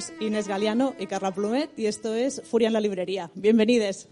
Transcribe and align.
Somos 0.00 0.12
Inés 0.22 0.48
Galeano 0.48 0.94
y 0.98 1.06
Carla 1.06 1.30
Plumet 1.34 1.78
y 1.78 1.84
esto 1.84 2.14
es 2.14 2.40
Furia 2.50 2.68
en 2.68 2.72
la 2.72 2.80
Librería. 2.80 3.30
Bienvenides. 3.34 4.08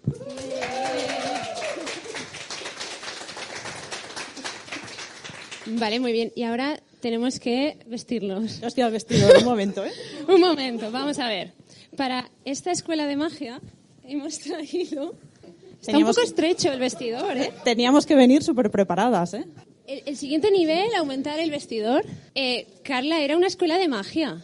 Vale, 5.66 6.00
muy 6.00 6.12
bien. 6.12 6.32
Y 6.34 6.44
ahora 6.44 6.80
tenemos 7.00 7.38
que 7.40 7.76
estoy 7.90 8.82
al 8.82 8.90
vestido, 8.92 9.28
un 9.38 9.44
momento, 9.44 9.84
¿eh? 9.84 9.92
Un 10.28 10.40
momento, 10.40 10.90
vamos 10.90 11.18
a 11.18 11.28
ver. 11.28 11.52
Para 11.96 12.30
esta 12.44 12.70
escuela 12.70 13.06
de 13.06 13.16
magia 13.16 13.60
hemos 14.04 14.38
traído... 14.38 15.14
Está 15.80 15.92
Teníamos- 15.92 16.16
un 16.16 16.22
poco 16.22 16.26
estrecho 16.26 16.72
el 16.72 16.80
vestidor, 16.80 17.36
¿eh? 17.36 17.52
Teníamos 17.64 18.04
que 18.04 18.14
venir 18.16 18.42
súper 18.42 18.70
preparadas, 18.70 19.34
¿eh? 19.34 19.44
El, 19.86 20.02
el 20.06 20.16
siguiente 20.16 20.50
nivel, 20.50 20.92
aumentar 20.96 21.38
el 21.38 21.50
vestidor. 21.50 22.04
Eh, 22.34 22.66
Carla, 22.82 23.20
era 23.20 23.36
una 23.36 23.46
escuela 23.46 23.78
de 23.78 23.86
magia. 23.88 24.42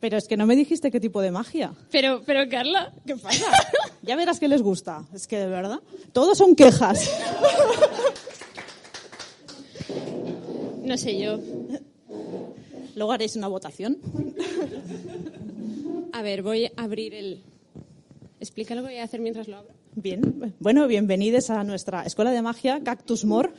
Pero 0.00 0.16
es 0.16 0.28
que 0.28 0.36
no 0.36 0.46
me 0.46 0.54
dijiste 0.54 0.90
qué 0.90 1.00
tipo 1.00 1.20
de 1.20 1.30
magia. 1.30 1.72
Pero, 1.90 2.22
pero 2.24 2.48
Carla... 2.48 2.92
¿Qué 3.04 3.16
pasa? 3.16 3.46
Ya 4.02 4.14
verás 4.14 4.38
que 4.38 4.46
les 4.46 4.62
gusta. 4.62 5.04
Es 5.12 5.26
que 5.26 5.38
de 5.38 5.46
verdad. 5.46 5.80
Todos 6.12 6.38
son 6.38 6.54
quejas. 6.54 7.10
No 10.84 10.96
sé 10.96 11.18
yo. 11.18 11.40
Luego 12.94 13.12
haréis 13.12 13.36
una 13.36 13.48
votación. 13.48 13.98
A 16.12 16.22
ver, 16.22 16.42
voy 16.42 16.66
a 16.66 16.72
abrir 16.76 17.14
el... 17.14 17.42
Explica 18.40 18.74
lo 18.74 18.82
que 18.82 18.88
voy 18.88 18.98
a 18.98 19.04
hacer 19.04 19.20
mientras 19.20 19.48
lo 19.48 19.58
abro. 19.58 19.74
Bien. 19.94 20.54
Bueno, 20.60 20.86
bienvenidos 20.86 21.50
a 21.50 21.64
nuestra 21.64 22.04
escuela 22.04 22.30
de 22.30 22.40
magia, 22.40 22.80
Cactus 22.84 23.24
More. 23.24 23.50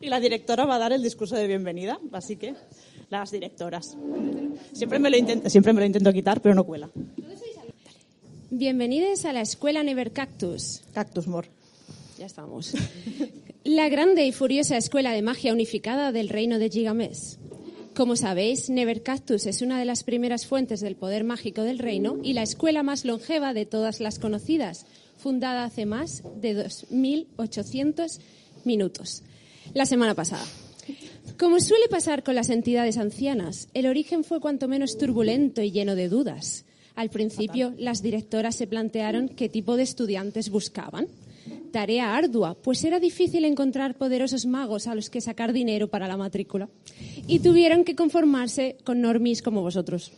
Y 0.00 0.08
la 0.08 0.18
directora 0.20 0.64
va 0.64 0.74
a 0.74 0.78
dar 0.78 0.92
el 0.92 1.02
discurso 1.02 1.36
de 1.36 1.46
bienvenida. 1.46 2.00
Así 2.12 2.36
que, 2.36 2.54
las 3.18 3.30
directoras. 3.30 3.96
Siempre 4.72 4.98
me 4.98 5.08
lo 5.08 5.16
intento, 5.16 5.48
siempre 5.48 5.72
me 5.72 5.80
lo 5.80 5.86
intento 5.86 6.12
quitar, 6.12 6.40
pero 6.40 6.54
no 6.54 6.64
cuela. 6.64 6.90
Bienvenidos 8.50 9.24
a 9.24 9.32
la 9.32 9.40
escuela 9.40 9.82
Never 9.82 10.12
Cactus. 10.12 10.82
Cactus 10.92 11.26
More. 11.26 11.48
Ya 12.18 12.26
estamos. 12.26 12.74
La 13.64 13.88
grande 13.88 14.26
y 14.26 14.32
furiosa 14.32 14.76
escuela 14.76 15.12
de 15.12 15.22
magia 15.22 15.52
unificada 15.52 16.12
del 16.12 16.28
reino 16.28 16.58
de 16.58 16.68
Gigamés. 16.68 17.38
Como 17.94 18.16
sabéis, 18.16 18.68
Never 18.68 19.02
Cactus 19.02 19.46
es 19.46 19.62
una 19.62 19.78
de 19.78 19.84
las 19.84 20.02
primeras 20.02 20.46
fuentes 20.46 20.80
del 20.80 20.96
poder 20.96 21.24
mágico 21.24 21.62
del 21.62 21.78
reino 21.78 22.18
y 22.22 22.32
la 22.32 22.42
escuela 22.42 22.82
más 22.82 23.04
longeva 23.04 23.54
de 23.54 23.64
todas 23.64 24.00
las 24.00 24.18
conocidas, 24.18 24.86
fundada 25.18 25.64
hace 25.64 25.86
más 25.86 26.24
de 26.40 26.66
2.800 26.66 28.18
minutos, 28.64 29.22
la 29.72 29.86
semana 29.86 30.14
pasada. 30.14 30.44
Como 31.38 31.58
suele 31.58 31.88
pasar 31.88 32.22
con 32.22 32.36
las 32.36 32.48
entidades 32.48 32.96
ancianas, 32.96 33.68
el 33.74 33.86
origen 33.86 34.22
fue 34.22 34.40
cuanto 34.40 34.68
menos 34.68 34.96
turbulento 34.96 35.62
y 35.62 35.72
lleno 35.72 35.96
de 35.96 36.08
dudas. 36.08 36.64
Al 36.94 37.10
principio, 37.10 37.74
las 37.76 38.02
directoras 38.02 38.54
se 38.54 38.68
plantearon 38.68 39.28
qué 39.28 39.48
tipo 39.48 39.76
de 39.76 39.82
estudiantes 39.82 40.48
buscaban. 40.48 41.08
Tarea 41.72 42.16
ardua, 42.16 42.54
pues 42.54 42.84
era 42.84 43.00
difícil 43.00 43.44
encontrar 43.44 43.96
poderosos 43.96 44.46
magos 44.46 44.86
a 44.86 44.94
los 44.94 45.10
que 45.10 45.20
sacar 45.20 45.52
dinero 45.52 45.88
para 45.88 46.06
la 46.06 46.16
matrícula. 46.16 46.68
Y 47.26 47.40
tuvieron 47.40 47.82
que 47.82 47.96
conformarse 47.96 48.76
con 48.84 49.00
normis 49.00 49.42
como 49.42 49.60
vosotros. 49.60 50.12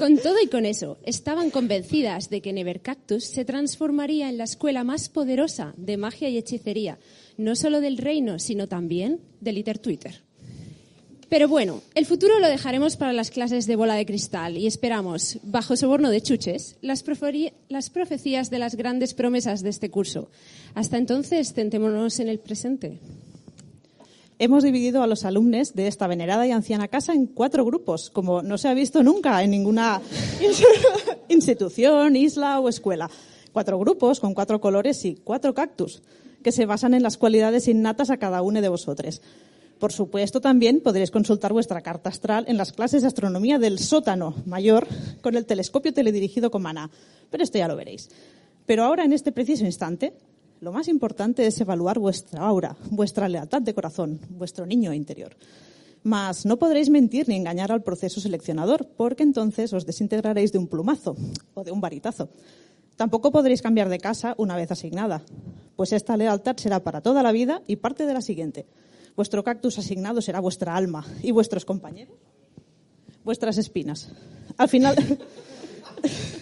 Con 0.00 0.16
todo 0.16 0.36
y 0.42 0.46
con 0.46 0.64
eso, 0.64 0.96
estaban 1.04 1.50
convencidas 1.50 2.30
de 2.30 2.40
que 2.40 2.54
Nevercactus 2.54 3.22
se 3.22 3.44
transformaría 3.44 4.30
en 4.30 4.38
la 4.38 4.44
escuela 4.44 4.82
más 4.82 5.10
poderosa 5.10 5.74
de 5.76 5.98
magia 5.98 6.30
y 6.30 6.38
hechicería, 6.38 6.98
no 7.36 7.54
solo 7.54 7.82
del 7.82 7.98
reino, 7.98 8.38
sino 8.38 8.66
también 8.66 9.20
del 9.42 9.58
ITER 9.58 9.78
Twitter. 9.78 10.22
Pero 11.28 11.48
bueno, 11.48 11.82
el 11.94 12.06
futuro 12.06 12.38
lo 12.38 12.48
dejaremos 12.48 12.96
para 12.96 13.12
las 13.12 13.30
clases 13.30 13.66
de 13.66 13.76
bola 13.76 13.94
de 13.94 14.06
cristal 14.06 14.56
y 14.56 14.66
esperamos, 14.66 15.38
bajo 15.42 15.76
soborno 15.76 16.08
de 16.08 16.22
chuches, 16.22 16.78
las, 16.80 17.02
profecías 17.02 18.48
de 18.48 18.58
las 18.58 18.76
grandes 18.76 19.12
promesas 19.12 19.62
de 19.62 19.68
este 19.68 19.90
curso. 19.90 20.30
Hasta 20.72 20.96
entonces, 20.96 21.52
centémonos 21.52 22.20
en 22.20 22.30
el 22.30 22.38
presente. 22.38 22.98
Hemos 24.42 24.62
dividido 24.62 25.02
a 25.02 25.06
los 25.06 25.26
alumnos 25.26 25.74
de 25.74 25.86
esta 25.86 26.06
venerada 26.06 26.46
y 26.46 26.50
anciana 26.50 26.88
casa 26.88 27.12
en 27.12 27.26
cuatro 27.26 27.62
grupos, 27.62 28.08
como 28.08 28.40
no 28.40 28.56
se 28.56 28.68
ha 28.68 28.72
visto 28.72 29.02
nunca 29.02 29.42
en 29.42 29.50
ninguna 29.50 30.00
institución, 31.28 32.16
isla 32.16 32.58
o 32.58 32.70
escuela. 32.70 33.10
Cuatro 33.52 33.78
grupos 33.78 34.18
con 34.18 34.32
cuatro 34.32 34.58
colores 34.58 35.04
y 35.04 35.16
cuatro 35.16 35.52
cactus, 35.52 36.02
que 36.42 36.52
se 36.52 36.64
basan 36.64 36.94
en 36.94 37.02
las 37.02 37.18
cualidades 37.18 37.68
innatas 37.68 38.08
a 38.08 38.16
cada 38.16 38.40
uno 38.40 38.62
de 38.62 38.70
vosotros. 38.70 39.20
Por 39.78 39.92
supuesto, 39.92 40.40
también 40.40 40.80
podréis 40.80 41.10
consultar 41.10 41.52
vuestra 41.52 41.82
carta 41.82 42.08
astral 42.08 42.46
en 42.48 42.56
las 42.56 42.72
clases 42.72 43.02
de 43.02 43.08
astronomía 43.08 43.58
del 43.58 43.78
sótano 43.78 44.36
mayor 44.46 44.88
con 45.20 45.36
el 45.36 45.44
telescopio 45.44 45.92
teledirigido 45.92 46.50
con 46.50 46.62
maná. 46.62 46.90
Pero 47.28 47.44
esto 47.44 47.58
ya 47.58 47.68
lo 47.68 47.76
veréis. 47.76 48.08
Pero 48.64 48.84
ahora, 48.84 49.04
en 49.04 49.12
este 49.12 49.32
preciso 49.32 49.66
instante, 49.66 50.14
lo 50.60 50.72
más 50.72 50.88
importante 50.88 51.46
es 51.46 51.60
evaluar 51.60 51.98
vuestra 51.98 52.42
aura, 52.42 52.76
vuestra 52.90 53.28
lealtad 53.28 53.62
de 53.62 53.74
corazón, 53.74 54.20
vuestro 54.28 54.66
niño 54.66 54.92
interior. 54.92 55.36
Mas 56.02 56.46
no 56.46 56.58
podréis 56.58 56.90
mentir 56.90 57.28
ni 57.28 57.36
engañar 57.36 57.72
al 57.72 57.82
proceso 57.82 58.20
seleccionador, 58.20 58.88
porque 58.96 59.22
entonces 59.22 59.72
os 59.72 59.86
desintegraréis 59.86 60.52
de 60.52 60.58
un 60.58 60.66
plumazo 60.66 61.16
o 61.54 61.64
de 61.64 61.72
un 61.72 61.80
varitazo. 61.80 62.30
Tampoco 62.96 63.32
podréis 63.32 63.62
cambiar 63.62 63.88
de 63.88 63.98
casa 63.98 64.34
una 64.36 64.56
vez 64.56 64.70
asignada, 64.70 65.22
pues 65.76 65.92
esta 65.92 66.16
lealtad 66.16 66.56
será 66.56 66.80
para 66.80 67.00
toda 67.00 67.22
la 67.22 67.32
vida 67.32 67.62
y 67.66 67.76
parte 67.76 68.04
de 68.04 68.14
la 68.14 68.20
siguiente. 68.20 68.66
Vuestro 69.16 69.42
cactus 69.42 69.78
asignado 69.78 70.20
será 70.20 70.40
vuestra 70.40 70.76
alma 70.76 71.06
y 71.22 71.30
vuestros 71.30 71.64
compañeros, 71.64 72.16
vuestras 73.24 73.56
espinas. 73.56 74.10
Al 74.58 74.68
final, 74.68 74.96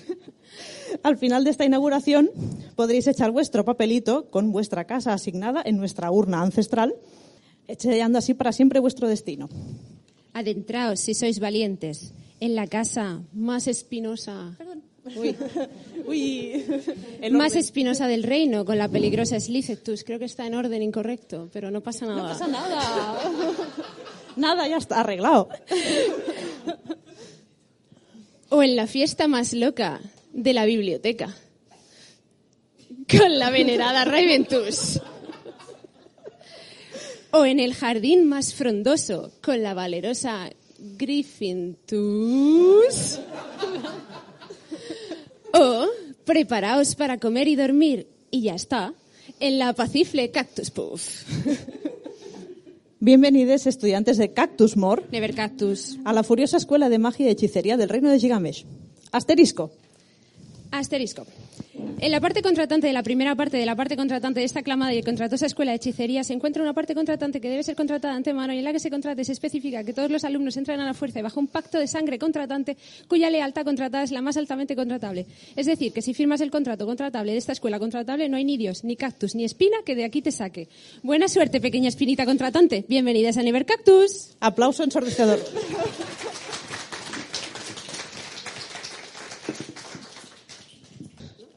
al 1.02 1.16
final 1.16 1.44
de 1.44 1.50
esta 1.50 1.64
inauguración 1.64 2.30
podréis 2.76 3.06
echar 3.06 3.30
vuestro 3.30 3.64
papelito 3.64 4.30
con 4.30 4.52
vuestra 4.52 4.84
casa 4.84 5.12
asignada 5.12 5.62
en 5.64 5.76
nuestra 5.76 6.10
urna 6.10 6.42
ancestral, 6.42 6.94
sellando 7.78 8.18
así 8.18 8.34
para 8.34 8.52
siempre 8.52 8.80
vuestro 8.80 9.08
destino. 9.08 9.48
Adentraos, 10.32 11.00
si 11.00 11.14
sois 11.14 11.40
valientes, 11.40 12.12
en 12.40 12.54
la 12.54 12.66
casa 12.66 13.22
más 13.32 13.66
espinosa. 13.66 14.56
Uy. 15.16 15.36
Uy, 16.06 16.64
el 17.20 17.32
más 17.32 17.54
espinosa 17.54 18.06
del 18.06 18.22
reino, 18.22 18.64
con 18.64 18.78
la 18.78 18.88
peligrosa 18.88 19.38
Slicetus. 19.38 20.04
Creo 20.04 20.18
que 20.18 20.24
está 20.24 20.46
en 20.46 20.54
orden 20.54 20.82
incorrecto, 20.82 21.50
pero 21.52 21.70
no 21.70 21.82
pasa 21.82 22.06
nada. 22.06 22.22
No 22.22 22.28
pasa 22.28 22.48
nada. 22.48 23.18
Nada, 24.36 24.68
ya 24.68 24.76
está 24.76 25.00
arreglado. 25.00 25.48
O 28.50 28.62
en 28.62 28.76
la 28.76 28.86
fiesta 28.86 29.28
más 29.28 29.52
loca 29.52 30.00
de 30.42 30.52
la 30.52 30.64
biblioteca, 30.64 31.34
con 33.10 33.38
la 33.38 33.50
venerada 33.50 34.04
Raventus. 34.04 35.00
O 37.30 37.44
en 37.44 37.60
el 37.60 37.74
jardín 37.74 38.26
más 38.26 38.54
frondoso, 38.54 39.32
con 39.42 39.62
la 39.62 39.74
valerosa 39.74 40.50
Griffintus. 40.78 41.98
O 45.52 45.86
preparaos 46.24 46.94
para 46.94 47.18
comer 47.18 47.48
y 47.48 47.56
dormir, 47.56 48.06
y 48.30 48.42
ya 48.42 48.54
está, 48.54 48.94
en 49.40 49.58
la 49.58 49.70
apacifle 49.70 50.30
Cactus 50.30 50.70
Puff. 50.70 51.24
Bienvenidos, 53.00 53.66
estudiantes 53.66 54.16
de 54.16 54.32
Cactus 54.32 54.76
More, 54.76 55.02
Never 55.10 55.34
Cactus. 55.34 55.98
a 56.04 56.12
la 56.12 56.22
furiosa 56.22 56.56
escuela 56.56 56.88
de 56.88 56.98
magia 56.98 57.26
y 57.26 57.30
hechicería 57.30 57.76
del 57.76 57.88
reino 57.88 58.08
de 58.10 58.20
Gigamesh. 58.20 58.64
Asterisco. 59.12 59.72
Asterisco. 60.70 61.26
En 62.00 62.12
la 62.12 62.20
parte 62.20 62.42
contratante 62.42 62.86
de 62.86 62.92
la 62.92 63.02
primera 63.02 63.34
parte 63.34 63.56
de 63.56 63.66
la 63.66 63.74
parte 63.74 63.96
contratante 63.96 64.40
de 64.40 64.46
esta 64.46 64.60
aclamada 64.60 64.94
y 64.94 65.02
contratosa 65.02 65.46
escuela 65.46 65.72
de 65.72 65.76
hechicería 65.76 66.22
se 66.22 66.32
encuentra 66.32 66.62
una 66.62 66.72
parte 66.72 66.94
contratante 66.94 67.40
que 67.40 67.50
debe 67.50 67.62
ser 67.62 67.74
contratada 67.74 68.14
de 68.14 68.18
antemano 68.18 68.52
y 68.52 68.58
en 68.58 68.64
la 68.64 68.72
que 68.72 68.78
se 68.78 68.90
contrate 68.90 69.24
se 69.24 69.32
especifica 69.32 69.82
que 69.82 69.92
todos 69.92 70.10
los 70.10 70.24
alumnos 70.24 70.56
entran 70.56 70.78
a 70.80 70.86
la 70.86 70.94
fuerza 70.94 71.18
y 71.18 71.22
bajo 71.22 71.40
un 71.40 71.48
pacto 71.48 71.78
de 71.78 71.88
sangre 71.88 72.18
contratante 72.18 72.76
cuya 73.08 73.30
lealtad 73.30 73.64
contratada 73.64 74.04
es 74.04 74.12
la 74.12 74.22
más 74.22 74.36
altamente 74.36 74.76
contratable. 74.76 75.26
Es 75.56 75.66
decir, 75.66 75.92
que 75.92 76.02
si 76.02 76.14
firmas 76.14 76.40
el 76.40 76.50
contrato 76.50 76.86
contratable 76.86 77.32
de 77.32 77.38
esta 77.38 77.52
escuela 77.52 77.78
contratable 77.78 78.28
no 78.28 78.36
hay 78.36 78.44
ni 78.44 78.56
dios, 78.56 78.84
ni 78.84 78.96
cactus, 78.96 79.34
ni 79.34 79.44
espina 79.44 79.78
que 79.84 79.96
de 79.96 80.04
aquí 80.04 80.22
te 80.22 80.30
saque. 80.30 80.68
Buena 81.02 81.28
suerte, 81.28 81.60
pequeña 81.60 81.88
espinita 81.88 82.24
contratante. 82.26 82.84
Bienvenidas 82.88 83.38
a 83.38 83.42
Never 83.42 83.66
Cactus. 83.66 84.36
Aplauso 84.40 84.84
ensordecedor. 84.84 85.40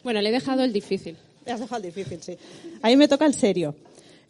Bueno, 0.03 0.21
le 0.21 0.29
he 0.29 0.31
dejado 0.31 0.63
el 0.63 0.73
difícil. 0.73 1.17
Me 1.45 1.51
has 1.51 1.59
dejado 1.59 1.83
el 1.83 1.93
difícil, 1.93 2.21
sí. 2.21 2.37
A 2.81 2.87
mí 2.87 2.97
me 2.97 3.07
toca 3.07 3.25
el 3.25 3.33
serio. 3.33 3.75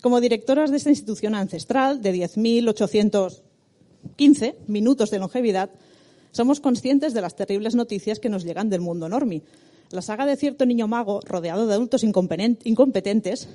Como 0.01 0.19
directoras 0.19 0.71
de 0.71 0.77
esta 0.77 0.89
institución 0.89 1.35
ancestral 1.35 2.01
de 2.01 2.13
10.815 2.13 4.55
minutos 4.67 5.11
de 5.11 5.19
longevidad, 5.19 5.69
somos 6.31 6.59
conscientes 6.59 7.13
de 7.13 7.21
las 7.21 7.35
terribles 7.35 7.75
noticias 7.75 8.19
que 8.19 8.29
nos 8.29 8.43
llegan 8.43 8.69
del 8.69 8.81
mundo 8.81 9.09
normi. 9.09 9.43
La 9.91 10.01
saga 10.01 10.25
de 10.25 10.37
cierto 10.37 10.65
niño 10.65 10.87
mago, 10.87 11.19
rodeado 11.25 11.67
de 11.67 11.73
adultos 11.73 12.03
incompetentes, 12.03 13.49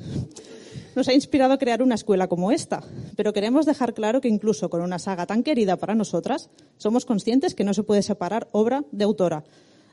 nos 0.95 1.09
ha 1.09 1.15
inspirado 1.15 1.55
a 1.55 1.59
crear 1.59 1.83
una 1.83 1.95
escuela 1.95 2.29
como 2.29 2.53
esta, 2.53 2.83
pero 3.17 3.33
queremos 3.33 3.67
dejar 3.67 3.95
claro 3.95 4.21
que 4.21 4.29
incluso 4.29 4.71
con 4.71 4.83
una 4.83 4.99
saga 4.99 5.27
tan 5.27 5.43
querida 5.43 5.77
para 5.77 5.95
nosotras, 5.95 6.51
somos 6.79 7.05
conscientes 7.05 7.55
que 7.55 7.65
no 7.65 7.75
se 7.75 7.83
puede 7.83 8.03
separar 8.03 8.49
obra 8.53 8.85
de 8.93 9.05
autora, 9.05 9.45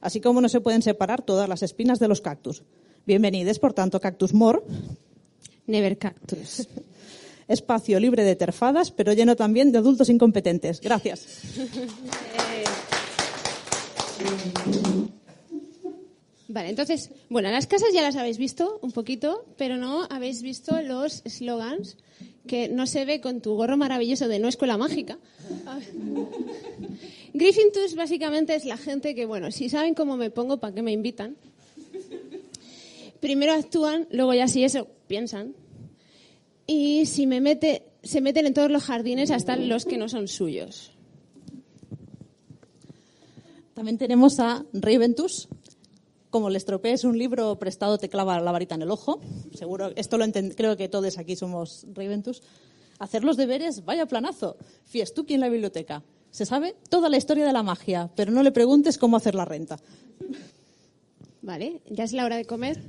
así 0.03 0.19
como 0.19 0.41
no 0.41 0.49
se 0.49 0.61
pueden 0.61 0.81
separar 0.81 1.23
todas 1.23 1.49
las 1.49 1.63
espinas 1.63 1.99
de 1.99 2.07
los 2.07 2.21
cactus. 2.21 2.63
Bienvenidos, 3.05 3.57
por 3.57 3.73
tanto, 3.73 3.99
Cactus 3.99 4.33
More. 4.33 4.61
Never 5.65 5.97
Cactus. 5.97 6.67
Espacio 7.47 7.99
libre 7.99 8.23
de 8.23 8.35
terfadas, 8.35 8.91
pero 8.91 9.13
lleno 9.13 9.35
también 9.35 9.71
de 9.71 9.77
adultos 9.77 10.09
incompetentes. 10.09 10.79
Gracias. 10.81 11.27
Vale, 16.47 16.69
entonces, 16.69 17.09
bueno, 17.29 17.49
las 17.49 17.67
casas 17.67 17.89
ya 17.93 18.01
las 18.01 18.15
habéis 18.15 18.37
visto 18.37 18.79
un 18.81 18.91
poquito, 18.91 19.45
pero 19.57 19.77
no 19.77 20.05
habéis 20.09 20.41
visto 20.41 20.81
los 20.81 21.23
slogans 21.25 21.97
que 22.47 22.67
no 22.67 22.87
se 22.87 23.05
ve 23.05 23.21
con 23.21 23.41
tu 23.41 23.55
gorro 23.55 23.77
maravilloso 23.77 24.27
de 24.27 24.39
no 24.39 24.47
escuela 24.47 24.77
mágica. 24.77 25.17
Griffintus 27.33 27.95
básicamente 27.95 28.55
es 28.55 28.65
la 28.65 28.77
gente 28.77 29.15
que, 29.15 29.25
bueno, 29.25 29.51
si 29.51 29.69
saben 29.69 29.95
cómo 29.95 30.17
me 30.17 30.29
pongo, 30.29 30.57
¿para 30.57 30.75
qué 30.75 30.81
me 30.81 30.91
invitan? 30.91 31.35
Primero 33.19 33.53
actúan, 33.53 34.07
luego 34.11 34.33
ya 34.33 34.47
si 34.47 34.63
eso 34.63 34.87
piensan. 35.07 35.55
Y 36.67 37.05
si 37.05 37.25
me 37.25 37.41
mete, 37.41 37.83
se 38.03 38.21
meten 38.21 38.45
en 38.45 38.53
todos 38.53 38.69
los 38.69 38.83
jardines 38.83 39.31
hasta 39.31 39.55
los 39.55 39.85
que 39.85 39.97
no 39.97 40.09
son 40.09 40.27
suyos. 40.27 40.91
También 43.73 43.97
tenemos 43.97 44.39
a 44.39 44.65
Raventus. 44.73 45.47
Como 46.33 46.49
le 46.49 46.57
estropees 46.57 47.03
un 47.03 47.15
libro 47.15 47.59
prestado, 47.59 47.99
te 47.99 48.09
clava 48.09 48.39
la 48.39 48.51
varita 48.51 48.73
en 48.73 48.81
el 48.81 48.89
ojo. 48.89 49.21
Seguro, 49.53 49.91
esto 49.95 50.17
lo 50.17 50.25
creo 50.55 50.75
que 50.75 50.89
todos 50.89 51.19
aquí 51.19 51.35
somos 51.35 51.85
Raventus. 51.93 52.41
Hacer 52.97 53.23
los 53.23 53.37
deberes, 53.37 53.85
vaya 53.85 54.07
planazo. 54.07 54.57
Fiestuki 54.85 55.35
en 55.35 55.41
la 55.41 55.49
biblioteca. 55.49 56.01
Se 56.31 56.47
sabe 56.47 56.75
toda 56.89 57.07
la 57.07 57.17
historia 57.17 57.45
de 57.45 57.53
la 57.53 57.61
magia, 57.61 58.09
pero 58.15 58.31
no 58.31 58.41
le 58.41 58.51
preguntes 58.51 58.97
cómo 58.97 59.15
hacer 59.15 59.35
la 59.35 59.45
renta. 59.45 59.77
Vale, 61.43 61.83
ya 61.91 62.03
es 62.03 62.13
la 62.13 62.25
hora 62.25 62.37
de 62.37 62.45
comer. 62.45 62.81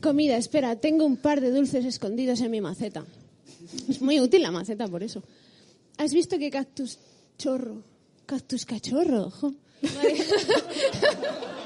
Comida, 0.00 0.36
espera, 0.36 0.76
tengo 0.76 1.04
un 1.04 1.16
par 1.16 1.40
de 1.40 1.50
dulces 1.50 1.84
escondidos 1.84 2.40
en 2.40 2.52
mi 2.52 2.60
maceta. 2.60 3.04
Es 3.88 4.00
muy 4.00 4.20
útil 4.20 4.42
la 4.42 4.52
maceta 4.52 4.86
por 4.86 5.02
eso. 5.02 5.24
¿Has 5.98 6.14
visto 6.14 6.38
qué 6.38 6.52
cactus 6.52 7.00
chorro? 7.36 7.82
Cactus 8.26 8.64
cachorro, 8.64 9.26
ojo. 9.26 9.52
Vale. 9.82 10.14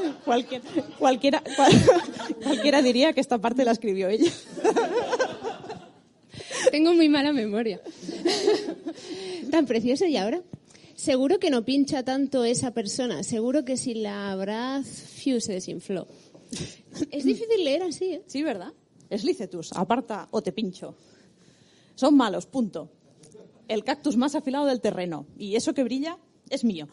Cualquier- 0.24 0.62
cualquiera, 0.98 1.42
cual- 1.56 1.72
cualquiera 2.44 2.82
diría 2.82 3.12
que 3.12 3.20
esta 3.20 3.38
parte 3.38 3.64
la 3.64 3.72
escribió 3.72 4.08
ella. 4.08 4.30
Tengo 6.70 6.94
muy 6.94 7.08
mala 7.08 7.32
memoria. 7.32 7.80
Tan 9.50 9.66
precioso 9.66 10.04
y 10.06 10.16
ahora. 10.16 10.42
Seguro 10.94 11.38
que 11.38 11.50
no 11.50 11.64
pincha 11.64 12.04
tanto 12.04 12.44
esa 12.44 12.72
persona. 12.72 13.22
Seguro 13.22 13.64
que 13.64 13.76
si 13.76 13.94
la 13.94 14.32
abraz, 14.32 14.86
fiu, 14.86 15.40
se 15.40 15.54
desinfló. 15.54 16.06
Es 17.10 17.24
difícil 17.24 17.64
leer 17.64 17.82
así, 17.82 18.14
¿eh? 18.14 18.22
Sí, 18.26 18.42
¿verdad? 18.42 18.72
Es 19.08 19.24
licetus, 19.24 19.72
aparta 19.72 20.28
o 20.30 20.42
te 20.42 20.52
pincho. 20.52 20.94
Son 21.94 22.16
malos, 22.16 22.46
punto. 22.46 22.90
El 23.66 23.82
cactus 23.84 24.16
más 24.16 24.34
afilado 24.34 24.66
del 24.66 24.80
terreno. 24.80 25.26
Y 25.38 25.56
eso 25.56 25.72
que 25.74 25.84
brilla 25.84 26.18
es 26.50 26.64
mío. 26.64 26.88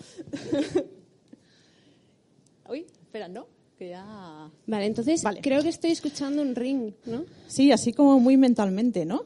Uy, 2.70 2.86
espera, 3.08 3.30
¿no? 3.30 3.48
Que 3.80 3.90
ya... 3.90 4.52
Vale, 4.66 4.86
entonces 4.86 5.24
Vale. 5.24 5.40
creo 5.42 5.64
que 5.64 5.70
estoy 5.70 5.92
escuchando 5.92 6.42
un 6.42 6.56
ring, 6.56 6.92
¿no? 7.06 7.24
Sí, 7.48 7.72
así 7.72 7.94
como 7.94 8.20
muy 8.20 8.36
mentalmente, 8.36 9.06
¿no? 9.06 9.24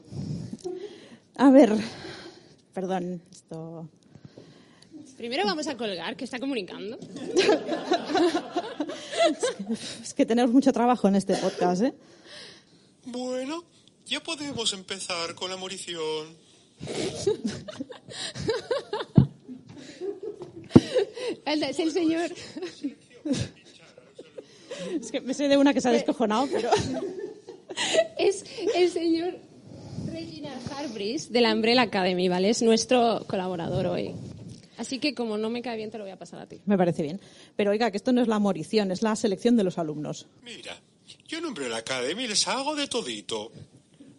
A 1.36 1.50
ver, 1.50 1.72
perdón, 2.72 3.20
esto... 3.30 3.88
Primero 5.16 5.44
vamos 5.44 5.66
a 5.66 5.76
colgar, 5.76 6.16
que 6.16 6.24
está 6.24 6.38
comunicando. 6.38 6.98
Es 10.02 10.14
que 10.14 10.26
tenemos 10.26 10.52
mucho 10.52 10.72
trabajo 10.72 11.06
en 11.06 11.14
este 11.14 11.36
podcast, 11.36 11.82
¿eh? 11.82 11.94
Bueno, 13.04 13.62
ya 14.04 14.20
podemos 14.20 14.72
empezar 14.72 15.36
con 15.36 15.48
la 15.50 15.56
morición. 15.56 16.36
Es 21.46 21.78
el 21.78 21.92
señor. 21.92 22.32
Es 25.00 25.10
que 25.10 25.20
me 25.20 25.34
sé 25.34 25.48
de 25.48 25.56
una 25.56 25.74
que 25.74 25.80
se 25.80 25.88
ha 25.88 25.92
descojonado, 25.92 26.48
pero... 26.50 26.70
Es 28.18 28.44
el 28.74 28.90
señor 28.90 29.38
Reginald 30.12 30.60
Harbris 30.72 31.32
de 31.32 31.40
la 31.40 31.54
Umbrella 31.54 31.82
Academy, 31.82 32.28
¿vale? 32.28 32.50
Es 32.50 32.60
nuestro 32.60 33.24
colaborador 33.26 33.86
hoy. 33.86 34.14
Así 34.76 34.98
que 34.98 35.14
como 35.14 35.38
no 35.38 35.48
me 35.48 35.62
cae 35.62 35.76
bien, 35.76 35.90
te 35.90 35.98
lo 35.98 36.04
voy 36.04 36.12
a 36.12 36.18
pasar 36.18 36.40
a 36.40 36.46
ti. 36.46 36.60
Me 36.66 36.76
parece 36.76 37.02
bien. 37.02 37.20
Pero 37.56 37.70
oiga, 37.70 37.90
que 37.90 37.96
esto 37.96 38.12
no 38.12 38.20
es 38.20 38.28
la 38.28 38.38
morición, 38.38 38.90
es 38.90 39.02
la 39.02 39.16
selección 39.16 39.56
de 39.56 39.64
los 39.64 39.78
alumnos. 39.78 40.26
Mira, 40.42 40.78
yo 41.28 41.38
en 41.38 41.46
Umbrella 41.46 41.76
Academy 41.76 42.26
les 42.26 42.46
hago 42.48 42.74
de 42.74 42.88
todito. 42.88 43.52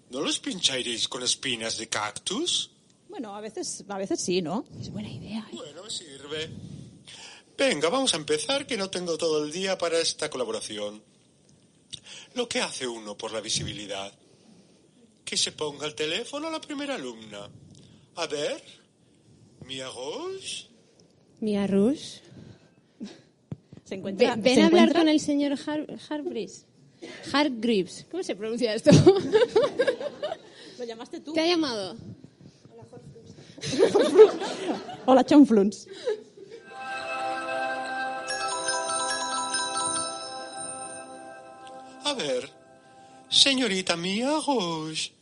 ¿No 0.09 0.21
los 0.21 0.39
pincharéis 0.39 1.07
con 1.07 1.23
espinas 1.23 1.77
de 1.77 1.89
cactus? 1.89 2.71
Bueno, 3.09 3.35
a 3.35 3.41
veces, 3.41 3.83
a 3.87 3.97
veces 3.97 4.21
sí, 4.21 4.41
¿no? 4.41 4.65
Es 4.79 4.91
buena 4.91 5.09
idea. 5.09 5.45
¿eh? 5.51 5.55
Bueno, 5.55 5.83
me 5.83 5.89
sirve. 5.89 6.49
Venga, 7.57 7.89
vamos 7.89 8.13
a 8.13 8.17
empezar, 8.17 8.65
que 8.65 8.77
no 8.77 8.89
tengo 8.89 9.17
todo 9.17 9.43
el 9.43 9.51
día 9.51 9.77
para 9.77 9.99
esta 9.99 10.29
colaboración. 10.29 11.01
Lo 12.33 12.47
que 12.49 12.61
hace 12.61 12.87
uno 12.87 13.15
por 13.17 13.31
la 13.31 13.41
visibilidad. 13.41 14.11
Que 15.23 15.37
se 15.37 15.51
ponga 15.51 15.85
el 15.85 15.95
teléfono 15.95 16.47
a 16.47 16.51
la 16.51 16.59
primera 16.61 16.95
alumna. 16.95 17.47
A 18.15 18.27
ver, 18.27 18.61
Mia 19.65 19.87
Rose. 19.89 20.65
Mia 21.39 21.67
Rush. 21.67 22.17
Se 23.85 23.95
encuentra, 23.95 24.31
Ven, 24.35 24.43
ven 24.43 24.55
se 24.55 24.61
a 24.61 24.65
hablar 24.67 24.89
encuentra- 24.89 24.99
con 25.01 25.09
el 25.09 25.19
señor 25.19 25.57
Har. 25.65 25.87
Hargreaves. 27.33 28.05
¿Cómo 28.09 28.23
se 28.23 28.35
pronuncia 28.35 28.73
esto? 28.73 28.91
¿Lo 30.79 30.85
llamaste 30.85 31.19
tú? 31.19 31.33
¿Te 31.33 31.41
ha 31.41 31.47
llamado? 31.47 31.95
Hola, 35.05 35.25
Chonfluns. 35.25 35.87
A 42.13 42.15
ver, 42.15 42.47
señorita 43.27 43.97
Mia 43.97 44.39
Rose. 44.45 45.13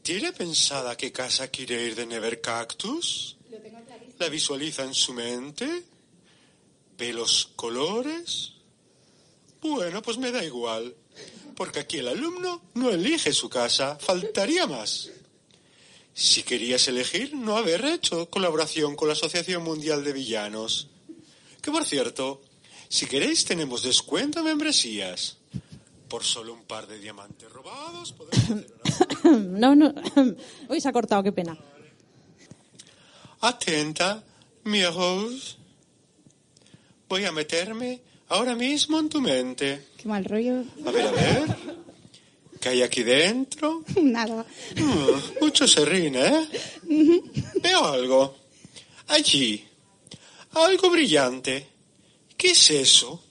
¿Tiene 0.00 0.32
pensada 0.32 0.96
qué 0.96 1.10
casa 1.10 1.48
quiere 1.48 1.86
ir 1.86 1.96
de 1.96 2.06
Never 2.06 2.40
Cactus? 2.40 3.36
¿La 4.20 4.28
visualiza 4.28 4.84
en 4.84 4.94
su 4.94 5.12
mente? 5.12 5.82
¿Ve 6.96 7.12
los 7.12 7.50
colores? 7.56 8.52
Bueno, 9.60 10.00
pues 10.00 10.18
me 10.18 10.30
da 10.30 10.44
igual, 10.44 10.94
porque 11.56 11.80
aquí 11.80 11.96
el 11.96 12.06
alumno 12.06 12.62
no 12.74 12.90
elige 12.90 13.32
su 13.32 13.48
casa, 13.48 13.98
faltaría 13.98 14.68
más. 14.68 15.10
Si 16.14 16.44
querías 16.44 16.86
elegir, 16.86 17.34
no 17.34 17.56
haber 17.56 17.84
hecho 17.86 18.30
colaboración 18.30 18.94
con 18.94 19.08
la 19.08 19.14
Asociación 19.14 19.64
Mundial 19.64 20.04
de 20.04 20.12
Villanos. 20.12 20.86
Que 21.60 21.72
por 21.72 21.84
cierto, 21.84 22.40
si 22.88 23.06
queréis 23.06 23.44
tenemos 23.44 23.82
descuento 23.82 24.38
en 24.38 24.44
membresías. 24.44 25.37
Por 26.08 26.24
solo 26.24 26.54
un 26.54 26.64
par 26.64 26.86
de 26.86 26.98
diamantes 26.98 27.50
robados 27.50 28.12
podemos 28.12 28.44
hacer 28.44 28.66
una... 29.24 29.38
No, 29.58 29.74
no. 29.74 29.94
Uy, 30.68 30.80
se 30.80 30.88
ha 30.88 30.92
cortado, 30.92 31.22
qué 31.22 31.32
pena. 31.32 31.56
Atenta, 33.40 34.24
mi 34.64 34.84
Rose. 34.84 35.56
Voy 37.08 37.24
a 37.24 37.32
meterme 37.32 38.00
ahora 38.28 38.54
mismo 38.54 38.98
en 38.98 39.08
tu 39.08 39.20
mente. 39.20 39.88
Qué 39.96 40.08
mal 40.08 40.24
rollo. 40.24 40.64
A 40.86 40.90
ver, 40.90 41.06
a 41.06 41.12
ver. 41.12 41.56
¿Qué 42.60 42.70
hay 42.70 42.82
aquí 42.82 43.02
dentro? 43.02 43.84
Nada. 44.02 44.44
Mm, 44.76 45.42
mucho 45.44 45.68
serrín, 45.68 46.16
¿eh? 46.16 46.48
Veo 47.62 47.84
algo. 47.84 48.36
Allí. 49.08 49.64
Algo 50.52 50.90
brillante. 50.90 51.66
¿Qué 52.36 52.50
es 52.50 52.70
eso? 52.70 53.22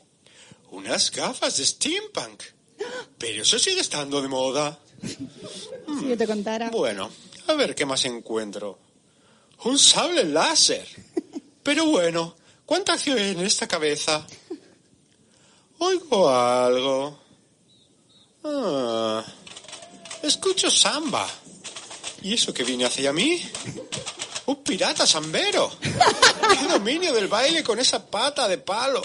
Unas 0.72 1.12
gafas 1.12 1.58
de 1.58 1.66
steampunk. 1.66 2.44
Pero 3.18 3.42
eso 3.42 3.58
sigue 3.60 3.82
estando 3.82 4.22
de 4.22 4.28
moda. 4.28 4.80
Si 6.00 6.08
yo 6.08 6.18
te 6.18 6.28
contara. 6.28 6.70
Bueno, 6.70 7.10
a 7.48 7.54
ver 7.54 7.76
qué 7.76 7.86
más 7.86 8.06
encuentro. 8.06 8.80
Un 9.64 9.78
sable 9.80 10.24
láser. 10.24 10.88
Pero 11.64 11.86
bueno, 11.86 12.36
¿cuánta 12.66 12.94
acción 12.94 13.18
hay 13.18 13.32
en 13.32 13.42
esta 13.42 13.68
cabeza? 13.68 14.26
Oigo 15.80 16.30
algo. 16.30 17.20
Ah, 18.44 19.24
escucho 20.24 20.70
samba. 20.70 21.28
¿Y 22.22 22.34
eso 22.34 22.54
que 22.54 22.64
viene 22.64 22.86
hacia 22.86 23.14
mí? 23.14 23.42
¡Un 24.46 24.64
pirata 24.64 25.06
sambero! 25.06 25.72
¡Qué 25.82 26.68
dominio 26.68 27.14
del 27.14 27.28
baile 27.28 27.64
con 27.64 27.80
esa 27.80 28.06
pata 28.06 28.48
de 28.48 28.58
palo! 28.58 29.02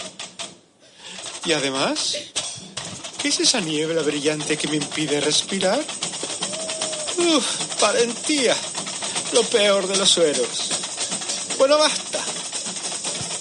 Y 1.45 1.51
además, 1.51 2.17
¿qué 3.23 3.29
es 3.29 3.39
esa 3.39 3.61
niebla 3.61 4.01
brillante 4.01 4.57
que 4.57 4.67
me 4.67 4.75
impide 4.75 5.21
respirar? 5.21 5.79
Uf, 7.17 7.81
valentía. 7.81 8.53
Lo 9.33 9.43
peor 9.43 9.87
de 9.87 9.95
los 9.95 10.09
sueros. 10.09 11.55
Bueno, 11.57 11.77
basta. 11.77 12.19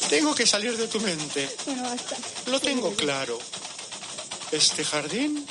Tengo 0.08 0.36
que 0.36 0.46
salir 0.46 0.76
de 0.76 0.86
tu 0.86 1.00
mente. 1.00 1.48
Bueno, 1.66 1.82
basta. 1.82 2.16
Lo 2.48 2.60
tengo 2.60 2.94
claro. 2.94 3.40
Este 4.52 4.84
jardín 4.84 5.44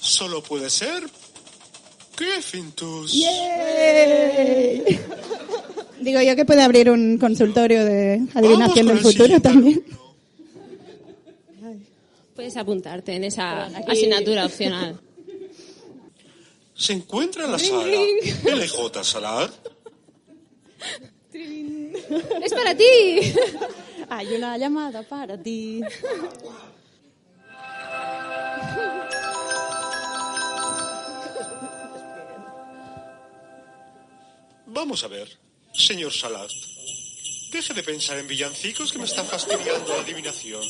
solo 0.00 0.40
puede 0.40 0.70
ser 0.70 1.02
Griffintus. 2.16 3.12
Digo 6.00 6.20
yo 6.20 6.36
que 6.36 6.44
puede 6.44 6.62
abrir 6.62 6.90
un 6.90 7.18
consultorio 7.18 7.84
de 7.84 8.22
adivinación 8.34 8.86
del 8.86 8.98
Vamos 8.98 9.02
futuro 9.02 9.24
siguiente 9.24 9.48
también. 9.48 9.84
Puedes 12.34 12.56
apuntarte 12.56 13.14
en 13.14 13.24
esa 13.24 13.66
asignatura 13.66 14.46
opcional. 14.46 15.00
Se 16.74 16.92
encuentra 16.92 17.44
en 17.44 17.52
la 17.52 17.58
sala 17.58 17.86
LJ 17.86 19.04
Salar. 19.04 19.52
¡Es 21.32 22.52
para 22.52 22.76
ti! 22.76 23.32
Hay 24.08 24.26
una 24.34 24.58
llamada 24.58 25.02
para 25.02 25.40
ti. 25.40 25.80
Vamos 34.66 35.04
a 35.04 35.08
ver, 35.08 35.28
señor 35.72 36.12
Salat. 36.12 36.50
Deje 37.52 37.72
de 37.72 37.82
pensar 37.84 38.18
en 38.18 38.26
villancicos 38.26 38.90
que 38.92 38.98
me 38.98 39.04
está 39.04 39.22
fastidiando 39.22 39.94
la 39.94 40.02
adivinación. 40.02 40.62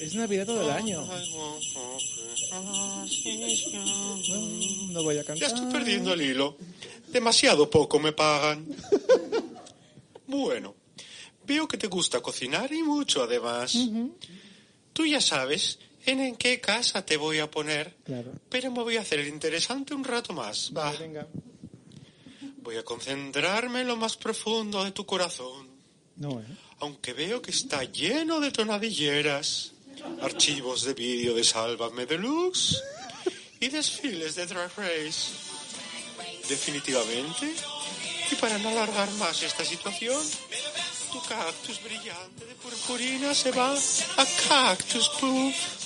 Es 0.00 0.14
Navidad 0.14 0.46
todo 0.46 0.62
el 0.62 0.70
año. 0.70 1.06
No, 4.90 5.02
voy 5.02 5.16
a 5.16 5.20
Ya 5.20 5.24
cantar. 5.24 5.48
estoy 5.48 5.72
perdiendo 5.72 6.12
el 6.12 6.22
hilo. 6.22 6.56
Demasiado 7.08 7.68
poco 7.70 7.98
me 7.98 8.12
pagan. 8.12 8.66
Bueno, 10.26 10.74
veo 11.46 11.68
que 11.68 11.76
te 11.76 11.86
gusta 11.86 12.20
cocinar 12.20 12.72
y 12.72 12.82
mucho 12.82 13.22
además. 13.22 13.76
Tú 14.94 15.04
ya 15.04 15.20
sabes 15.20 15.78
en, 16.06 16.20
en 16.20 16.36
qué 16.36 16.60
casa 16.60 17.04
te 17.04 17.18
voy 17.18 17.38
a 17.40 17.50
poner. 17.50 17.94
Claro. 18.04 18.32
Pero 18.48 18.70
me 18.72 18.82
voy 18.82 18.96
a 18.96 19.02
hacer 19.02 19.20
el 19.20 19.28
interesante 19.28 19.94
un 19.94 20.02
rato 20.02 20.32
más. 20.32 20.72
Va. 20.76 20.84
Vale, 20.86 20.98
venga. 20.98 21.28
Voy 22.62 22.76
a 22.76 22.82
concentrarme 22.82 23.82
en 23.82 23.86
lo 23.88 23.96
más 23.96 24.16
profundo 24.16 24.82
de 24.82 24.92
tu 24.92 25.04
corazón. 25.04 25.68
No, 26.16 26.40
¿eh? 26.40 26.44
Aunque 26.80 27.12
veo 27.12 27.40
que 27.42 27.50
está 27.50 27.84
lleno 27.84 28.40
de 28.40 28.50
tonadilleras, 28.50 29.72
archivos 30.20 30.84
de 30.84 30.94
vídeo 30.94 31.34
de 31.34 31.44
Sálvame 31.44 32.06
Deluxe 32.06 32.82
y 33.60 33.68
desfiles 33.68 34.34
de 34.34 34.46
Drag 34.46 34.70
Race. 34.76 35.32
Definitivamente, 36.48 37.54
y 38.30 38.34
para 38.36 38.58
no 38.58 38.68
alargar 38.68 39.10
más 39.12 39.42
esta 39.42 39.64
situación, 39.64 40.20
tu 41.12 41.20
cactus 41.22 41.82
brillante 41.82 42.44
de 42.46 42.54
purpurina 42.54 43.34
se 43.34 43.50
va 43.52 43.72
a 43.72 44.26
Cactus 44.48 45.08
Puff. 45.20 45.84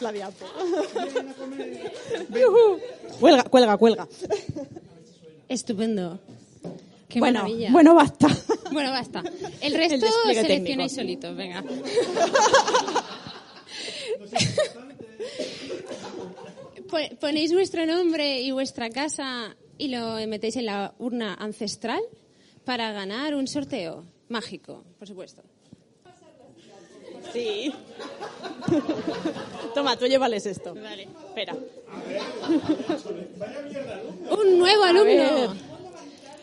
La 0.00 0.12
diapo. 0.12 0.46
Cuelga, 3.18 3.44
cuelga, 3.44 3.76
cuelga. 3.76 4.08
Estupendo. 5.48 6.20
Qué 7.08 7.18
bueno, 7.18 7.40
maravilla. 7.40 7.72
bueno, 7.72 7.94
basta. 7.94 8.28
Bueno, 8.78 8.90
basta. 8.92 9.20
El 9.60 9.72
El 9.72 9.74
resto 9.74 10.06
despliegue 10.06 10.42
seleccionáis 10.42 10.94
solitos, 10.94 11.36
venga. 11.36 11.64
Po- 16.90 17.16
Ponéis 17.20 17.52
vuestro 17.52 17.84
nombre 17.86 18.40
y 18.40 18.50
vuestra 18.50 18.88
casa 18.90 19.54
y 19.76 19.88
lo 19.88 20.14
metéis 20.26 20.56
en 20.56 20.66
la 20.66 20.94
urna 20.98 21.34
ancestral 21.34 22.00
para 22.64 22.92
ganar 22.92 23.34
un 23.34 23.46
sorteo 23.46 24.04
mágico, 24.28 24.84
por 24.98 25.06
supuesto. 25.08 25.42
Sí. 27.32 27.72
Toma, 29.74 29.96
tú 29.98 30.06
llévales 30.06 30.46
esto. 30.46 30.74
Vale. 30.74 31.08
Espera. 31.28 31.54
Un 34.30 34.58
nuevo 34.58 34.84
alumno. 34.84 35.54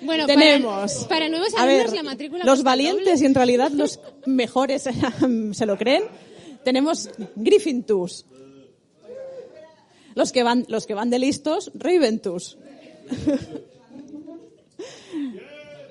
Bueno, 0.05 0.25
Tenemos. 0.25 0.93
Para, 0.93 1.09
para 1.09 1.29
nuevos 1.29 1.53
alumnos 1.55 1.91
ver, 1.91 1.95
la 1.95 2.03
matrícula 2.03 2.45
los 2.45 2.63
valientes 2.63 3.05
doble. 3.05 3.21
y 3.21 3.25
en 3.25 3.35
realidad 3.35 3.71
los 3.71 3.99
mejores 4.25 4.83
se 5.51 5.65
lo 5.65 5.77
creen. 5.77 6.03
Tenemos 6.63 7.09
Griffintus. 7.35 8.25
Los 10.15 10.31
que 10.31 10.43
van, 10.43 10.65
los 10.69 10.87
que 10.87 10.93
van 10.93 11.09
de 11.09 11.19
listos, 11.19 11.71
Raventus. 11.75 12.57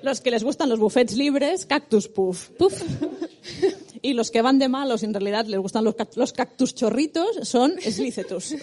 Los 0.01 0.21
que 0.21 0.29
les 0.29 0.43
gustan 0.43 0.69
los 0.69 0.77
buffets 0.77 1.15
libres, 1.17 1.65
Cactus 1.65 2.07
Puff. 2.07 2.49
Puf. 2.59 2.79
Y 4.03 4.13
los 4.13 4.29
que 4.29 4.43
van 4.43 4.59
de 4.59 4.69
malos 4.69 5.01
en 5.01 5.15
realidad 5.15 5.47
les 5.47 5.59
gustan 5.59 5.83
los, 5.83 5.95
los 6.15 6.31
cactus 6.31 6.75
chorritos, 6.75 7.39
son 7.41 7.73
Slicetus. 7.81 8.53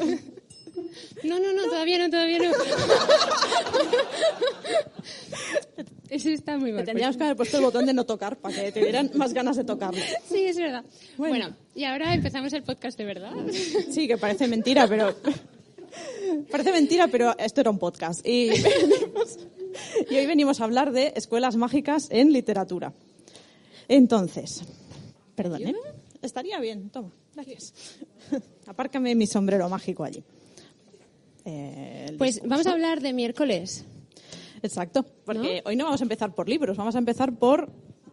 No, 1.25 1.39
no, 1.39 1.53
no, 1.53 1.65
todavía 1.65 1.99
no, 1.99 2.11
todavía 2.11 2.39
no. 2.39 2.53
Eso 6.11 6.29
está 6.29 6.59
muy 6.59 6.73
mal. 6.73 6.85
Tendríamos 6.85 7.17
que 7.17 7.25
haber 7.25 7.37
puesto 7.37 7.57
el 7.57 7.63
botón 7.65 7.87
de 7.87 7.95
no 7.95 8.05
tocar 8.05 8.37
para 8.37 8.55
que 8.55 8.71
te 8.71 8.81
dieran 8.81 9.11
más 9.15 9.33
ganas 9.33 9.57
de 9.57 9.65
tocarlo. 9.65 10.03
Sí, 10.29 10.45
es 10.45 10.59
verdad. 10.59 10.85
Bueno. 11.17 11.47
Bueno. 11.47 11.57
y 11.75 11.85
ahora 11.85 12.13
empezamos 12.13 12.53
el 12.53 12.63
podcast 12.65 12.99
de 12.99 13.05
verdad. 13.07 13.33
Sí, 13.91 14.07
que 14.07 14.19
parece 14.19 14.47
mentira, 14.47 14.87
pero. 14.87 15.15
Parece 16.51 16.73
mentira, 16.73 17.09
pero 17.09 17.37
esto 17.39 17.61
era 17.61 17.71
un 17.71 17.79
podcast. 17.79 18.27
Y 20.11 20.17
hoy 20.17 20.27
venimos 20.27 20.61
a 20.61 20.65
hablar 20.65 20.93
de 20.93 21.15
escuelas 21.17 21.57
mágicas 21.57 22.09
en 22.11 22.31
literatura. 22.31 22.93
Entonces, 23.89 24.63
perdón, 25.35 25.63
¿eh? 25.63 25.75
Estaría 26.21 26.61
bien, 26.61 26.91
toma, 26.91 27.11
gracias. 27.35 27.73
Apárcame 28.67 29.15
mi 29.15 29.27
sombrero 29.27 29.69
mágico 29.71 30.05
allí. 30.05 30.23
Eh, 31.45 32.15
Pues 32.19 32.35
discurso. 32.35 32.49
vamos 32.51 32.67
a 32.67 32.73
hablar 32.73 33.01
de 33.01 33.13
miércoles. 33.13 33.85
Exacto, 34.63 35.05
porque 35.25 35.63
hoy 35.65 35.75
no 35.77 35.85
vamos 35.85 36.01
a 36.01 36.05
empezar 36.05 36.35
por 36.35 36.49
libros, 36.49 36.77
vamos 36.77 36.95
a 36.95 36.99
empezar 36.99 37.37
por 37.37 37.69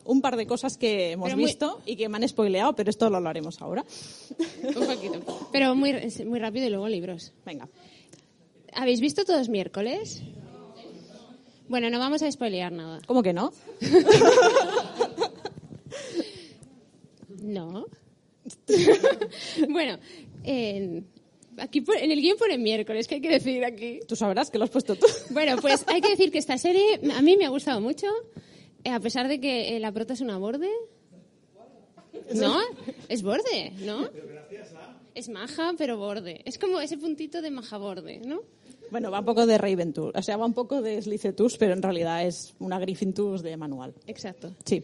un 0.06 0.22
par 0.22 0.36
de 0.36 0.48
cosas 0.48 0.78
que 0.78 1.12
hemos 1.12 1.36
muy- 1.36 1.44
visto 1.46 1.80
y 1.86 1.96
que 1.96 2.10
me 2.10 2.18
han 2.18 2.28
spoileado, 2.28 2.74
pero 2.76 2.90
esto 2.90 3.08
lo 3.12 3.18
hablaremos 3.18 3.62
ahora. 3.62 3.86
Un 4.64 4.86
poquito. 4.88 5.50
Pero 5.52 5.76
muy, 5.76 5.94
muy 6.26 6.40
rápido 6.40 6.66
y 6.66 6.70
luego 6.72 6.88
libros. 6.88 7.34
Venga. 7.46 7.70
¿Habéis 8.74 9.00
visto 9.02 9.24
todos 9.26 9.50
miércoles? 9.50 10.24
Bueno, 11.68 11.92
no 11.92 12.00
vamos 12.00 12.24
a 12.24 12.32
spoilear 12.32 12.72
nada. 12.72 13.00
¿Cómo 13.06 13.22
que 13.22 13.34
no? 13.34 13.52
No. 17.42 17.86
bueno, 19.70 19.98
en, 20.44 21.08
aquí 21.62 21.84
en 22.00 22.12
el 22.12 22.22
guion 22.22 22.38
pone 22.38 22.58
miércoles, 22.58 23.08
¿qué 23.08 23.16
hay 23.16 23.22
que 23.22 23.30
decir 23.30 23.64
aquí? 23.64 24.00
Tú 24.08 24.16
sabrás 24.16 24.50
que 24.50 24.58
lo 24.58 24.64
has 24.64 24.70
puesto 24.70 24.96
tú. 24.96 25.06
Bueno, 25.32 25.58
pues 25.62 25.84
hay 25.88 26.02
que 26.02 26.10
decir 26.10 26.32
que 26.32 26.38
esta 26.38 26.58
serie 26.58 27.00
a 27.16 27.22
mí 27.22 27.38
me 27.38 27.46
ha 27.46 27.50
gustado 27.50 27.80
mucho, 27.82 28.08
eh, 28.84 28.90
a 28.90 29.00
pesar 29.00 29.28
de 29.28 29.40
que 29.40 29.76
eh, 29.76 29.80
la 29.80 29.92
prota 29.92 30.14
es 30.14 30.22
una 30.22 30.38
borde. 30.38 30.70
¿No? 32.34 32.60
Es 33.08 33.22
borde, 33.24 33.72
¿no? 33.80 34.10
Es 35.16 35.30
maja, 35.30 35.74
pero 35.78 35.98
borde. 35.98 36.42
Es 36.46 36.58
como 36.58 36.80
ese 36.80 36.98
puntito 36.98 37.42
de 37.42 37.50
maja 37.50 37.78
borde, 37.78 38.20
¿no? 38.20 38.42
Bueno, 38.92 39.12
va 39.12 39.20
un 39.20 39.26
poco 39.26 39.46
de 39.46 39.58
Raventus, 39.58 40.12
o 40.16 40.22
sea, 40.22 40.38
va 40.38 40.46
un 40.46 40.54
poco 40.54 40.82
de 40.82 41.02
Slicetus, 41.02 41.58
pero 41.58 41.74
en 41.74 41.82
realidad 41.82 42.26
es 42.26 42.56
una 42.60 42.80
Griffintus 42.80 43.44
de 43.44 43.56
manual. 43.56 43.94
Exacto. 44.08 44.52
Sí. 44.66 44.84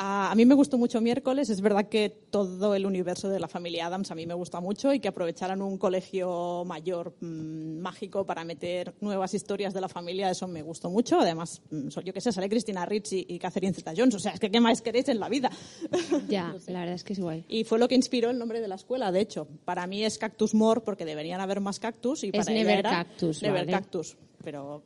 A, 0.00 0.30
a 0.30 0.34
mí 0.36 0.46
me 0.46 0.54
gustó 0.54 0.78
mucho 0.78 1.00
miércoles. 1.00 1.50
Es 1.50 1.60
verdad 1.60 1.88
que 1.88 2.08
todo 2.30 2.74
el 2.74 2.86
universo 2.86 3.28
de 3.28 3.40
la 3.40 3.48
familia 3.48 3.86
Adams 3.86 4.10
a 4.10 4.14
mí 4.14 4.26
me 4.26 4.34
gusta 4.34 4.60
mucho 4.60 4.92
y 4.94 5.00
que 5.00 5.08
aprovecharan 5.08 5.60
un 5.60 5.76
colegio 5.76 6.64
mayor 6.64 7.14
mm, 7.20 7.78
mágico 7.80 8.24
para 8.24 8.44
meter 8.44 8.94
nuevas 9.00 9.34
historias 9.34 9.74
de 9.74 9.80
la 9.80 9.88
familia, 9.88 10.30
eso 10.30 10.46
me 10.46 10.62
gustó 10.62 10.88
mucho. 10.88 11.18
Además, 11.20 11.60
mm, 11.70 11.88
so- 11.90 12.00
yo 12.00 12.12
qué 12.12 12.20
sé, 12.20 12.30
sale 12.32 12.48
Cristina 12.48 12.86
Ricci 12.86 13.26
y, 13.28 13.34
y 13.34 13.38
Catherine 13.40 13.74
Zeta-Jones. 13.74 14.14
O 14.14 14.18
sea, 14.20 14.32
es 14.32 14.40
que 14.40 14.50
¿qué 14.50 14.60
más 14.60 14.80
queréis 14.82 15.08
en 15.08 15.18
la 15.20 15.28
vida? 15.28 15.50
Ya, 16.28 16.54
la 16.68 16.80
verdad 16.80 16.94
es 16.94 17.04
que 17.04 17.12
es 17.14 17.20
guay. 17.20 17.44
Y 17.48 17.64
fue 17.64 17.78
lo 17.78 17.88
que 17.88 17.94
inspiró 17.94 18.30
el 18.30 18.38
nombre 18.38 18.60
de 18.60 18.68
la 18.68 18.76
escuela, 18.76 19.10
de 19.10 19.20
hecho. 19.20 19.48
Para 19.64 19.86
mí 19.86 20.04
es 20.04 20.16
Cactus 20.18 20.54
More 20.54 20.80
porque 20.82 21.04
deberían 21.04 21.40
haber 21.40 21.60
más 21.60 21.78
cactus 21.80 22.22
y 22.24 22.28
Es 22.28 22.32
para 22.44 22.52
Never 22.52 22.78
era 22.78 22.90
Cactus, 22.90 23.42
Never 23.42 23.60
vale. 23.62 23.72
Cactus. 23.72 24.16
Pero 24.44 24.82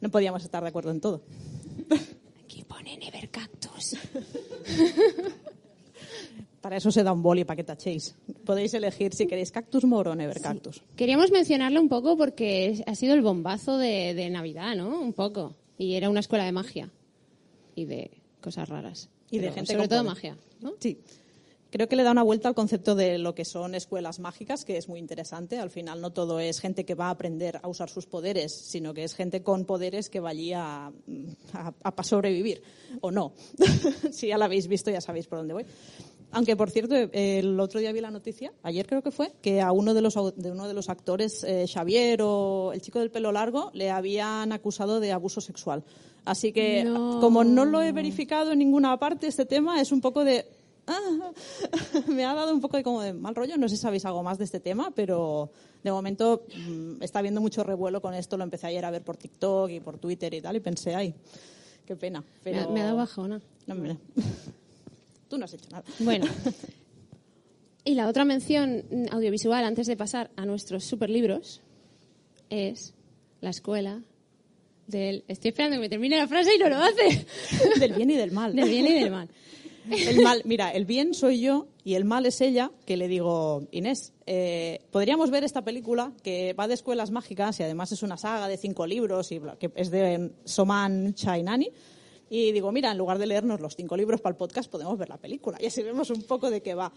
no 0.00 0.08
podíamos 0.10 0.42
estar 0.42 0.62
de 0.62 0.68
acuerdo 0.70 0.90
en 0.90 1.00
todo. 1.00 1.20
Aquí 2.44 2.64
pone 2.64 2.96
Never 2.96 3.28
Cactus. 3.30 3.57
Para 6.60 6.76
eso 6.76 6.90
se 6.90 7.04
da 7.04 7.12
un 7.12 7.22
boli 7.22 7.44
para 7.44 7.56
que 7.56 7.64
tachéis. 7.64 8.16
Podéis 8.44 8.74
elegir 8.74 9.14
si 9.14 9.26
queréis 9.26 9.52
Cactus 9.52 9.84
More 9.84 10.10
o 10.10 10.14
Never 10.14 10.40
Cactus. 10.40 10.82
Queríamos 10.96 11.30
mencionarlo 11.30 11.80
un 11.80 11.88
poco 11.88 12.16
porque 12.16 12.82
ha 12.86 12.94
sido 12.96 13.14
el 13.14 13.22
bombazo 13.22 13.78
de, 13.78 14.12
de 14.14 14.28
Navidad, 14.28 14.74
¿no? 14.74 15.00
Un 15.00 15.12
poco. 15.12 15.54
Y 15.78 15.94
era 15.94 16.10
una 16.10 16.20
escuela 16.20 16.44
de 16.44 16.52
magia 16.52 16.90
y 17.76 17.84
de 17.84 18.10
cosas 18.40 18.68
raras. 18.68 19.08
Y 19.30 19.38
de 19.38 19.52
gente 19.52 19.72
Sobre 19.72 19.82
con 19.82 19.88
todo 19.88 20.00
poder. 20.00 20.14
magia, 20.14 20.36
¿no? 20.60 20.74
Sí. 20.80 20.98
Creo 21.70 21.86
que 21.88 21.96
le 21.96 22.02
da 22.02 22.12
una 22.12 22.22
vuelta 22.22 22.48
al 22.48 22.54
concepto 22.54 22.94
de 22.94 23.18
lo 23.18 23.34
que 23.34 23.44
son 23.44 23.74
escuelas 23.74 24.20
mágicas, 24.20 24.64
que 24.64 24.78
es 24.78 24.88
muy 24.88 24.98
interesante. 24.98 25.58
Al 25.58 25.68
final 25.68 26.00
no 26.00 26.10
todo 26.12 26.40
es 26.40 26.60
gente 26.60 26.84
que 26.86 26.94
va 26.94 27.08
a 27.08 27.10
aprender 27.10 27.60
a 27.62 27.68
usar 27.68 27.90
sus 27.90 28.06
poderes, 28.06 28.52
sino 28.54 28.94
que 28.94 29.04
es 29.04 29.14
gente 29.14 29.42
con 29.42 29.66
poderes 29.66 30.08
que 30.08 30.20
va 30.20 30.30
allí 30.30 30.54
a, 30.54 30.86
a- 31.52 31.74
a 31.82 32.02
sobrevivir. 32.02 32.62
O 33.02 33.10
no. 33.10 33.32
si 34.12 34.28
ya 34.28 34.38
la 34.38 34.46
habéis 34.46 34.66
visto, 34.66 34.90
ya 34.90 35.00
sabéis 35.02 35.26
por 35.26 35.38
dónde 35.38 35.52
voy. 35.54 35.66
Aunque, 36.30 36.56
por 36.56 36.70
cierto, 36.70 36.94
el 36.94 37.58
otro 37.58 37.80
día 37.80 37.90
vi 37.92 38.00
la 38.02 38.10
noticia, 38.10 38.52
ayer 38.62 38.86
creo 38.86 39.02
que 39.02 39.10
fue, 39.10 39.32
que 39.40 39.62
a 39.62 39.72
uno 39.72 39.94
de 39.94 40.02
los, 40.02 40.14
de 40.36 40.50
uno 40.50 40.68
de 40.68 40.74
los 40.74 40.90
actores, 40.90 41.42
eh, 41.44 41.64
Xavier 41.66 42.20
o 42.22 42.72
el 42.74 42.82
chico 42.82 42.98
del 42.98 43.10
pelo 43.10 43.32
largo, 43.32 43.70
le 43.72 43.90
habían 43.90 44.52
acusado 44.52 45.00
de 45.00 45.12
abuso 45.12 45.40
sexual. 45.40 45.84
Así 46.26 46.52
que, 46.52 46.84
No. 46.84 47.20
como 47.20 47.44
no 47.44 47.64
lo 47.64 47.80
he 47.82 47.92
verificado 47.92 48.52
en 48.52 48.58
ninguna 48.58 48.98
parte, 48.98 49.26
este 49.26 49.46
tema 49.46 49.80
es 49.80 49.90
un 49.92 50.00
poco 50.02 50.22
de... 50.24 50.46
ah, 50.88 51.32
me 52.08 52.24
ha 52.24 52.34
dado 52.34 52.52
un 52.52 52.60
poco 52.60 52.76
de, 52.76 52.82
como 52.82 53.02
de 53.02 53.12
mal 53.12 53.34
rollo. 53.34 53.56
No 53.56 53.68
sé 53.68 53.76
si 53.76 53.82
sabéis 53.82 54.04
algo 54.04 54.22
más 54.22 54.38
de 54.38 54.44
este 54.44 54.60
tema, 54.60 54.90
pero 54.94 55.50
de 55.84 55.92
momento 55.92 56.44
mm, 56.56 57.02
está 57.02 57.20
habiendo 57.20 57.40
mucho 57.40 57.62
revuelo 57.62 58.00
con 58.00 58.14
esto. 58.14 58.36
Lo 58.36 58.44
empecé 58.44 58.66
ayer 58.66 58.84
a 58.84 58.90
ver 58.90 59.02
por 59.02 59.16
TikTok 59.16 59.70
y 59.70 59.80
por 59.80 59.98
Twitter 59.98 60.32
y 60.34 60.40
tal, 60.40 60.56
y 60.56 60.60
pensé, 60.60 60.94
ay, 60.94 61.14
qué 61.86 61.94
pena. 61.96 62.20
Me, 62.20 62.26
Pero... 62.42 62.60
ha- 62.62 62.68
me 62.68 62.80
ha 62.80 62.84
dado 62.84 62.96
bajona. 62.96 63.40
No, 63.66 63.74
mira. 63.74 63.96
Tú 65.28 65.36
no 65.38 65.44
has 65.44 65.52
hecho 65.54 65.68
nada. 65.70 65.84
Bueno. 66.00 66.26
Y 67.84 67.94
la 67.94 68.06
otra 68.08 68.26
mención 68.26 68.84
mm, 68.90 69.06
audiovisual, 69.12 69.64
antes 69.64 69.86
de 69.86 69.96
pasar 69.96 70.30
a 70.36 70.44
nuestros 70.44 70.84
superlibros, 70.84 71.62
es 72.50 72.92
la 73.40 73.48
escuela 73.48 74.02
del... 74.86 75.24
Estoy 75.26 75.50
esperando 75.50 75.76
que 75.76 75.80
me 75.80 75.88
termine 75.88 76.18
la 76.18 76.28
frase 76.28 76.54
y 76.54 76.58
no 76.58 76.68
lo 76.68 76.76
hace. 76.76 77.24
Del 77.80 77.94
bien 77.94 78.10
y 78.10 78.16
del 78.16 78.30
mal. 78.32 78.54
Del 78.54 78.68
bien 78.68 78.86
y 78.88 78.92
del 78.92 79.10
mal. 79.10 79.30
El 79.90 80.22
mal, 80.22 80.42
mira, 80.44 80.70
el 80.70 80.84
bien 80.84 81.14
soy 81.14 81.40
yo 81.40 81.68
y 81.84 81.94
el 81.94 82.04
mal 82.04 82.26
es 82.26 82.40
ella, 82.40 82.70
que 82.86 82.96
le 82.96 83.08
digo, 83.08 83.66
Inés, 83.70 84.12
eh, 84.26 84.80
podríamos 84.90 85.30
ver 85.30 85.44
esta 85.44 85.62
película 85.62 86.12
que 86.22 86.52
va 86.52 86.68
de 86.68 86.74
escuelas 86.74 87.10
mágicas 87.10 87.58
y 87.60 87.62
además 87.62 87.92
es 87.92 88.02
una 88.02 88.16
saga 88.16 88.48
de 88.48 88.56
cinco 88.56 88.86
libros 88.86 89.32
y 89.32 89.38
bla, 89.38 89.56
que 89.56 89.70
es 89.74 89.90
de 89.90 90.30
Soman 90.44 91.14
Chainani. 91.14 91.70
Y 92.30 92.52
digo, 92.52 92.72
mira, 92.72 92.90
en 92.90 92.98
lugar 92.98 93.18
de 93.18 93.26
leernos 93.26 93.60
los 93.60 93.74
cinco 93.74 93.96
libros 93.96 94.20
para 94.20 94.32
el 94.32 94.36
podcast, 94.36 94.70
podemos 94.70 94.98
ver 94.98 95.08
la 95.08 95.16
película. 95.16 95.56
Y 95.60 95.66
así 95.66 95.82
vemos 95.82 96.10
un 96.10 96.22
poco 96.22 96.50
de 96.50 96.60
qué 96.60 96.74
va. 96.74 96.92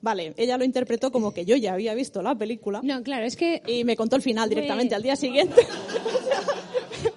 Vale, 0.00 0.34
ella 0.36 0.58
lo 0.58 0.64
interpretó 0.64 1.10
como 1.10 1.32
que 1.32 1.46
yo 1.46 1.56
ya 1.56 1.72
había 1.72 1.94
visto 1.94 2.20
la 2.20 2.34
película 2.34 2.82
No, 2.84 3.02
claro, 3.02 3.24
es 3.24 3.36
que... 3.36 3.62
y 3.66 3.84
me 3.84 3.96
contó 3.96 4.16
el 4.16 4.22
final 4.22 4.50
directamente 4.50 4.94
al 4.94 5.02
día 5.02 5.16
siguiente. 5.16 5.66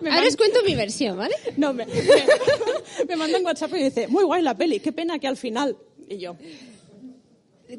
Me 0.08 0.14
Ahora 0.14 0.22
man- 0.24 0.28
os 0.30 0.38
cuento 0.38 0.60
mi 0.66 0.76
versión, 0.76 1.18
¿vale? 1.18 1.36
No, 1.58 1.74
me, 1.74 1.86
me, 1.86 1.94
me 3.08 3.16
manda 3.16 3.38
un 3.40 3.46
WhatsApp 3.46 3.74
y 3.76 3.84
dice, 3.84 4.08
muy 4.08 4.24
guay 4.24 4.42
la 4.42 4.56
peli, 4.56 4.80
qué 4.80 4.92
pena 4.92 5.20
que 5.20 5.28
al 5.28 5.38
final... 5.38 5.76
Y 6.10 6.18
yo, 6.18 6.36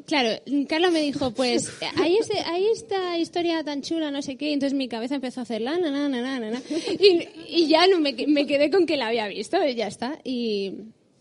Claro, 0.05 0.29
Carla 0.67 0.91
me 0.91 1.01
dijo, 1.01 1.31
pues, 1.31 1.71
hay, 1.97 2.15
hay 2.45 2.67
esta 2.67 3.17
historia 3.17 3.63
tan 3.63 3.81
chula, 3.81 4.11
no 4.11 4.21
sé 4.21 4.35
qué, 4.35 4.49
y 4.51 4.53
entonces 4.53 4.77
mi 4.77 4.87
cabeza 4.87 5.15
empezó 5.15 5.39
a 5.39 5.43
hacer 5.43 5.61
la, 5.61 5.79
na, 5.79 5.89
na, 5.89 6.07
na, 6.07 6.21
na, 6.21 6.39
na, 6.39 6.51
na, 6.51 6.61
y, 6.99 7.27
y 7.47 7.67
ya 7.67 7.87
no 7.87 7.99
me, 7.99 8.13
me 8.27 8.45
quedé 8.45 8.69
con 8.69 8.85
que 8.85 8.97
la 8.97 9.07
había 9.07 9.27
visto, 9.27 9.57
y 9.65 9.73
ya 9.73 9.87
está, 9.87 10.19
y 10.23 10.73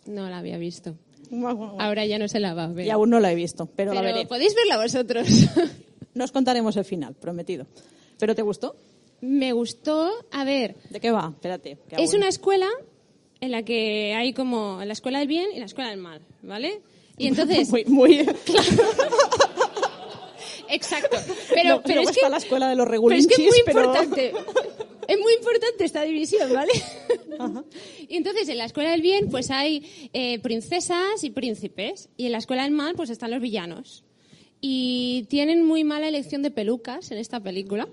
no 0.04 0.28
la 0.28 0.36
había 0.38 0.58
visto. 0.58 0.96
Ahora 1.78 2.04
ya 2.04 2.18
no 2.18 2.28
se 2.28 2.40
la 2.40 2.52
va 2.52 2.64
a 2.64 2.68
ver. 2.68 2.86
y 2.86 2.90
aún 2.90 3.08
no 3.08 3.20
la 3.20 3.32
he 3.32 3.34
visto, 3.34 3.64
pero, 3.74 3.94
la 3.94 4.02
Pero 4.02 4.14
veré. 4.14 4.26
podéis 4.28 4.54
verla 4.54 4.76
vosotros. 4.82 5.26
No 6.12 6.24
os 6.24 6.32
contaremos 6.32 6.76
el 6.76 6.84
final, 6.84 7.14
prometido. 7.14 7.66
¿Pero 8.18 8.34
te 8.34 8.42
gustó? 8.42 8.76
Me 9.20 9.52
gustó, 9.52 10.10
a 10.30 10.44
ver, 10.44 10.76
¿De 10.90 11.00
qué 11.00 11.10
va? 11.10 11.30
Espérate. 11.34 11.78
que 11.88 12.02
es 12.02 12.14
una 12.14 12.28
escuela 12.28 12.68
en 13.40 13.50
la 13.50 13.62
que 13.64 14.14
hay 14.14 14.32
como 14.32 14.80
la 14.84 14.92
escuela 14.92 15.18
del 15.20 15.28
bien 15.28 15.48
y 15.54 15.58
la 15.58 15.66
escuela 15.66 15.90
del 15.90 15.98
mal, 16.00 16.20
¿vale? 16.42 16.80
Y 17.16 17.26
entonces, 17.28 17.68
Muy, 17.70 17.84
muy... 17.86 18.18
exacto, 20.68 21.16
pero, 21.54 21.68
No, 21.76 21.82
pero 21.82 21.94
luego 21.96 22.10
es 22.10 22.16
que 22.16 22.20
está 22.20 22.28
la 22.28 22.36
escuela 22.38 22.68
de 22.68 22.76
los 22.76 22.86
Pero 22.88 23.10
es 23.12 23.26
que 23.26 23.34
es 23.34 23.40
muy 23.40 23.62
pero- 23.64 23.80
importante. 23.84 24.32
Es 25.08 25.18
muy 25.18 25.32
importante 25.32 25.84
esta 25.86 26.02
división, 26.02 26.52
¿vale? 26.52 26.70
Y 28.08 28.16
entonces 28.18 28.46
en 28.50 28.58
la 28.58 28.66
escuela 28.66 28.90
del 28.90 29.00
bien 29.00 29.30
pues 29.30 29.50
hay 29.50 30.10
eh, 30.12 30.38
princesas 30.40 31.24
y 31.24 31.30
príncipes 31.30 32.10
y 32.18 32.26
en 32.26 32.32
la 32.32 32.38
escuela 32.38 32.64
del 32.64 32.72
mal 32.72 32.94
pues 32.94 33.08
están 33.08 33.30
los 33.30 33.40
villanos. 33.40 34.04
Y 34.60 35.24
tienen 35.30 35.64
muy 35.64 35.82
mala 35.82 36.08
elección 36.08 36.42
de 36.42 36.50
pelucas 36.50 37.10
en 37.10 37.16
esta 37.16 37.40
película. 37.40 37.88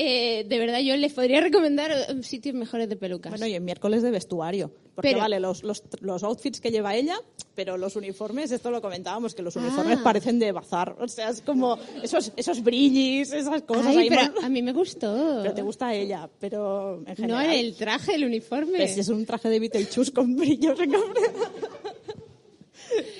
Eh, 0.00 0.44
de 0.48 0.58
verdad 0.60 0.78
yo 0.78 0.96
les 0.96 1.12
podría 1.12 1.40
recomendar 1.40 1.90
sitios 2.22 2.54
mejores 2.54 2.88
de 2.88 2.94
pelucas. 2.94 3.32
Bueno, 3.32 3.46
y 3.48 3.54
en 3.54 3.64
miércoles 3.64 4.00
de 4.04 4.12
vestuario. 4.12 4.70
Porque 4.94 5.10
Pero- 5.10 5.20
vale, 5.20 5.40
los, 5.40 5.64
los, 5.64 5.82
los 6.00 6.22
outfits 6.22 6.60
que 6.60 6.70
lleva 6.70 6.94
ella, 6.94 7.16
pero 7.56 7.76
los 7.76 7.96
uniformes, 7.96 8.50
esto 8.52 8.70
lo 8.70 8.80
comentábamos, 8.80 9.34
que 9.34 9.42
los 9.42 9.56
uniformes 9.56 9.98
Ah. 10.00 10.04
parecen 10.04 10.38
de 10.38 10.52
bazar. 10.52 10.94
O 11.00 11.08
sea, 11.08 11.30
es 11.30 11.40
como 11.42 11.78
esos, 12.02 12.32
esos 12.36 12.62
brillis, 12.62 13.32
esas 13.32 13.62
cosas 13.62 13.86
Ay, 13.88 13.96
ahí. 13.98 14.08
pero 14.08 14.22
mal- 14.34 14.44
a 14.44 14.48
mí 14.48 14.62
me 14.62 14.72
gustó. 14.72 15.40
Pero 15.42 15.54
te 15.54 15.62
gusta 15.62 15.92
ella, 15.94 16.28
pero 16.38 16.98
en 16.98 17.04
no 17.06 17.14
general... 17.16 17.50
el 17.50 17.74
traje, 17.76 18.14
el 18.14 18.24
uniforme. 18.24 18.78
Pues 18.78 18.98
es 18.98 19.08
un 19.08 19.26
traje 19.26 19.48
de 19.48 19.58
Beetlejuice 19.58 20.12
con 20.12 20.36
brillos. 20.36 20.78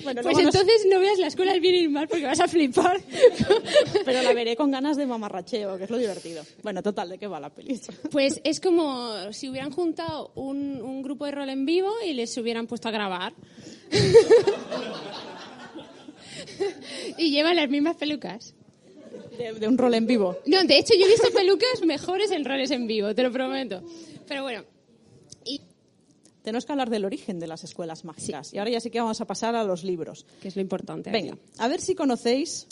Bueno, 0.03 0.21
Pues 0.21 0.37
nos- 0.37 0.45
entonces 0.45 0.85
no 0.89 0.99
veas 0.99 1.17
la 1.19 1.27
escuela 1.27 1.51
del 1.53 1.61
bien 1.61 1.75
y 1.75 1.87
mal 1.87 2.07
porque 2.07 2.25
vas 2.25 2.39
a 2.39 2.47
flipar. 2.47 2.99
pero 4.05 4.21
la 4.21 4.33
veré 4.33 4.55
con 4.55 4.71
ganas 4.71 4.97
de 4.97 5.05
mamarracheo, 5.05 5.77
que 5.77 5.85
es 5.85 5.89
lo 5.89 5.97
divertido. 5.97 6.43
Bueno, 6.63 6.81
total, 6.83 7.09
¿de 7.09 7.17
qué 7.17 7.27
va 7.27 7.39
la 7.39 7.49
peli? 7.49 7.79
Pues 8.11 8.41
es 8.43 8.59
como 8.59 9.31
si 9.33 9.49
hubieran 9.49 9.71
juntado 9.71 10.31
un, 10.35 10.81
un 10.81 11.01
grupo 11.01 11.25
de 11.25 11.31
rol 11.31 11.49
en 11.49 11.65
vivo 11.65 11.91
y 12.05 12.13
les 12.13 12.35
hubieran 12.37 12.67
puesto 12.67 12.87
a 12.87 12.91
grabar. 12.91 13.33
y 17.17 17.31
llevan 17.31 17.55
las 17.55 17.69
mismas 17.69 17.95
pelucas. 17.95 18.53
De, 19.37 19.53
de 19.53 19.67
un 19.69 19.77
rol 19.77 19.93
en 19.93 20.05
vivo. 20.05 20.37
No, 20.47 20.61
de 20.65 20.77
hecho 20.77 20.93
yo 20.99 21.05
he 21.05 21.09
visto 21.09 21.29
pelucas 21.31 21.81
mejores 21.85 22.29
en 22.31 22.43
roles 22.43 22.71
en 22.71 22.87
vivo, 22.87 23.15
te 23.15 23.23
lo 23.23 23.31
prometo. 23.31 23.81
Pero 24.27 24.43
bueno, 24.43 24.65
Tenemos 26.43 26.65
que 26.65 26.71
hablar 26.71 26.89
del 26.89 27.05
origen 27.05 27.39
de 27.39 27.47
las 27.47 27.63
escuelas 27.63 28.05
mágicas. 28.05 28.53
Y 28.53 28.57
ahora 28.59 28.71
ya 28.71 28.79
sí 28.79 28.89
que 28.89 28.99
vamos 28.99 29.19
a 29.21 29.25
pasar 29.25 29.55
a 29.55 29.63
los 29.63 29.83
libros. 29.83 30.25
que 30.41 30.47
es 30.47 30.55
lo 30.55 30.61
importante. 30.61 31.09
aquí. 31.09 31.21
Venga, 31.21 31.37
a 31.57 31.67
ver 31.67 31.81
si 31.81 31.95
conocéis. 31.95 32.67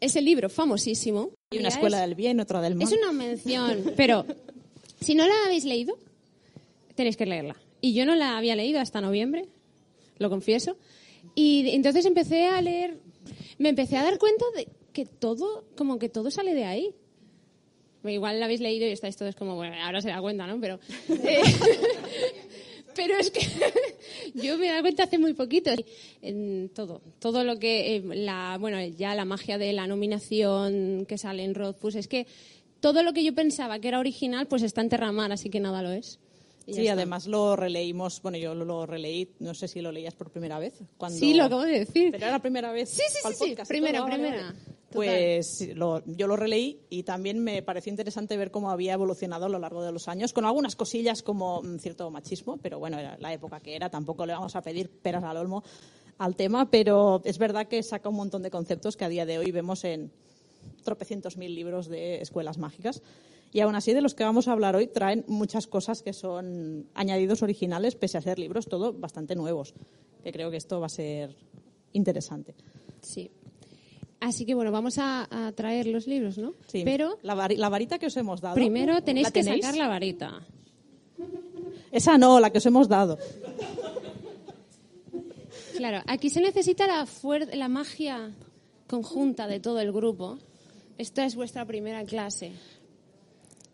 Es 0.00 0.16
el 0.16 0.24
libro 0.24 0.48
famosísimo. 0.50 1.30
Hay 1.52 1.58
una 1.60 1.68
escuela 1.68 1.98
es- 2.02 2.08
del 2.08 2.14
bien, 2.16 2.40
otra 2.40 2.60
del 2.60 2.74
mal. 2.74 2.86
Es 2.88 2.92
una 2.92 3.12
mención, 3.12 3.92
pero 3.96 4.26
si 5.00 5.14
no 5.14 5.26
la 5.26 5.34
habéis 5.46 5.64
leído, 5.64 5.96
tenéis 6.96 7.16
que 7.16 7.24
leerla. 7.26 7.56
Y 7.80 7.94
yo 7.94 8.04
no 8.04 8.14
la 8.16 8.36
había 8.36 8.56
leído 8.56 8.80
hasta 8.80 9.00
noviembre, 9.00 9.46
lo 10.18 10.28
confieso. 10.30 10.76
Y 11.34 11.70
entonces 11.70 12.04
empecé 12.06 12.46
a 12.46 12.60
leer, 12.60 12.98
me 13.58 13.68
empecé 13.68 13.96
a 13.96 14.02
dar 14.02 14.18
cuenta 14.18 14.44
de 14.56 14.68
que 14.92 15.06
todo, 15.06 15.64
como 15.76 15.98
que 15.98 16.08
todo 16.08 16.30
sale 16.30 16.54
de 16.54 16.64
ahí. 16.64 16.94
Igual 18.04 18.38
la 18.38 18.44
habéis 18.46 18.60
leído 18.60 18.86
y 18.86 18.90
estáis 18.90 19.16
todos 19.16 19.34
como, 19.34 19.54
bueno, 19.54 19.76
ahora 19.82 20.02
se 20.02 20.08
da 20.08 20.20
cuenta, 20.20 20.46
¿no? 20.46 20.60
Pero, 20.60 20.78
eh, 21.08 21.40
pero 22.94 23.16
es 23.18 23.30
que 23.30 23.40
yo 24.34 24.58
me 24.58 24.66
he 24.66 24.70
dado 24.70 24.82
cuenta 24.82 25.04
hace 25.04 25.18
muy 25.18 25.34
poquito. 25.34 25.70
En 26.22 26.70
todo, 26.70 27.00
todo 27.18 27.44
lo 27.44 27.58
que, 27.58 27.96
eh, 27.96 28.02
la, 28.04 28.56
bueno, 28.58 28.80
ya 28.82 29.14
la 29.14 29.24
magia 29.24 29.58
de 29.58 29.72
la 29.72 29.86
nominación 29.86 31.06
que 31.06 31.18
sale 31.18 31.44
en 31.44 31.54
Rothfuss, 31.54 31.96
es 31.96 32.08
que 32.08 32.26
todo 32.80 33.02
lo 33.02 33.12
que 33.12 33.24
yo 33.24 33.34
pensaba 33.34 33.78
que 33.78 33.88
era 33.88 33.98
original, 33.98 34.46
pues 34.46 34.62
está 34.62 34.80
en 34.80 34.88
Terramar, 34.88 35.32
así 35.32 35.50
que 35.50 35.60
nada 35.60 35.82
lo 35.82 35.90
es. 35.90 36.18
Sí, 36.66 36.80
está. 36.80 36.94
además 36.94 37.26
lo 37.26 37.56
releímos, 37.56 38.22
bueno, 38.22 38.38
yo 38.38 38.54
lo, 38.54 38.86
releí, 38.86 39.28
no 39.38 39.54
sé 39.54 39.68
si 39.68 39.82
lo 39.82 39.92
leías 39.92 40.14
por 40.14 40.30
primera 40.30 40.58
vez. 40.58 40.74
Cuando... 40.96 41.18
Sí, 41.18 41.34
lo 41.34 41.44
acabo 41.44 41.62
de 41.62 41.80
decir. 41.80 42.10
Pero 42.12 42.24
era 42.24 42.32
la 42.32 42.38
primera 42.40 42.72
vez. 42.72 42.88
Sí, 42.88 43.02
sí, 43.08 43.34
sí, 43.34 43.56
primera, 43.68 44.04
primera. 44.06 44.54
Pues 44.94 45.68
lo- 45.74 46.02
yo 46.06 46.26
lo 46.26 46.36
releí 46.36 46.80
y 46.90 47.02
también 47.02 47.38
me 47.42 47.62
pareció 47.62 47.90
interesante 47.90 48.36
ver 48.36 48.50
cómo 48.50 48.70
había 48.70 48.94
evolucionado 48.94 49.46
a 49.46 49.48
lo 49.48 49.58
largo 49.58 49.82
de 49.84 49.92
los 49.92 50.08
años, 50.08 50.32
con 50.32 50.44
algunas 50.44 50.76
cosillas 50.76 51.22
como 51.22 51.62
mm, 51.62 51.78
cierto 51.78 52.10
machismo, 52.10 52.56
pero 52.58 52.78
bueno, 52.78 52.98
era 52.98 53.16
la 53.18 53.32
época 53.32 53.60
que 53.60 53.74
era, 53.76 53.90
tampoco 53.90 54.24
le 54.26 54.32
vamos 54.32 54.56
a 54.56 54.62
pedir 54.62 54.88
peras 54.90 55.24
al 55.24 55.36
olmo 55.36 55.62
al 56.18 56.36
tema, 56.36 56.70
pero 56.70 57.20
es 57.24 57.38
verdad 57.38 57.66
que 57.66 57.82
saca 57.82 58.08
un 58.08 58.14
montón 58.16 58.42
de 58.42 58.50
conceptos 58.50 58.96
que 58.96 59.04
a 59.04 59.08
día 59.08 59.26
de 59.26 59.38
hoy 59.38 59.50
vemos 59.50 59.82
en 59.84 60.12
tropecientos 60.84 61.36
mil 61.36 61.54
libros 61.54 61.88
de 61.88 62.20
escuelas 62.20 62.58
mágicas. 62.58 63.02
Y 63.52 63.60
aún 63.60 63.74
así, 63.76 63.92
de 63.92 64.00
los 64.02 64.14
que 64.14 64.24
vamos 64.24 64.48
a 64.48 64.52
hablar 64.52 64.74
hoy, 64.76 64.86
traen 64.88 65.24
muchas 65.28 65.66
cosas 65.66 66.02
que 66.02 66.12
son 66.12 66.88
añadidos 66.94 67.42
originales, 67.42 67.94
pese 67.94 68.18
a 68.18 68.20
ser 68.20 68.38
libros 68.38 68.66
todo 68.66 68.92
bastante 68.92 69.36
nuevos. 69.36 69.74
Que 70.24 70.32
creo 70.32 70.50
que 70.50 70.56
esto 70.56 70.80
va 70.80 70.86
a 70.86 70.88
ser 70.88 71.36
interesante. 71.92 72.54
Sí. 73.00 73.30
Así 74.26 74.46
que 74.46 74.54
bueno, 74.54 74.72
vamos 74.72 74.96
a, 74.98 75.28
a 75.30 75.52
traer 75.52 75.86
los 75.86 76.06
libros, 76.06 76.38
¿no? 76.38 76.54
Sí. 76.66 76.80
Pero 76.82 77.18
la, 77.22 77.34
vari- 77.34 77.56
la 77.58 77.68
varita 77.68 77.98
que 77.98 78.06
os 78.06 78.16
hemos 78.16 78.40
dado. 78.40 78.54
primero 78.54 79.02
tenéis 79.02 79.26
¿la 79.26 79.30
que 79.32 79.42
sacar 79.44 79.76
la 79.76 79.86
varita. 79.86 80.40
Esa 81.92 82.16
no, 82.16 82.40
la 82.40 82.48
que 82.50 82.56
os 82.58 82.64
hemos 82.66 82.88
dado. 82.88 83.18
Claro, 85.76 86.02
aquí 86.06 86.30
se 86.30 86.40
necesita 86.40 86.86
la, 86.86 87.06
la 87.54 87.68
magia 87.68 88.30
conjunta 88.86 89.46
de 89.46 89.60
todo 89.60 89.80
el 89.80 89.92
grupo. 89.92 90.38
Esta 90.96 91.24
es 91.26 91.34
vuestra 91.36 91.64
primera 91.66 92.02
clase. 92.04 92.52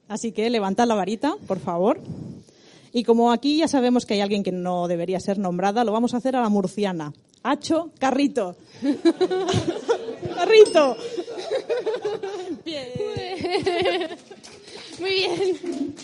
Así 0.08 0.32
que 0.32 0.50
levantad 0.50 0.86
la 0.88 0.94
varita, 0.96 1.36
por 1.46 1.60
favor. 1.60 2.00
Y 2.92 3.04
como 3.04 3.30
aquí 3.30 3.58
ya 3.58 3.68
sabemos 3.68 4.04
que 4.04 4.14
hay 4.14 4.20
alguien 4.20 4.42
que 4.42 4.50
no 4.50 4.88
debería 4.88 5.20
ser 5.20 5.38
nombrada, 5.38 5.84
lo 5.84 5.92
vamos 5.92 6.12
a 6.14 6.16
hacer 6.16 6.34
a 6.34 6.40
la 6.40 6.48
murciana. 6.48 7.12
Hacho, 7.44 7.90
carrito. 7.98 8.56
carrito. 10.34 10.96
Muy 15.00 15.10
bien. 15.10 15.94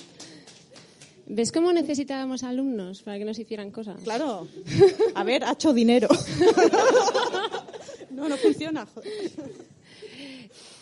¿Ves 1.28 1.50
cómo 1.50 1.72
necesitábamos 1.72 2.44
alumnos 2.44 3.02
para 3.02 3.18
que 3.18 3.24
nos 3.24 3.38
hicieran 3.38 3.70
cosas? 3.70 4.00
Claro. 4.02 4.46
A 5.14 5.24
ver, 5.24 5.44
hacho 5.44 5.72
dinero. 5.72 6.08
no, 8.10 8.28
no 8.28 8.36
funciona. 8.36 8.86
joder. 8.86 9.10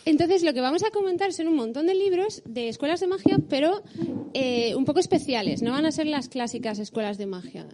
Entonces, 0.05 0.43
lo 0.43 0.53
que 0.53 0.61
vamos 0.61 0.83
a 0.83 0.91
comentar 0.91 1.33
son 1.33 1.47
un 1.47 1.55
montón 1.55 1.87
de 1.87 1.95
libros 1.95 2.43
de 2.45 2.69
escuelas 2.69 2.99
de 2.99 3.07
magia, 3.07 3.39
pero 3.49 3.81
eh, 4.35 4.75
un 4.75 4.85
poco 4.85 4.99
especiales. 4.99 5.63
No 5.63 5.71
van 5.71 5.85
a 5.87 5.91
ser 5.91 6.05
las 6.05 6.29
clásicas 6.29 6.77
escuelas 6.77 7.17
de 7.17 7.25
magia. 7.25 7.65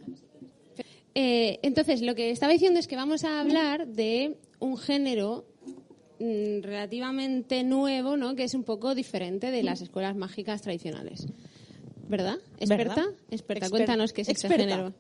Eh, 1.13 1.60
entonces, 1.62 2.02
lo 2.02 2.15
que 2.15 2.32
estaba 2.32 2.54
diciendo 2.54 2.80
es 2.80 2.88
que 2.88 2.95
vamos 2.95 3.26
a 3.26 3.41
hablar 3.41 3.86
de 3.86 4.38
un 4.60 4.78
género 4.78 5.45
relativamente 6.62 7.63
nuevo, 7.63 8.17
¿no? 8.17 8.36
Que 8.36 8.43
es 8.43 8.53
un 8.53 8.63
poco 8.63 8.95
diferente 8.95 9.51
de 9.51 9.63
las 9.63 9.81
escuelas 9.81 10.15
mágicas 10.15 10.62
tradicionales. 10.62 11.27
¿Verdad? 12.07 12.36
¿Experta? 12.60 12.95
¿Verdad? 12.95 13.13
Experta. 13.29 13.67
Exper- 13.67 13.69
Cuéntanos 13.71 14.13
qué 14.13 14.21
es 14.21 14.29
este 14.29 14.47
experta. 14.47 14.63
género. 14.75 14.93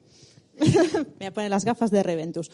Me 0.59 1.15
voy 1.19 1.27
a 1.27 1.33
poner 1.33 1.49
las 1.49 1.65
gafas 1.65 1.91
de 1.91 2.03
Reventus. 2.03 2.49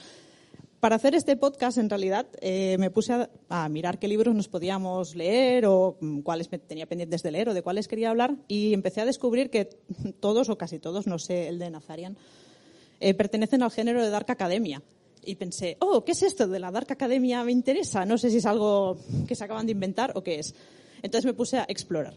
Para 0.79 0.95
hacer 0.95 1.15
este 1.15 1.35
podcast, 1.35 1.79
en 1.79 1.89
realidad, 1.89 2.27
eh, 2.39 2.77
me 2.77 2.91
puse 2.91 3.11
a, 3.11 3.31
a 3.49 3.67
mirar 3.67 3.97
qué 3.97 4.07
libros 4.07 4.35
nos 4.35 4.47
podíamos 4.47 5.15
leer 5.15 5.65
o 5.65 5.97
mm, 5.99 6.19
cuáles 6.19 6.51
me 6.51 6.59
tenía 6.59 6.85
pendientes 6.85 7.23
de 7.23 7.31
leer 7.31 7.49
o 7.49 7.55
de 7.55 7.63
cuáles 7.63 7.87
quería 7.87 8.11
hablar 8.11 8.35
y 8.47 8.73
empecé 8.75 9.01
a 9.01 9.05
descubrir 9.05 9.49
que 9.49 9.69
todos 10.19 10.49
o 10.49 10.57
casi 10.59 10.77
todos, 10.77 11.07
no 11.07 11.17
sé, 11.17 11.47
el 11.47 11.57
de 11.57 11.71
Nazarian, 11.71 12.15
eh, 12.99 13.15
pertenecen 13.15 13.63
al 13.63 13.71
género 13.71 14.03
de 14.03 14.11
Dark 14.11 14.29
Academia. 14.29 14.83
Y 15.23 15.35
pensé, 15.35 15.77
oh, 15.79 16.03
¿qué 16.05 16.13
es 16.13 16.23
esto 16.23 16.47
de 16.47 16.59
la 16.59 16.71
Dark 16.71 16.91
Academia? 16.91 17.43
Me 17.43 17.51
interesa. 17.51 18.05
No 18.05 18.17
sé 18.17 18.29
si 18.29 18.37
es 18.37 18.45
algo 18.45 18.97
que 19.27 19.35
se 19.35 19.43
acaban 19.43 19.65
de 19.65 19.73
inventar 19.73 20.13
o 20.15 20.23
qué 20.23 20.39
es. 20.39 20.55
Entonces 21.01 21.25
me 21.25 21.33
puse 21.33 21.57
a 21.57 21.65
explorar. 21.67 22.15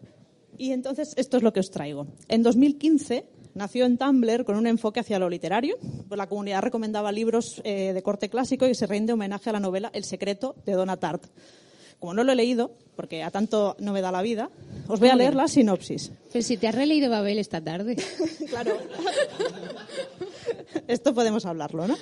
Y 0.56 0.72
entonces 0.72 1.14
esto 1.16 1.36
es 1.36 1.42
lo 1.42 1.52
que 1.52 1.60
os 1.60 1.70
traigo. 1.70 2.06
En 2.28 2.42
2015 2.42 3.24
nació 3.54 3.84
en 3.84 3.98
Tumblr 3.98 4.44
con 4.44 4.56
un 4.56 4.66
enfoque 4.66 5.00
hacia 5.00 5.18
lo 5.18 5.28
literario. 5.28 5.76
Pues 6.08 6.18
la 6.18 6.28
comunidad 6.28 6.62
recomendaba 6.62 7.10
libros 7.12 7.60
eh, 7.64 7.92
de 7.92 8.02
corte 8.02 8.28
clásico 8.28 8.66
y 8.66 8.74
se 8.74 8.86
rinde 8.86 9.12
homenaje 9.12 9.50
a 9.50 9.54
la 9.54 9.60
novela 9.60 9.90
El 9.92 10.04
secreto 10.04 10.54
de 10.66 10.72
Donna 10.72 10.96
Tartt. 10.96 11.26
Como 11.98 12.14
no 12.14 12.24
lo 12.24 12.32
he 12.32 12.34
leído, 12.34 12.72
porque 12.96 13.22
a 13.22 13.30
tanto 13.30 13.76
no 13.78 13.92
me 13.92 14.00
da 14.00 14.10
la 14.10 14.22
vida, 14.22 14.50
os 14.88 15.00
voy 15.00 15.10
a 15.10 15.16
leer 15.16 15.34
la 15.34 15.48
sinopsis. 15.48 16.10
Pero 16.32 16.42
si 16.42 16.56
te 16.56 16.66
has 16.66 16.74
releído 16.74 17.10
Babel 17.10 17.38
esta 17.38 17.60
tarde. 17.60 17.96
Claro. 18.48 18.76
Esto 20.88 21.14
podemos 21.14 21.46
hablarlo, 21.46 21.86
¿no? 21.86 21.96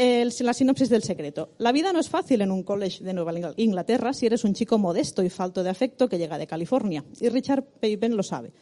La 0.00 0.54
sinopsis 0.54 0.88
del 0.88 1.02
secreto. 1.02 1.50
La 1.58 1.72
vida 1.72 1.92
no 1.92 2.00
es 2.00 2.08
fácil 2.08 2.40
en 2.40 2.50
un 2.50 2.62
college 2.62 3.04
de 3.04 3.12
Nueva 3.12 3.34
Ingl- 3.34 3.52
Inglaterra 3.58 4.14
si 4.14 4.24
eres 4.24 4.44
un 4.44 4.54
chico 4.54 4.78
modesto 4.78 5.22
y 5.22 5.28
falto 5.28 5.62
de 5.62 5.68
afecto 5.68 6.08
que 6.08 6.16
llega 6.16 6.38
de 6.38 6.46
California. 6.46 7.04
Y 7.20 7.28
Richard 7.28 7.64
Payben 7.64 8.16
lo 8.16 8.22
sabe. 8.22 8.54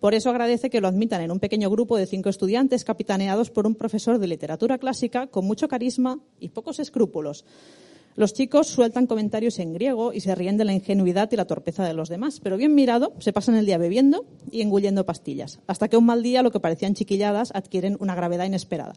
Por 0.00 0.14
eso 0.14 0.30
agradece 0.30 0.70
que 0.70 0.80
lo 0.80 0.88
admitan 0.88 1.20
en 1.20 1.32
un 1.32 1.38
pequeño 1.38 1.68
grupo 1.68 1.98
de 1.98 2.06
cinco 2.06 2.30
estudiantes 2.30 2.84
capitaneados 2.84 3.50
por 3.50 3.66
un 3.66 3.74
profesor 3.74 4.18
de 4.18 4.26
literatura 4.26 4.78
clásica 4.78 5.26
con 5.26 5.44
mucho 5.44 5.68
carisma 5.68 6.18
y 6.38 6.48
pocos 6.48 6.78
escrúpulos. 6.78 7.44
Los 8.16 8.32
chicos 8.32 8.68
sueltan 8.68 9.06
comentarios 9.06 9.58
en 9.58 9.74
griego 9.74 10.14
y 10.14 10.20
se 10.20 10.34
ríen 10.34 10.56
de 10.56 10.64
la 10.64 10.72
ingenuidad 10.72 11.30
y 11.30 11.36
la 11.36 11.44
torpeza 11.44 11.84
de 11.84 11.92
los 11.92 12.08
demás, 12.08 12.40
pero 12.40 12.56
bien 12.56 12.74
mirado, 12.74 13.12
se 13.18 13.34
pasan 13.34 13.56
el 13.56 13.66
día 13.66 13.76
bebiendo 13.76 14.24
y 14.50 14.62
engullendo 14.62 15.04
pastillas, 15.04 15.60
hasta 15.66 15.88
que 15.88 15.98
un 15.98 16.06
mal 16.06 16.22
día 16.22 16.42
lo 16.42 16.50
que 16.50 16.58
parecían 16.58 16.94
chiquilladas 16.94 17.50
adquieren 17.54 17.98
una 18.00 18.14
gravedad 18.14 18.46
inesperada. 18.46 18.94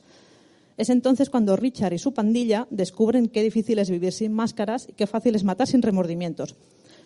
Es 0.78 0.90
entonces 0.90 1.30
cuando 1.30 1.56
Richard 1.56 1.94
y 1.94 2.00
su 2.00 2.14
pandilla 2.14 2.68
descubren 2.70 3.28
qué 3.28 3.44
difícil 3.44 3.80
es 3.80 3.90
vivir 3.90 4.12
sin 4.12 4.34
máscaras 4.34 4.88
y 4.90 4.94
qué 4.94 5.08
fácil 5.08 5.36
es 5.36 5.44
matar 5.44 5.68
sin 5.68 5.82
remordimientos. 5.82 6.56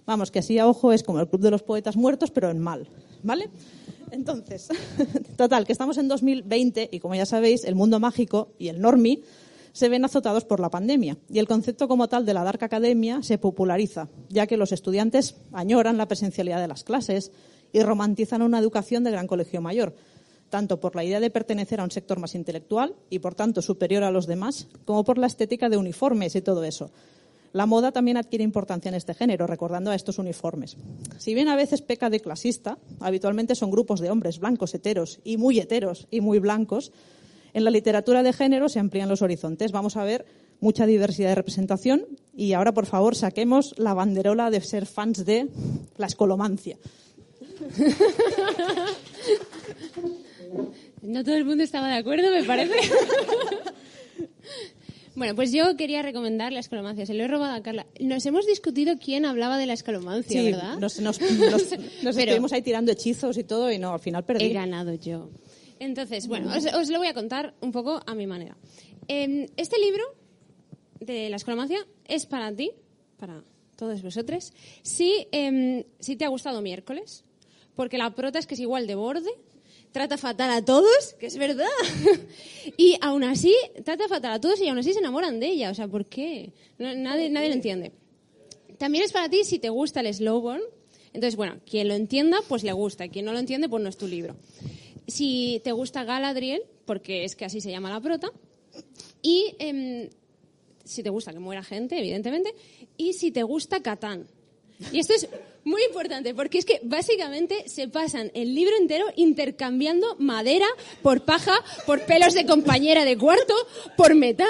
Vamos, 0.05 0.31
que 0.31 0.39
así 0.39 0.57
a 0.57 0.67
ojo 0.67 0.93
es 0.93 1.03
como 1.03 1.19
el 1.19 1.27
Club 1.27 1.41
de 1.41 1.51
los 1.51 1.63
Poetas 1.63 1.97
Muertos, 1.97 2.31
pero 2.31 2.49
en 2.49 2.59
mal. 2.59 2.87
¿Vale? 3.23 3.49
Entonces, 4.11 4.69
total, 5.37 5.65
que 5.65 5.73
estamos 5.73 5.97
en 5.97 6.07
2020 6.07 6.89
y 6.91 6.99
como 6.99 7.15
ya 7.15 7.25
sabéis, 7.25 7.65
el 7.65 7.75
mundo 7.75 7.99
mágico 7.99 8.53
y 8.57 8.69
el 8.69 8.79
normie 8.79 9.21
se 9.73 9.89
ven 9.89 10.05
azotados 10.05 10.45
por 10.45 10.59
la 10.59 10.69
pandemia 10.69 11.17
y 11.29 11.39
el 11.39 11.47
concepto 11.47 11.87
como 11.87 12.07
tal 12.07 12.25
de 12.25 12.33
la 12.33 12.43
Dark 12.43 12.63
Academia 12.63 13.21
se 13.21 13.37
populariza, 13.37 14.07
ya 14.29 14.47
que 14.47 14.57
los 14.57 14.71
estudiantes 14.71 15.35
añoran 15.51 15.97
la 15.97 16.07
presencialidad 16.07 16.61
de 16.61 16.67
las 16.67 16.83
clases 16.83 17.31
y 17.73 17.81
romantizan 17.81 18.41
una 18.41 18.59
educación 18.59 19.03
de 19.03 19.11
gran 19.11 19.27
colegio 19.27 19.61
mayor, 19.61 19.93
tanto 20.49 20.79
por 20.79 20.95
la 20.95 21.03
idea 21.03 21.19
de 21.19 21.29
pertenecer 21.29 21.79
a 21.79 21.83
un 21.83 21.91
sector 21.91 22.19
más 22.19 22.35
intelectual 22.35 22.95
y 23.09 23.19
por 23.19 23.35
tanto 23.35 23.61
superior 23.61 24.03
a 24.03 24.11
los 24.11 24.27
demás, 24.27 24.67
como 24.85 25.03
por 25.03 25.17
la 25.17 25.27
estética 25.27 25.69
de 25.69 25.77
uniformes 25.77 26.35
y 26.35 26.41
todo 26.41 26.63
eso. 26.63 26.91
La 27.53 27.65
moda 27.65 27.91
también 27.91 28.17
adquiere 28.17 28.43
importancia 28.43 28.89
en 28.89 28.95
este 28.95 29.13
género, 29.13 29.47
recordando 29.47 29.91
a 29.91 29.95
estos 29.95 30.19
uniformes. 30.19 30.77
Si 31.17 31.33
bien 31.33 31.47
a 31.47 31.55
veces 31.55 31.81
peca 31.81 32.09
de 32.09 32.19
clasista, 32.19 32.77
habitualmente 32.99 33.55
son 33.55 33.71
grupos 33.71 33.99
de 33.99 34.11
hombres 34.11 34.39
blancos 34.39 34.73
heteros 34.73 35.19
y 35.23 35.37
muy 35.37 35.59
heteros 35.59 36.07
y 36.11 36.21
muy 36.21 36.39
blancos. 36.39 36.91
En 37.53 37.63
la 37.63 37.71
literatura 37.71 38.21
de 38.21 38.33
género 38.33 38.69
se 38.69 38.79
amplían 38.79 39.09
los 39.09 39.21
horizontes. 39.21 39.71
Vamos 39.71 39.95
a 39.95 40.03
ver 40.03 40.25
mucha 40.59 40.85
diversidad 40.85 41.29
de 41.29 41.35
representación 41.35 42.05
y 42.35 42.53
ahora, 42.53 42.73
por 42.73 42.85
favor, 42.85 43.15
saquemos 43.15 43.73
la 43.77 43.93
banderola 43.93 44.51
de 44.51 44.61
ser 44.61 44.85
fans 44.85 45.25
de 45.25 45.47
la 45.97 46.07
escolomancia. 46.07 46.77
No 51.01 51.23
todo 51.23 51.35
el 51.35 51.45
mundo 51.45 51.63
estaba 51.63 51.87
de 51.89 51.95
acuerdo, 51.95 52.31
me 52.31 52.43
parece. 52.43 52.73
Bueno, 55.15 55.33
pues 55.33 55.51
yo 55.51 55.75
quería 55.77 56.03
recomendar 56.03 56.53
la 56.53 56.59
escalomancia. 56.59 57.07
Se 57.07 57.15
lo 57.15 57.23
he 57.23 57.27
robado 57.27 57.55
a 57.55 57.63
Carla. 57.63 57.87
Nos 57.99 58.23
hemos 58.27 58.45
discutido 58.45 58.99
quién 58.99 59.25
hablaba 59.25 59.57
de 59.57 59.65
la 59.65 59.73
escalomancia, 59.73 60.39
Sí, 60.39 60.51
¿verdad? 60.51 60.77
nos, 60.77 60.99
nos, 60.99 61.19
nos- 61.19 61.31
nos 62.03 62.15
Pero- 62.15 62.19
estuvimos 62.19 62.53
ahí 62.53 62.61
tirando 62.61 62.91
hechizos 62.91 63.35
y 63.39 63.43
todo 63.43 63.71
y 63.71 63.79
no, 63.79 63.93
al 63.93 63.99
final 63.99 64.23
perdí. 64.25 64.45
He 64.45 64.53
ganado 64.53 64.93
yo. 64.93 65.31
Entonces, 65.79 66.27
bueno, 66.27 66.51
os, 66.55 66.65
os 66.71 66.89
lo 66.89 66.99
voy 66.99 67.07
a 67.07 67.15
contar 67.15 67.55
un 67.61 67.71
poco 67.71 67.99
a 68.05 68.13
mi 68.13 68.27
manera. 68.27 68.57
Eh, 69.07 69.49
este 69.57 69.79
libro 69.79 70.03
de 70.99 71.31
la 71.31 71.37
escolomancia 71.37 71.79
es 72.05 72.27
para 72.27 72.55
ti, 72.55 72.71
para 73.17 73.41
todos 73.75 74.03
vosotros, 74.03 74.53
si, 74.83 75.27
eh, 75.31 75.87
si 75.99 76.15
te 76.15 76.25
ha 76.25 76.29
gustado 76.29 76.61
miércoles, 76.61 77.23
porque 77.75 77.97
la 77.97 78.13
prota 78.13 78.37
es 78.37 78.45
que 78.45 78.53
es 78.53 78.59
igual 78.59 78.85
de 78.85 78.93
borde, 78.93 79.31
trata 79.91 80.17
fatal 80.17 80.51
a 80.51 80.63
todos, 80.63 81.15
que 81.19 81.27
es 81.27 81.37
verdad, 81.37 81.67
y 82.77 82.97
aún 83.01 83.23
así 83.23 83.55
trata 83.83 84.07
fatal 84.07 84.33
a 84.33 84.41
todos 84.41 84.61
y 84.61 84.67
aún 84.67 84.77
así 84.77 84.93
se 84.93 84.99
enamoran 84.99 85.39
de 85.39 85.47
ella. 85.47 85.71
O 85.71 85.73
sea, 85.73 85.87
¿por 85.87 86.05
qué? 86.05 86.53
Nadie, 86.77 87.29
nadie 87.29 87.49
lo 87.49 87.55
entiende. 87.55 87.93
También 88.77 89.03
es 89.03 89.11
para 89.11 89.29
ti 89.29 89.43
si 89.43 89.59
te 89.59 89.69
gusta 89.69 90.01
el 90.01 90.13
slowborn. 90.13 90.61
Entonces, 91.13 91.35
bueno, 91.35 91.59
quien 91.65 91.87
lo 91.87 91.95
entienda, 91.95 92.37
pues 92.47 92.63
le 92.63 92.71
gusta. 92.73 93.07
Quien 93.07 93.25
no 93.25 93.33
lo 93.33 93.39
entiende, 93.39 93.69
pues 93.69 93.81
no 93.81 93.89
es 93.89 93.97
tu 93.97 94.07
libro. 94.07 94.35
Si 95.07 95.61
te 95.63 95.71
gusta 95.71 96.03
Galadriel, 96.03 96.61
porque 96.85 97.23
es 97.23 97.35
que 97.35 97.45
así 97.45 97.59
se 97.61 97.71
llama 97.71 97.89
la 97.89 98.01
prota. 98.01 98.31
Y 99.21 99.55
em, 99.57 100.09
si 100.83 101.01
te 101.01 101.09
gusta 101.09 101.33
que 101.33 101.39
muera 101.39 101.63
gente, 101.63 101.97
evidentemente. 101.97 102.53
Y 102.97 103.13
si 103.13 103.31
te 103.31 103.43
gusta 103.43 103.81
Catán. 103.81 104.27
Y 104.91 104.99
esto 104.99 105.13
es 105.13 105.27
muy 105.67 105.83
importante, 105.83 106.33
porque 106.33 106.57
es 106.57 106.65
que 106.65 106.79
básicamente 106.83 107.67
se 107.69 107.87
pasan 107.87 108.31
el 108.33 108.55
libro 108.55 108.75
entero 108.77 109.05
intercambiando 109.15 110.15
madera 110.17 110.65
por 111.01 111.21
paja, 111.25 111.53
por 111.85 112.01
pelos 112.05 112.33
de 112.33 112.45
compañera 112.45 113.05
de 113.05 113.17
cuarto, 113.17 113.53
por 113.95 114.15
metal, 114.15 114.47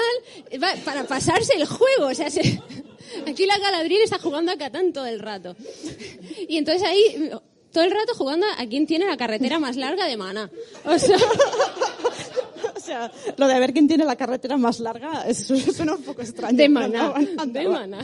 para 0.84 1.04
pasarse 1.04 1.54
el 1.56 1.66
juego. 1.66 2.06
O 2.06 2.14
sea, 2.14 2.30
se- 2.30 2.60
aquí 3.26 3.46
la 3.46 3.58
Galadriel 3.58 4.02
está 4.02 4.18
jugando 4.18 4.52
a 4.52 4.56
Catán 4.56 4.92
todo 4.92 5.06
el 5.06 5.18
rato. 5.20 5.56
Y 6.48 6.56
entonces 6.56 6.82
ahí, 6.88 7.30
todo 7.72 7.84
el 7.84 7.90
rato 7.90 8.14
jugando 8.14 8.46
a 8.56 8.66
quién 8.66 8.86
tiene 8.86 9.06
la 9.06 9.16
carretera 9.16 9.58
más 9.58 9.76
larga 9.76 10.06
de 10.06 10.16
Mana. 10.16 10.50
O 10.84 10.98
sea, 10.98 11.18
O 12.76 12.80
sea, 12.80 13.10
lo 13.36 13.46
de 13.46 13.58
ver 13.60 13.72
quién 13.72 13.86
tiene 13.86 14.04
la 14.04 14.16
carretera 14.16 14.56
más 14.56 14.80
larga 14.80 15.24
eso 15.28 15.54
suena 15.56 15.94
un 15.94 16.02
poco 16.02 16.22
extraño. 16.22 16.56
de 16.56 16.64
andaban. 16.64 17.52
De 17.52 17.68
Mana. 17.68 18.00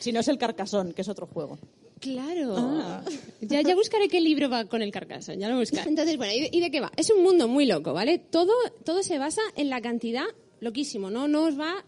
Si 0.00 0.12
no 0.12 0.20
es 0.20 0.28
el 0.28 0.38
Carcasón, 0.38 0.92
que 0.92 1.02
es 1.02 1.08
otro 1.08 1.26
juego. 1.26 1.58
Claro. 2.00 3.02
Ya, 3.40 3.62
ya 3.62 3.74
buscaré 3.74 4.08
qué 4.08 4.20
libro 4.20 4.50
va 4.50 4.66
con 4.66 4.82
el 4.82 4.92
carcaso, 4.92 5.32
ya 5.32 5.48
lo 5.48 5.58
buscaré. 5.58 5.88
Entonces, 5.88 6.16
bueno, 6.16 6.32
¿y 6.34 6.40
de, 6.42 6.48
y 6.52 6.60
de 6.60 6.70
qué 6.70 6.80
va? 6.80 6.92
Es 6.96 7.10
un 7.10 7.22
mundo 7.22 7.48
muy 7.48 7.66
loco, 7.66 7.92
¿vale? 7.92 8.18
Todo, 8.18 8.52
todo 8.84 9.02
se 9.02 9.18
basa 9.18 9.42
en 9.56 9.70
la 9.70 9.80
cantidad, 9.80 10.26
loquísimo, 10.60 11.10
¿no? 11.10 11.26
No 11.26 11.44
os 11.44 11.58
va, 11.58 11.84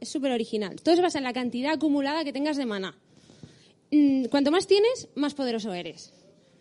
es 0.00 0.08
súper 0.08 0.32
original. 0.32 0.80
Todo 0.82 0.96
se 0.96 1.02
basa 1.02 1.18
en 1.18 1.24
la 1.24 1.32
cantidad 1.32 1.72
acumulada 1.72 2.24
que 2.24 2.32
tengas 2.32 2.56
de 2.56 2.66
maná. 2.66 2.98
Mm, 3.90 4.26
cuanto 4.26 4.50
más 4.50 4.66
tienes, 4.66 5.08
más 5.14 5.34
poderoso 5.34 5.72
eres. 5.72 6.12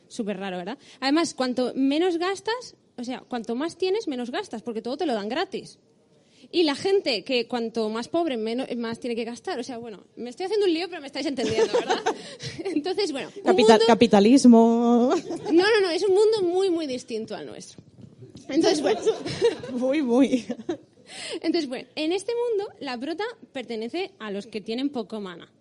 Súper 0.07 0.37
raro, 0.37 0.57
¿verdad? 0.57 0.77
Además, 0.99 1.33
cuanto 1.33 1.71
menos 1.75 2.17
gastas, 2.17 2.75
o 2.97 3.03
sea, 3.03 3.21
cuanto 3.21 3.55
más 3.55 3.77
tienes, 3.77 4.07
menos 4.07 4.31
gastas, 4.31 4.61
porque 4.61 4.81
todo 4.81 4.97
te 4.97 5.05
lo 5.05 5.13
dan 5.13 5.29
gratis. 5.29 5.79
Y 6.51 6.63
la 6.63 6.73
gente 6.75 7.23
que 7.23 7.47
cuanto 7.47 7.89
más 7.89 8.07
pobre, 8.07 8.35
menos, 8.35 8.67
más 8.75 8.99
tiene 8.99 9.15
que 9.15 9.23
gastar. 9.23 9.59
O 9.59 9.63
sea, 9.63 9.77
bueno, 9.77 10.03
me 10.15 10.29
estoy 10.31 10.45
haciendo 10.45 10.65
un 10.65 10.73
lío, 10.73 10.87
pero 10.89 10.99
me 11.01 11.07
estáis 11.07 11.27
entendiendo, 11.27 11.71
¿verdad? 11.73 12.01
Entonces, 12.65 13.11
bueno, 13.11 13.29
un 13.35 13.43
Capital- 13.43 13.77
mundo- 13.79 13.85
Capitalismo. 13.87 15.13
No, 15.51 15.51
no, 15.63 15.81
no, 15.81 15.89
es 15.91 16.03
un 16.03 16.15
mundo 16.15 16.41
muy, 16.43 16.69
muy 16.71 16.87
distinto 16.87 17.35
al 17.35 17.45
nuestro. 17.45 17.83
Entonces, 18.47 18.81
bueno, 18.81 18.99
Muy, 19.73 20.01
muy. 20.01 20.45
Entonces, 21.41 21.67
bueno, 21.69 21.87
en 21.95 22.11
este 22.13 22.33
mundo 22.33 22.71
la 22.79 22.97
prota 22.97 23.23
pertenece 23.51 24.11
a 24.19 24.31
los 24.31 24.47
que 24.47 24.59
tienen 24.61 24.89
poco 24.89 25.19
mana, 25.21 25.51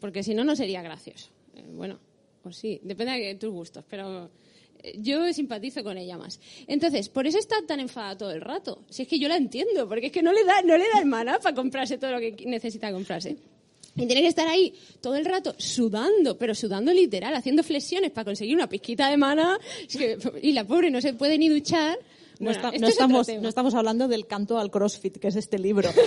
porque 0.00 0.22
si 0.22 0.34
no, 0.34 0.44
no 0.44 0.56
sería 0.56 0.80
gracioso. 0.82 1.28
Eh, 1.56 1.62
bueno, 1.74 1.98
o 2.44 2.52
sí, 2.52 2.80
depende 2.82 3.12
de 3.18 3.34
tus 3.34 3.50
gustos, 3.50 3.84
pero 3.88 4.30
yo 4.98 5.32
simpatizo 5.32 5.82
con 5.82 5.98
ella 5.98 6.16
más. 6.18 6.40
Entonces, 6.66 7.08
por 7.08 7.26
eso 7.26 7.38
está 7.38 7.56
tan 7.66 7.80
enfadada 7.80 8.18
todo 8.18 8.30
el 8.30 8.40
rato. 8.40 8.84
Si 8.88 9.02
es 9.02 9.08
que 9.08 9.18
yo 9.18 9.28
la 9.28 9.36
entiendo, 9.36 9.88
porque 9.88 10.06
es 10.06 10.12
que 10.12 10.22
no 10.22 10.32
le 10.32 10.44
da, 10.44 10.62
no 10.62 10.76
le 10.76 10.84
da 10.92 11.00
el 11.00 11.06
mana 11.06 11.38
para 11.38 11.54
comprarse 11.54 11.98
todo 11.98 12.12
lo 12.12 12.20
que 12.20 12.34
necesita 12.46 12.92
comprarse. 12.92 13.36
Y 13.96 14.06
tiene 14.06 14.22
que 14.22 14.28
estar 14.28 14.46
ahí 14.46 14.72
todo 15.00 15.16
el 15.16 15.24
rato 15.24 15.54
sudando, 15.58 16.38
pero 16.38 16.54
sudando 16.54 16.92
literal, 16.92 17.34
haciendo 17.34 17.64
flexiones 17.64 18.12
para 18.12 18.26
conseguir 18.26 18.54
una 18.54 18.68
pizquita 18.68 19.10
de 19.10 19.16
que- 19.98 20.18
y 20.42 20.52
la 20.52 20.64
pobre 20.64 20.90
no 20.90 21.00
se 21.00 21.14
puede 21.14 21.36
ni 21.36 21.48
duchar. 21.48 21.98
No, 22.40 22.50
Bueno, 22.50 22.50
está- 22.52 22.68
esto 22.68 22.80
no 22.80 22.86
es 22.86 22.92
estamos, 22.92 23.28
no 23.42 23.48
estamos 23.48 23.74
hablando 23.74 24.06
del 24.08 24.26
canto 24.26 24.58
al 24.58 24.70
CrossFit, 24.70 25.18
que 25.18 25.28
es 25.28 25.36
este 25.36 25.58
libro. 25.58 25.90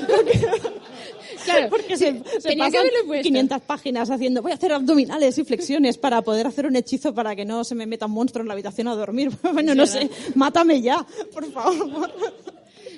Claro, 1.45 1.69
Porque 1.71 1.97
se, 1.97 2.21
se 2.39 2.55
pasan 2.55 2.75
haberlo 2.75 2.99
puesto. 3.07 3.23
500 3.23 3.61
páginas 3.61 4.09
haciendo, 4.11 4.43
voy 4.43 4.51
a 4.51 4.55
hacer 4.55 4.71
abdominales 4.73 5.35
y 5.39 5.43
flexiones 5.43 5.97
para 5.97 6.21
poder 6.21 6.45
hacer 6.45 6.67
un 6.67 6.75
hechizo 6.75 7.15
para 7.15 7.35
que 7.35 7.45
no 7.45 7.63
se 7.63 7.73
me 7.73 7.87
meta 7.87 8.05
un 8.05 8.11
monstruo 8.11 8.41
en 8.43 8.47
la 8.47 8.53
habitación 8.53 8.87
a 8.87 8.95
dormir. 8.95 9.31
Bueno, 9.53 9.73
no 9.73 9.87
sé, 9.87 10.07
mátame 10.35 10.81
ya, 10.81 11.03
por 11.33 11.51
favor. 11.51 12.11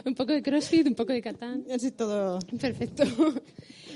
Un 0.04 0.14
poco 0.16 0.34
de 0.34 0.42
crossfit, 0.44 0.86
un 0.88 0.96
poco 0.96 1.14
de 1.14 1.22
catán. 1.22 1.64
Así 1.74 1.92
todo. 1.92 2.40
Perfecto. 2.60 3.04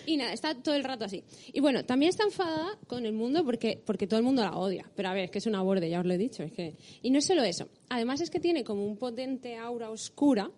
Y 0.07 0.15
nada, 0.15 0.31
está 0.31 0.55
todo 0.55 0.73
el 0.73 0.85
rato 0.85 1.03
así. 1.03 1.21
Y 1.51 1.59
bueno, 1.59 1.83
también 1.83 2.09
está 2.09 2.23
enfadada 2.23 2.77
con 2.87 3.05
el 3.05 3.11
mundo 3.11 3.43
porque, 3.43 3.81
porque 3.85 4.07
todo 4.07 4.17
el 4.17 4.25
mundo 4.25 4.41
la 4.41 4.55
odia. 4.55 4.89
Pero 4.95 5.09
a 5.09 5.13
ver, 5.13 5.25
es 5.25 5.31
que 5.31 5.39
es 5.39 5.45
una 5.47 5.61
borde, 5.61 5.89
ya 5.89 5.99
os 5.99 6.05
lo 6.05 6.13
he 6.13 6.17
dicho. 6.17 6.43
Es 6.43 6.53
que... 6.53 6.75
Y 7.01 7.11
no 7.11 7.19
es 7.19 7.25
solo 7.25 7.43
eso. 7.43 7.67
Además 7.89 8.21
es 8.21 8.29
que 8.29 8.39
tiene 8.39 8.63
como 8.63 8.85
un 8.85 8.95
potente 8.95 9.57
aura 9.57 9.89
oscura 9.89 10.49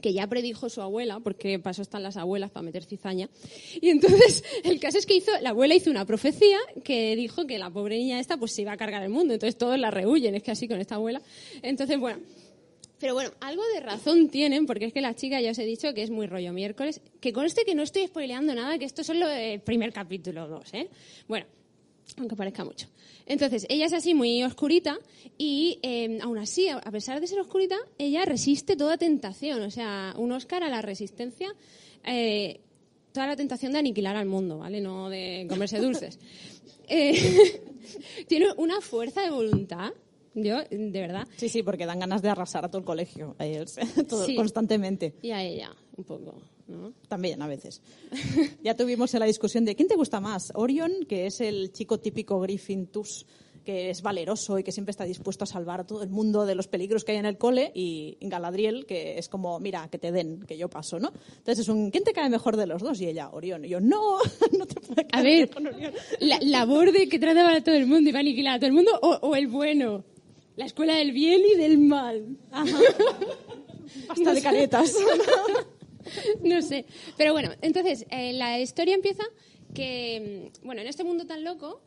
que 0.00 0.12
ya 0.12 0.28
predijo 0.28 0.68
su 0.68 0.82
abuela, 0.82 1.18
porque 1.18 1.58
pasó 1.58 1.82
están 1.82 2.04
las 2.04 2.16
abuelas 2.16 2.52
para 2.52 2.62
meter 2.62 2.84
cizaña. 2.84 3.28
Y 3.80 3.88
entonces, 3.88 4.44
el 4.64 4.78
caso 4.78 4.98
es 4.98 5.06
que 5.06 5.16
hizo, 5.16 5.32
la 5.40 5.50
abuela 5.50 5.74
hizo 5.74 5.90
una 5.90 6.04
profecía 6.04 6.58
que 6.84 7.16
dijo 7.16 7.44
que 7.46 7.58
la 7.58 7.70
pobre 7.70 7.98
niña 7.98 8.20
esta 8.20 8.36
pues 8.36 8.52
se 8.52 8.62
iba 8.62 8.72
a 8.72 8.76
cargar 8.76 9.02
el 9.02 9.10
mundo. 9.10 9.34
Entonces 9.34 9.58
todos 9.58 9.78
la 9.80 9.90
rehuyen, 9.90 10.36
es 10.36 10.44
que 10.44 10.52
así 10.52 10.68
con 10.68 10.80
esta 10.80 10.94
abuela. 10.94 11.20
Entonces, 11.62 11.98
bueno, 11.98 12.20
pero 12.98 13.14
bueno, 13.14 13.30
algo 13.40 13.62
de 13.74 13.80
razón 13.80 14.28
tienen, 14.28 14.66
porque 14.66 14.86
es 14.86 14.92
que 14.92 15.00
la 15.00 15.14
chica 15.14 15.40
ya 15.40 15.50
os 15.50 15.58
he 15.58 15.64
dicho 15.64 15.92
que 15.92 16.02
es 16.02 16.10
muy 16.10 16.26
rollo 16.26 16.52
miércoles. 16.52 17.02
Que 17.20 17.32
conste 17.32 17.64
que 17.64 17.74
no 17.74 17.82
estoy 17.82 18.06
spoileando 18.06 18.54
nada, 18.54 18.78
que 18.78 18.86
esto 18.86 19.02
es 19.02 19.06
solo 19.06 19.28
el 19.28 19.60
primer 19.60 19.92
capítulo 19.92 20.48
2, 20.48 20.74
¿eh? 20.74 20.88
Bueno, 21.28 21.46
aunque 22.18 22.36
parezca 22.36 22.64
mucho. 22.64 22.88
Entonces, 23.26 23.66
ella 23.68 23.86
es 23.86 23.92
así 23.92 24.14
muy 24.14 24.42
oscurita 24.44 24.98
y 25.36 25.78
eh, 25.82 26.18
aún 26.22 26.38
así, 26.38 26.68
a 26.68 26.80
pesar 26.90 27.20
de 27.20 27.26
ser 27.26 27.40
oscurita, 27.40 27.76
ella 27.98 28.24
resiste 28.24 28.76
toda 28.76 28.96
tentación. 28.96 29.62
O 29.62 29.70
sea, 29.70 30.14
un 30.16 30.32
Oscar 30.32 30.62
a 30.62 30.68
la 30.68 30.80
resistencia, 30.80 31.54
eh, 32.04 32.60
toda 33.12 33.26
la 33.26 33.36
tentación 33.36 33.72
de 33.72 33.80
aniquilar 33.80 34.16
al 34.16 34.26
mundo, 34.26 34.58
¿vale? 34.58 34.80
No 34.80 35.10
de 35.10 35.46
comerse 35.48 35.78
dulces. 35.78 36.18
Eh, 36.88 37.60
tiene 38.28 38.46
una 38.58 38.80
fuerza 38.80 39.20
de 39.22 39.30
voluntad, 39.30 39.92
yo, 40.36 40.58
de 40.70 41.00
verdad, 41.00 41.26
Sí, 41.36 41.48
sí, 41.48 41.62
porque 41.62 41.86
dan 41.86 41.98
ganas 41.98 42.22
de 42.22 42.28
arrasar 42.28 42.64
a 42.64 42.68
todo 42.68 42.78
el 42.78 42.84
colegio, 42.84 43.34
a 43.38 43.44
ellos, 43.46 43.76
todo, 44.08 44.24
Sí. 44.26 44.36
constantemente. 44.36 45.14
y 45.22 45.30
a 45.32 45.42
ella, 45.42 45.70
un 45.96 46.04
poco, 46.04 46.40
¿no? 46.68 46.92
También 47.08 47.40
a 47.42 47.46
veces. 47.48 47.80
Ya 48.62 48.74
tuvimos 48.76 49.12
la 49.14 49.26
discusión 49.26 49.64
de 49.64 49.74
quién 49.74 49.88
te 49.88 49.96
gusta 49.96 50.20
más, 50.20 50.52
Orion, 50.54 50.92
que 51.08 51.26
es 51.26 51.40
el 51.40 51.72
chico 51.72 51.98
típico 51.98 52.38
Griffin 52.40 52.86
Tus, 52.88 53.26
que 53.64 53.90
es 53.90 54.00
valeroso 54.00 54.60
y 54.60 54.62
que 54.62 54.70
siempre 54.70 54.92
está 54.92 55.02
dispuesto 55.02 55.42
a 55.42 55.46
salvar 55.48 55.80
a 55.80 55.84
todo 55.86 56.04
el 56.04 56.08
mundo 56.08 56.46
de 56.46 56.54
los 56.54 56.68
peligros 56.68 57.02
que 57.04 57.10
hay 57.12 57.18
en 57.18 57.26
el 57.26 57.36
cole, 57.36 57.72
y 57.74 58.16
Galadriel, 58.20 58.86
que 58.86 59.18
es 59.18 59.28
como, 59.28 59.58
mira, 59.58 59.88
que 59.90 59.98
te 59.98 60.12
den, 60.12 60.40
que 60.46 60.56
yo 60.56 60.68
paso, 60.68 61.00
¿no? 61.00 61.12
Entonces 61.38 61.60
es 61.60 61.68
un, 61.68 61.90
¿quién 61.90 62.04
te 62.04 62.12
cae 62.12 62.28
mejor 62.30 62.56
de 62.56 62.66
los 62.68 62.80
dos? 62.80 63.00
Y 63.00 63.06
ella, 63.08 63.28
Orión. 63.30 63.64
Y 63.64 63.68
yo, 63.70 63.80
no, 63.80 64.18
no 64.56 64.66
te 64.66 64.80
puede 64.80 65.02
A 65.02 65.06
caer 65.08 65.24
ver, 65.24 65.48
mejor 65.62 65.74
Orión. 65.74 65.92
la, 66.20 66.38
la 66.42 66.64
borde 66.64 67.08
que 67.08 67.18
trataba 67.18 67.54
a 67.56 67.64
todo 67.64 67.74
el 67.74 67.86
mundo 67.86 68.08
y 68.08 68.12
va 68.12 68.18
a 68.18 68.20
aniquilar 68.20 68.54
a 68.54 68.58
todo 68.60 68.68
el 68.68 68.72
mundo, 68.74 68.92
o, 69.02 69.14
o 69.20 69.34
el 69.34 69.48
bueno. 69.48 70.04
La 70.56 70.64
escuela 70.64 70.94
del 70.94 71.12
bien 71.12 71.42
y 71.44 71.56
del 71.56 71.78
mal. 71.78 72.38
Pasta 74.08 74.34
de 74.34 74.42
caretas. 74.42 74.94
no 76.42 76.62
sé. 76.62 76.86
Pero 77.16 77.32
bueno, 77.32 77.50
entonces, 77.60 78.06
eh, 78.10 78.32
la 78.32 78.58
historia 78.58 78.94
empieza 78.94 79.24
que, 79.74 80.50
mm, 80.62 80.66
bueno, 80.66 80.80
en 80.80 80.88
este 80.88 81.04
mundo 81.04 81.26
tan 81.26 81.44
loco, 81.44 81.82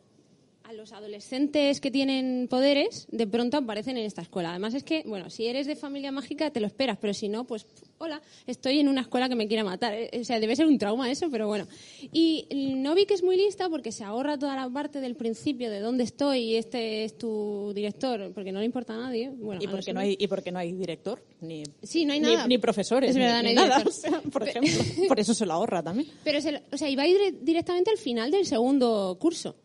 a 0.70 0.72
los 0.72 0.92
adolescentes 0.92 1.80
que 1.80 1.90
tienen 1.90 2.46
poderes, 2.48 3.08
de 3.10 3.26
pronto 3.26 3.56
aparecen 3.56 3.96
en 3.96 4.04
esta 4.06 4.22
escuela. 4.22 4.50
Además 4.50 4.72
es 4.74 4.84
que, 4.84 5.02
bueno, 5.04 5.28
si 5.28 5.46
eres 5.46 5.66
de 5.66 5.74
familia 5.74 6.12
mágica 6.12 6.50
te 6.52 6.60
lo 6.60 6.68
esperas, 6.68 6.96
pero 7.00 7.12
si 7.12 7.28
no, 7.28 7.44
pues, 7.44 7.66
hola, 7.98 8.22
estoy 8.46 8.78
en 8.78 8.86
una 8.86 9.00
escuela 9.00 9.28
que 9.28 9.34
me 9.34 9.48
quiere 9.48 9.64
matar. 9.64 9.94
Eh, 9.94 10.10
O 10.20 10.24
sea, 10.24 10.38
debe 10.38 10.54
ser 10.54 10.66
un 10.66 10.78
trauma 10.78 11.10
eso, 11.10 11.28
pero 11.28 11.48
bueno. 11.48 11.66
Y 12.12 12.46
Novik 12.76 13.10
es 13.10 13.24
muy 13.24 13.36
lista 13.36 13.68
porque 13.68 13.90
se 13.90 14.04
ahorra 14.04 14.38
toda 14.38 14.54
la 14.54 14.70
parte 14.70 15.00
del 15.00 15.16
principio 15.16 15.70
de 15.70 15.80
dónde 15.80 16.04
estoy 16.04 16.38
y 16.38 16.54
este 16.56 17.02
es 17.04 17.18
tu 17.18 17.72
director, 17.74 18.30
porque 18.32 18.52
no 18.52 18.60
le 18.60 18.66
importa 18.66 18.94
a 18.94 18.98
nadie. 18.98 19.28
Bueno, 19.30 19.60
¿Y 19.60 19.66
a 19.66 19.70
por, 19.70 19.80
qué 19.84 19.92
nosotros- 19.92 19.94
no 19.94 20.00
hay, 20.02 20.16
¿Y 20.20 20.26
por 20.28 20.42
qué 20.44 20.52
no 20.52 20.58
hay 20.60 20.72
director? 20.72 21.20
Ni, 21.40 21.64
Sí, 21.82 22.04
no 22.04 22.12
hay 22.12 22.20
nada. 22.20 22.46
Ni, 22.46 22.58
profesores. 22.58 23.10
Es 23.10 23.16
verdad, 23.16 23.42
ni, 23.42 23.54
no 23.54 23.62
hay 23.62 23.68
nada, 23.68 23.78
director. 23.82 23.92
o 23.92 24.20
sea, 24.22 24.30
por 24.30 24.48
ejemplo. 24.48 25.08
Por 25.08 25.18
eso 25.18 25.34
se 25.34 25.46
lo 25.46 25.52
ahorra 25.54 25.82
también. 25.82 26.06
Pero, 26.22 26.40
se 26.40 26.62
o 26.72 26.76
sea, 26.76 26.88
iba 26.88 27.02
a 27.02 27.08
ir 27.08 27.16
dire- 27.18 27.38
directamente 27.42 27.90
al 27.90 27.98
final 27.98 28.30
del 28.30 28.46
segundo 28.46 29.16
curso. 29.20 29.56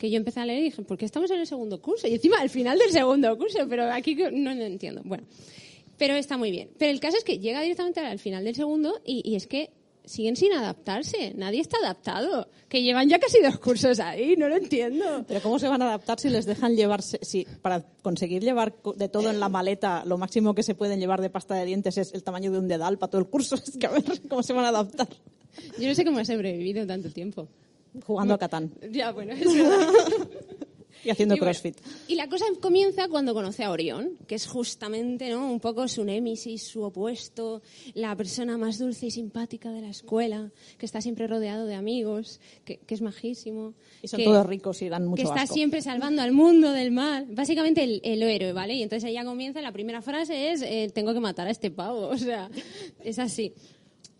Que 0.00 0.10
yo 0.10 0.16
empecé 0.16 0.40
a 0.40 0.46
leer 0.46 0.60
y 0.60 0.64
dije, 0.64 0.80
¿por 0.80 0.96
qué 0.96 1.04
estamos 1.04 1.30
en 1.30 1.40
el 1.40 1.46
segundo 1.46 1.82
curso? 1.82 2.08
Y 2.08 2.14
encima 2.14 2.40
al 2.40 2.48
final 2.48 2.78
del 2.78 2.90
segundo 2.90 3.36
curso, 3.36 3.68
pero 3.68 3.84
aquí 3.92 4.14
no 4.14 4.54
lo 4.54 4.64
entiendo. 4.64 5.02
Bueno, 5.04 5.24
pero 5.98 6.14
está 6.14 6.38
muy 6.38 6.50
bien. 6.50 6.70
Pero 6.78 6.90
el 6.90 7.00
caso 7.00 7.18
es 7.18 7.24
que 7.24 7.38
llega 7.38 7.60
directamente 7.60 8.00
al 8.00 8.18
final 8.18 8.42
del 8.42 8.54
segundo 8.54 9.02
y, 9.04 9.20
y 9.30 9.36
es 9.36 9.46
que 9.46 9.68
siguen 10.06 10.36
sin 10.36 10.54
adaptarse. 10.54 11.34
Nadie 11.36 11.60
está 11.60 11.76
adaptado. 11.82 12.48
Que 12.70 12.82
llevan 12.82 13.10
ya 13.10 13.18
casi 13.18 13.42
dos 13.42 13.58
cursos 13.58 14.00
ahí, 14.00 14.36
no 14.38 14.48
lo 14.48 14.56
entiendo. 14.56 15.26
Pero 15.28 15.42
¿cómo 15.42 15.58
se 15.58 15.68
van 15.68 15.82
a 15.82 15.88
adaptar 15.88 16.18
si 16.18 16.30
les 16.30 16.46
dejan 16.46 16.76
llevarse, 16.76 17.18
si 17.20 17.46
para 17.60 17.82
conseguir 18.02 18.42
llevar 18.42 18.74
de 18.96 19.08
todo 19.10 19.28
en 19.28 19.38
la 19.38 19.50
maleta, 19.50 20.02
lo 20.06 20.16
máximo 20.16 20.54
que 20.54 20.62
se 20.62 20.74
pueden 20.74 20.98
llevar 20.98 21.20
de 21.20 21.28
pasta 21.28 21.56
de 21.56 21.66
dientes 21.66 21.98
es 21.98 22.14
el 22.14 22.22
tamaño 22.22 22.50
de 22.50 22.58
un 22.58 22.68
dedal 22.68 22.98
para 22.98 23.10
todo 23.10 23.20
el 23.20 23.28
curso? 23.28 23.56
Es 23.70 23.76
que 23.76 23.86
a 23.86 23.90
ver 23.90 24.02
cómo 24.30 24.42
se 24.42 24.54
van 24.54 24.64
a 24.64 24.68
adaptar. 24.68 25.08
Yo 25.78 25.88
no 25.88 25.94
sé 25.94 26.06
cómo 26.06 26.20
he 26.20 26.24
sobrevivido 26.24 26.86
tanto 26.86 27.10
tiempo. 27.10 27.48
Jugando 28.04 28.34
a 28.34 28.38
Catán 28.38 28.72
Ya, 28.90 29.12
bueno, 29.12 29.32
es 29.32 29.52
verdad. 29.52 29.88
y 31.04 31.08
haciendo 31.08 31.34
Y 31.34 31.38
bueno, 31.38 31.50
crossfit. 31.52 31.76
Y 32.08 32.14
la 32.16 32.28
cosa 32.28 32.44
comienza 32.60 33.08
cuando 33.08 33.32
conoce 33.32 33.64
a 33.64 33.70
Orión, 33.70 34.18
que 34.26 34.34
es 34.34 34.46
justamente 34.46 35.30
¿no? 35.30 35.50
un 35.50 35.58
poco 35.58 35.88
su 35.88 36.04
némesis, 36.04 36.62
su 36.64 36.82
opuesto, 36.82 37.62
la 37.94 38.14
persona 38.16 38.58
más 38.58 38.78
dulce 38.78 39.06
y 39.06 39.10
simpática 39.10 39.70
de 39.70 39.80
la 39.80 39.88
escuela, 39.88 40.50
que 40.76 40.84
está 40.84 41.00
siempre 41.00 41.26
rodeado 41.26 41.64
de 41.64 41.74
amigos, 41.74 42.38
que, 42.66 42.78
que 42.78 42.94
es 42.94 43.00
majísimo. 43.00 43.72
Y 44.02 44.08
son 44.08 44.18
que- 44.18 44.24
todos 44.24 44.44
ricos 44.46 44.82
y 44.82 44.88
dan 44.90 45.06
mucho 45.06 45.22
que 45.22 45.28
está 45.28 45.42
asco. 45.42 45.54
siempre 45.54 45.80
salvando 45.80 46.20
al 46.20 46.32
mundo 46.32 46.70
del 46.72 46.90
mal. 46.90 47.26
Básicamente 47.30 47.82
el, 47.82 48.00
el 48.04 48.22
héroe, 48.22 48.52
¿vale? 48.52 48.74
Y 48.74 48.82
entonces 48.82 49.08
ella 49.08 49.24
comienza, 49.24 49.62
la 49.62 49.72
primera 49.72 50.02
frase 50.02 50.52
es, 50.52 50.60
eh, 50.62 50.90
tengo 50.94 51.14
que 51.14 51.20
matar 51.20 51.46
a 51.46 51.50
este 51.50 51.70
pavo. 51.70 52.08
O 52.10 52.18
sea, 52.18 52.50
es 53.02 53.18
así. 53.18 53.54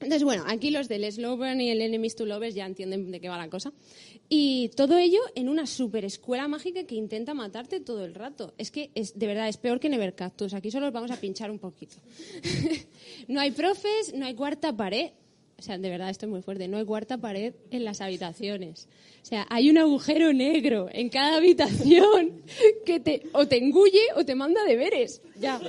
Entonces, 0.00 0.24
bueno, 0.24 0.44
aquí 0.46 0.70
los 0.70 0.88
del 0.88 1.10
Sloven 1.12 1.60
y 1.60 1.70
el 1.70 1.82
Enemies 1.82 2.16
to 2.16 2.24
Lovers 2.24 2.54
ya 2.54 2.64
entienden 2.64 3.10
de 3.10 3.20
qué 3.20 3.28
va 3.28 3.36
la 3.36 3.50
cosa. 3.50 3.72
Y 4.30 4.70
todo 4.70 4.96
ello 4.96 5.20
en 5.34 5.50
una 5.50 5.66
super 5.66 6.06
escuela 6.06 6.48
mágica 6.48 6.84
que 6.84 6.94
intenta 6.94 7.34
matarte 7.34 7.80
todo 7.80 8.06
el 8.06 8.14
rato. 8.14 8.54
Es 8.56 8.70
que, 8.70 8.90
es, 8.94 9.18
de 9.18 9.26
verdad, 9.26 9.48
es 9.48 9.58
peor 9.58 9.78
que 9.78 9.90
Nevercactus. 9.90 10.54
Aquí 10.54 10.70
solo 10.70 10.86
os 10.86 10.92
vamos 10.92 11.10
a 11.10 11.20
pinchar 11.20 11.50
un 11.50 11.58
poquito. 11.58 11.96
no 13.28 13.40
hay 13.40 13.50
profes, 13.50 14.14
no 14.14 14.24
hay 14.24 14.34
cuarta 14.34 14.74
pared. 14.74 15.10
O 15.60 15.62
sea, 15.62 15.76
de 15.76 15.90
verdad, 15.90 16.08
esto 16.08 16.24
es 16.24 16.30
muy 16.30 16.40
fuerte. 16.40 16.68
No 16.68 16.78
hay 16.78 16.86
cuarta 16.86 17.18
pared 17.18 17.52
en 17.70 17.84
las 17.84 18.00
habitaciones. 18.00 18.88
O 19.22 19.26
sea, 19.26 19.46
hay 19.50 19.68
un 19.68 19.76
agujero 19.76 20.32
negro 20.32 20.88
en 20.90 21.10
cada 21.10 21.36
habitación 21.36 22.40
que 22.86 22.98
te, 22.98 23.24
o 23.34 23.46
te 23.46 23.58
engulle 23.58 24.00
o 24.16 24.24
te 24.24 24.34
manda 24.34 24.64
deberes. 24.64 25.20
Ya. 25.38 25.60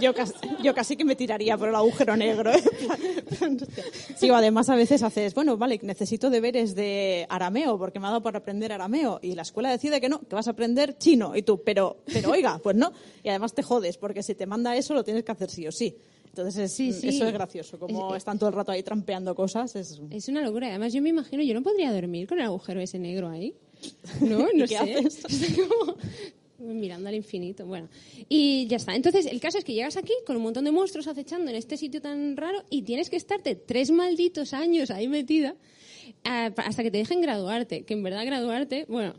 Yo 0.00 0.14
casi, 0.14 0.32
yo 0.62 0.74
casi 0.76 0.96
que 0.96 1.04
me 1.04 1.16
tiraría 1.16 1.58
por 1.58 1.70
el 1.70 1.74
agujero 1.74 2.16
negro. 2.16 2.52
¿eh? 2.52 2.62
Sí, 4.16 4.30
además 4.30 4.68
a 4.68 4.76
veces 4.76 5.02
haces, 5.02 5.34
bueno, 5.34 5.56
vale, 5.56 5.78
necesito 5.82 6.30
deberes 6.30 6.74
de 6.74 7.26
arameo 7.28 7.78
porque 7.78 7.98
me 7.98 8.06
ha 8.06 8.10
dado 8.10 8.22
por 8.22 8.36
aprender 8.36 8.72
arameo 8.72 9.18
y 9.22 9.34
la 9.34 9.42
escuela 9.42 9.70
decide 9.70 10.00
que 10.00 10.08
no, 10.08 10.20
que 10.20 10.34
vas 10.34 10.46
a 10.48 10.52
aprender 10.52 10.98
chino 10.98 11.36
y 11.36 11.42
tú, 11.42 11.62
pero, 11.64 11.98
pero 12.12 12.30
oiga, 12.30 12.60
pues 12.62 12.76
no. 12.76 12.92
Y 13.24 13.28
además 13.28 13.54
te 13.54 13.62
jodes 13.62 13.96
porque 13.96 14.22
si 14.22 14.34
te 14.34 14.46
manda 14.46 14.76
eso 14.76 14.94
lo 14.94 15.02
tienes 15.02 15.24
que 15.24 15.32
hacer 15.32 15.50
sí 15.50 15.66
o 15.66 15.72
sí. 15.72 15.96
Entonces 16.28 16.56
es- 16.64 16.72
Sí, 16.72 16.92
sí. 16.92 17.08
eso 17.08 17.26
es 17.26 17.32
gracioso, 17.32 17.78
como 17.78 18.14
Es- 18.14 18.18
están 18.18 18.38
todo 18.38 18.48
el 18.50 18.54
rato 18.56 18.72
ahí 18.72 18.82
trampeando 18.82 19.34
cosas. 19.34 19.74
Es... 19.76 20.00
Es 20.10 20.28
una 20.28 20.42
locura. 20.42 20.68
Además, 20.68 20.92
yo 20.92 21.02
me 21.02 21.08
imagino, 21.10 21.42
yo 21.42 21.54
no 21.54 21.62
podría 21.62 21.92
dormir 21.92 22.26
con 22.28 22.38
el 22.38 22.44
agujero 22.46 22.80
ese 22.80 22.98
negro 22.98 23.28
ahí. 23.28 23.54
No, 24.20 24.38
no 24.38 24.64
¿Y 24.64 24.68
qué 24.68 24.68
sé. 24.68 24.76
haces? 24.76 25.22
Como 26.58 26.74
mirando 26.74 27.08
al 27.08 27.14
infinito. 27.14 27.64
Bueno, 27.66 27.88
y 28.28 28.66
ya 28.66 28.78
está. 28.78 28.96
Entonces, 28.96 29.26
el 29.26 29.38
caso 29.40 29.58
es 29.58 29.64
que 29.64 29.74
llegas 29.74 29.96
aquí 29.96 30.12
con 30.26 30.36
un 30.36 30.42
montón 30.42 30.64
de 30.64 30.72
monstruos 30.72 31.06
acechando 31.06 31.50
en 31.50 31.56
este 31.56 31.76
sitio 31.76 32.00
tan 32.00 32.36
raro 32.36 32.64
y 32.68 32.82
tienes 32.82 33.10
que 33.10 33.16
estarte 33.16 33.54
tres 33.54 33.92
malditos 33.92 34.52
años 34.54 34.90
ahí 34.90 35.06
metida 35.06 35.54
ah, 36.24 36.50
hasta 36.56 36.82
que 36.82 36.90
te 36.90 36.98
dejen 36.98 37.20
graduarte. 37.20 37.84
Que 37.84 37.94
en 37.94 38.02
verdad 38.02 38.24
graduarte, 38.26 38.86
bueno, 38.88 39.14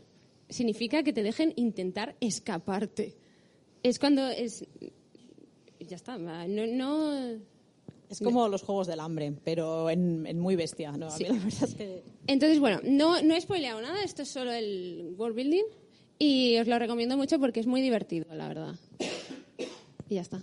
significa 0.50 1.02
que 1.02 1.14
te 1.14 1.22
dejen 1.22 1.54
intentar 1.56 2.14
escaparte. 2.20 3.16
Es 3.82 3.98
cuando 3.98 4.28
es... 4.28 4.66
Ya 5.90 5.96
está. 5.96 6.16
No, 6.18 6.46
no, 6.66 7.12
Es 8.08 8.20
como 8.20 8.46
los 8.48 8.62
Juegos 8.62 8.86
del 8.86 9.00
Hambre, 9.00 9.34
pero 9.44 9.90
en, 9.90 10.24
en 10.26 10.38
muy 10.38 10.54
bestia. 10.56 10.92
¿no? 10.92 11.08
A 11.10 11.18
mí 11.18 11.24
la 11.24 11.32
verdad 11.34 11.64
es 11.64 11.74
que... 11.74 12.02
Entonces, 12.28 12.60
bueno, 12.60 12.80
no, 12.84 13.20
no 13.22 13.34
he 13.34 13.40
spoileado 13.40 13.80
nada, 13.82 14.02
esto 14.04 14.22
es 14.22 14.28
solo 14.28 14.52
el 14.52 15.14
world 15.18 15.34
building 15.36 15.64
y 16.18 16.56
os 16.58 16.66
lo 16.68 16.78
recomiendo 16.78 17.16
mucho 17.16 17.38
porque 17.40 17.58
es 17.60 17.66
muy 17.66 17.80
divertido, 17.82 18.32
la 18.34 18.46
verdad. 18.48 18.74
Y 20.08 20.14
ya 20.14 20.20
está. 20.22 20.40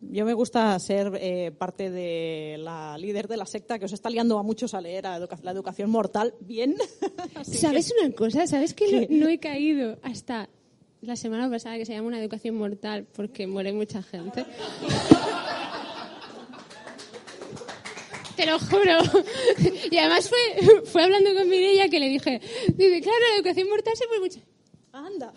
Yo 0.00 0.24
me 0.24 0.32
gusta 0.34 0.78
ser 0.78 1.12
eh, 1.20 1.50
parte 1.50 1.90
de 1.90 2.56
la 2.58 2.96
líder 2.98 3.26
de 3.28 3.36
la 3.38 3.46
secta 3.46 3.78
que 3.78 3.86
os 3.86 3.92
está 3.92 4.08
liando 4.10 4.38
a 4.38 4.42
muchos 4.42 4.72
a 4.74 4.80
leer 4.80 5.06
a 5.06 5.16
educa- 5.18 5.38
la 5.42 5.50
educación 5.50 5.90
mortal 5.90 6.34
bien. 6.40 6.76
¿Sabes 7.42 7.92
que- 7.92 8.06
una 8.06 8.14
cosa? 8.14 8.46
¿Sabes 8.46 8.72
que 8.74 9.08
no, 9.10 9.24
no 9.24 9.28
he 9.28 9.38
caído 9.38 9.98
hasta 10.02 10.48
la 11.06 11.16
semana 11.16 11.50
pasada 11.50 11.76
que 11.76 11.86
se 11.86 11.92
llama 11.92 12.08
una 12.08 12.20
educación 12.20 12.56
mortal 12.56 13.06
porque 13.14 13.46
muere 13.46 13.72
mucha 13.72 14.02
gente? 14.02 14.44
Te 18.36 18.46
lo 18.46 18.58
juro. 18.58 18.98
Y 19.90 19.96
además 19.96 20.28
fue, 20.28 20.82
fue 20.86 21.04
hablando 21.04 21.34
con 21.34 21.48
Mireia 21.48 21.88
que 21.88 22.00
le 22.00 22.08
dije, 22.08 22.40
dice, 22.68 23.00
claro, 23.00 23.18
la 23.30 23.36
educación 23.36 23.68
mortal 23.68 23.94
se 23.96 24.06
muere 24.06 24.20
mucha. 24.22 24.40
Anda. 24.92 25.32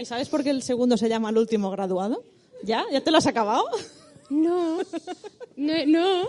¿Y 0.00 0.04
sabes 0.04 0.28
por 0.28 0.44
qué 0.44 0.50
el 0.50 0.62
segundo 0.62 0.96
se 0.96 1.08
llama 1.08 1.30
el 1.30 1.38
último 1.38 1.70
graduado? 1.70 2.24
¿Ya? 2.62 2.84
¿Ya 2.92 3.00
te 3.00 3.10
lo 3.10 3.18
has 3.18 3.26
acabado? 3.26 3.64
No, 4.28 4.78
no, 5.56 5.86
no. 5.86 6.28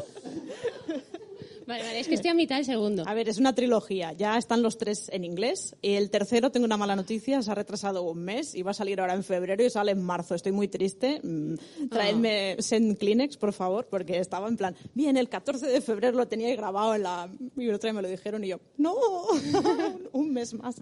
Vale, 1.72 1.84
vale, 1.84 2.00
es 2.02 2.08
que 2.08 2.16
estoy 2.16 2.32
a 2.32 2.34
mitad 2.34 2.58
del 2.58 2.66
segundo. 2.66 3.04
A 3.08 3.14
ver, 3.14 3.30
es 3.30 3.38
una 3.38 3.56
trilogía. 3.56 4.12
Ya 4.14 4.38
están 4.38 4.62
los 4.62 4.78
tres 4.78 5.08
en 5.14 5.24
inglés. 5.24 5.76
Y 5.82 5.94
el 5.94 6.10
tercero, 6.10 6.52
tengo 6.52 6.66
una 6.66 6.76
mala 6.76 6.96
noticia, 6.96 7.42
se 7.42 7.50
ha 7.50 7.56
retrasado 7.56 8.04
un 8.04 8.20
mes 8.24 8.56
y 8.56 8.62
va 8.62 8.72
a 8.72 8.74
salir 8.74 9.00
ahora 9.00 9.14
en 9.14 9.24
febrero 9.24 9.64
y 9.64 9.70
sale 9.70 9.92
en 9.94 10.04
marzo. 10.04 10.36
Estoy 10.36 10.52
muy 10.52 10.68
triste. 10.68 11.22
Mm, 11.24 11.56
Traedme 11.90 12.58
Send 12.60 12.98
Kleenex, 12.98 13.38
por 13.38 13.54
favor, 13.54 13.88
porque 13.90 14.20
estaba 14.20 14.48
en 14.50 14.58
plan, 14.58 14.76
bien, 14.94 15.16
el 15.16 15.30
14 15.30 15.66
de 15.66 15.80
febrero 15.82 16.18
lo 16.18 16.28
tenía 16.28 16.54
grabado 16.56 16.94
en 16.96 17.04
la 17.04 17.30
biblioteca 17.56 17.90
y 17.92 17.94
me 17.94 18.02
lo 18.02 18.10
dijeron 18.10 18.44
y 18.44 18.50
yo, 18.50 18.60
no, 18.78 18.94
un 20.12 20.34
mes 20.34 20.54
más, 20.54 20.76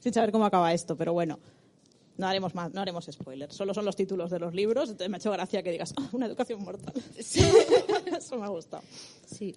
sin 0.00 0.12
saber 0.12 0.32
cómo 0.32 0.44
acaba 0.44 0.72
esto, 0.72 0.96
pero 0.96 1.12
bueno. 1.12 1.38
No 2.18 2.26
haremos 2.26 2.54
más, 2.54 2.72
no 2.74 2.80
haremos 2.82 3.08
spoilers. 3.10 3.54
Solo 3.56 3.72
son 3.72 3.86
los 3.86 3.96
títulos 3.96 4.30
de 4.30 4.38
los 4.38 4.54
libros. 4.54 4.90
Entonces 4.90 5.08
me 5.08 5.16
ha 5.16 5.18
hecho 5.18 5.30
gracia 5.30 5.62
que 5.62 5.70
digas, 5.72 5.94
"Ah, 5.96 6.08
una 6.12 6.26
educación 6.26 6.62
mortal. 6.62 6.92
Eso 7.16 8.36
me 8.38 8.44
ha 8.44 8.48
gustado. 8.48 8.82
Sí, 9.24 9.56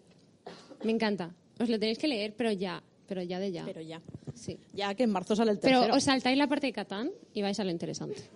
me 0.84 0.92
encanta. 0.92 1.34
Os 1.60 1.70
lo 1.70 1.80
tenéis 1.80 1.98
que 1.98 2.08
leer, 2.08 2.34
pero 2.36 2.52
ya, 2.52 2.84
pero 3.08 3.22
ya 3.24 3.40
de 3.40 3.52
ya. 3.52 3.64
Pero 3.66 3.82
ya. 3.82 4.02
Sí. 4.34 4.58
Ya 4.74 4.94
que 4.96 5.04
en 5.04 5.10
marzo 5.12 5.36
sale 5.36 5.52
el 5.52 5.60
Pero 5.60 5.80
tercero. 5.80 5.96
os 5.98 6.04
saltáis 6.04 6.38
la 6.38 6.48
parte 6.48 6.68
de 6.68 6.74
Catán 6.74 7.12
y 7.34 7.42
vais 7.42 7.58
a 7.60 7.64
lo 7.64 7.72
interesante. 7.72 8.22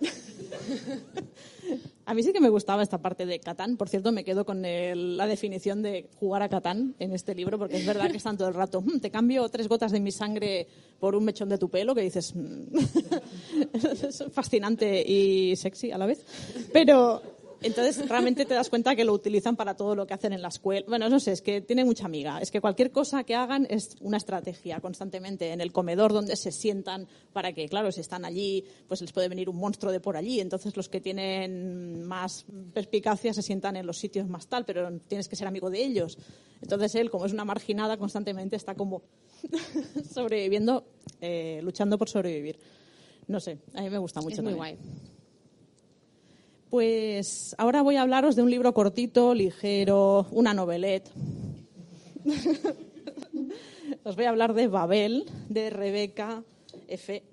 A 2.06 2.14
mí 2.14 2.22
sí 2.24 2.32
que 2.32 2.40
me 2.40 2.48
gustaba 2.48 2.82
esta 2.82 2.98
parte 2.98 3.24
de 3.24 3.38
Catán. 3.38 3.76
Por 3.76 3.88
cierto, 3.88 4.10
me 4.10 4.24
quedo 4.24 4.44
con 4.44 4.64
el- 4.64 5.16
la 5.16 5.26
definición 5.28 5.80
de 5.82 6.08
jugar 6.18 6.42
a 6.42 6.48
Catán 6.48 6.96
en 6.98 7.12
este 7.12 7.36
libro, 7.36 7.56
porque 7.56 7.76
es 7.76 7.86
verdad 7.86 8.10
que 8.10 8.16
están 8.16 8.36
todo 8.36 8.48
el 8.48 8.54
rato. 8.54 8.80
"Mm, 8.80 8.98
te 8.98 9.10
cambio 9.12 9.48
tres 9.48 9.68
gotas 9.68 9.92
de 9.92 10.00
mi 10.00 10.10
sangre 10.10 10.66
por 10.98 11.14
un 11.14 11.24
mechón 11.24 11.48
de 11.48 11.58
tu 11.58 11.68
pelo, 11.68 11.94
que 11.94 12.00
dices. 12.00 12.34
"Mm". 12.34 12.64
es 13.74 14.24
fascinante 14.32 15.02
y 15.06 15.54
sexy 15.54 15.92
a 15.92 15.98
la 15.98 16.06
vez. 16.06 16.24
Pero 16.72 17.22
entonces 17.62 18.08
realmente 18.08 18.46
te 18.46 18.54
das 18.54 18.70
cuenta 18.70 18.96
que 18.96 19.04
lo 19.04 19.12
utilizan 19.12 19.56
para 19.56 19.74
todo 19.74 19.94
lo 19.94 20.06
que 20.06 20.14
hacen 20.14 20.32
en 20.32 20.42
la 20.42 20.48
escuela. 20.48 20.86
Bueno, 20.88 21.08
no 21.08 21.20
sé, 21.20 21.32
es 21.32 21.42
que 21.42 21.60
tiene 21.60 21.84
mucha 21.84 22.06
amiga. 22.06 22.38
Es 22.40 22.50
que 22.50 22.60
cualquier 22.60 22.90
cosa 22.90 23.24
que 23.24 23.34
hagan 23.34 23.66
es 23.68 23.96
una 24.00 24.16
estrategia 24.16 24.80
constantemente. 24.80 25.52
En 25.52 25.60
el 25.60 25.72
comedor 25.72 26.12
donde 26.12 26.36
se 26.36 26.52
sientan 26.52 27.06
para 27.32 27.52
que, 27.52 27.68
claro, 27.68 27.92
si 27.92 28.00
están 28.00 28.24
allí, 28.24 28.64
pues 28.88 29.00
les 29.02 29.12
puede 29.12 29.28
venir 29.28 29.48
un 29.48 29.56
monstruo 29.56 29.92
de 29.92 30.00
por 30.00 30.16
allí. 30.16 30.40
Entonces 30.40 30.76
los 30.76 30.88
que 30.88 31.00
tienen 31.00 32.04
más 32.04 32.46
perspicacia 32.72 33.34
se 33.34 33.42
sientan 33.42 33.76
en 33.76 33.86
los 33.86 33.98
sitios 33.98 34.28
más 34.28 34.46
tal, 34.46 34.64
pero 34.64 34.90
tienes 35.08 35.28
que 35.28 35.36
ser 35.36 35.46
amigo 35.46 35.70
de 35.70 35.82
ellos. 35.82 36.18
Entonces 36.62 36.94
él, 36.94 37.10
como 37.10 37.26
es 37.26 37.32
una 37.32 37.44
marginada, 37.44 37.96
constantemente 37.96 38.56
está 38.56 38.74
como 38.74 39.02
sobreviviendo, 40.14 40.84
eh, 41.20 41.60
luchando 41.62 41.98
por 41.98 42.08
sobrevivir. 42.08 42.58
No 43.26 43.38
sé, 43.38 43.58
a 43.74 43.82
mí 43.82 43.90
me 43.90 43.98
gusta 43.98 44.20
mucho. 44.20 44.36
es 44.36 44.42
muy 44.42 44.54
también. 44.54 44.76
guay. 44.78 45.09
Pues 46.70 47.56
ahora 47.58 47.82
voy 47.82 47.96
a 47.96 48.02
hablaros 48.02 48.36
de 48.36 48.42
un 48.42 48.50
libro 48.50 48.72
cortito, 48.72 49.34
ligero, 49.34 50.28
una 50.30 50.54
novelette. 50.54 51.10
Os 54.04 54.14
voy 54.14 54.24
a 54.24 54.28
hablar 54.28 54.54
de 54.54 54.68
Babel, 54.68 55.26
de 55.48 55.70
Rebeca 55.70 56.44
F. 56.86 57.24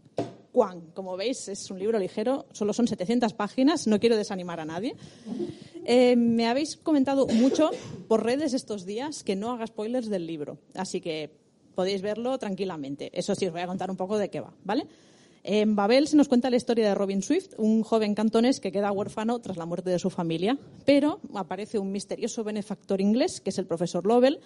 Kwan. 0.52 0.90
Como 0.96 1.16
veis, 1.16 1.50
es 1.50 1.70
un 1.70 1.78
libro 1.78 2.00
ligero, 2.00 2.48
solo 2.52 2.74
son 2.74 2.88
700 2.88 3.34
páginas, 3.34 3.86
no 3.86 4.00
quiero 4.00 4.18
desanimar 4.18 4.60
a 4.60 4.66
nadie. 4.66 4.96
Eh, 5.86 6.16
me 6.16 6.48
habéis 6.48 6.76
comentado 6.76 7.28
mucho 7.28 7.70
por 8.08 8.24
redes 8.24 8.56
estos 8.56 8.88
días 8.88 9.24
que 9.24 9.36
no 9.36 9.52
haga 9.52 9.68
spoilers 9.68 10.10
del 10.10 10.26
libro, 10.26 10.58
así 10.74 11.00
que 11.00 11.30
podéis 11.76 12.02
verlo 12.02 12.40
tranquilamente. 12.40 13.12
Eso 13.14 13.36
sí, 13.36 13.46
os 13.46 13.52
voy 13.52 13.62
a 13.62 13.68
contar 13.68 13.92
un 13.92 13.98
poco 13.98 14.18
de 14.18 14.32
qué 14.32 14.40
va, 14.40 14.52
¿vale? 14.64 14.88
En 15.50 15.78
Babel 15.78 16.10
se 16.10 16.18
nos 16.18 16.28
cuenta 16.28 16.50
la 16.50 16.58
historia 16.58 16.90
de 16.90 16.94
Robin 16.94 17.22
Swift, 17.22 17.54
un 17.58 17.82
joven 17.82 18.16
cantonés 18.16 18.60
que 18.60 18.74
queda 18.74 18.92
huérfano 18.92 19.40
tras 19.40 19.56
la 19.56 19.66
muerte 19.66 19.90
de 19.90 19.98
su 19.98 20.10
familia, 20.10 20.58
pero 20.86 21.22
aparece 21.34 21.80
un 21.80 21.90
misterioso 21.90 22.44
benefactor 22.44 23.00
inglés, 23.00 23.40
que 23.40 23.52
es 23.52 23.58
el 23.58 23.66
profesor 23.66 24.06
Lovell, 24.06 24.42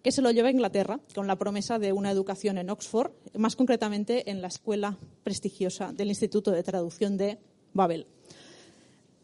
que 0.00 0.12
se 0.12 0.22
lo 0.22 0.30
lleva 0.30 0.46
a 0.46 0.52
Inglaterra 0.52 1.00
con 1.12 1.26
la 1.26 1.34
promesa 1.34 1.80
de 1.80 1.92
una 1.92 2.12
educación 2.12 2.56
en 2.58 2.70
Oxford, 2.70 3.10
más 3.36 3.56
concretamente 3.56 4.30
en 4.30 4.42
la 4.42 4.46
escuela 4.46 4.96
prestigiosa 5.24 5.92
del 5.92 6.10
Instituto 6.10 6.52
de 6.52 6.62
Traducción 6.62 7.16
de 7.16 7.38
Babel. 7.72 8.06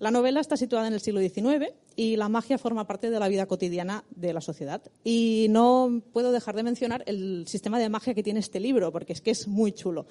La 0.01 0.11
novela 0.11 0.41
está 0.41 0.57
situada 0.57 0.89
en 0.89 0.95
el 0.95 1.01
siglo 1.01 1.21
XIX 1.21 1.73
y 1.95 2.17
la 2.17 2.29
magia 2.29 2.59
forma 2.59 2.89
parte 2.89 3.09
de 3.09 3.21
la 3.21 3.29
vida 3.29 3.47
cotidiana 3.47 4.03
de 4.11 4.33
la 4.33 4.41
sociedad. 4.41 4.83
Y 5.05 5.47
no 5.51 6.03
puedo 6.13 6.33
dejar 6.33 6.57
de 6.57 6.65
mencionar 6.65 7.05
el 7.07 7.47
sistema 7.47 7.79
de 7.79 7.89
magia 7.89 8.15
que 8.15 8.25
tiene 8.25 8.41
este 8.41 8.59
libro, 8.59 8.91
porque 8.91 9.13
es 9.13 9.21
que 9.21 9.31
es 9.31 9.47
muy 9.47 9.71
chulo. 9.71 10.07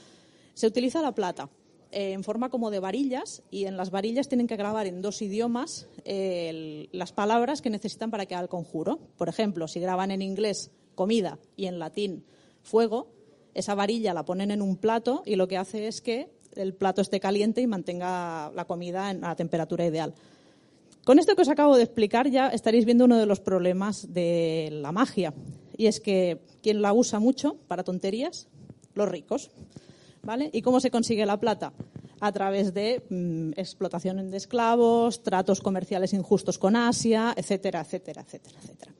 Se 0.59 0.67
utiliza 0.67 1.01
la 1.01 1.13
plata 1.15 1.49
eh, 1.89 2.11
en 2.11 2.21
forma 2.25 2.49
como 2.49 2.69
de 2.69 2.81
varillas 2.81 3.43
y 3.49 3.63
en 3.63 3.77
las 3.77 3.91
varillas 3.91 4.27
tienen 4.27 4.45
que 4.45 4.57
grabar 4.57 4.87
en 4.87 5.01
dos 5.01 5.21
idiomas 5.21 5.87
eh, 6.03 6.89
las 6.91 7.13
palabras 7.13 7.61
que 7.61 7.69
necesitan 7.69 8.11
para 8.11 8.25
que 8.25 8.35
haga 8.35 8.43
el 8.43 8.49
conjuro. 8.49 8.99
Por 9.17 9.29
ejemplo, 9.29 9.69
si 9.69 9.79
graban 9.79 10.11
en 10.11 10.21
inglés 10.21 10.69
comida 10.95 11.39
y 11.55 11.67
en 11.67 11.79
latín 11.79 12.25
fuego, 12.61 13.07
esa 13.53 13.73
varilla 13.73 14.13
la 14.13 14.25
ponen 14.25 14.51
en 14.51 14.61
un 14.61 14.75
plato 14.75 15.23
y 15.25 15.37
lo 15.37 15.47
que 15.47 15.55
hace 15.55 15.87
es 15.87 16.01
que 16.01 16.29
el 16.57 16.73
plato 16.73 16.99
esté 17.01 17.21
caliente 17.21 17.61
y 17.61 17.67
mantenga 17.67 18.51
la 18.53 18.65
comida 18.65 19.11
en- 19.11 19.21
la 19.21 19.37
temperatura 19.37 19.85
ideal. 19.85 20.13
Con 21.05 21.19
esto 21.19 21.37
que 21.37 21.43
os 21.43 21.47
acabo 21.47 21.77
de 21.77 21.83
explicar 21.83 22.29
ya 22.29 22.49
estaréis 22.49 22.83
viendo 22.83 23.05
uno 23.05 23.17
de 23.17 23.25
los 23.25 23.39
problemas 23.39 24.13
de 24.13 24.67
la 24.73 24.91
magia. 24.91 25.33
Y 25.77 25.85
es 25.85 26.01
que 26.01 26.41
quien 26.61 26.81
la 26.81 26.91
usa 26.91 27.19
mucho 27.21 27.55
para 27.69 27.85
tonterías, 27.85 28.49
los 28.93 29.07
ricos. 29.07 29.51
¿Y 30.51 30.61
cómo 30.61 30.79
se 30.79 30.91
consigue 30.91 31.25
la 31.25 31.39
plata? 31.39 31.73
A 32.19 32.31
través 32.31 32.73
de 32.73 33.03
mm, 33.09 33.59
explotación 33.59 34.29
de 34.29 34.37
esclavos, 34.37 35.23
tratos 35.23 35.61
comerciales 35.61 36.13
injustos 36.13 36.57
con 36.57 36.75
Asia, 36.75 37.33
etcétera, 37.35 37.81
etcétera, 37.81 38.21
etcétera, 38.21 38.59
etcétera. 38.61 38.93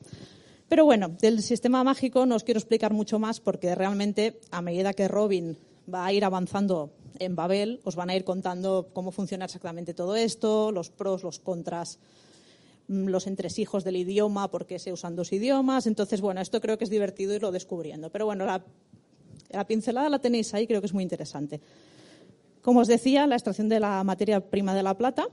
Pero 0.70 0.86
bueno, 0.86 1.10
del 1.10 1.42
sistema 1.42 1.84
mágico 1.84 2.26
no 2.26 2.36
os 2.36 2.44
quiero 2.44 2.60
explicar 2.60 2.94
mucho 2.94 3.20
más 3.20 3.40
porque 3.40 3.76
realmente 3.76 4.40
a 4.52 4.62
medida 4.62 4.94
que 4.94 5.08
Robin 5.08 5.58
va 5.92 6.06
a 6.06 6.14
ir 6.14 6.24
avanzando 6.24 6.92
en 7.18 7.36
Babel, 7.36 7.82
os 7.84 7.96
van 7.96 8.10
a 8.10 8.16
ir 8.16 8.24
contando 8.24 8.90
cómo 8.94 9.12
funciona 9.12 9.46
exactamente 9.46 9.94
todo 9.94 10.16
esto, 10.16 10.72
los 10.72 10.90
pros, 10.90 11.24
los 11.24 11.40
contras, 11.40 12.00
mm, 12.88 13.08
los 13.08 13.28
entresijos 13.28 13.84
del 13.84 13.98
idioma, 13.98 14.50
por 14.52 14.66
qué 14.68 14.80
se 14.80 14.94
usan 14.94 15.16
dos 15.16 15.34
idiomas. 15.34 15.88
Entonces, 15.88 16.22
bueno, 16.22 16.40
esto 16.40 16.62
creo 16.62 16.78
que 16.78 16.84
es 16.84 16.90
divertido 16.90 17.34
irlo 17.34 17.52
descubriendo. 17.52 18.12
Pero 18.12 18.26
bueno, 18.26 18.46
la, 18.46 18.64
la 19.50 19.66
pincelada 19.66 20.10
la 20.10 20.20
tenéis 20.20 20.54
ahí, 20.54 20.68
creo 20.68 20.82
que 20.82 20.88
es 20.88 20.94
muy 20.94 21.04
interesante. 21.04 21.60
Como 22.62 22.82
os 22.82 22.88
decía, 22.88 23.26
la 23.28 23.36
extracción 23.36 23.70
de 23.70 23.80
la 23.80 24.04
materia 24.04 24.42
prima 24.42 24.76
de 24.76 24.84
la 24.84 24.98
plata 24.98 25.28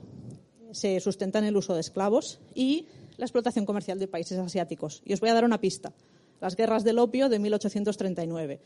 se 0.71 0.99
sustenta 0.99 1.39
en 1.39 1.45
el 1.45 1.57
uso 1.57 1.73
de 1.73 1.81
esclavos 1.81 2.39
y 2.53 2.87
la 3.17 3.25
explotación 3.25 3.65
comercial 3.65 3.99
de 3.99 4.07
países 4.07 4.37
asiáticos. 4.37 5.01
Y 5.05 5.13
os 5.13 5.19
voy 5.19 5.29
a 5.29 5.33
dar 5.33 5.45
una 5.45 5.59
pista. 5.59 5.93
Las 6.39 6.55
guerras 6.55 6.83
del 6.83 6.99
opio 6.99 7.29
de 7.29 7.39
1839. 7.39 8.59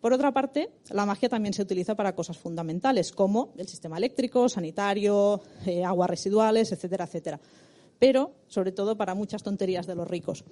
Por 0.00 0.12
otra 0.12 0.32
parte, 0.32 0.70
la 0.90 1.04
magia 1.04 1.28
también 1.28 1.52
se 1.52 1.62
utiliza 1.62 1.94
para 1.94 2.14
cosas 2.14 2.38
fundamentales, 2.38 3.12
como 3.12 3.52
el 3.58 3.68
sistema 3.68 3.98
eléctrico, 3.98 4.48
sanitario, 4.48 5.42
eh, 5.66 5.84
aguas 5.84 6.08
residuales, 6.08 6.72
etcétera, 6.72 7.04
etcétera. 7.04 7.40
Pero, 7.98 8.32
sobre 8.48 8.72
todo, 8.72 8.96
para 8.96 9.14
muchas 9.14 9.42
tonterías 9.42 9.86
de 9.86 9.94
los 9.94 10.08
ricos. 10.08 10.44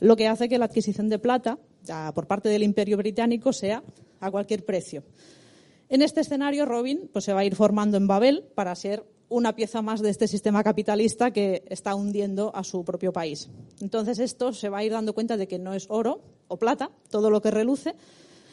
Lo 0.00 0.16
que 0.16 0.26
hace 0.26 0.48
que 0.48 0.58
la 0.58 0.64
adquisición 0.64 1.08
de 1.08 1.18
plata 1.18 1.58
por 2.14 2.26
parte 2.26 2.48
del 2.48 2.62
Imperio 2.62 2.96
Británico 2.96 3.52
sea 3.52 3.82
a 4.20 4.30
cualquier 4.30 4.64
precio. 4.64 5.02
En 5.88 6.02
este 6.02 6.20
escenario, 6.20 6.66
Robin 6.66 7.10
pues, 7.12 7.24
se 7.24 7.32
va 7.32 7.40
a 7.40 7.44
ir 7.44 7.56
formando 7.56 7.96
en 7.96 8.06
Babel 8.06 8.44
para 8.54 8.74
ser 8.74 9.04
una 9.28 9.54
pieza 9.54 9.80
más 9.80 10.00
de 10.00 10.10
este 10.10 10.26
sistema 10.26 10.62
capitalista 10.62 11.30
que 11.30 11.64
está 11.68 11.94
hundiendo 11.94 12.54
a 12.54 12.64
su 12.64 12.84
propio 12.84 13.12
país. 13.12 13.48
Entonces, 13.80 14.18
esto 14.18 14.52
se 14.52 14.68
va 14.68 14.78
a 14.78 14.84
ir 14.84 14.92
dando 14.92 15.14
cuenta 15.14 15.36
de 15.36 15.46
que 15.46 15.58
no 15.58 15.72
es 15.72 15.86
oro 15.88 16.20
o 16.48 16.58
plata, 16.58 16.90
todo 17.10 17.30
lo 17.30 17.40
que 17.40 17.50
reluce, 17.50 17.94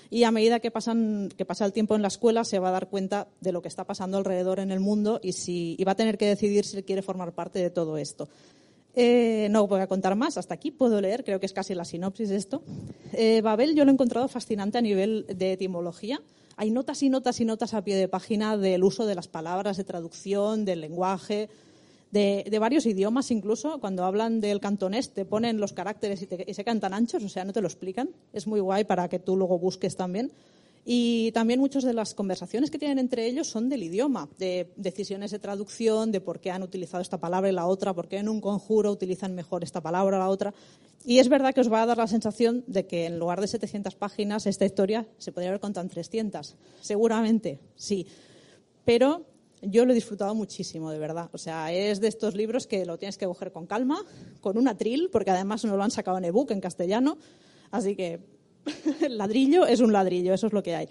y 0.10 0.24
a 0.24 0.32
medida 0.32 0.60
que, 0.60 0.72
pasa 0.72 0.94
el 0.94 1.74
tiempo 1.74 1.96
en 1.96 2.02
la 2.02 2.08
escuela 2.08 2.44
se 2.44 2.60
va 2.60 2.70
a 2.70 2.72
dar 2.72 2.90
cuenta 2.90 3.28
de 3.42 3.52
lo 3.52 3.62
que 3.62 3.68
está 3.68 3.84
pasando 3.84 4.18
alrededor 4.18 4.60
en 4.60 4.72
el 4.72 4.80
mundo 4.80 5.20
y, 5.22 5.34
y 5.46 5.84
va 5.84 5.94
a 5.94 5.96
tener 5.96 6.18
que 6.18 6.28
decidir 6.28 6.64
si 6.64 6.82
quiere 6.84 7.02
formar 7.02 7.34
parte 7.34 7.60
de 7.60 7.70
todo 7.70 7.98
esto. 7.98 8.30
Eh, 9.00 9.48
no 9.52 9.68
voy 9.68 9.80
a 9.82 9.86
contar 9.86 10.16
más, 10.16 10.40
hasta 10.40 10.56
aquí 10.56 10.72
puedo 10.72 11.00
leer, 11.00 11.24
creo 11.24 11.40
que 11.40 11.46
es 11.46 11.54
casi 11.54 11.76
la 11.76 11.86
sinopsis 11.86 12.30
de 12.30 12.36
esto. 12.36 12.64
Eh, 13.14 13.42
Babel 13.44 13.76
yo 13.76 13.86
lo 13.86 13.92
he 13.92 13.94
encontrado 13.94 14.28
fascinante 14.28 14.80
a 14.80 14.82
nivel 14.82 15.28
de 15.30 15.54
etimología. 15.54 16.20
Hay 16.56 16.72
notas 16.72 17.04
y 17.04 17.10
notas 17.10 17.40
y 17.40 17.46
notas 17.46 17.76
a 17.76 17.84
pie 17.84 17.96
de 17.96 18.08
página 18.08 18.58
del 18.58 18.84
uso 18.84 19.06
de 19.06 19.14
las 19.14 19.28
palabras, 19.28 19.78
de 19.78 19.84
traducción, 19.84 20.66
del 20.66 20.82
lenguaje, 20.82 21.48
de, 22.10 22.58
varios 22.60 22.88
idiomas 22.88 23.30
incluso. 23.30 23.80
Cuando 23.80 24.04
hablan 24.04 24.42
del 24.42 24.60
cantonés 24.60 25.12
te 25.12 25.26
ponen 25.26 25.60
los 25.60 25.74
caracteres 25.74 26.24
y, 26.24 26.26
te- 26.26 26.46
y 26.48 26.56
se 26.56 26.64
cantan 26.64 26.96
anchos, 26.96 27.24
o 27.24 27.30
sea, 27.30 27.46
no 27.46 27.54
te 27.54 27.62
lo 27.62 27.68
explican. 27.68 28.10
Es 28.34 28.48
muy 28.48 28.62
guay 28.62 28.86
para 28.86 29.08
que 29.10 29.20
tú 29.20 29.38
luego 29.38 29.60
busques 29.60 29.96
también. 29.96 30.32
Y 30.90 31.34
también 31.34 31.60
muchas 31.60 31.84
de 31.84 31.92
las 31.92 32.14
conversaciones 32.14 32.72
que 32.72 32.80
tienen 32.80 32.98
entre 32.98 33.26
ellos 33.26 33.48
son 33.48 33.68
del 33.68 33.84
idioma, 33.84 34.30
de 34.38 34.72
decisiones 34.78 35.32
de 35.32 35.38
traducción, 35.38 36.14
de 36.14 36.22
por 36.22 36.40
qué 36.40 36.50
han 36.50 36.64
utilizado 36.64 37.02
esta 37.02 37.20
palabra 37.20 37.50
y 37.50 37.52
la 37.52 37.66
otra, 37.66 37.94
por 37.94 38.08
qué 38.08 38.20
en 38.20 38.30
un 38.30 38.40
conjuro 38.40 38.90
utilizan 38.90 39.36
mejor 39.36 39.66
esta 39.66 39.82
palabra 39.82 40.16
o 40.16 40.20
la 40.22 40.30
otra. 40.30 40.54
Y 41.04 41.20
es 41.20 41.28
verdad 41.28 41.54
que 41.54 41.60
os 41.60 41.70
va 41.70 41.82
a 41.82 41.86
dar 41.86 41.98
la 41.98 42.08
sensación 42.08 42.64
de 42.68 42.88
que 42.88 43.06
en 43.06 43.20
lugar 43.20 43.42
de 43.42 43.50
700 43.50 43.96
páginas 43.96 44.46
esta 44.46 44.64
historia 44.64 45.06
se 45.18 45.34
podría 45.34 45.50
haber 45.50 45.60
contado 45.60 45.84
en 45.84 45.90
300. 45.90 46.56
Seguramente, 46.80 47.60
sí. 47.76 48.08
Pero 48.86 49.26
yo 49.62 49.84
lo 49.84 49.92
he 49.92 49.96
disfrutado 49.96 50.36
muchísimo, 50.36 50.90
de 50.90 51.00
verdad. 51.00 51.30
O 51.34 51.38
sea, 51.38 51.74
es 51.74 52.00
de 52.00 52.08
estos 52.08 52.34
libros 52.34 52.66
que 52.66 52.86
lo 52.86 52.98
tienes 52.98 53.18
que 53.18 53.26
coger 53.26 53.52
con 53.52 53.68
calma, 53.68 54.02
con 54.40 54.58
un 54.58 54.70
atril, 54.70 55.10
porque 55.12 55.32
además 55.32 55.66
no 55.66 55.76
lo 55.76 55.84
han 55.84 55.92
sacado 55.92 56.18
en 56.18 56.24
ebook, 56.24 56.52
en 56.52 56.62
castellano. 56.62 57.18
Así 57.72 57.98
que 57.98 58.37
el 59.02 59.18
ladrillo 59.18 59.66
es 59.66 59.80
un 59.80 59.92
ladrillo, 59.92 60.34
eso 60.34 60.48
es 60.48 60.54
lo 60.54 60.64
que 60.64 60.76
hay. 60.76 60.90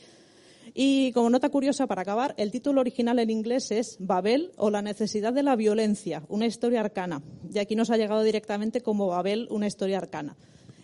Y 0.79 1.13
como 1.13 1.31
nota 1.31 1.49
curiosa 1.49 1.87
para 1.87 2.03
acabar, 2.03 2.35
el 2.37 2.51
título 2.51 2.83
original 2.83 3.19
en 3.19 3.31
inglés 3.31 3.71
es 3.71 3.97
Babel 3.99 4.53
o 4.57 4.69
la 4.69 4.83
necesidad 4.83 5.33
de 5.33 5.43
la 5.43 5.57
violencia, 5.57 6.23
una 6.29 6.47
historia 6.47 6.81
arcana. 6.81 7.23
Y 7.51 7.59
aquí 7.59 7.75
nos 7.75 7.91
ha 7.91 7.97
llegado 7.97 8.23
directamente 8.23 8.83
como 8.83 9.07
Babel, 9.07 9.49
una 9.51 9.67
historia 9.67 9.97
arcana. 9.97 10.37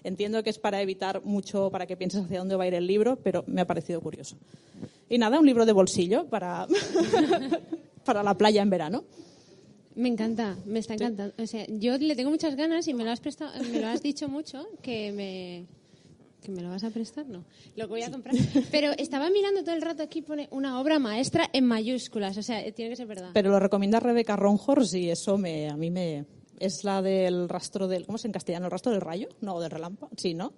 Entiendo 0.05 0.43
que 0.43 0.51
es 0.51 0.59
para 0.59 0.81
evitar 0.81 1.23
mucho, 1.25 1.71
para 1.71 1.87
que 1.87 1.97
pienses 1.97 2.25
hacia 2.25 2.39
dónde 2.39 2.57
va 2.57 2.65
a 2.65 2.69
ir 2.69 2.75
el 2.75 2.87
libro, 2.87 3.17
pero 3.17 3.45
me 3.47 3.61
ha 3.61 3.67
parecido 3.67 4.01
curioso. 4.01 4.37
Y 5.09 5.19
nada, 5.19 5.39
un 5.39 5.47
libro 5.47 5.67
de 5.67 5.73
bolsillo 5.73 6.27
para, 6.27 6.67
para 8.05 8.23
la 8.23 8.35
playa 8.35 8.63
en 8.63 8.71
verano. 8.71 9.05
Me 9.95 10.09
encanta, 10.09 10.57
me 10.65 10.79
está 10.79 10.95
encantando. 10.95 11.35
O 11.39 11.47
sea, 11.47 11.67
yo 11.69 11.99
le 11.99 12.17
tengo 12.17 12.31
muchas 12.31 12.57
ganas 12.57 12.89
y 12.89 12.95
me 12.95 13.05
lo 13.05 13.11
has 13.11 13.21
prestado, 13.21 13.53
me 13.71 13.79
lo 13.79 13.89
has 13.89 14.03
dicho 14.03 14.27
mucho 14.29 14.67
que 14.81 15.13
me 15.13 15.67
que 16.43 16.51
me 16.53 16.61
lo 16.61 16.69
vas 16.69 16.85
a 16.85 16.91
prestar, 16.91 17.27
no. 17.27 17.45
Lo 17.77 17.87
que 17.87 17.91
voy 17.91 18.03
a 18.03 18.11
comprar. 18.11 18.35
Pero 18.71 18.91
estaba 18.99 19.31
mirando 19.31 19.63
todo 19.63 19.75
el 19.75 19.83
rato 19.83 20.03
aquí 20.03 20.21
pone 20.23 20.49
una 20.51 20.81
obra 20.81 20.99
maestra 20.99 21.49
en 21.53 21.65
mayúsculas, 21.65 22.37
o 22.37 22.43
sea, 22.43 22.61
tiene 22.73 22.91
que 22.91 22.97
ser 22.97 23.07
verdad. 23.07 23.31
Pero 23.33 23.51
lo 23.51 23.59
recomienda 23.61 24.01
Rebeca 24.01 24.37
Ronhors 24.37 24.93
y 24.95 25.11
eso 25.11 25.39
me, 25.39 25.69
a 25.71 25.77
mí 25.77 25.91
me... 25.91 26.27
Es 26.59 26.85
la 26.85 27.03
del 27.03 27.49
rastro 27.49 27.89
del... 27.89 28.07
¿Cómo 28.07 28.17
es 28.17 28.25
en 28.25 28.33
castellano? 28.33 28.67
¿El 28.67 28.71
rastro 28.73 28.93
del 28.93 29.01
rayo? 29.01 29.29
No, 29.41 29.59
del 29.61 29.71
relámpago. 29.71 30.13
Sí, 30.17 30.35
¿no? 30.35 30.53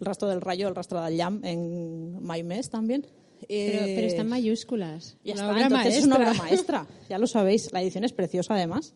El 0.00 0.06
rastro 0.06 0.28
del 0.28 0.40
rayo, 0.40 0.68
el 0.68 0.74
rastro 0.74 1.02
del 1.02 1.16
llam 1.16 1.44
en 1.44 2.22
My 2.22 2.42
Mes 2.42 2.70
tambibién. 2.70 3.02
Pero, 3.48 3.84
Eh, 3.84 3.92
pero 3.94 4.06
está 4.06 4.22
en 4.22 4.28
mayúsculas. 4.28 5.18
Ya 5.24 5.34
está, 5.34 5.60
entonces 5.60 5.96
es 5.98 6.04
una 6.06 6.16
obra 6.16 6.32
maestra. 6.34 6.84
maestra, 6.84 6.86
ya 7.10 7.18
lo 7.18 7.26
sabéis. 7.26 7.70
La 7.72 7.82
edición 7.82 8.04
es 8.04 8.12
preciosa 8.14 8.54
además. 8.54 8.94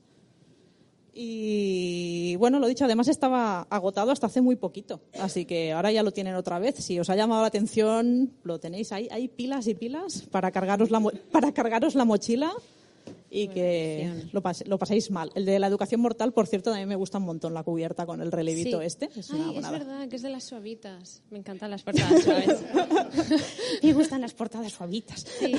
Y 1.13 2.37
bueno, 2.37 2.59
lo 2.61 2.67
dicho, 2.67 2.85
además 2.85 3.09
estaba 3.09 3.63
agotado 3.71 4.11
hasta 4.11 4.27
hace 4.27 4.41
muy 4.41 4.57
poquito, 4.57 5.01
así 5.19 5.45
que 5.45 5.73
ahora 5.73 5.91
ya 5.93 6.03
lo 6.03 6.13
tienen 6.13 6.35
otra 6.35 6.59
vez. 6.59 6.77
Si 6.77 6.99
os 6.99 7.11
ha 7.11 7.17
llamado 7.17 7.41
la 7.43 7.49
atención, 7.49 8.33
lo 8.45 8.59
tenéis 8.61 8.93
ahí, 8.93 9.09
hay 9.11 9.29
pilas 9.29 9.67
y 9.67 9.75
pilas 9.75 10.23
para 10.31 10.51
cargaros 10.51 10.91
la, 10.91 11.01
para 11.33 11.53
cargaros 11.53 11.95
la 11.95 12.05
mochila 12.05 12.53
y 13.33 13.49
que 13.49 14.03
elección. 14.03 14.31
lo, 14.33 14.41
pase- 14.41 14.65
lo 14.67 14.79
paséis 14.79 15.11
mal. 15.11 15.31
El 15.35 15.45
de 15.45 15.59
la 15.59 15.67
educación 15.69 16.01
mortal, 16.01 16.33
por 16.33 16.47
cierto, 16.47 16.71
también 16.71 16.89
me 16.89 16.97
gusta 16.97 17.19
un 17.19 17.25
montón 17.25 17.55
la 17.55 17.63
cubierta 17.63 18.07
con 18.07 18.21
el 18.21 18.33
relevito 18.33 18.81
Sí. 18.81 18.87
este. 18.87 19.09
Es 19.17 19.31
Ay, 19.31 19.57
es 19.59 19.71
verdad, 19.71 20.09
que 20.09 20.17
es 20.17 20.23
de 20.23 20.31
las 20.31 20.45
suavitas. 20.45 21.23
Me 21.31 21.39
encantan 21.39 21.71
las 21.71 21.83
portadas 21.85 22.23
suaves. 22.23 22.59
Me 23.83 23.93
gustan 23.93 24.21
las 24.21 24.35
portadas 24.35 24.73
suavitas. 24.73 25.27
Sí, 25.39 25.55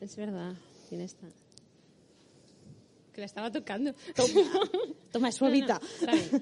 es 0.00 0.16
verdad. 0.16 0.54
Tiene 0.88 1.04
esta. 1.04 1.26
Que 3.20 3.24
la 3.24 3.26
estaba 3.26 3.52
tocando. 3.52 3.94
Toma, 5.12 5.28
es 5.28 5.34
suavita. 5.34 5.78
No, 6.06 6.12
no. 6.12 6.40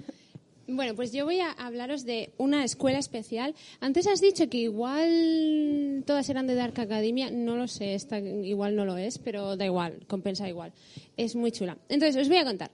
Bueno, 0.68 0.94
pues 0.94 1.10
yo 1.12 1.24
voy 1.24 1.40
a 1.40 1.50
hablaros 1.50 2.04
de 2.04 2.30
una 2.36 2.62
escuela 2.62 3.00
especial. 3.00 3.56
Antes 3.80 4.06
has 4.06 4.20
dicho 4.20 4.48
que 4.48 4.58
igual 4.58 6.04
todas 6.06 6.28
eran 6.28 6.46
de 6.46 6.54
Dark 6.54 6.78
Academia. 6.78 7.32
No 7.32 7.56
lo 7.56 7.66
sé, 7.66 7.94
esta 7.94 8.20
igual 8.20 8.76
no 8.76 8.84
lo 8.84 8.96
es, 8.96 9.18
pero 9.18 9.56
da 9.56 9.64
igual, 9.64 10.06
compensa 10.06 10.48
igual. 10.48 10.72
Es 11.16 11.34
muy 11.34 11.50
chula. 11.50 11.76
Entonces, 11.88 12.22
os 12.22 12.28
voy 12.28 12.36
a 12.36 12.44
contar. 12.44 12.70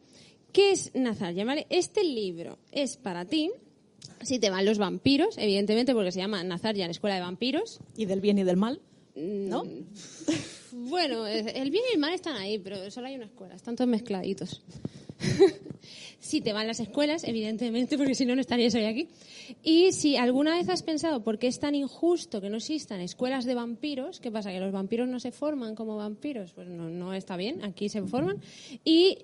¿Qué 0.52 0.72
es 0.72 0.94
Nazarya? 0.94 1.46
¿vale? 1.46 1.66
Este 1.70 2.04
libro 2.04 2.58
es 2.72 2.98
para 2.98 3.24
ti, 3.24 3.52
si 4.20 4.38
te 4.38 4.50
van 4.50 4.66
los 4.66 4.76
vampiros, 4.76 5.38
evidentemente, 5.38 5.94
porque 5.94 6.12
se 6.12 6.18
llama 6.18 6.44
Nazarya 6.44 6.84
en 6.84 6.90
Escuela 6.90 7.14
de 7.14 7.22
Vampiros. 7.22 7.80
Y 7.96 8.04
del 8.04 8.20
bien 8.20 8.36
y 8.36 8.44
del 8.44 8.58
mal, 8.58 8.82
¿no? 9.14 9.64
Bueno, 10.76 11.24
el 11.24 11.70
bien 11.70 11.84
y 11.88 11.94
el 11.94 12.00
mal 12.00 12.12
están 12.14 12.36
ahí, 12.36 12.58
pero 12.58 12.90
solo 12.90 13.06
hay 13.06 13.14
una 13.14 13.26
escuela, 13.26 13.54
están 13.54 13.76
todos 13.76 13.88
mezcladitos. 13.88 14.60
si 16.18 16.40
te 16.40 16.52
van 16.52 16.66
las 16.66 16.80
escuelas, 16.80 17.22
evidentemente, 17.22 17.96
porque 17.96 18.16
si 18.16 18.26
no, 18.26 18.34
no 18.34 18.40
estarías 18.40 18.74
hoy 18.74 18.84
aquí. 18.84 19.08
Y 19.62 19.92
si 19.92 20.16
alguna 20.16 20.56
vez 20.56 20.68
has 20.68 20.82
pensado 20.82 21.22
por 21.22 21.38
qué 21.38 21.46
es 21.46 21.60
tan 21.60 21.76
injusto 21.76 22.40
que 22.40 22.50
no 22.50 22.56
existan 22.56 23.00
escuelas 23.00 23.44
de 23.44 23.54
vampiros, 23.54 24.18
¿qué 24.18 24.32
pasa? 24.32 24.50
¿Que 24.50 24.58
los 24.58 24.72
vampiros 24.72 25.08
no 25.08 25.20
se 25.20 25.30
forman 25.30 25.76
como 25.76 25.96
vampiros? 25.96 26.52
Pues 26.52 26.66
no, 26.66 26.90
no 26.90 27.14
está 27.14 27.36
bien, 27.36 27.62
aquí 27.62 27.88
se 27.88 28.02
forman. 28.02 28.40
Y 28.84 29.18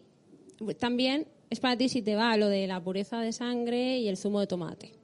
también 0.79 1.27
es 1.51 1.59
para 1.59 1.77
ti 1.77 1.89
si 1.89 2.03
te 2.03 2.15
va 2.15 2.37
lo 2.37 2.49
de 2.49 2.69
la 2.69 2.81
pureza 2.81 3.21
de 3.21 3.33
sangre 3.33 3.99
y 3.99 4.09
el 4.09 4.17
zumo 4.17 4.39
de 4.39 4.47
tomate. 4.47 5.00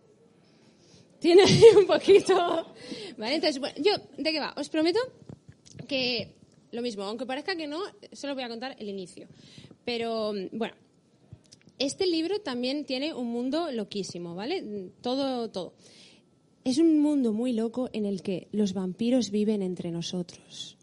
Tiene 1.26 1.42
ahí 1.42 1.60
un 1.76 1.88
poquito. 1.88 2.36
Vale, 3.18 3.34
entonces, 3.34 3.58
bueno, 3.58 3.74
yo, 3.82 3.94
¿de 4.16 4.30
qué 4.30 4.38
va? 4.38 4.54
Os 4.56 4.68
prometo 4.68 5.00
que 5.88 6.36
lo 6.70 6.82
mismo, 6.82 7.02
aunque 7.02 7.26
parezca 7.26 7.56
que 7.56 7.66
no, 7.66 7.80
solo 8.12 8.36
voy 8.36 8.44
a 8.44 8.48
contar 8.48 8.76
el 8.78 8.88
inicio. 8.88 9.26
Pero, 9.84 10.32
bueno, 10.52 10.76
este 11.80 12.06
libro 12.06 12.42
también 12.42 12.84
tiene 12.84 13.12
un 13.12 13.26
mundo 13.26 13.72
loquísimo, 13.72 14.36
¿vale? 14.36 14.92
Todo, 15.00 15.50
todo. 15.50 15.74
Es 16.62 16.78
un 16.78 17.00
mundo 17.00 17.32
muy 17.32 17.52
loco 17.52 17.90
en 17.92 18.06
el 18.06 18.22
que 18.22 18.46
los 18.52 18.72
vampiros 18.72 19.32
viven 19.32 19.62
entre 19.62 19.90
nosotros. 19.90 20.76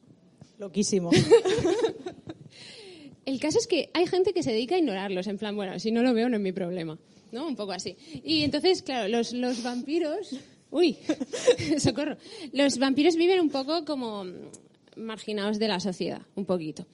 Loquísimo. 0.60 1.10
El 3.26 3.40
caso 3.40 3.60
es 3.60 3.68
que 3.68 3.90
hay 3.94 4.08
gente 4.08 4.34
que 4.34 4.44
se 4.44 4.52
dedica 4.52 4.76
a 4.76 4.80
ignorarlos, 4.80 5.28
en 5.28 5.38
plan, 5.38 5.56
bueno, 5.56 5.80
si 5.80 5.92
no 5.92 6.04
lo 6.04 6.14
veo 6.14 6.28
no 6.28 6.36
es 6.36 6.44
mi 6.44 6.52
problema, 6.52 7.00
¿no? 7.34 7.48
Un 7.48 7.56
poco 7.56 7.74
así. 7.74 7.98
Y 8.24 8.44
entonces, 8.44 8.82
claro, 8.82 9.10
los, 9.10 9.34
los 9.34 9.62
vampiros... 9.62 10.30
Uy, 10.72 10.98
socorro. 11.78 12.18
Los 12.52 12.80
vampiros 12.80 13.16
viven 13.16 13.40
un 13.40 13.50
poco 13.50 13.86
como 13.86 14.26
marginados 14.96 15.60
de 15.60 15.68
la 15.68 15.80
sociedad, 15.80 16.24
un 16.34 16.46
poquito. 16.46 16.88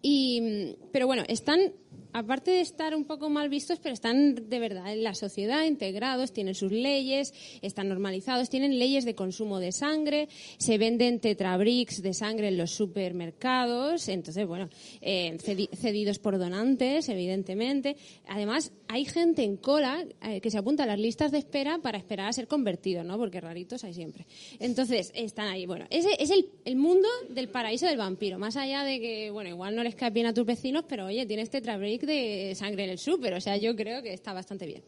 Y, 0.00 0.76
pero 0.92 1.06
bueno, 1.06 1.22
están, 1.28 1.72
aparte 2.18 2.50
de 2.50 2.60
estar 2.60 2.94
un 2.94 3.04
poco 3.04 3.28
mal 3.28 3.48
vistos, 3.48 3.78
pero 3.78 3.92
están 3.92 4.48
de 4.48 4.58
verdad 4.58 4.92
en 4.92 5.02
la 5.02 5.14
sociedad 5.14 5.64
integrados, 5.64 6.32
tienen 6.32 6.54
sus 6.54 6.72
leyes, 6.72 7.34
están 7.62 7.88
normalizados, 7.88 8.48
tienen 8.48 8.78
leyes 8.78 9.04
de 9.04 9.14
consumo 9.14 9.58
de 9.60 9.72
sangre, 9.72 10.28
se 10.58 10.78
venden 10.78 11.20
tetrabricks 11.20 12.00
de 12.00 12.14
sangre 12.14 12.48
en 12.48 12.56
los 12.56 12.70
supermercados, 12.70 14.08
entonces, 14.08 14.46
bueno, 14.46 14.68
eh, 15.00 15.36
cedi- 15.44 15.68
cedidos 15.76 16.18
por 16.18 16.38
donantes, 16.38 17.08
evidentemente. 17.08 17.96
Además, 18.28 18.72
hay 18.88 19.04
gente 19.04 19.42
en 19.42 19.56
cola 19.56 20.04
eh, 20.22 20.40
que 20.40 20.50
se 20.50 20.58
apunta 20.58 20.84
a 20.84 20.86
las 20.86 20.98
listas 20.98 21.32
de 21.32 21.38
espera 21.38 21.78
para 21.82 21.98
esperar 21.98 22.28
a 22.28 22.32
ser 22.32 22.46
convertido, 22.48 23.04
¿no? 23.04 23.18
Porque 23.18 23.40
raritos 23.40 23.84
hay 23.84 23.92
siempre. 23.94 24.26
Entonces, 24.58 25.12
están 25.14 25.48
ahí. 25.48 25.66
Bueno, 25.66 25.86
ese 25.90 26.10
es 26.18 26.30
el, 26.30 26.46
el 26.64 26.76
mundo 26.76 27.08
del 27.28 27.48
paraíso 27.48 27.86
del 27.86 27.98
vampiro. 27.98 28.38
Más 28.38 28.56
allá 28.56 28.84
de 28.84 29.00
que, 29.00 29.30
bueno, 29.30 29.50
igual 29.50 29.76
no 29.76 29.82
les 29.82 29.94
cae 29.94 30.10
bien 30.10 30.26
a 30.26 30.32
tus 30.34 30.46
vecinos, 30.46 30.84
pero 30.88 31.06
oye, 31.06 31.26
tienes 31.26 31.50
tetrabrick 31.50 32.05
de 32.06 32.54
sangre 32.54 32.84
en 32.84 32.90
el 32.90 32.98
súper. 32.98 33.34
O 33.34 33.40
sea, 33.40 33.56
yo 33.56 33.76
creo 33.76 34.02
que 34.02 34.12
está 34.12 34.32
bastante 34.32 34.66
bien. 34.66 34.82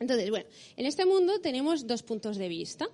Entonces, 0.00 0.30
bueno, 0.30 0.46
en 0.76 0.86
este 0.86 1.04
mundo 1.04 1.40
tenemos 1.40 1.86
dos 1.86 2.02
puntos 2.02 2.36
de 2.36 2.48
vista. 2.48 2.88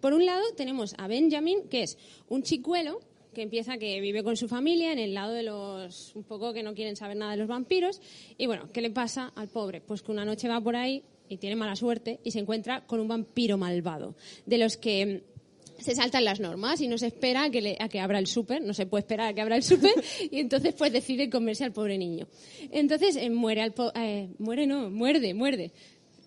Por 0.00 0.14
un 0.14 0.24
lado 0.24 0.42
tenemos 0.56 0.94
a 0.98 1.08
Benjamin, 1.08 1.68
que 1.68 1.82
es 1.82 1.98
un 2.28 2.42
chicuelo 2.42 3.00
que 3.34 3.42
empieza 3.42 3.76
que 3.76 4.00
vive 4.00 4.24
con 4.24 4.34
su 4.34 4.48
familia 4.48 4.92
en 4.92 4.98
el 4.98 5.12
lado 5.12 5.34
de 5.34 5.42
los 5.42 6.16
un 6.16 6.24
poco 6.24 6.54
que 6.54 6.62
no 6.62 6.74
quieren 6.74 6.96
saber 6.96 7.18
nada 7.18 7.32
de 7.32 7.36
los 7.36 7.48
vampiros 7.48 8.00
y 8.38 8.46
bueno, 8.46 8.70
¿qué 8.72 8.80
le 8.80 8.90
pasa 8.90 9.30
al 9.36 9.48
pobre? 9.48 9.82
Pues 9.82 10.00
que 10.00 10.10
una 10.10 10.24
noche 10.24 10.48
va 10.48 10.58
por 10.58 10.74
ahí 10.74 11.02
y 11.28 11.36
tiene 11.36 11.54
mala 11.54 11.76
suerte 11.76 12.18
y 12.24 12.30
se 12.30 12.38
encuentra 12.38 12.86
con 12.86 12.98
un 12.98 13.08
vampiro 13.08 13.58
malvado, 13.58 14.14
de 14.46 14.56
los 14.56 14.78
que 14.78 15.24
se 15.78 15.94
saltan 15.94 16.24
las 16.24 16.40
normas 16.40 16.80
y 16.80 16.88
no 16.88 16.98
se 16.98 17.06
espera 17.08 17.44
a 17.44 17.50
que, 17.50 17.60
le- 17.60 17.76
a 17.80 17.88
que 17.88 18.00
abra 18.00 18.18
el 18.18 18.26
súper, 18.26 18.62
no 18.62 18.74
se 18.74 18.86
puede 18.86 19.00
esperar 19.00 19.28
a 19.28 19.34
que 19.34 19.40
abra 19.40 19.56
el 19.56 19.62
súper 19.62 19.92
y 20.30 20.38
entonces 20.40 20.74
pues 20.74 20.92
decide 20.92 21.28
comerse 21.30 21.64
al 21.64 21.72
pobre 21.72 21.98
niño. 21.98 22.26
Entonces 22.72 23.16
eh, 23.16 23.30
muere 23.30 23.62
al 23.62 23.72
po- 23.72 23.92
eh, 23.94 24.28
muere 24.38 24.66
no, 24.66 24.90
muerde, 24.90 25.34
muerde. 25.34 25.72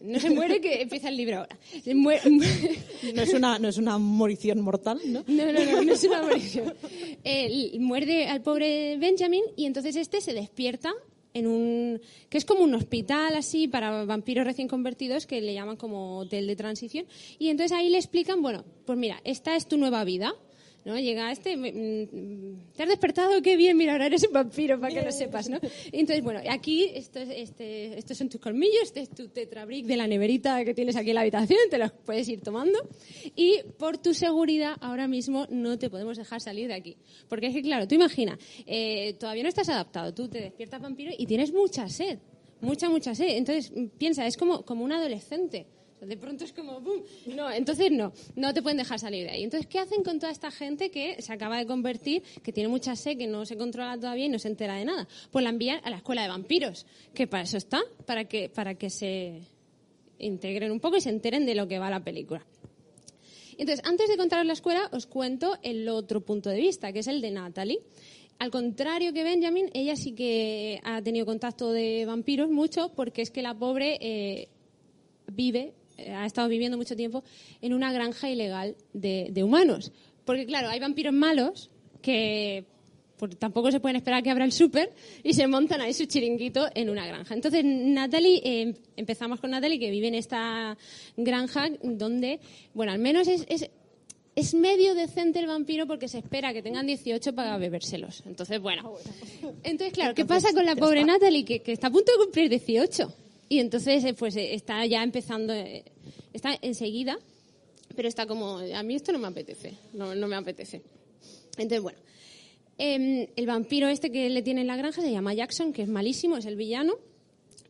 No 0.02 0.18
se 0.18 0.30
muere 0.30 0.62
que 0.62 0.82
empieza 0.82 1.10
el 1.10 1.18
libro 1.18 1.40
ahora. 1.40 1.60
Se 1.84 1.94
muere- 1.94 2.22
No 3.14 3.22
es 3.22 3.34
una, 3.34 3.60
no 3.60 3.68
es 3.68 3.78
una 3.78 3.98
morición 3.98 4.62
mortal, 4.62 4.98
¿no? 5.06 5.26
no, 5.28 5.46
no, 5.52 5.66
no, 5.66 5.82
no 5.84 5.94
es 5.94 6.04
una 6.06 6.22
maldición. 6.22 6.74
Eh, 7.26 7.78
muerde 7.80 8.28
al 8.28 8.42
pobre 8.42 8.96
Benjamin 8.98 9.44
y 9.58 9.66
entonces 9.66 9.98
este 9.98 10.22
se 10.22 10.34
despierta 10.34 10.94
en 11.34 11.48
un 11.48 12.02
que 12.30 12.38
es 12.38 12.46
como 12.46 12.64
un 12.64 12.74
hospital 12.74 13.36
así 13.36 13.68
para 13.68 14.06
vampiros 14.06 14.46
recién 14.46 14.68
convertidos 14.68 15.26
que 15.26 15.42
le 15.42 15.54
llaman 15.54 15.78
como 15.78 16.20
hotel 16.20 16.48
de 16.48 16.56
transición. 16.56 17.06
Y 17.38 17.50
entonces 17.50 17.78
ahí 17.78 17.90
le 17.90 17.98
explican 17.98 18.42
bueno 18.42 18.66
pues 18.86 18.98
mira 18.98 19.22
esta 19.24 19.56
es 19.56 19.68
tu 19.68 19.78
nueva 19.78 20.04
vida 20.04 20.34
¿no? 20.86 20.98
Llega 21.00 21.32
este, 21.32 21.56
mm, 21.58 22.74
te 22.76 22.84
has 22.84 22.90
despertado, 22.90 23.42
qué 23.42 23.56
bien, 23.58 23.78
mira, 23.78 23.92
ahora 23.94 24.06
eres 24.08 24.26
un 24.28 24.34
vampiro, 24.34 24.80
para 24.80 24.94
que 24.94 25.02
lo 25.02 25.12
sepas, 25.12 25.50
¿no? 25.50 25.60
Entonces, 25.92 26.24
bueno, 26.24 26.40
aquí 26.50 26.86
esto 26.94 27.20
es- 27.20 27.30
este, 27.32 27.98
estos 27.98 28.18
son 28.18 28.30
tus 28.30 28.40
colmillos, 28.42 28.84
este 28.84 29.02
es 29.02 29.10
tu 29.10 29.28
tetrabric 29.30 29.86
de 29.86 29.98
la 29.98 30.08
neverita 30.08 30.64
que 30.66 30.74
tienes 30.74 30.96
aquí 30.96 31.10
en 31.10 31.16
la 31.16 31.22
habitación, 31.22 31.60
te 31.70 31.78
los 31.78 31.92
puedes 31.92 32.28
ir 32.30 32.42
tomando. 32.42 32.80
Y 33.36 33.60
por 33.78 33.98
tu 33.98 34.14
seguridad, 34.14 34.76
ahora 34.82 35.08
mismo 35.08 35.46
no 35.50 35.78
te 35.78 35.90
podemos 35.90 36.18
dejar 36.18 36.42
salir 36.42 36.68
de 36.68 36.74
aquí. 36.76 36.96
Porque 37.28 37.48
es 37.48 37.54
que, 37.54 37.62
claro, 37.62 37.88
tú 37.88 37.96
imagina, 37.96 38.38
eh, 38.66 39.14
todavía 39.20 39.44
no 39.44 39.50
estás 39.50 39.70
adaptado, 39.70 40.14
tú 40.14 40.28
te 40.28 40.40
despiertas 40.42 40.82
vampiro 40.82 41.12
y 41.18 41.26
tienes 41.26 41.52
mucha 41.54 41.88
sed, 41.90 42.20
mucha, 42.62 42.90
mucha 42.90 43.14
sed. 43.16 43.38
Entonces, 43.38 43.72
piensa, 43.98 44.26
es 44.26 44.38
como, 44.38 44.64
como 44.64 44.84
un 44.84 44.92
adolescente. 44.92 45.66
De 46.02 46.18
pronto 46.18 46.46
es 46.46 46.54
como 46.54 46.82
¡pum! 46.82 47.02
No, 47.28 47.52
entonces 47.52 47.92
no, 47.92 48.14
no 48.36 48.54
te 48.54 48.62
pueden 48.62 48.78
dejar 48.78 49.00
salir 49.00 49.26
de 49.26 49.32
ahí. 49.32 49.44
Entonces, 49.44 49.68
¿qué 49.68 49.80
hacen 49.80 50.04
con 50.04 50.20
toda 50.20 50.32
esta 50.32 50.50
gente 50.50 50.92
que 50.92 51.22
se 51.22 51.34
acaba 51.34 51.58
de 51.58 51.66
convertir, 51.66 52.24
que 52.42 52.54
tiene 52.54 52.70
mucha 52.70 52.96
sed, 52.96 53.18
que 53.18 53.28
no 53.28 53.46
se 53.46 53.58
controla 53.58 53.98
todavía 53.98 54.26
y 54.26 54.30
no 54.30 54.40
se 54.40 54.48
entera 54.48 54.76
de 54.76 54.86
nada? 54.86 55.08
Pues 55.32 55.44
la 55.44 55.50
envían 55.50 55.82
a 55.84 55.90
la 55.90 55.98
escuela 55.98 56.22
de 56.22 56.30
vampiros, 56.30 56.86
que 57.14 57.28
para 57.28 57.44
eso 57.44 57.58
está, 57.58 57.82
para 58.06 58.26
que, 58.26 58.50
para 58.50 58.76
que 58.76 58.90
se 58.90 59.42
integren 60.20 60.72
un 60.72 60.80
poco 60.80 60.98
y 60.98 61.02
se 61.02 61.10
enteren 61.10 61.46
de 61.46 61.56
lo 61.56 61.68
que 61.68 61.80
va 61.80 61.90
la 61.90 62.04
película. 62.04 62.46
Entonces, 63.58 63.86
antes 63.86 64.08
de 64.08 64.16
contaros 64.16 64.46
la 64.46 64.54
escuela, 64.54 64.90
os 64.94 65.06
cuento 65.06 65.58
el 65.64 65.90
otro 65.90 66.22
punto 66.22 66.50
de 66.50 66.58
vista, 66.58 66.94
que 66.94 67.00
es 67.00 67.08
el 67.08 67.20
de 67.20 67.32
Natalie. 67.32 67.80
Al 68.40 68.52
contrario 68.52 69.12
que 69.12 69.26
Benjamin, 69.26 69.70
ella 69.74 69.98
sí 69.98 70.14
que 70.14 70.80
ha 70.86 71.02
tenido 71.02 71.26
contacto 71.26 71.74
de 71.74 72.06
vampiros 72.06 72.50
mucho, 72.50 72.94
porque 72.96 73.22
es 73.22 73.32
que 73.32 73.42
la 73.42 73.54
pobre 73.54 73.98
eh, 74.00 74.48
vive, 75.28 75.74
ha 76.14 76.26
estado 76.26 76.48
viviendo 76.48 76.78
mucho 76.78 76.96
tiempo 76.96 77.24
en 77.62 77.74
una 77.74 77.92
granja 77.92 78.30
ilegal 78.30 78.76
de, 78.94 79.30
de 79.32 79.44
humanos. 79.44 79.92
Porque, 80.26 80.46
claro, 80.46 80.70
hay 80.70 80.80
vampiros 80.80 81.14
malos 81.14 81.70
que 82.02 82.66
pues, 83.20 83.38
tampoco 83.38 83.72
se 83.72 83.80
pueden 83.80 83.98
esperar 83.98 84.24
que 84.24 84.30
abra 84.30 84.46
el 84.46 84.54
súper 84.54 84.94
y 85.24 85.34
se 85.34 85.46
montan 85.48 85.82
ahí 85.82 85.94
su 85.94 86.06
chiringuito 86.06 86.70
en 86.74 86.90
una 86.90 87.06
granja. 87.06 87.36
Entonces, 87.36 87.66
Natalie, 87.66 88.42
eh, 88.44 88.76
empezamos 88.96 89.42
con 89.42 89.52
Natalie, 89.52 89.78
que 89.78 89.92
vive 89.92 90.08
en 90.08 90.16
esta 90.16 90.78
granja 91.18 91.70
donde, 91.84 92.40
bueno, 92.74 92.94
al 92.94 93.00
menos 93.00 93.28
es, 93.28 93.46
es, 93.50 93.70
es 94.36 94.54
medio 94.54 94.96
decente 94.96 95.40
el 95.40 95.48
vampiro 95.48 95.86
porque 95.86 96.08
se 96.08 96.20
espera 96.20 96.54
que 96.54 96.62
tengan 96.62 96.88
18 96.88 97.36
para 97.36 97.58
bebérselos. 97.58 98.24
Entonces, 98.26 98.62
bueno. 98.62 98.94
Entonces, 99.64 99.94
claro, 99.98 100.16
¿qué 100.16 100.24
pasa 100.24 100.54
con 100.54 100.66
la 100.66 100.78
pobre 100.78 101.04
Natalie? 101.04 101.44
Que, 101.44 101.60
que 101.60 101.74
está 101.74 101.88
a 101.88 101.92
punto 101.92 102.14
de 102.14 102.24
cumplir 102.24 102.50
18. 102.50 103.14
Y 103.50 103.60
entonces, 103.60 104.06
eh, 104.06 104.14
pues 104.14 104.36
eh, 104.36 104.54
está 104.54 104.86
ya 104.86 105.02
empezando, 105.02 105.54
eh, 105.54 105.84
está 106.32 106.58
enseguida, 106.62 107.18
pero 107.96 108.08
está 108.08 108.28
como, 108.28 108.60
a 108.60 108.84
mí 108.84 108.96
esto 108.96 109.12
no 109.12 109.18
me 109.18 109.28
apetece, 109.28 109.74
no, 109.94 110.14
no 110.14 110.28
me 110.28 110.36
apetece. 110.36 110.84
Entonces, 111.58 111.82
bueno, 111.82 111.98
em, 112.78 113.28
el 113.36 113.48
vampiro 113.48 113.88
este 113.88 114.12
que 114.12 114.30
le 114.30 114.44
tiene 114.44 114.62
en 114.62 114.68
la 114.68 114.78
granja 114.78 115.02
se 115.02 115.12
llama 115.12 115.34
Jackson, 115.34 115.74
que 115.74 115.82
es 115.82 115.90
malísimo, 115.90 116.38
es 116.38 116.46
el 116.46 116.56
villano. 116.56 116.94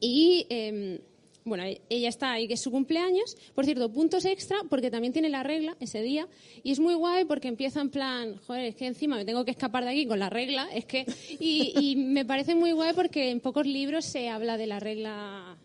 Y 0.01 0.45
em, 0.49 0.99
bueno, 1.45 1.63
ella 1.89 2.09
está 2.09 2.33
ahí, 2.33 2.49
que 2.49 2.55
es 2.55 2.61
su 2.61 2.71
cumpleaños. 2.71 3.37
Por 3.55 3.63
cierto, 3.63 3.89
puntos 3.89 4.25
extra, 4.25 4.57
porque 4.69 4.91
también 4.91 5.13
tiene 5.13 5.29
la 5.29 5.43
regla 5.43 5.77
ese 5.79 6.01
día. 6.01 6.27
Y 6.61 6.71
es 6.71 6.79
muy 6.81 6.93
guay 6.93 7.23
porque 7.23 7.47
empieza 7.47 7.79
en 7.79 7.89
plan, 7.89 8.35
joder, 8.45 8.65
es 8.65 8.75
que 8.75 8.85
encima 8.85 9.15
me 9.15 9.23
tengo 9.23 9.45
que 9.45 9.51
escapar 9.51 9.85
de 9.85 9.91
aquí 9.91 10.05
con 10.05 10.19
la 10.19 10.29
regla. 10.29 10.67
Es 10.73 10.83
que, 10.83 11.05
y 11.39 11.95
me 11.95 12.25
parece 12.25 12.53
muy 12.53 12.73
guay 12.73 12.93
porque 12.93 13.31
en 13.31 13.39
pocos 13.39 13.65
libros 13.65 14.03
se 14.03 14.27
habla 14.27 14.57
de 14.57 14.67
la 14.67 14.81
regla. 14.81 15.57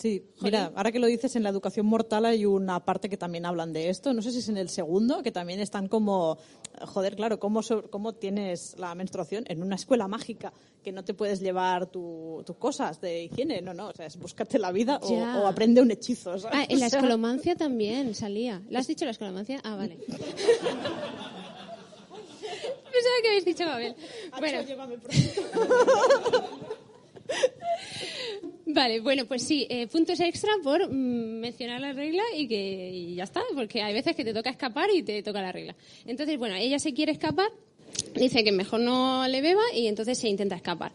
Sí, 0.00 0.24
mira, 0.40 0.72
ahora 0.74 0.90
que 0.92 0.98
lo 0.98 1.06
dices, 1.06 1.36
en 1.36 1.42
la 1.42 1.50
educación 1.50 1.84
mortal 1.84 2.24
hay 2.24 2.46
una 2.46 2.82
parte 2.86 3.10
que 3.10 3.18
también 3.18 3.44
hablan 3.44 3.74
de 3.74 3.90
esto. 3.90 4.14
No 4.14 4.22
sé 4.22 4.32
si 4.32 4.38
es 4.38 4.48
en 4.48 4.56
el 4.56 4.70
segundo, 4.70 5.22
que 5.22 5.30
también 5.30 5.60
están 5.60 5.88
como, 5.88 6.38
joder, 6.86 7.16
claro, 7.16 7.38
cómo, 7.38 7.60
cómo 7.90 8.14
tienes 8.14 8.78
la 8.78 8.94
menstruación 8.94 9.44
en 9.48 9.62
una 9.62 9.74
escuela 9.74 10.08
mágica, 10.08 10.54
que 10.82 10.90
no 10.90 11.04
te 11.04 11.12
puedes 11.12 11.40
llevar 11.40 11.84
tu- 11.90 12.42
tus 12.46 12.56
cosas 12.56 12.98
de 13.02 13.24
higiene. 13.24 13.60
No, 13.60 13.74
no, 13.74 13.88
o 13.88 13.92
sea, 13.92 14.06
es 14.06 14.16
búscate 14.16 14.58
la 14.58 14.72
vida 14.72 14.98
o, 15.02 15.46
aprende 15.46 15.82
un 15.82 15.90
hechizo. 15.90 16.38
¿sabes? 16.38 16.58
Ah, 16.58 16.64
en 16.66 16.80
la 16.80 16.86
escolomancia 16.86 17.54
también 17.58 18.14
salía. 18.14 18.62
¿Lo 18.70 18.78
has 18.78 18.86
dicho 18.86 19.04
la 19.04 19.10
escolomancia? 19.10 19.60
Ah, 19.64 19.76
vale. 19.76 19.98
Pensaba 22.90 23.14
que 23.22 23.28
habéis 23.28 23.44
dicho 23.44 23.66
Babel. 23.66 23.94
Bueno, 24.38 24.58
Vale, 28.72 29.00
bueno, 29.00 29.24
pues 29.24 29.42
sí, 29.42 29.66
eh, 29.68 29.88
puntos 29.88 30.20
extra 30.20 30.52
por 30.62 30.88
mm, 30.88 31.40
mencionar 31.40 31.80
la 31.80 31.92
regla 31.92 32.22
y 32.36 32.46
que 32.46 32.90
y 32.92 33.14
ya 33.16 33.24
está, 33.24 33.42
porque 33.54 33.82
hay 33.82 33.92
veces 33.92 34.14
que 34.14 34.24
te 34.24 34.32
toca 34.32 34.50
escapar 34.50 34.88
y 34.94 35.02
te 35.02 35.22
toca 35.22 35.42
la 35.42 35.50
regla. 35.50 35.74
Entonces, 36.06 36.38
bueno, 36.38 36.54
ella 36.54 36.78
se 36.78 36.94
quiere 36.94 37.10
escapar, 37.10 37.48
dice 38.14 38.44
que 38.44 38.52
mejor 38.52 38.80
no 38.80 39.26
le 39.26 39.40
beba 39.40 39.62
y 39.74 39.88
entonces 39.88 40.18
se 40.18 40.28
intenta 40.28 40.54
escapar. 40.54 40.92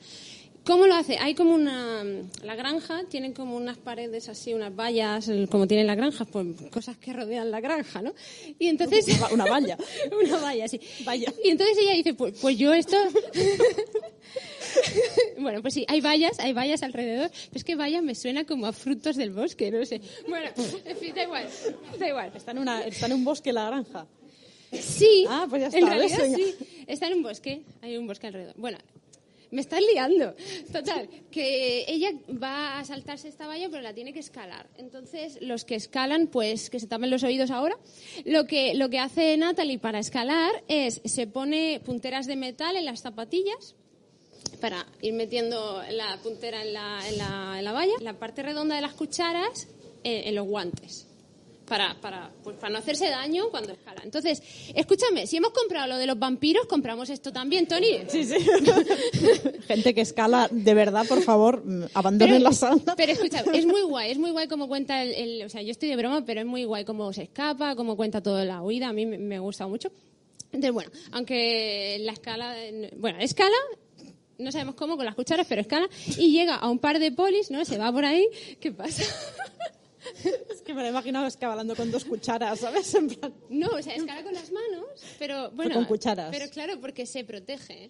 ¿Cómo 0.65 0.87
lo 0.87 0.95
hace? 0.95 1.17
Hay 1.19 1.35
como 1.35 1.53
una... 1.53 2.03
La 2.43 2.55
granja 2.55 3.03
tiene 3.07 3.33
como 3.33 3.55
unas 3.55 3.77
paredes 3.77 4.29
así, 4.29 4.51
unas 4.53 4.75
vallas, 4.75 5.29
como 5.51 5.67
tienen 5.67 5.85
las 5.85 5.95
granjas, 5.95 6.27
pues 6.31 6.47
cosas 6.71 6.97
que 6.97 7.13
rodean 7.13 7.51
la 7.51 7.61
granja, 7.61 8.01
¿no? 8.01 8.13
Y 8.57 8.67
entonces... 8.67 9.05
Una 9.07 9.19
va- 9.19 9.33
una 9.33 9.45
valla. 9.45 9.77
una 10.23 10.37
valla, 10.39 10.67
sí. 10.67 10.79
Valla. 11.05 11.31
Y 11.43 11.49
entonces 11.49 11.77
ella 11.77 11.93
dice, 11.93 12.15
pues, 12.15 12.33
pues 12.41 12.57
yo 12.57 12.73
esto... 12.73 12.97
bueno, 15.39 15.61
pues 15.61 15.73
sí, 15.75 15.85
hay 15.87 16.01
vallas, 16.01 16.39
hay 16.39 16.53
vallas 16.53 16.81
alrededor. 16.83 17.29
Pero 17.29 17.51
es 17.57 17.63
que 17.63 17.75
valla 17.75 18.01
me 18.01 18.15
suena 18.15 18.45
como 18.45 18.65
a 18.65 18.73
frutos 18.73 19.15
del 19.17 19.31
bosque, 19.31 19.71
no 19.71 19.85
sé. 19.85 20.01
Bueno, 20.27 20.49
en 20.85 20.97
fin, 20.97 21.13
da 21.15 21.23
igual, 21.23 21.47
da 21.99 22.07
igual. 22.07 22.31
Está 22.35 22.51
en, 22.51 22.57
una, 22.59 22.83
está 22.85 23.05
en 23.05 23.13
un 23.13 23.23
bosque 23.23 23.53
la 23.53 23.67
granja. 23.67 24.07
Sí, 24.71 25.25
Ah, 25.29 25.45
pues 25.49 25.61
ya 25.61 25.67
en 25.77 25.83
está, 25.83 25.95
realidad 25.95 26.17
¿ves? 26.17 26.31
Venga. 26.31 26.37
sí. 26.37 26.83
Está 26.87 27.07
en 27.07 27.13
un 27.13 27.23
bosque, 27.23 27.61
hay 27.81 27.97
un 27.97 28.07
bosque 28.07 28.27
alrededor. 28.27 28.55
Bueno, 28.57 28.77
me 29.55 29.61
estás 29.61 29.81
liando. 29.93 30.35
Total, 30.71 31.09
que 31.31 31.85
ella 31.87 32.11
va 32.41 32.77
a 32.79 32.85
saltarse 32.85 33.27
esta 33.27 33.47
valla, 33.47 33.69
pero 33.69 33.81
la 33.81 33.93
tiene 33.93 34.13
que 34.13 34.19
escalar. 34.19 34.67
Entonces, 34.77 35.39
los 35.41 35.65
que 35.65 35.75
escalan, 35.75 36.27
pues 36.27 36.69
que 36.69 36.79
se 36.79 36.87
tapen 36.87 37.09
los 37.09 37.23
oídos 37.23 37.49
ahora. 37.49 37.77
Lo 38.25 38.45
que, 38.45 38.75
lo 38.75 38.89
que 38.89 38.99
hace 38.99 39.35
Natalie 39.37 39.79
para 39.79 39.99
escalar 39.99 40.51
es 40.67 41.01
se 41.05 41.25
pone 41.25 41.81
punteras 41.83 42.27
de 42.27 42.35
metal 42.35 42.75
en 42.75 42.85
las 42.85 43.01
zapatillas 43.01 43.75
para 44.59 44.85
ir 45.01 45.13
metiendo 45.13 45.81
la 45.91 46.17
puntera 46.21 46.63
en 46.63 46.73
la, 46.73 46.99
en 47.09 47.17
la, 47.17 47.55
en 47.59 47.65
la 47.65 47.71
valla, 47.71 47.93
la 48.01 48.19
parte 48.19 48.43
redonda 48.43 48.75
de 48.75 48.81
las 48.81 48.93
cucharas 48.93 49.67
eh, 50.03 50.23
en 50.25 50.35
los 50.35 50.45
guantes. 50.45 51.07
Para, 51.67 51.99
para, 51.99 52.31
pues 52.43 52.57
para 52.57 52.73
no 52.73 52.77
hacerse 52.77 53.09
daño 53.09 53.49
cuando 53.49 53.73
escala. 53.73 54.01
Entonces, 54.03 54.41
escúchame, 54.75 55.25
si 55.25 55.37
hemos 55.37 55.49
comprado 55.51 55.87
lo 55.87 55.97
de 55.97 56.05
los 56.05 56.19
vampiros, 56.19 56.67
compramos 56.67 57.09
esto 57.09 57.33
también, 57.33 57.65
Tony. 57.67 58.01
Sí, 58.07 58.23
sí. 58.23 58.35
Gente 59.67 59.95
que 59.95 60.01
escala, 60.01 60.47
de 60.51 60.73
verdad, 60.75 61.07
por 61.07 61.23
favor, 61.23 61.63
mm, 61.65 61.85
abandonen 61.95 62.43
la 62.43 62.51
sala. 62.51 62.93
pero 62.95 63.11
escucha, 63.13 63.43
es 63.53 63.65
muy 63.65 63.81
guay, 63.81 64.11
es 64.11 64.19
muy 64.19 64.29
guay 64.29 64.47
como 64.47 64.67
cuenta 64.67 65.01
el, 65.01 65.13
el- 65.13 65.45
O 65.45 65.49
sea, 65.49 65.63
yo 65.63 65.71
estoy 65.71 65.89
de 65.89 65.95
broma, 65.95 66.23
pero 66.23 66.41
es 66.41 66.45
muy 66.45 66.65
guay 66.65 66.85
cómo 66.85 67.11
se 67.13 67.23
escapa, 67.23 67.75
cómo 67.75 67.95
cuenta 67.97 68.21
toda 68.21 68.45
la 68.45 68.61
huida. 68.61 68.89
A 68.89 68.93
mí 68.93 69.07
me, 69.07 69.17
me 69.17 69.39
gusta 69.39 69.65
mucho. 69.67 69.89
Entonces, 70.51 70.71
bueno, 70.71 70.91
aunque 71.13 71.97
la 72.01 72.11
escala. 72.11 72.55
Bueno, 72.97 73.17
escala. 73.19 73.55
No 74.37 74.51
sabemos 74.51 74.75
cómo 74.75 74.97
con 74.97 75.05
las 75.05 75.15
cucharas, 75.15 75.47
pero 75.49 75.61
escala. 75.61 75.87
Y 76.17 76.31
llega 76.31 76.55
a 76.57 76.69
un 76.69 76.77
par 76.77 76.99
de 76.99 77.11
polis, 77.11 77.49
¿no? 77.49 77.65
Se 77.65 77.77
va 77.77 77.91
por 77.91 78.05
ahí. 78.05 78.27
¿Qué 78.59 78.71
pasa? 78.71 79.01
Es 80.49 80.61
que 80.61 80.73
me 80.73 80.81
lo 80.81 80.87
he 80.87 80.89
imaginado 80.91 81.27
escabalando 81.27 81.75
con 81.75 81.91
dos 81.91 82.05
cucharas, 82.05 82.59
¿sabes? 82.59 82.93
En 82.95 83.07
plan, 83.09 83.33
No, 83.49 83.67
o 83.69 83.81
sea, 83.81 83.95
escala 83.95 84.23
con 84.23 84.33
las 84.33 84.51
manos, 84.51 84.85
pero 85.19 85.51
bueno. 85.51 85.75
con 85.75 85.85
cucharas. 85.85 86.29
Pero 86.31 86.49
claro, 86.51 86.79
porque 86.79 87.05
se 87.05 87.23
protege. 87.23 87.89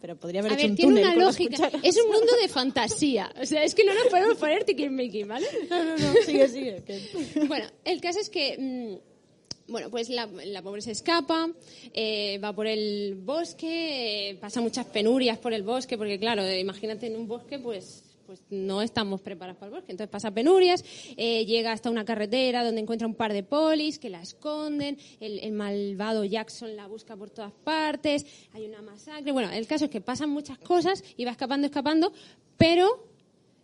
Pero 0.00 0.16
podría 0.16 0.40
haber 0.40 0.52
A 0.52 0.54
hecho 0.56 0.62
ver, 0.64 0.70
un 0.72 0.76
tiene 0.76 0.90
túnel 0.92 1.04
una 1.06 1.14
con 1.14 1.24
lógica. 1.24 1.70
Es 1.82 1.96
un 1.96 2.08
mundo 2.10 2.32
de 2.42 2.48
fantasía. 2.48 3.32
O 3.40 3.46
sea, 3.46 3.64
es 3.64 3.74
que 3.74 3.84
no 3.84 3.94
nos 3.94 4.06
podemos 4.08 4.36
poner 4.36 4.64
tiquismiquis, 4.64 5.26
¿vale? 5.26 5.46
No, 5.70 5.82
no, 5.82 5.96
no, 5.96 6.12
sigue, 6.26 6.48
sigue. 6.48 6.82
que- 6.84 7.46
Bueno, 7.48 7.66
el 7.84 8.00
caso 8.02 8.20
es 8.20 8.28
que, 8.28 8.56
mm, 8.58 9.72
bueno, 9.72 9.88
pues 9.90 10.10
la, 10.10 10.26
la 10.26 10.60
pobre 10.60 10.82
se 10.82 10.90
escapa, 10.90 11.48
eh, 11.94 12.38
va 12.44 12.52
por 12.52 12.66
el 12.66 13.14
bosque, 13.14 14.30
eh, 14.30 14.34
pasa 14.34 14.60
muchas 14.60 14.84
penurias 14.86 15.38
por 15.38 15.54
el 15.54 15.62
bosque, 15.62 15.96
porque 15.96 16.18
claro, 16.18 16.42
eh, 16.42 16.60
imagínate 16.60 17.06
en 17.06 17.16
un 17.16 17.26
bosque, 17.26 17.58
pues 17.58 18.03
pues 18.34 18.42
no 18.50 18.82
estamos 18.82 19.20
preparados 19.20 19.58
para 19.58 19.68
el 19.68 19.74
bosque. 19.74 19.92
Entonces 19.92 20.10
pasa 20.10 20.30
penurias, 20.32 20.84
eh, 21.16 21.44
llega 21.46 21.72
hasta 21.72 21.90
una 21.90 22.04
carretera 22.04 22.64
donde 22.64 22.80
encuentra 22.80 23.06
un 23.06 23.14
par 23.14 23.32
de 23.32 23.42
polis 23.42 23.98
que 23.98 24.10
la 24.10 24.20
esconden, 24.20 24.98
el, 25.20 25.38
el 25.38 25.52
malvado 25.52 26.24
Jackson 26.24 26.76
la 26.76 26.86
busca 26.86 27.16
por 27.16 27.30
todas 27.30 27.52
partes, 27.52 28.26
hay 28.52 28.66
una 28.66 28.82
masacre. 28.82 29.32
Bueno, 29.32 29.50
el 29.50 29.66
caso 29.66 29.84
es 29.84 29.90
que 29.90 30.00
pasan 30.00 30.30
muchas 30.30 30.58
cosas 30.58 31.04
y 31.16 31.24
va 31.24 31.30
escapando, 31.30 31.66
escapando, 31.66 32.12
pero 32.56 33.06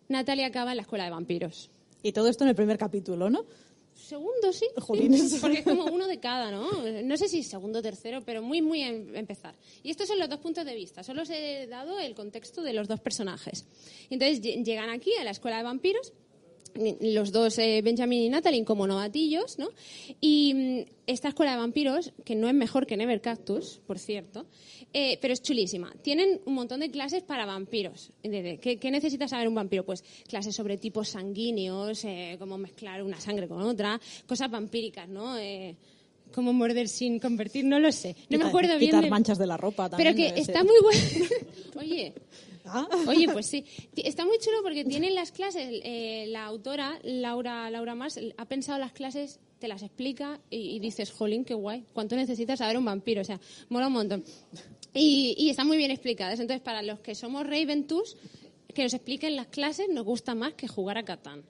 Natalia 0.09 0.47
acaba 0.47 0.71
en 0.73 0.77
la 0.77 0.83
escuela 0.83 1.05
de 1.05 1.11
vampiros. 1.11 1.71
Y 2.03 2.13
todo 2.13 2.29
esto 2.29 2.45
en 2.45 2.51
el 2.51 2.57
primer 2.57 2.79
capítulo, 2.79 3.29
¿no? 3.29 3.45
Segundo, 4.11 4.53
sí. 4.53 4.67
Jolines. 4.77 5.39
Porque 5.41 5.59
es 5.61 5.65
como 5.65 5.85
uno 5.85 6.07
de 6.09 6.19
cada, 6.19 6.51
¿no? 6.51 6.69
No 7.05 7.17
sé 7.17 7.29
si 7.29 7.43
segundo, 7.45 7.81
tercero, 7.81 8.23
pero 8.27 8.43
muy, 8.43 8.61
muy 8.61 8.83
en 8.83 9.15
empezar. 9.15 9.55
Y 9.85 9.91
estos 9.91 10.09
son 10.09 10.19
los 10.19 10.29
dos 10.29 10.41
puntos 10.41 10.65
de 10.65 10.75
vista. 10.75 11.03
Solo 11.05 11.23
os 11.23 11.31
he 11.31 11.69
dado 11.69 11.99
el 12.01 12.15
contexto 12.17 12.63
de 12.63 12.73
los 12.73 12.89
dos 12.89 12.99
personajes. 13.01 13.67
Y 14.09 14.15
entonces 14.15 14.43
lle- 14.43 14.65
llegan 14.65 14.91
aquí 14.91 15.13
a 15.21 15.25
la 15.25 15.31
escuela 15.31 15.59
de 15.59 15.63
vampiros 15.63 16.13
los 17.01 17.33
dos, 17.33 17.59
eh, 17.59 17.81
Benjamin 17.83 18.23
y 18.23 18.29
Natalie, 18.29 18.65
como 18.65 18.87
novatillos, 18.87 19.59
¿no? 19.59 19.69
Y 20.21 20.55
mm, 20.55 20.91
esta 21.07 21.29
escuela 21.29 21.53
de 21.53 21.59
vampiros, 21.59 22.13
que 22.25 22.35
no 22.35 22.49
es 22.49 22.55
mejor 22.55 22.87
que 22.87 22.97
Never 22.97 23.21
Cactus, 23.21 23.81
por 23.87 23.99
cierto, 23.99 24.47
eh, 24.93 25.19
pero 25.21 25.33
es 25.35 25.43
chulísima. 25.43 25.93
Tienen 26.03 26.41
un 26.47 26.55
montón 26.55 26.81
de 26.81 26.91
clases 26.91 27.23
para 27.23 27.47
vampiros. 27.47 28.11
¿qué, 28.23 28.79
qué 28.81 28.91
necesita 28.91 29.29
saber 29.29 29.49
un 29.49 29.55
vampiro? 29.55 29.85
Pues 29.85 30.05
clases 30.29 30.55
sobre 30.55 30.77
tipos 30.77 31.09
sanguíneos, 31.09 32.05
eh, 32.05 32.37
cómo 32.39 32.59
mezclar 32.59 33.03
una 33.03 33.21
sangre 33.21 33.49
con 33.49 33.63
otra, 33.63 34.01
cosas 34.27 34.51
vampíricas, 34.51 35.09
¿no? 35.09 35.37
Eh, 35.39 35.77
cómo 36.33 36.53
morder 36.53 36.89
sin 36.89 37.19
convertir, 37.19 37.65
no 37.65 37.81
lo 37.81 37.91
sé. 37.91 38.15
No 38.29 38.39
me 38.39 38.45
acuerdo 38.45 38.77
bien. 38.79 38.91
quitar 38.91 39.01
del- 39.03 39.11
manchas 39.11 39.37
de 39.39 39.47
la 39.49 39.57
ropa 39.57 39.91
Pero 39.91 40.11
también 40.11 40.17
que 40.17 40.23
debe 40.35 40.41
está 40.41 40.61
ser. 40.61 40.65
muy 40.65 40.77
bueno. 40.81 41.01
Oye, 41.81 42.13
Oye, 43.07 43.29
pues 43.33 43.47
sí. 43.47 43.65
Está 43.97 44.25
muy 44.25 44.39
chulo 44.39 44.59
porque 44.63 44.85
tienen 44.85 45.15
las 45.15 45.33
clases, 45.33 45.81
eh, 45.85 46.27
la 46.29 46.45
autora, 46.45 46.99
Laura, 47.03 47.71
Laura 47.71 47.95
Mars, 47.95 48.19
ha 48.37 48.45
pensado 48.47 48.79
las 48.79 48.93
clases, 48.93 49.41
te 49.59 49.69
las 49.69 49.83
explica 49.83 50.41
y, 50.51 50.77
y 50.77 50.79
dices, 50.81 51.11
jolín, 51.11 51.45
qué 51.45 51.55
guay. 51.55 51.85
¿Cuánto 51.93 52.17
necesitas 52.17 52.59
saber 52.59 52.79
un 52.79 52.85
vampiro? 52.85 53.21
O 53.21 53.25
sea, 53.25 53.41
mola 53.69 53.89
un 53.89 53.93
montón. 53.95 54.25
Y, 54.95 55.35
y 55.39 55.51
están 55.51 55.67
muy 55.67 55.77
bien 55.77 55.91
explicadas. 55.91 56.41
Entonces, 56.41 56.63
para 56.63 56.83
los 56.83 57.01
que 57.01 57.15
somos 57.15 57.47
Raventus, 57.47 58.17
que 58.75 58.83
nos 58.83 58.95
expliquen 58.95 59.37
las 59.37 59.49
clases 59.49 59.89
nos 59.89 60.05
gusta 60.05 60.35
más 60.35 60.55
que 60.55 60.69
jugar 60.69 60.99
a 60.99 61.05
Catán. 61.05 61.45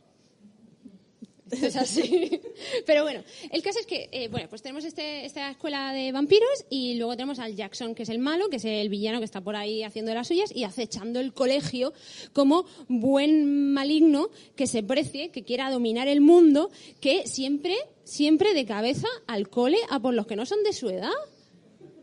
Es 1.63 1.77
así. 1.77 2.41
Pero 2.87 3.03
bueno, 3.03 3.23
el 3.51 3.63
caso 3.63 3.81
es 3.81 3.87
que, 3.87 4.09
eh, 4.13 4.29
bueno, 4.29 4.49
pues 4.49 4.63
tenemos 4.63 4.85
este, 4.85 5.25
esta 5.25 5.51
escuela 5.51 5.93
de 5.93 6.13
vampiros 6.13 6.49
y 6.69 6.95
luego 6.95 7.17
tenemos 7.17 7.39
al 7.39 7.57
Jackson, 7.57 7.95
que 7.95 8.05
es 8.05 8.09
el 8.09 8.19
malo, 8.19 8.49
que 8.49 8.57
es 8.57 8.65
el 8.65 8.89
villano 8.89 9.19
que 9.19 9.25
está 9.25 9.41
por 9.41 9.57
ahí 9.57 9.83
haciendo 9.83 10.15
las 10.15 10.29
suyas 10.29 10.55
y 10.55 10.65
acechando 10.65 11.21
el 11.21 11.33
colegio 11.33 11.93
como 12.33 12.67
buen 12.89 13.73
maligno 13.73 14.29
que 14.57 14.67
se 14.67 14.83
precie, 14.83 15.31
que 15.31 15.43
quiera 15.43 15.71
dominar 15.71 16.09
el 16.09 16.21
mundo, 16.21 16.71
que 17.01 17.27
siempre, 17.27 17.77
siempre 18.05 18.55
de 18.55 18.65
cabeza 18.65 19.09
al 19.27 19.49
cole 19.49 19.79
a 19.89 20.01
por 20.01 20.15
los 20.15 20.27
que 20.27 20.37
no 20.37 20.47
son 20.47 20.63
de 20.63 20.73
su 20.73 20.89
edad. 20.89 21.11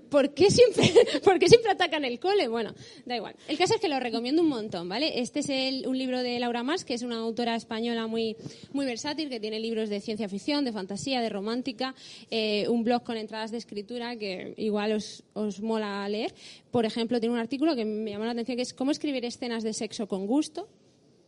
¿Por 0.10 0.34
qué 0.34 0.50
siempre, 0.50 0.92
por 1.24 1.40
qué 1.40 1.48
siempre 1.50 1.72
atacan 1.72 2.06
el 2.06 2.20
cole? 2.20 2.48
Bueno, 2.48 2.74
da 3.06 3.16
igual. 3.16 3.36
El 3.48 3.58
caso 3.58 3.76
es 3.76 3.82
que 3.82 3.88
lo 3.90 4.00
recomiendo 4.00 4.42
un 4.42 4.50
montón, 4.50 4.88
¿vale? 4.88 5.20
Este 5.20 5.40
es 5.40 5.50
el- 5.50 5.88
un 5.88 5.98
libro 5.98 6.24
de 6.24 6.40
Laura 6.40 6.64
Mars, 6.64 6.86
que 6.86 6.94
es 6.94 7.02
una 7.04 7.18
autora 7.18 7.56
española 7.56 8.08
muy, 8.08 8.36
muy 8.74 8.86
versátil, 8.86 9.30
que 9.30 9.40
tiene 9.40 9.60
libros 9.60 9.90
de 9.90 10.00
ciencia 10.00 10.30
ficción, 10.30 10.64
de 10.66 10.72
fantasía, 10.72 11.22
de 11.22 11.30
romántica, 11.30 11.94
eh, 12.32 12.66
un 12.70 12.84
blog 12.84 13.04
con 13.04 13.18
entradas 13.18 13.52
de 13.52 13.58
escritura 13.58 14.16
que 14.18 14.54
igual 14.58 14.94
os, 14.94 15.24
os 15.34 15.62
mola 15.62 16.08
leer. 16.10 16.34
Por 16.72 16.86
ejemplo, 16.86 17.20
tiene 17.20 17.34
un 17.34 17.40
artículo 17.40 17.76
que 17.76 17.86
me 17.86 18.12
llamó 18.12 18.26
la 18.26 18.32
atención, 18.32 18.56
que 18.58 18.64
es 18.64 18.74
cómo 18.74 18.92
escribir 18.92 19.26
escenas 19.26 19.64
de 19.64 19.74
sexo 19.74 20.08
con 20.08 20.26
gusto. 20.28 20.68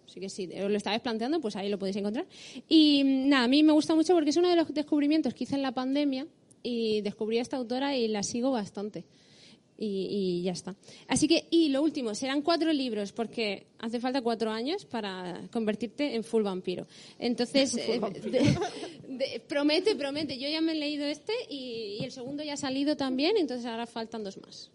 Así 0.07 0.19
que 0.19 0.29
si 0.29 0.47
os 0.59 0.71
lo 0.71 0.77
estabais 0.77 1.01
planteando, 1.01 1.39
pues 1.39 1.55
ahí 1.55 1.69
lo 1.69 1.77
podéis 1.77 1.97
encontrar. 1.97 2.25
Y 2.67 3.03
nada, 3.05 3.43
a 3.43 3.47
mí 3.47 3.61
me 3.61 3.73
gusta 3.73 3.93
mucho 3.93 4.13
porque 4.15 4.31
es 4.31 4.37
uno 4.37 4.49
de 4.49 4.55
los 4.55 4.73
descubrimientos 4.73 5.35
que 5.35 5.43
hice 5.43 5.53
en 5.55 5.61
la 5.61 5.71
pandemia 5.71 6.25
y 6.63 7.01
descubrí 7.01 7.37
a 7.39 7.41
esta 7.41 7.57
autora 7.57 7.95
y 7.95 8.07
la 8.07 8.23
sigo 8.23 8.51
bastante. 8.51 9.05
Y, 9.81 10.07
y 10.09 10.43
ya 10.43 10.51
está. 10.51 10.75
Así 11.07 11.25
que, 11.29 11.45
y 11.51 11.69
lo 11.69 11.81
último, 11.81 12.13
serán 12.13 12.41
cuatro 12.41 12.73
libros 12.73 13.13
porque 13.13 13.67
hace 13.79 14.01
falta 14.01 14.21
cuatro 14.21 14.51
años 14.51 14.83
para 14.83 15.47
convertirte 15.53 16.15
en 16.15 16.25
full 16.25 16.43
vampiro. 16.43 16.85
Entonces, 17.17 17.75
eh, 17.77 17.97
de- 18.25 18.57
de- 19.07 19.39
promete, 19.47 19.95
promete. 19.95 20.37
Yo 20.37 20.49
ya 20.49 20.59
me 20.59 20.73
he 20.73 20.75
leído 20.75 21.05
este 21.05 21.31
y, 21.49 21.97
y 22.01 22.03
el 22.03 22.11
segundo 22.11 22.43
ya 22.43 22.53
ha 22.53 22.57
salido 22.57 22.97
también, 22.97 23.37
entonces 23.37 23.65
ahora 23.65 23.85
faltan 23.87 24.21
dos 24.25 24.37
más. 24.41 24.69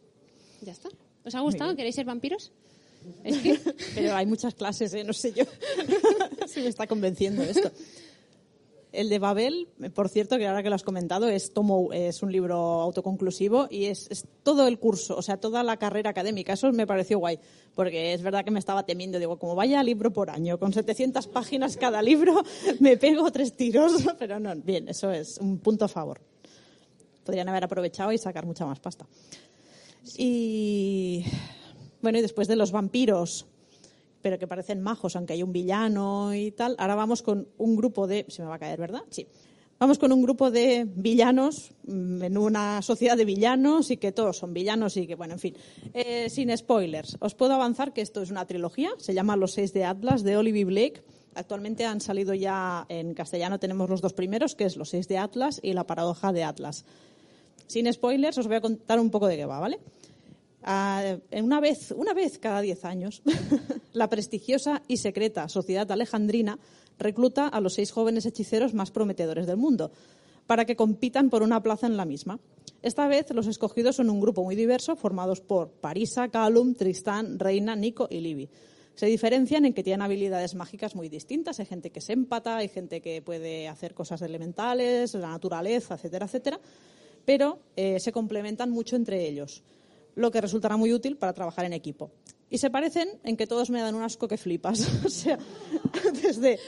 Ya 0.63 0.73
está. 0.73 0.89
¿Os 1.23 1.35
ha 1.35 1.41
gustado? 1.41 1.77
¿Queréis 1.77 1.95
ser 1.97 2.07
vampiros? 2.07 2.51
Es 3.25 3.37
que 3.39 3.59
Pero 3.95 4.17
hay 4.17 4.25
muchas 4.25 4.55
clases, 4.55 4.95
¿eh? 4.95 5.05
no 5.05 5.13
sé 5.13 5.35
yo 5.35 5.45
si 6.49 6.61
me 6.61 6.69
está 6.69 6.87
convenciendo 6.87 7.43
esto. 7.43 7.71
El 8.95 9.09
de 9.09 9.19
Babel, 9.19 9.69
por 9.93 10.09
cierto, 10.09 10.39
que 10.39 10.47
ahora 10.47 10.63
que 10.63 10.69
lo 10.69 10.77
has 10.77 10.85
comentado, 10.85 11.29
es, 11.29 11.53
tomo, 11.53 11.93
es 11.93 12.23
un 12.23 12.31
libro 12.31 12.57
autoconclusivo 12.57 13.67
y 13.69 13.87
es, 13.87 14.27
todo 14.45 14.69
el 14.69 14.79
curso, 14.79 15.17
o 15.17 15.23
sea, 15.23 15.37
toda 15.37 15.63
la 15.65 15.77
carrera 15.79 16.11
académica. 16.11 16.53
Eso 16.53 16.71
me 16.73 16.87
pareció 16.87 17.19
guay, 17.19 17.41
porque 17.75 18.15
es 18.15 18.23
verdad 18.23 18.45
que 18.45 18.53
me 18.53 18.61
estaba 18.61 18.87
temiendo. 18.87 19.19
Digo, 19.19 19.39
como 19.39 19.57
vaya 19.57 19.83
libro 19.83 20.13
por 20.13 20.31
año, 20.31 20.59
con 20.59 20.73
700 20.73 21.27
páginas 21.27 21.77
cada 21.77 22.03
libro, 22.03 22.43
me 22.81 22.97
pego 22.97 23.31
tres 23.33 23.57
tiros. 23.57 24.05
Pero 24.19 24.39
no, 24.39 24.55
bien, 24.55 24.89
eso 24.89 25.11
es 25.11 25.39
un 25.39 25.59
punto 25.59 25.85
a 25.87 25.89
favor. 25.89 26.21
Podrían 27.25 27.49
haber 27.49 27.65
aprovechado 27.65 28.13
y 28.13 28.19
sacar 28.19 28.47
mucha 28.47 28.65
más 28.65 28.79
pasta. 28.79 29.07
Y 30.17 31.25
bueno, 32.01 32.19
y 32.19 32.23
después 32.23 32.47
de 32.47 32.57
los 32.57 32.71
vampiros, 32.71 33.47
pero 34.25 34.39
que 34.39 34.47
parecen 34.47 34.81
majos, 34.81 35.17
aunque 35.17 35.35
hay 35.35 35.43
un 35.43 35.53
villano 35.53 36.33
y 36.33 36.51
tal, 36.51 36.77
ahora 36.79 36.95
vamos 36.95 37.21
con 37.21 37.47
un 37.59 37.77
grupo 37.77 38.07
de. 38.07 38.25
Se 38.29 38.41
me 38.41 38.49
va 38.49 38.55
a 38.55 38.59
caer, 38.59 38.81
¿verdad? 38.81 39.03
Sí. 39.11 39.27
Vamos 39.79 39.99
con 39.99 40.13
un 40.13 40.23
grupo 40.23 40.51
de 40.51 40.87
villanos 40.87 41.73
mm, 41.87 42.23
en 42.23 42.39
una 42.39 42.81
sociedad 42.81 43.19
de 43.19 43.27
villanos 43.27 43.91
y 43.91 43.99
que 43.99 44.13
todos 44.13 44.39
son 44.39 44.55
villanos 44.55 44.97
y 44.97 45.07
que, 45.07 45.15
bueno, 45.15 45.35
en 45.35 45.41
fin. 45.41 45.55
Eh, 45.93 46.31
sin 46.31 46.57
spoilers, 46.57 47.19
os 47.21 47.35
puedo 47.35 47.53
avanzar 47.53 47.93
que 47.93 48.01
esto 48.01 48.23
es 48.23 48.31
una 48.31 48.47
trilogía, 48.47 48.93
se 48.97 49.13
llama 49.13 49.37
Los 49.37 49.53
Seis 49.53 49.75
de 49.75 49.85
Atlas, 49.85 50.23
de 50.23 50.39
Olivia 50.39 50.65
Blake. 50.65 51.03
Actualmente 51.35 51.85
han 51.85 52.01
salido 52.01 52.33
ya 52.33 52.87
en 52.89 53.13
castellano, 53.13 53.59
tenemos 53.59 53.91
los 53.91 54.01
dos 54.01 54.15
primeros, 54.15 54.55
que 54.55 54.65
es 54.65 54.79
Los 54.79 54.89
Seis 54.89 55.07
de 55.07 55.19
Atlas 55.19 55.61
y 55.63 55.75
La 55.75 55.87
Paradoja 55.87 56.33
de 56.33 56.45
Atlas. 56.45 56.87
Sin 57.67 57.93
spoilers, 57.93 58.39
os 58.39 58.47
voy 58.47 58.57
a 58.57 58.63
contar 58.63 58.99
un 59.01 59.11
poco 59.11 59.27
de 59.27 59.37
qué 59.37 59.45
va, 59.45 59.61
¿vale? 59.61 59.81
Una 60.67 61.61
vez, 61.61 61.93
una 61.95 62.15
vez 62.15 62.39
cada 62.39 62.63
diez 62.63 62.87
años, 62.87 63.23
la 63.93 64.09
prestigiosa 64.09 64.83
y 64.89 64.97
secreta 64.97 65.49
Sociedad 65.51 65.91
Alejandrina 65.93 66.59
recluta 66.99 67.49
a 67.49 67.61
los 67.61 67.75
seis 67.75 67.93
jóvenes 67.93 68.25
hechiceros 68.25 68.73
más 68.73 68.91
prometedores 68.91 69.47
del 69.47 69.59
mundo 69.59 69.93
para 70.47 70.65
que 70.65 70.77
compitan 70.77 71.29
por 71.29 71.43
una 71.43 71.63
plaza 71.63 71.87
en 71.87 71.99
la 71.99 72.07
misma. 72.07 72.39
Esta 72.81 73.07
vez 73.09 73.31
los 73.35 73.47
escogidos 73.47 73.97
son 73.97 74.09
un 74.09 74.21
grupo 74.21 74.43
muy 74.43 74.57
diverso 74.57 74.97
formados 74.97 75.43
por 75.43 75.71
Parisa, 75.71 76.29
Calum, 76.29 76.75
Tristán, 76.75 77.39
Reina, 77.39 77.77
Nico 77.77 78.09
y 78.11 78.21
Libby. 78.21 78.49
Se 78.95 79.07
diferencian 79.07 79.67
en 79.67 79.75
que 79.75 79.83
tienen 79.83 80.03
habilidades 80.03 80.55
mágicas 80.55 80.95
muy 80.95 81.09
distintas. 81.09 81.61
Hay 81.61 81.67
gente 81.67 81.91
que 81.91 81.99
es 81.99 82.09
empata, 82.11 82.59
hay 82.59 82.69
gente 82.69 83.01
que 83.01 83.21
puede 83.21 83.69
hacer 83.69 83.93
cosas 83.93 84.23
elementales, 84.23 85.15
la 85.15 85.31
naturaleza, 85.31 85.95
etcétera, 85.95 86.27
etcétera. 86.27 86.61
Pero 87.25 87.59
eh, 87.77 87.99
se 88.01 88.13
complementan 88.13 88.71
mucho 88.71 88.97
entre 88.97 89.27
ellos 89.27 89.63
lo 90.15 90.31
que 90.31 90.41
resultará 90.41 90.77
muy 90.77 90.93
útil 90.93 91.17
para 91.17 91.33
trabajar 91.33 91.65
en 91.65 91.73
equipo. 91.73 92.11
Y 92.51 92.59
se 92.59 92.71
parecen 92.71 93.09
en 93.25 93.37
que 93.37 93.47
todos 93.47 93.71
me 93.71 93.81
dan 93.81 93.95
un 93.95 94.03
asco 94.03 94.29
que 94.29 94.37
flipas. 94.37 94.89
o 95.05 95.09
sea, 95.09 95.39
desde 96.23 96.59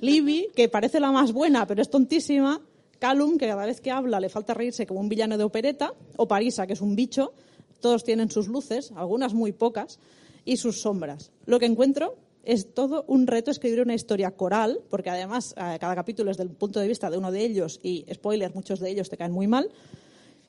Libby, 0.00 0.48
que 0.54 0.68
parece 0.68 1.00
la 1.00 1.12
más 1.12 1.32
buena, 1.32 1.66
pero 1.66 1.82
es 1.82 1.90
tontísima, 1.90 2.60
Calum, 2.98 3.36
que 3.36 3.46
cada 3.46 3.66
vez 3.66 3.80
que 3.80 3.90
habla 3.90 4.20
le 4.20 4.28
falta 4.28 4.54
reírse 4.54 4.86
como 4.86 5.00
un 5.00 5.08
villano 5.08 5.36
de 5.36 5.44
opereta, 5.44 5.92
o 6.16 6.26
Parisa, 6.26 6.66
que 6.66 6.72
es 6.72 6.80
un 6.80 6.96
bicho, 6.96 7.34
todos 7.80 8.04
tienen 8.04 8.30
sus 8.30 8.48
luces, 8.48 8.92
algunas 8.96 9.34
muy 9.34 9.52
pocas, 9.52 9.98
y 10.44 10.56
sus 10.56 10.80
sombras. 10.80 11.32
Lo 11.44 11.58
que 11.58 11.66
encuentro 11.66 12.16
es 12.44 12.72
todo 12.72 13.04
un 13.08 13.26
reto 13.26 13.50
escribir 13.50 13.82
una 13.82 13.94
historia 13.94 14.30
coral, 14.30 14.80
porque 14.88 15.10
además 15.10 15.54
eh, 15.58 15.76
cada 15.80 15.94
capítulo 15.94 16.30
es 16.30 16.36
del 16.36 16.50
punto 16.50 16.80
de 16.80 16.88
vista 16.88 17.10
de 17.10 17.18
uno 17.18 17.32
de 17.32 17.44
ellos 17.44 17.80
y, 17.82 18.06
spoiler, 18.14 18.54
muchos 18.54 18.80
de 18.80 18.88
ellos 18.88 19.10
te 19.10 19.16
caen 19.16 19.32
muy 19.32 19.48
mal 19.48 19.68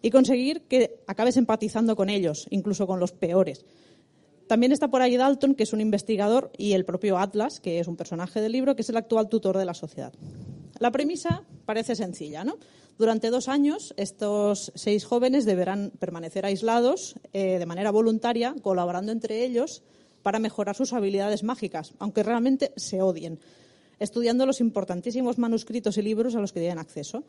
y 0.02 0.12
conseguir 0.12 0.62
que 0.64 1.00
acabes 1.08 1.38
empatizando 1.38 1.96
con 1.96 2.10
ellos, 2.10 2.48
incluso 2.50 2.88
con 2.88 3.00
los 3.00 3.12
peores. 3.12 3.66
También 4.48 4.72
está 4.72 4.88
por 4.88 5.02
ahí 5.02 5.18
Dalton, 5.18 5.56
que 5.56 5.64
es 5.64 5.74
un 5.74 5.82
investigador, 5.82 6.52
y 6.58 6.74
el 6.74 6.86
propio 6.86 7.18
Atlas, 7.18 7.60
que 7.60 7.80
es 7.80 7.88
un 7.88 7.98
personaje 7.98 8.40
del 8.40 8.54
libro, 8.54 8.76
que 8.76 8.82
es 8.82 8.90
el 8.90 8.98
actual 8.98 9.28
tutor 9.28 9.58
de 9.58 9.66
la 9.66 9.74
sociedad. 9.74 10.14
La 10.80 10.92
premisa 10.92 11.44
parece 11.66 11.96
sencilla, 11.96 12.44
¿no? 12.44 12.58
Durante 12.98 13.30
dos 13.30 13.48
años, 13.48 13.94
estos 13.98 14.72
seis 14.74 15.06
jóvenes 15.06 15.46
deberán 15.46 15.92
permanecer 16.00 16.46
aislados 16.46 17.16
eh, 17.34 17.60
de 17.60 17.66
manera 17.66 17.92
voluntaria, 17.92 18.56
colaborando 18.62 19.12
entre 19.12 19.44
ellos 19.44 19.84
para 20.24 20.40
mejorar 20.40 20.76
sus 20.76 20.94
habilidades 20.94 21.44
mágicas, 21.44 21.94
aunque 22.00 22.24
realmente 22.24 22.72
se 22.76 23.02
odien, 23.02 23.40
estudiando 24.00 24.46
los 24.46 24.62
importantísimos 24.62 25.38
manuscritos 25.38 25.98
y 25.98 26.02
libros 26.02 26.36
a 26.36 26.40
los 26.40 26.54
que 26.54 26.60
tienen 26.60 26.80
acceso 26.80 27.24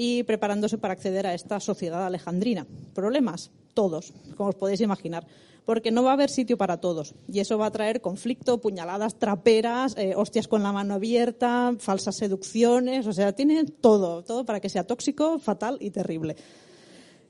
y 0.00 0.22
preparándose 0.22 0.78
para 0.78 0.92
acceder 0.92 1.26
a 1.26 1.34
esta 1.34 1.58
sociedad 1.58 2.06
alejandrina. 2.06 2.68
¿Problemas? 2.94 3.50
Todos, 3.74 4.12
como 4.36 4.50
os 4.50 4.54
podéis 4.54 4.80
imaginar, 4.80 5.26
porque 5.64 5.90
no 5.90 6.04
va 6.04 6.10
a 6.10 6.12
haber 6.12 6.30
sitio 6.30 6.56
para 6.56 6.76
todos 6.76 7.16
y 7.26 7.40
eso 7.40 7.58
va 7.58 7.66
a 7.66 7.72
traer 7.72 8.00
conflicto, 8.00 8.60
puñaladas 8.60 9.18
traperas, 9.18 9.96
eh, 9.98 10.14
hostias 10.14 10.46
con 10.46 10.62
la 10.62 10.70
mano 10.70 10.94
abierta, 10.94 11.74
falsas 11.80 12.14
seducciones, 12.14 13.08
o 13.08 13.12
sea, 13.12 13.32
tiene 13.32 13.64
todo, 13.64 14.22
todo 14.22 14.46
para 14.46 14.60
que 14.60 14.68
sea 14.68 14.86
tóxico, 14.86 15.40
fatal 15.40 15.78
y 15.80 15.90
terrible. 15.90 16.36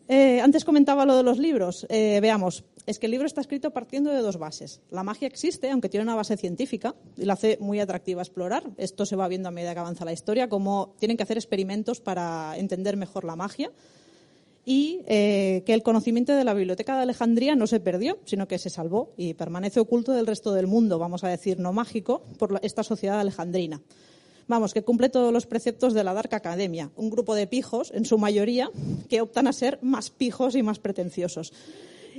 Eh, 0.08 0.40
antes 0.40 0.64
comentaba 0.64 1.04
lo 1.04 1.16
de 1.16 1.22
los 1.22 1.38
libros. 1.38 1.86
Eh, 1.90 2.18
veamos, 2.22 2.64
es 2.86 2.98
que 2.98 3.06
el 3.06 3.12
libro 3.12 3.26
está 3.26 3.42
escrito 3.42 3.72
partiendo 3.72 4.10
de 4.10 4.20
dos 4.22 4.38
bases. 4.38 4.80
La 4.90 5.02
magia 5.02 5.28
existe, 5.28 5.70
aunque 5.70 5.90
tiene 5.90 6.04
una 6.04 6.14
base 6.14 6.38
científica, 6.38 6.94
y 7.18 7.26
la 7.26 7.34
hace 7.34 7.58
muy 7.60 7.78
atractiva 7.78 8.22
explorar. 8.22 8.64
Esto 8.78 9.04
se 9.04 9.16
va 9.16 9.28
viendo 9.28 9.48
a 9.48 9.52
medida 9.52 9.74
que 9.74 9.80
avanza 9.80 10.06
la 10.06 10.14
historia, 10.14 10.48
cómo 10.48 10.94
tienen 10.98 11.18
que 11.18 11.24
hacer 11.24 11.36
experimentos 11.36 12.00
para 12.00 12.56
entender 12.56 12.96
mejor 12.96 13.24
la 13.24 13.36
magia. 13.36 13.70
Y 14.64 15.00
eh, 15.06 15.62
que 15.66 15.74
el 15.74 15.82
conocimiento 15.82 16.34
de 16.34 16.44
la 16.44 16.54
Biblioteca 16.54 16.96
de 16.96 17.02
Alejandría 17.02 17.54
no 17.54 17.66
se 17.66 17.80
perdió, 17.80 18.18
sino 18.24 18.48
que 18.48 18.58
se 18.58 18.70
salvó 18.70 19.12
y 19.16 19.34
permanece 19.34 19.80
oculto 19.80 20.12
del 20.12 20.26
resto 20.26 20.52
del 20.52 20.66
mundo, 20.66 20.98
vamos 20.98 21.24
a 21.24 21.28
decir, 21.28 21.58
no 21.58 21.72
mágico, 21.74 22.22
por 22.38 22.58
esta 22.62 22.82
sociedad 22.82 23.20
alejandrina. 23.20 23.80
Vamos, 24.48 24.72
que 24.72 24.82
cumple 24.82 25.10
todos 25.10 25.30
los 25.30 25.46
preceptos 25.46 25.92
de 25.92 26.02
la 26.02 26.14
Dark 26.14 26.34
Academia, 26.34 26.90
un 26.96 27.10
grupo 27.10 27.34
de 27.34 27.46
pijos, 27.46 27.92
en 27.94 28.06
su 28.06 28.16
mayoría, 28.16 28.70
que 29.10 29.20
optan 29.20 29.46
a 29.46 29.52
ser 29.52 29.78
más 29.82 30.08
pijos 30.08 30.56
y 30.56 30.62
más 30.62 30.78
pretenciosos. 30.78 31.52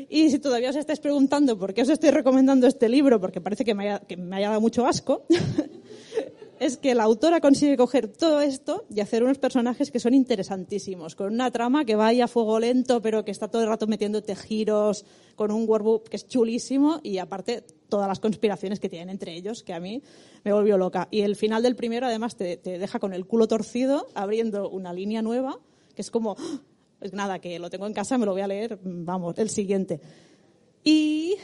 Y 0.10 0.30
si 0.30 0.38
todavía 0.38 0.70
os 0.70 0.76
estáis 0.76 1.00
preguntando 1.00 1.58
por 1.58 1.74
qué 1.74 1.82
os 1.82 1.90
estoy 1.90 2.12
recomendando 2.12 2.68
este 2.68 2.88
libro, 2.88 3.20
porque 3.20 3.42
parece 3.42 3.66
que 3.66 3.74
me 3.74 3.90
haya, 3.90 4.50
dado 4.50 4.62
mucho 4.62 4.86
asco, 4.86 5.26
es 6.60 6.78
que 6.78 6.94
la 6.94 7.04
autora 7.04 7.42
consigue 7.42 7.76
coger 7.76 8.08
todo 8.08 8.42
esto 8.42 8.86
y 8.94 9.00
hacer 9.00 9.24
unos 9.24 9.40
personajes 9.40 9.90
que 9.90 10.00
son 10.00 10.14
interesantísimos, 10.14 11.16
con 11.16 11.34
una 11.34 11.50
trama 11.50 11.84
que 11.84 11.96
vaya 11.96 12.26
a 12.26 12.28
fuego 12.28 12.60
lento, 12.60 13.02
pero 13.02 13.26
que 13.26 13.32
está 13.32 13.48
todo 13.48 13.64
el 13.64 13.70
rato 13.70 13.88
metiéndote 13.88 14.36
giros, 14.36 15.04
con 15.36 15.50
un 15.50 15.68
workbook 15.68 16.10
que 16.10 16.18
es 16.18 16.28
chulísimo 16.28 17.00
y 17.02 17.18
aparte 17.18 17.64
todas 17.90 18.08
las 18.08 18.20
conspiraciones 18.20 18.80
que 18.80 18.90
tienen 18.90 19.10
entre 19.10 19.36
ellos, 19.36 19.64
que 19.64 19.74
a 19.74 19.80
mí 19.80 20.02
me 20.44 20.54
volvió 20.54 20.78
loca. 20.78 21.08
Y 21.12 21.22
el 21.22 21.36
final 21.36 21.64
del 21.64 21.76
primero 21.76 22.06
además 22.06 22.36
te, 22.36 22.58
te 22.58 22.78
deja 22.78 23.00
con 23.00 23.14
el 23.14 23.26
culo 23.26 23.48
torcido, 23.48 24.08
abriendo 24.14 24.70
una 24.70 24.94
línea 24.94 25.22
nueva, 25.22 25.60
que 25.96 26.02
es 26.02 26.12
como, 26.12 26.36
¡ah! 26.40 26.62
pues 27.00 27.14
nada, 27.14 27.40
que 27.40 27.60
lo 27.60 27.70
tengo 27.70 27.88
en 27.88 27.94
casa, 27.94 28.18
me 28.18 28.26
lo 28.26 28.34
voy 28.34 28.42
a 28.42 28.48
leer, 28.48 28.80
vamos, 28.84 29.38
el 29.38 29.50
siguiente. 29.50 30.00
Y 30.84 31.36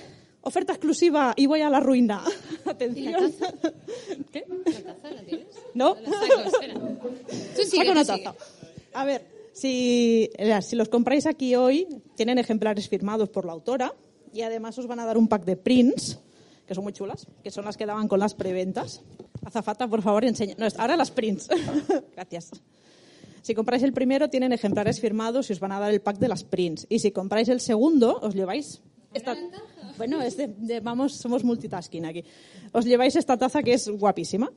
oferta 0.42 0.74
exclusiva 0.74 1.34
y 1.36 1.48
voy 1.48 1.62
a 1.62 1.70
la 1.70 1.80
ruina. 1.80 2.24
Atención. 2.66 3.34
¿Qué? 4.32 4.46
¿La 4.86 4.96
taza 4.96 5.12
la 5.12 5.22
tienes? 5.24 5.48
¿No? 5.74 5.96
La 5.96 6.12
saco, 6.12 6.42
espera. 6.42 6.74
Tú 6.76 7.64
sigue, 7.64 7.86
Saca 7.86 7.92
una 7.92 8.06
taza. 8.06 8.36
A 8.94 9.06
ver, 9.06 9.26
si, 9.54 10.30
eh, 10.38 10.62
si 10.62 10.76
los 10.76 10.90
compráis 10.90 11.26
aquí 11.26 11.56
hoy, 11.56 11.88
tienen 12.16 12.38
ejemplares 12.38 12.88
firmados 12.88 13.30
por 13.30 13.46
la 13.46 13.54
autora 13.54 13.94
y 14.34 14.42
además 14.42 14.78
os 14.78 14.88
van 14.88 15.00
a 15.00 15.06
dar 15.06 15.18
un 15.18 15.28
pack 15.28 15.46
de 15.46 15.58
prints, 15.58 16.20
que 16.66 16.76
son 16.76 16.84
muy 16.84 16.94
chulas, 16.94 17.28
que 17.44 17.52
son 17.52 17.66
las 17.66 17.78
que 17.78 17.86
daban 17.86 18.08
con 18.08 18.20
las 18.20 18.34
preventas. 18.34 19.02
Azafata, 19.46 19.88
por 19.88 20.02
favor, 20.02 20.26
enseña. 20.26 20.56
No, 20.58 20.68
ahora 20.78 20.96
las 20.98 21.12
prints. 21.12 21.48
Gracias. 22.16 22.52
Si 23.42 23.54
compráis 23.54 23.84
el 23.84 23.94
primero, 23.94 24.30
tienen 24.30 24.52
ejemplares 24.54 25.00
firmados 25.00 25.50
y 25.50 25.54
os 25.54 25.60
van 25.60 25.72
a 25.72 25.80
dar 25.80 25.92
el 25.92 26.02
pack 26.02 26.18
de 26.18 26.28
las 26.28 26.44
prints. 26.44 26.88
Y 26.90 27.00
si 27.00 27.12
compráis 27.12 27.48
el 27.50 27.60
segundo, 27.62 28.20
os 28.22 28.34
lleváis 28.34 28.82
esta... 29.14 29.36
Bueno, 29.98 30.22
es 30.22 30.36
de- 30.36 30.48
de- 30.48 30.80
vamos, 30.80 31.14
somos 31.14 31.44
multitasking 31.44 32.06
aquí. 32.06 32.24
Os 32.74 32.86
lleváis 32.86 33.16
esta 33.16 33.38
taza 33.38 33.62
que 33.62 33.74
es 33.74 33.88
guapísima. 33.88 34.52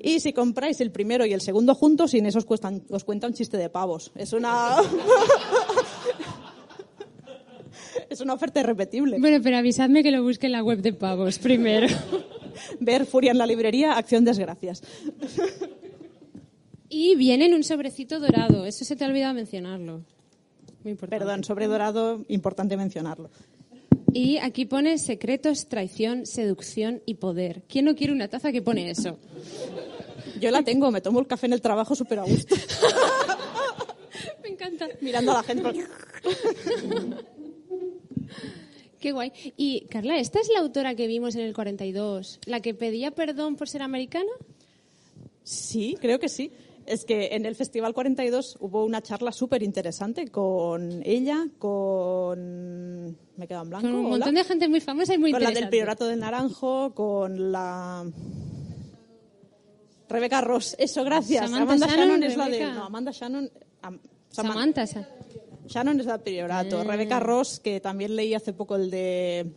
Y 0.00 0.20
si 0.20 0.32
compráis 0.32 0.80
el 0.80 0.92
primero 0.92 1.26
y 1.26 1.32
el 1.32 1.40
segundo 1.40 1.74
juntos, 1.74 2.12
sin 2.12 2.24
eso 2.26 2.38
os, 2.38 2.46
cuestan- 2.46 2.84
os 2.88 3.02
cuenta 3.02 3.26
un 3.26 3.34
chiste 3.34 3.56
de 3.56 3.68
pavos. 3.68 4.12
Es 4.14 4.32
una... 4.32 4.76
es 8.10 8.20
una 8.20 8.34
oferta 8.34 8.60
irrepetible. 8.60 9.18
Bueno, 9.18 9.38
pero 9.42 9.56
avisadme 9.58 10.02
que 10.02 10.10
lo 10.10 10.22
busque 10.22 10.46
en 10.46 10.52
la 10.52 10.62
web 10.62 10.80
de 10.80 10.92
pavos 10.92 11.38
primero. 11.38 11.86
Ver 12.80 13.06
Furia 13.06 13.30
en 13.32 13.38
la 13.38 13.46
librería, 13.46 13.96
acción 13.96 14.24
desgracias. 14.24 14.82
Y 16.88 17.16
viene 17.16 17.46
en 17.46 17.54
un 17.54 17.64
sobrecito 17.64 18.18
dorado. 18.18 18.64
Eso 18.64 18.84
se 18.84 18.96
te 18.96 19.04
ha 19.04 19.08
olvidado 19.08 19.34
mencionarlo. 19.34 20.02
Muy 20.82 20.92
importante. 20.92 21.24
Perdón, 21.24 21.44
sobre 21.44 21.66
dorado, 21.66 22.24
importante 22.28 22.76
mencionarlo. 22.76 23.30
Y 24.12 24.38
aquí 24.38 24.64
pone 24.64 24.96
secretos, 24.98 25.68
traición, 25.68 26.24
seducción 26.24 27.02
y 27.04 27.14
poder. 27.14 27.62
¿Quién 27.68 27.84
no 27.84 27.94
quiere 27.94 28.12
una 28.12 28.28
taza 28.28 28.52
que 28.52 28.62
pone 28.62 28.90
eso? 28.90 29.18
Yo 30.40 30.50
la 30.50 30.62
tengo, 30.62 30.90
me 30.90 31.00
tomo 31.00 31.20
el 31.20 31.26
café 31.26 31.46
en 31.46 31.52
el 31.52 31.60
trabajo 31.60 31.94
súper 31.94 32.20
a 32.20 32.22
gusto, 32.22 32.54
Me 34.42 34.48
encanta. 34.48 34.88
mirando 35.00 35.32
a 35.32 35.34
la 35.34 35.42
gente. 35.42 35.84
Qué 39.00 39.12
guay. 39.12 39.32
Y 39.56 39.82
Carla, 39.86 40.18
¿esta 40.18 40.40
es 40.40 40.48
la 40.52 40.60
autora 40.60 40.94
que 40.94 41.06
vimos 41.06 41.34
en 41.36 41.42
el 41.42 41.54
42? 41.54 42.40
¿La 42.46 42.60
que 42.60 42.74
pedía 42.74 43.12
perdón 43.12 43.56
por 43.56 43.68
ser 43.68 43.82
americana? 43.82 44.30
Sí, 45.42 45.96
creo 46.00 46.18
que 46.18 46.28
sí. 46.28 46.50
Es 46.84 47.04
que 47.04 47.28
en 47.32 47.44
el 47.44 47.54
Festival 47.54 47.92
42 47.92 48.56
hubo 48.60 48.84
una 48.84 49.02
charla 49.02 49.30
súper 49.30 49.62
interesante 49.62 50.28
con 50.28 51.02
ella, 51.04 51.46
con... 51.58 53.08
Me 53.36 53.46
quedo 53.46 53.62
en 53.62 53.68
blanco. 53.68 53.86
Con 53.86 53.94
un 53.94 54.06
hola. 54.06 54.10
montón 54.16 54.34
de 54.34 54.44
gente 54.44 54.68
muy 54.68 54.80
famosa 54.80 55.14
y 55.14 55.18
muy 55.18 55.30
con 55.32 55.42
la 55.42 55.50
del. 55.50 55.68
Priorato 55.68 56.06
del 56.06 56.18
Naranjo, 56.20 56.94
con 56.94 57.52
la... 57.52 58.10
Rebeca 60.08 60.40
Ross, 60.40 60.74
eso, 60.78 61.04
gracias. 61.04 61.44
Samantha 61.50 61.62
Amanda 61.74 61.86
Shannon, 61.86 62.22
es 62.22 62.36
la 62.36 62.48
de... 62.48 62.64
No, 62.72 62.84
Amanda 62.84 63.12
Shannon... 63.12 63.50
am- 63.82 64.00
Saman- 64.30 64.52
Samantha. 64.74 65.08
Shannon 65.68 66.00
es 66.00 66.06
la 66.06 66.14
del 66.14 66.22
Priorato. 66.22 66.80
Ah. 66.80 66.84
Rebeca 66.84 67.20
Ross, 67.20 67.60
que 67.60 67.80
también 67.80 68.16
leí 68.16 68.34
hace 68.34 68.52
poco 68.52 68.76
el 68.76 68.90
de 68.90 69.50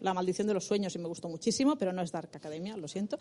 La 0.00 0.14
maldición 0.14 0.46
de 0.46 0.54
los 0.54 0.64
sueños 0.64 0.94
y 0.94 0.98
me 0.98 1.08
gustó 1.08 1.28
muchísimo, 1.28 1.76
pero 1.76 1.92
no 1.92 2.00
es 2.02 2.10
Dark 2.12 2.30
Academia, 2.34 2.76
lo 2.76 2.88
siento. 2.88 3.18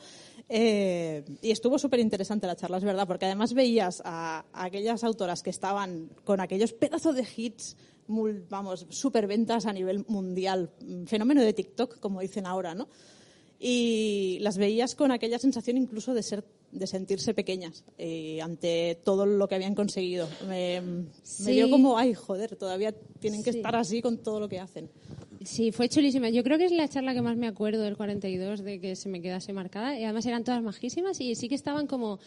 Eh, 0.47 1.24
y 1.41 1.51
estuvo 1.51 1.78
súper 1.78 1.99
interesante 1.99 2.47
la 2.47 2.55
charla, 2.55 2.78
es 2.78 2.84
verdad, 2.84 3.05
porque 3.07 3.26
además 3.26 3.53
veías 3.53 4.01
a, 4.05 4.45
a 4.53 4.64
aquellas 4.66 5.03
autoras 5.03 5.43
que 5.43 5.49
estaban 5.49 6.10
con 6.24 6.39
aquellos 6.39 6.72
pedazos 6.74 7.16
de 7.16 7.28
hits, 7.36 7.76
mul- 8.07 8.45
vamos, 8.49 8.86
súper 8.89 9.28
ventas 9.28 9.66
a 9.66 9.74
nivel 9.74 10.05
mundial, 10.07 10.72
mm, 10.82 11.03
fenómeno 11.05 11.41
de 11.41 11.53
TikTok, 11.53 11.99
como 11.99 12.22
dicen 12.22 12.45
ahora, 12.45 12.74
¿no? 12.76 12.88
y 13.62 14.38
las 14.39 14.57
veías 14.57 14.95
con 14.95 15.12
aquella 15.12 15.38
sensación 15.38 15.76
incluso 15.76 16.14
de 16.14 16.24
ser 16.24 16.45
de 16.72 16.88
sentirse 16.88 17.34
pequeñas 17.34 17.84
eh, 17.97 18.39
ante 18.41 18.99
todo 19.03 19.26
lo 19.26 19.47
que 19.47 19.55
habían 19.55 19.76
conseguido. 19.76 20.28
Me, 20.47 20.82
me 20.82 21.05
Sí. 21.24 21.51
dio 21.53 21.70
como, 21.70 21.97
ay, 21.97 22.13
joder, 22.13 22.55
todavía 22.55 22.93
tienen 23.20 23.43
que 23.43 23.51
Sí. 23.51 23.57
estar 23.59 23.76
así 23.76 24.01
con 24.01 24.17
todo 24.20 24.39
lo 24.39 24.47
que 24.49 24.59
hacen. 24.59 24.89
Sí, 25.43 25.72
fue 25.72 25.88
chulísima. 25.88 26.30
Yo 26.30 26.43
creo 26.43 26.57
que 26.57 26.65
es 26.65 26.72
la 26.72 26.88
charla 26.89 27.13
que 27.13 27.22
más 27.22 27.38
me 27.38 27.47
acuerdo 27.47 27.82
del 27.84 27.95
42, 27.95 28.61
de 28.63 28.80
que 28.82 28.95
se 28.95 29.07
me 29.09 29.22
quedase 29.22 29.53
marcada. 29.53 29.97
Y 29.97 30.03
además 30.03 30.26
eran 30.26 30.43
todas 30.43 30.61
majísimas 30.61 31.20
y 31.22 31.34
sí 31.36 31.47
que 31.47 31.55
estaban 31.55 31.88
como... 31.88 32.20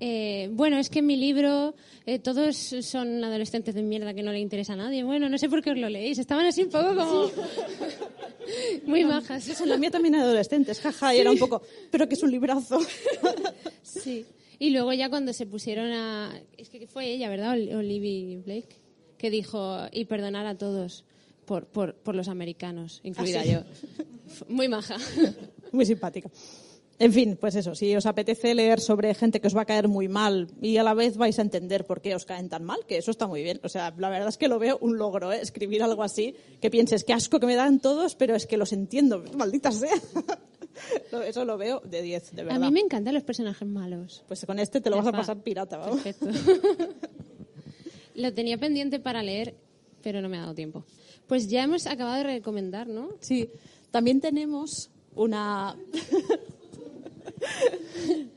eh, 0.00 0.48
bueno, 0.52 0.76
es 0.78 0.90
que 0.90 0.98
en 0.98 1.06
mi 1.06 1.16
libro 1.16 1.74
eh, 2.06 2.18
todos 2.18 2.56
son 2.56 3.22
adolescentes 3.24 3.74
de 3.74 3.82
mierda 3.82 4.12
que 4.14 4.22
no 4.22 4.32
le 4.32 4.40
interesa 4.40 4.72
a 4.72 4.76
nadie. 4.76 5.04
Bueno, 5.04 5.28
no 5.28 5.38
sé 5.38 5.48
por 5.48 5.62
qué 5.62 5.70
os 5.70 5.78
lo 5.78 5.88
leéis. 5.88 6.18
Estaban 6.18 6.44
así 6.44 6.64
un 6.64 6.70
poco 6.70 6.94
como... 6.96 7.30
Muy 8.86 9.04
majas. 9.04 9.48
Eso, 9.48 9.64
la 9.66 9.76
mía 9.76 9.90
también 9.90 10.14
adolescentes, 10.16 10.80
jaja, 10.80 11.14
y 11.14 11.18
era 11.18 11.30
un 11.30 11.38
poco, 11.38 11.62
pero 11.90 12.08
que 12.08 12.14
es 12.14 12.22
un 12.22 12.30
librazo. 12.30 12.78
Sí. 13.86 14.26
Y 14.58 14.70
luego 14.70 14.92
ya 14.92 15.08
cuando 15.10 15.32
se 15.32 15.46
pusieron 15.46 15.92
a... 15.92 16.40
Es 16.56 16.70
que 16.70 16.86
fue 16.86 17.06
ella, 17.10 17.28
¿verdad? 17.28 17.52
Ol- 17.52 17.74
Olivia 17.76 18.38
Blake, 18.44 18.76
que 19.18 19.30
dijo, 19.30 19.78
y 19.92 20.06
perdonar 20.06 20.46
a 20.46 20.56
todos 20.56 21.04
por, 21.44 21.66
por, 21.66 21.94
por 21.94 22.14
los 22.14 22.28
americanos, 22.28 23.00
incluida 23.04 23.40
Ah, 23.40 23.44
sí. 23.44 23.52
yo. 23.52 23.60
Muy 24.48 24.68
maja. 24.68 24.96
Muy 25.72 25.84
simpática. 25.86 26.30
En 26.98 27.12
fin, 27.12 27.36
pues 27.38 27.54
eso, 27.54 27.74
si 27.74 27.94
os 27.94 28.06
apetece 28.06 28.54
leer 28.54 28.80
sobre 28.80 29.12
gente 29.14 29.38
que 29.42 29.48
os 29.48 29.54
va 29.56 29.60
a 29.62 29.66
caer 29.66 29.86
muy 29.86 30.08
mal 30.08 30.48
y 30.62 30.78
a 30.78 30.82
la 30.82 30.94
vez 30.94 31.18
vais 31.18 31.38
a 31.38 31.42
entender 31.42 31.84
por 31.84 32.00
qué 32.00 32.14
os 32.14 32.24
caen 32.24 32.48
tan 32.48 32.64
mal, 32.64 32.86
que 32.88 32.96
eso 32.96 33.10
está 33.10 33.26
muy 33.26 33.42
bien. 33.42 33.60
O 33.62 33.68
sea, 33.68 33.94
la 33.98 34.08
verdad 34.08 34.28
es 34.30 34.38
que 34.38 34.48
lo 34.48 34.58
veo 34.58 34.78
un 34.80 34.96
logro, 34.96 35.30
¿eh? 35.30 35.40
escribir 35.42 35.82
algo 35.82 36.02
así, 36.02 36.34
que 36.58 36.70
pienses, 36.70 37.04
qué 37.04 37.12
asco 37.12 37.38
que 37.38 37.44
me 37.46 37.54
dan 37.54 37.80
todos, 37.80 38.14
pero 38.14 38.34
es 38.34 38.46
que 38.46 38.56
los 38.56 38.72
entiendo, 38.72 39.22
maldita 39.36 39.70
sea. 39.72 39.92
Eso 41.26 41.44
lo 41.44 41.56
veo 41.58 41.80
de 41.80 42.02
10, 42.02 42.34
de 42.34 42.42
A 42.42 42.44
verdad. 42.44 42.60
mí 42.60 42.70
me 42.70 42.80
encantan 42.80 43.14
los 43.14 43.22
personajes 43.22 43.66
malos. 43.66 44.22
Pues 44.28 44.44
con 44.44 44.58
este 44.58 44.80
te 44.80 44.90
lo 44.90 44.96
vas 44.96 45.06
a 45.06 45.12
pasar 45.12 45.42
pirata, 45.42 45.78
vamos. 45.78 46.02
Perfecto. 46.02 46.26
Lo 48.14 48.32
tenía 48.32 48.56
pendiente 48.56 48.98
para 48.98 49.22
leer, 49.22 49.54
pero 50.02 50.22
no 50.22 50.28
me 50.30 50.38
ha 50.38 50.42
dado 50.42 50.54
tiempo. 50.54 50.84
Pues 51.26 51.48
ya 51.48 51.64
hemos 51.64 51.86
acabado 51.86 52.16
de 52.16 52.22
recomendar, 52.22 52.86
¿no? 52.86 53.10
Sí, 53.20 53.50
también 53.90 54.22
tenemos 54.22 54.88
una 55.14 55.76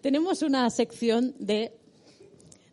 tenemos 0.02 0.42
una 0.42 0.70
sección 0.70 1.34
de 1.40 1.72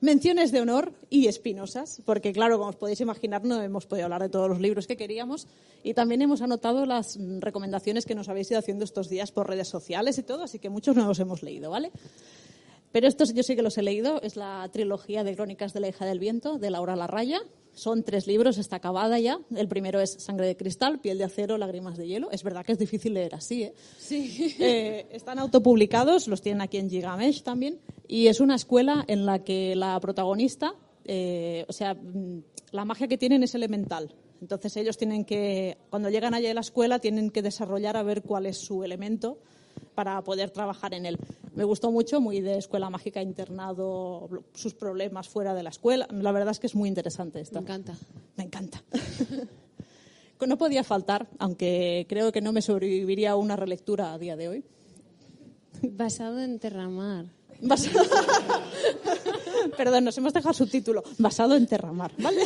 menciones 0.06 0.52
de 0.52 0.60
honor 0.60 0.92
y 1.10 1.26
espinosas, 1.26 2.00
porque 2.04 2.32
claro, 2.32 2.58
como 2.58 2.70
os 2.70 2.76
podéis 2.76 3.00
imaginar, 3.00 3.44
no 3.44 3.60
hemos 3.60 3.86
podido 3.86 4.06
hablar 4.06 4.22
de 4.22 4.28
todos 4.28 4.48
los 4.48 4.60
libros 4.60 4.86
que 4.86 4.96
queríamos 4.96 5.48
y 5.82 5.94
también 5.94 6.22
hemos 6.22 6.42
anotado 6.42 6.86
las 6.86 7.18
recomendaciones 7.40 8.06
que 8.06 8.14
nos 8.14 8.28
habéis 8.28 8.50
ido 8.50 8.60
haciendo 8.60 8.84
estos 8.84 9.10
días 9.10 9.32
por 9.32 9.48
redes 9.48 9.66
sociales 9.68 10.16
y 10.16 10.22
todo, 10.22 10.44
así 10.44 10.60
que 10.60 10.70
muchos 10.70 10.94
no 10.94 11.06
los 11.06 11.18
hemos 11.18 11.42
leído, 11.42 11.70
¿vale? 11.70 11.90
Pero 12.92 13.08
estos 13.08 13.34
yo 13.34 13.42
sí 13.42 13.56
que 13.56 13.62
los 13.62 13.76
he 13.78 13.82
leído. 13.82 14.20
Es 14.22 14.36
la 14.36 14.68
trilogía 14.72 15.24
de 15.24 15.34
Crónicas 15.34 15.72
de 15.72 15.80
la 15.80 15.88
hija 15.88 16.04
del 16.06 16.18
viento 16.18 16.58
de 16.58 16.70
Laura 16.70 16.96
Larraya. 16.96 17.40
Son 17.72 18.04
tres 18.04 18.26
libros, 18.26 18.56
está 18.56 18.76
acabada 18.76 19.18
ya. 19.18 19.38
El 19.54 19.68
primero 19.68 20.00
es 20.00 20.12
Sangre 20.12 20.46
de 20.46 20.56
cristal, 20.56 20.98
Piel 20.98 21.18
de 21.18 21.24
acero, 21.24 21.58
Lágrimas 21.58 21.98
de 21.98 22.06
hielo. 22.06 22.30
Es 22.30 22.42
verdad 22.42 22.64
que 22.64 22.72
es 22.72 22.78
difícil 22.78 23.12
leer 23.12 23.34
así, 23.34 23.64
¿eh? 23.64 23.74
Sí. 23.98 24.54
Eh, 24.58 25.06
están 25.10 25.38
autopublicados, 25.38 26.26
los 26.26 26.40
tienen 26.40 26.62
aquí 26.62 26.78
en 26.78 26.88
Gigamesh 26.88 27.42
también. 27.42 27.78
Y 28.08 28.28
es 28.28 28.40
una 28.40 28.54
escuela 28.54 29.04
en 29.08 29.26
la 29.26 29.44
que 29.44 29.76
la 29.76 30.00
protagonista 30.00 30.74
eh, 31.08 31.64
o 31.68 31.72
sea, 31.72 31.94
mm, 31.94 32.42
la 32.72 32.84
magia 32.84 33.08
que 33.08 33.18
tienen 33.18 33.42
es 33.42 33.54
elemental. 33.54 34.14
Entonces 34.40 34.76
ellos 34.76 34.98
tienen 34.98 35.24
que, 35.24 35.78
cuando 35.88 36.10
llegan 36.10 36.34
allá 36.34 36.50
a 36.50 36.54
la 36.54 36.60
escuela, 36.60 36.98
tienen 36.98 37.30
que 37.30 37.42
desarrollar 37.42 37.96
a 37.96 38.02
ver 38.02 38.22
cuál 38.22 38.46
es 38.46 38.58
su 38.58 38.84
elemento 38.84 39.38
para 39.94 40.22
poder 40.22 40.50
trabajar 40.50 40.94
en 40.94 41.06
él. 41.06 41.18
Me 41.54 41.64
gustó 41.64 41.90
mucho, 41.90 42.20
muy 42.20 42.40
de 42.40 42.58
escuela 42.58 42.90
mágica, 42.90 43.22
internado, 43.22 44.28
sus 44.52 44.74
problemas 44.74 45.28
fuera 45.28 45.54
de 45.54 45.62
la 45.62 45.70
escuela. 45.70 46.06
La 46.10 46.32
verdad 46.32 46.50
es 46.50 46.60
que 46.60 46.66
es 46.66 46.74
muy 46.74 46.88
interesante 46.88 47.40
esta. 47.40 47.60
Me 47.60 47.64
encanta. 47.64 47.94
Me 48.36 48.44
encanta. 48.44 48.82
No 50.46 50.58
podía 50.58 50.84
faltar, 50.84 51.28
aunque 51.38 52.04
creo 52.08 52.30
que 52.30 52.42
no 52.42 52.52
me 52.52 52.60
sobreviviría 52.60 53.30
a 53.30 53.36
una 53.36 53.56
relectura 53.56 54.12
a 54.12 54.18
día 54.18 54.36
de 54.36 54.48
hoy. 54.48 54.64
Basado 55.82 56.40
en 56.40 56.58
Terramar. 56.58 57.26
Basado... 57.62 58.00
Perdón, 59.76 60.04
nos 60.04 60.18
hemos 60.18 60.34
dejado 60.34 60.52
subtítulo. 60.52 61.02
Basado 61.18 61.56
en 61.56 61.66
Terramar, 61.66 62.12
¿vale? 62.18 62.42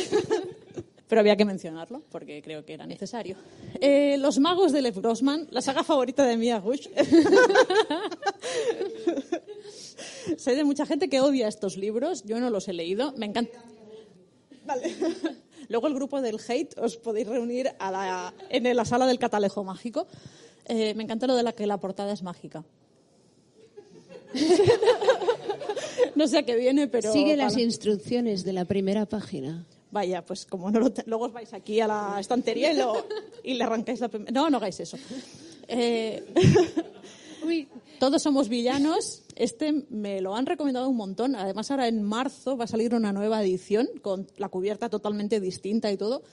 Pero 1.11 1.19
había 1.19 1.35
que 1.35 1.43
mencionarlo 1.43 2.03
porque 2.09 2.41
creo 2.41 2.63
que 2.63 2.73
era 2.73 2.85
necesario. 2.87 3.35
Eh, 3.81 4.15
Los 4.17 4.39
magos 4.39 4.71
de 4.71 4.81
Lev 4.81 5.01
Grossman, 5.01 5.45
la 5.51 5.61
saga 5.61 5.83
favorita 5.83 6.23
de 6.23 6.37
Mia 6.37 6.57
Gush. 6.59 6.87
sé 10.37 10.55
de 10.55 10.63
mucha 10.63 10.85
gente 10.85 11.09
que 11.09 11.19
odia 11.19 11.49
estos 11.49 11.75
libros. 11.75 12.23
Yo 12.23 12.39
no 12.39 12.49
los 12.49 12.69
he 12.69 12.73
leído. 12.73 13.11
Me 13.17 13.25
encanta. 13.25 13.61
Vale. 14.65 14.95
Luego 15.67 15.87
el 15.87 15.95
grupo 15.95 16.21
del 16.21 16.37
hate 16.47 16.77
os 16.77 16.95
podéis 16.95 17.27
reunir 17.27 17.69
a 17.77 17.91
la- 17.91 18.33
en 18.49 18.73
la 18.73 18.85
sala 18.85 19.05
del 19.05 19.19
catalejo 19.19 19.65
mágico. 19.65 20.07
Eh, 20.65 20.93
me 20.95 21.03
encanta 21.03 21.27
lo 21.27 21.35
de 21.35 21.43
la 21.43 21.51
que 21.51 21.67
la 21.67 21.77
portada 21.77 22.13
es 22.13 22.23
mágica. 22.23 22.63
no 26.15 26.25
sé 26.25 26.37
a 26.37 26.43
qué 26.43 26.55
viene, 26.55 26.87
pero... 26.87 27.11
Sigue 27.11 27.35
las 27.35 27.57
instrucciones 27.57 28.45
de 28.45 28.53
la 28.53 28.63
primera 28.63 29.05
página. 29.05 29.65
Vaya, 29.91 30.23
pues 30.25 30.45
como 30.45 30.71
no 30.71 30.79
lo 30.79 30.91
te- 30.91 31.03
luego 31.05 31.25
os 31.25 31.33
vais 31.33 31.53
aquí 31.53 31.79
a 31.81 31.87
la 31.87 32.17
estantería 32.19 32.71
y, 32.73 32.77
lo- 32.77 33.05
y 33.43 33.53
le 33.55 33.63
arrancáis 33.65 33.99
la 33.99 34.07
prim- 34.07 34.25
No, 34.31 34.49
no 34.49 34.57
hagáis 34.57 34.79
eso. 34.79 34.97
Eh, 35.67 36.23
Todos 37.99 38.21
somos 38.21 38.49
villanos. 38.49 39.23
Este 39.35 39.73
me 39.89 40.21
lo 40.21 40.35
han 40.35 40.45
recomendado 40.45 40.87
un 40.89 40.95
montón. 40.97 41.35
Además, 41.35 41.69
ahora 41.71 41.87
en 41.87 42.01
marzo 42.03 42.57
va 42.57 42.65
a 42.65 42.67
salir 42.67 42.93
una 42.95 43.11
nueva 43.13 43.41
edición 43.43 43.87
con 44.01 44.27
la 44.37 44.49
cubierta 44.49 44.89
totalmente 44.89 45.39
distinta 45.39 45.91
y 45.91 45.97
todo. 45.97 46.23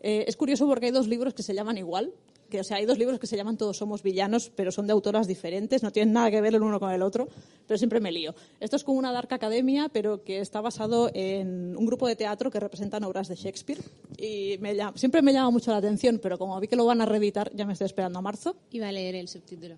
Eh, 0.00 0.24
es 0.28 0.36
curioso 0.36 0.66
porque 0.66 0.86
hay 0.86 0.92
dos 0.92 1.08
libros 1.08 1.34
que 1.34 1.42
se 1.42 1.54
llaman 1.54 1.78
igual. 1.78 2.12
Que, 2.50 2.60
o 2.60 2.64
sea, 2.64 2.76
hay 2.76 2.86
dos 2.86 2.98
libros 2.98 3.18
que 3.18 3.26
se 3.26 3.36
llaman 3.36 3.56
Todos 3.56 3.76
somos 3.76 4.02
villanos, 4.02 4.52
pero 4.54 4.70
son 4.70 4.86
de 4.86 4.92
autoras 4.92 5.26
diferentes, 5.26 5.82
no 5.82 5.90
tienen 5.90 6.12
nada 6.14 6.30
que 6.30 6.40
ver 6.40 6.54
el 6.54 6.62
uno 6.62 6.78
con 6.78 6.92
el 6.92 7.02
otro, 7.02 7.28
pero 7.66 7.76
siempre 7.76 7.98
me 8.00 8.12
lío. 8.12 8.34
Esto 8.60 8.76
es 8.76 8.84
como 8.84 8.98
una 8.98 9.12
Dark 9.12 9.32
Academia, 9.34 9.88
pero 9.92 10.22
que 10.22 10.40
está 10.40 10.60
basado 10.60 11.10
en 11.12 11.76
un 11.76 11.86
grupo 11.86 12.06
de 12.06 12.14
teatro 12.16 12.50
que 12.50 12.60
representan 12.60 13.02
obras 13.04 13.28
de 13.28 13.34
Shakespeare. 13.34 13.80
Y 14.16 14.56
me 14.60 14.74
llama- 14.76 14.96
siempre 14.96 15.22
me 15.22 15.32
llama 15.32 15.50
mucho 15.50 15.70
la 15.72 15.78
atención, 15.78 16.20
pero 16.22 16.38
como 16.38 16.58
vi 16.60 16.68
que 16.68 16.76
lo 16.76 16.86
van 16.86 17.00
a 17.00 17.06
reeditar, 17.06 17.50
ya 17.54 17.66
me 17.66 17.72
estoy 17.72 17.86
esperando 17.86 18.18
a 18.18 18.22
marzo. 18.22 18.54
Iba 18.70 18.88
a 18.88 18.92
leer 18.92 19.16
el 19.16 19.28
subtítulo. 19.28 19.76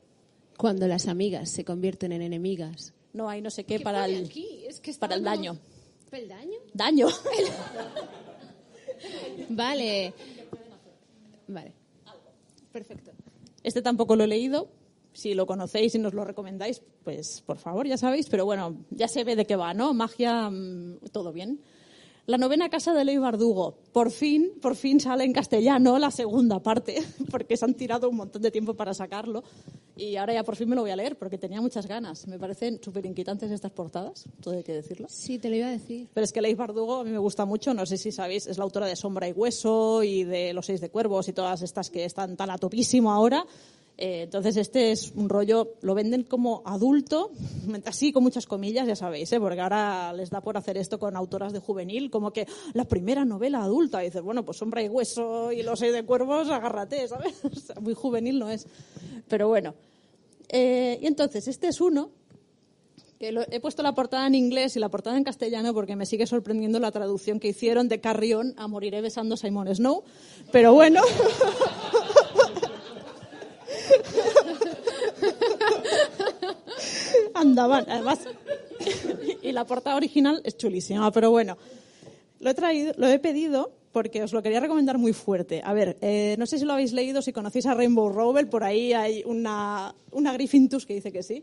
Cuando 0.59 0.87
las 0.89 1.07
amigas 1.09 1.49
se 1.51 1.65
convierten 1.65 2.13
en 2.13 2.21
enemigas. 2.23 2.93
No 3.15 3.29
hay 3.31 3.41
no 3.41 3.51
sé 3.51 3.65
qué 3.65 3.81
para 3.81 4.05
el, 4.05 4.31
Es 4.69 4.81
que 4.81 4.93
para 4.95 5.15
el 5.15 5.25
daño. 5.25 5.57
¿El 6.13 6.29
daño? 6.29 6.59
Daño. 6.75 7.07
Vale. 9.49 10.13
Vale. 11.47 11.73
Perfecto. 12.73 13.13
Este 13.63 13.83
tampoco 13.83 14.17
lo 14.17 14.25
he 14.25 14.27
leído. 14.29 14.69
Si 15.13 15.35
lo 15.35 15.47
conocéis 15.47 15.95
y 15.95 15.99
nos 15.99 16.15
lo 16.15 16.25
recomendáis, 16.25 16.83
pues 17.03 17.43
por 17.43 17.59
favor, 17.59 17.87
ya 17.87 17.97
sabéis. 17.97 18.29
Pero 18.29 18.45
bueno, 18.45 18.77
ya 18.91 19.09
se 19.09 19.25
ve 19.25 19.37
de 19.37 19.47
qué 19.47 19.57
va, 19.57 19.75
¿no? 19.75 19.95
Magia, 19.95 20.49
mm, 20.51 21.01
todo 21.13 21.33
bien. 21.33 21.61
La 22.29 22.37
novena 22.37 22.69
casa 22.69 22.93
de 22.93 23.07
Ley 23.07 23.17
Bardugo. 23.17 23.79
Por 23.91 24.11
fin, 24.11 24.53
por 24.61 24.77
fin 24.77 25.01
sale 25.01 25.25
en 25.25 25.33
castellano 25.33 25.99
la 25.99 26.11
segunda 26.11 26.63
parte, 26.63 27.03
porque 27.31 27.57
se 27.57 27.65
han 27.65 27.73
tirado 27.73 28.11
un 28.11 28.17
montón 28.17 28.43
de 28.43 28.51
tiempo 28.51 28.75
para 28.75 28.93
sacarlo. 28.93 29.43
Y 29.97 30.15
ahora 30.17 30.35
ya 30.35 30.45
por 30.45 30.55
fin 30.55 30.69
me 30.69 30.77
lo 30.77 30.83
voy 30.83 30.91
a 30.91 30.97
leer, 30.97 31.17
porque 31.17 31.39
tenía 31.39 31.63
muchas 31.63 31.87
ganas. 31.87 32.29
Me 32.29 32.39
parecen 32.39 32.83
súper 32.85 33.07
inquietantes 33.07 33.51
estas 33.51 33.73
portadas, 33.73 34.27
todo 34.43 34.53
hay 34.55 34.63
que 34.63 34.75
decirlo. 34.75 35.07
Sí, 35.09 35.39
te 35.39 35.49
lo 35.49 35.57
iba 35.57 35.69
a 35.69 35.71
decir. 35.71 36.07
Pero 36.13 36.23
es 36.23 36.31
que 36.31 36.43
Leif 36.43 36.59
Bardugo 36.59 37.01
a 37.01 37.05
mí 37.05 37.11
me 37.11 37.17
gusta 37.17 37.47
mucho, 37.47 37.73
no 37.73 37.87
sé 37.87 37.97
si 37.97 38.13
sabéis, 38.13 38.47
es 38.47 38.59
la 38.59 38.65
autora 38.65 38.87
de 38.87 38.95
Sombra 38.95 39.27
y 39.27 39.33
Hueso 39.33 40.03
y 40.03 40.25
de 40.25 40.53
Los 40.53 40.67
Seis 40.67 40.83
de 40.83 40.91
Cuervos 40.91 41.29
y 41.29 41.33
todas 41.33 41.63
estas 41.63 41.89
que 41.89 42.05
están 42.05 42.37
tan 42.37 42.51
a 42.51 42.59
topísimo 42.59 43.11
ahora. 43.11 43.47
Eh, 44.01 44.23
entonces 44.23 44.57
este 44.57 44.93
es 44.93 45.11
un 45.17 45.29
rollo, 45.29 45.75
lo 45.81 45.93
venden 45.93 46.23
como 46.23 46.63
adulto, 46.65 47.33
así 47.85 48.13
con 48.13 48.23
muchas 48.23 48.47
comillas, 48.47 48.87
ya 48.87 48.95
sabéis, 48.95 49.33
¿eh? 49.33 49.41
porque 49.41 49.61
ahora 49.61 50.13
les 50.13 50.31
da 50.31 50.41
por 50.41 50.57
hacer 50.57 50.79
esto 50.79 51.01
con 51.01 51.17
autoras 51.17 51.53
de 51.53 51.59
juvenil, 51.59 52.09
como 52.09 52.33
que 52.33 52.47
la 52.75 52.85
primera 52.85 53.25
novela 53.25 53.61
adulta. 53.61 54.01
Y 54.03 54.07
dices, 54.07 54.23
bueno, 54.23 54.45
pues 54.45 54.59
Sombra 54.59 54.83
y 54.83 54.89
Hueso 54.89 55.51
y 55.51 55.65
Los 55.65 55.81
Seis 55.81 55.93
de 55.93 56.05
Cuervos, 56.05 56.49
agárrate, 56.49 57.09
¿sabes? 57.09 57.35
O 57.45 57.61
sea, 57.61 57.81
muy 57.81 57.95
juvenil 57.95 58.39
no 58.39 58.49
es. 58.51 58.67
Pero 59.27 59.49
bueno. 59.49 59.75
Eh, 60.49 60.99
y 61.03 61.07
entonces, 61.07 61.49
este 61.49 61.67
es 61.67 61.81
uno 61.81 62.11
que 63.19 63.35
he 63.51 63.61
puesto 63.61 63.83
la 63.83 63.95
portada 63.95 64.29
en 64.29 64.37
inglés 64.37 64.77
y 64.77 64.79
la 64.79 64.89
portada 64.89 65.17
en 65.17 65.25
castellano 65.25 65.75
porque 65.75 65.97
me 65.97 66.07
sigue 66.07 66.27
sorprendiendo 66.27 66.79
la 66.79 66.93
traducción 66.93 67.41
que 67.41 67.49
hicieron 67.49 67.89
de 67.89 68.01
Carrión 68.01 68.55
a 68.57 68.69
Moriré 68.69 69.01
besando 69.01 69.35
a 69.35 69.39
Simon 69.39 69.75
Snow. 69.75 70.05
Pero 70.53 70.73
bueno. 70.73 71.03
Andaban, 77.41 77.85
además. 77.89 78.21
y 79.43 79.53
la 79.53 79.65
portada 79.65 79.97
original 79.97 80.41
es 80.45 80.57
chulísima, 80.57 81.11
pero 81.11 81.31
bueno. 81.31 81.57
Lo 82.41 82.51
he 82.51 82.55
traído, 82.55 82.93
lo 82.97 83.09
he 83.09 83.19
pedido 83.19 83.73
porque 83.93 84.23
os 84.23 84.33
lo 84.33 84.43
quería 84.43 84.61
recomendar 84.61 84.99
muy 84.99 85.13
fuerte. 85.13 85.61
A 85.65 85.73
ver, 85.73 85.97
eh, 86.01 86.37
no 86.39 86.47
sé 86.47 86.59
si 86.59 86.65
lo 86.65 86.73
habéis 86.73 86.93
leído, 86.93 87.23
si 87.23 87.33
conocéis 87.33 87.67
a 87.67 87.75
Rainbow 87.75 88.09
Rowell, 88.09 88.49
por 88.49 88.63
ahí 88.63 88.93
hay 88.93 89.23
una, 89.25 89.95
una 90.13 90.33
Griffintus 90.33 90.87
que 90.87 90.95
dice 90.95 91.11
que 91.11 91.23
sí. 91.23 91.43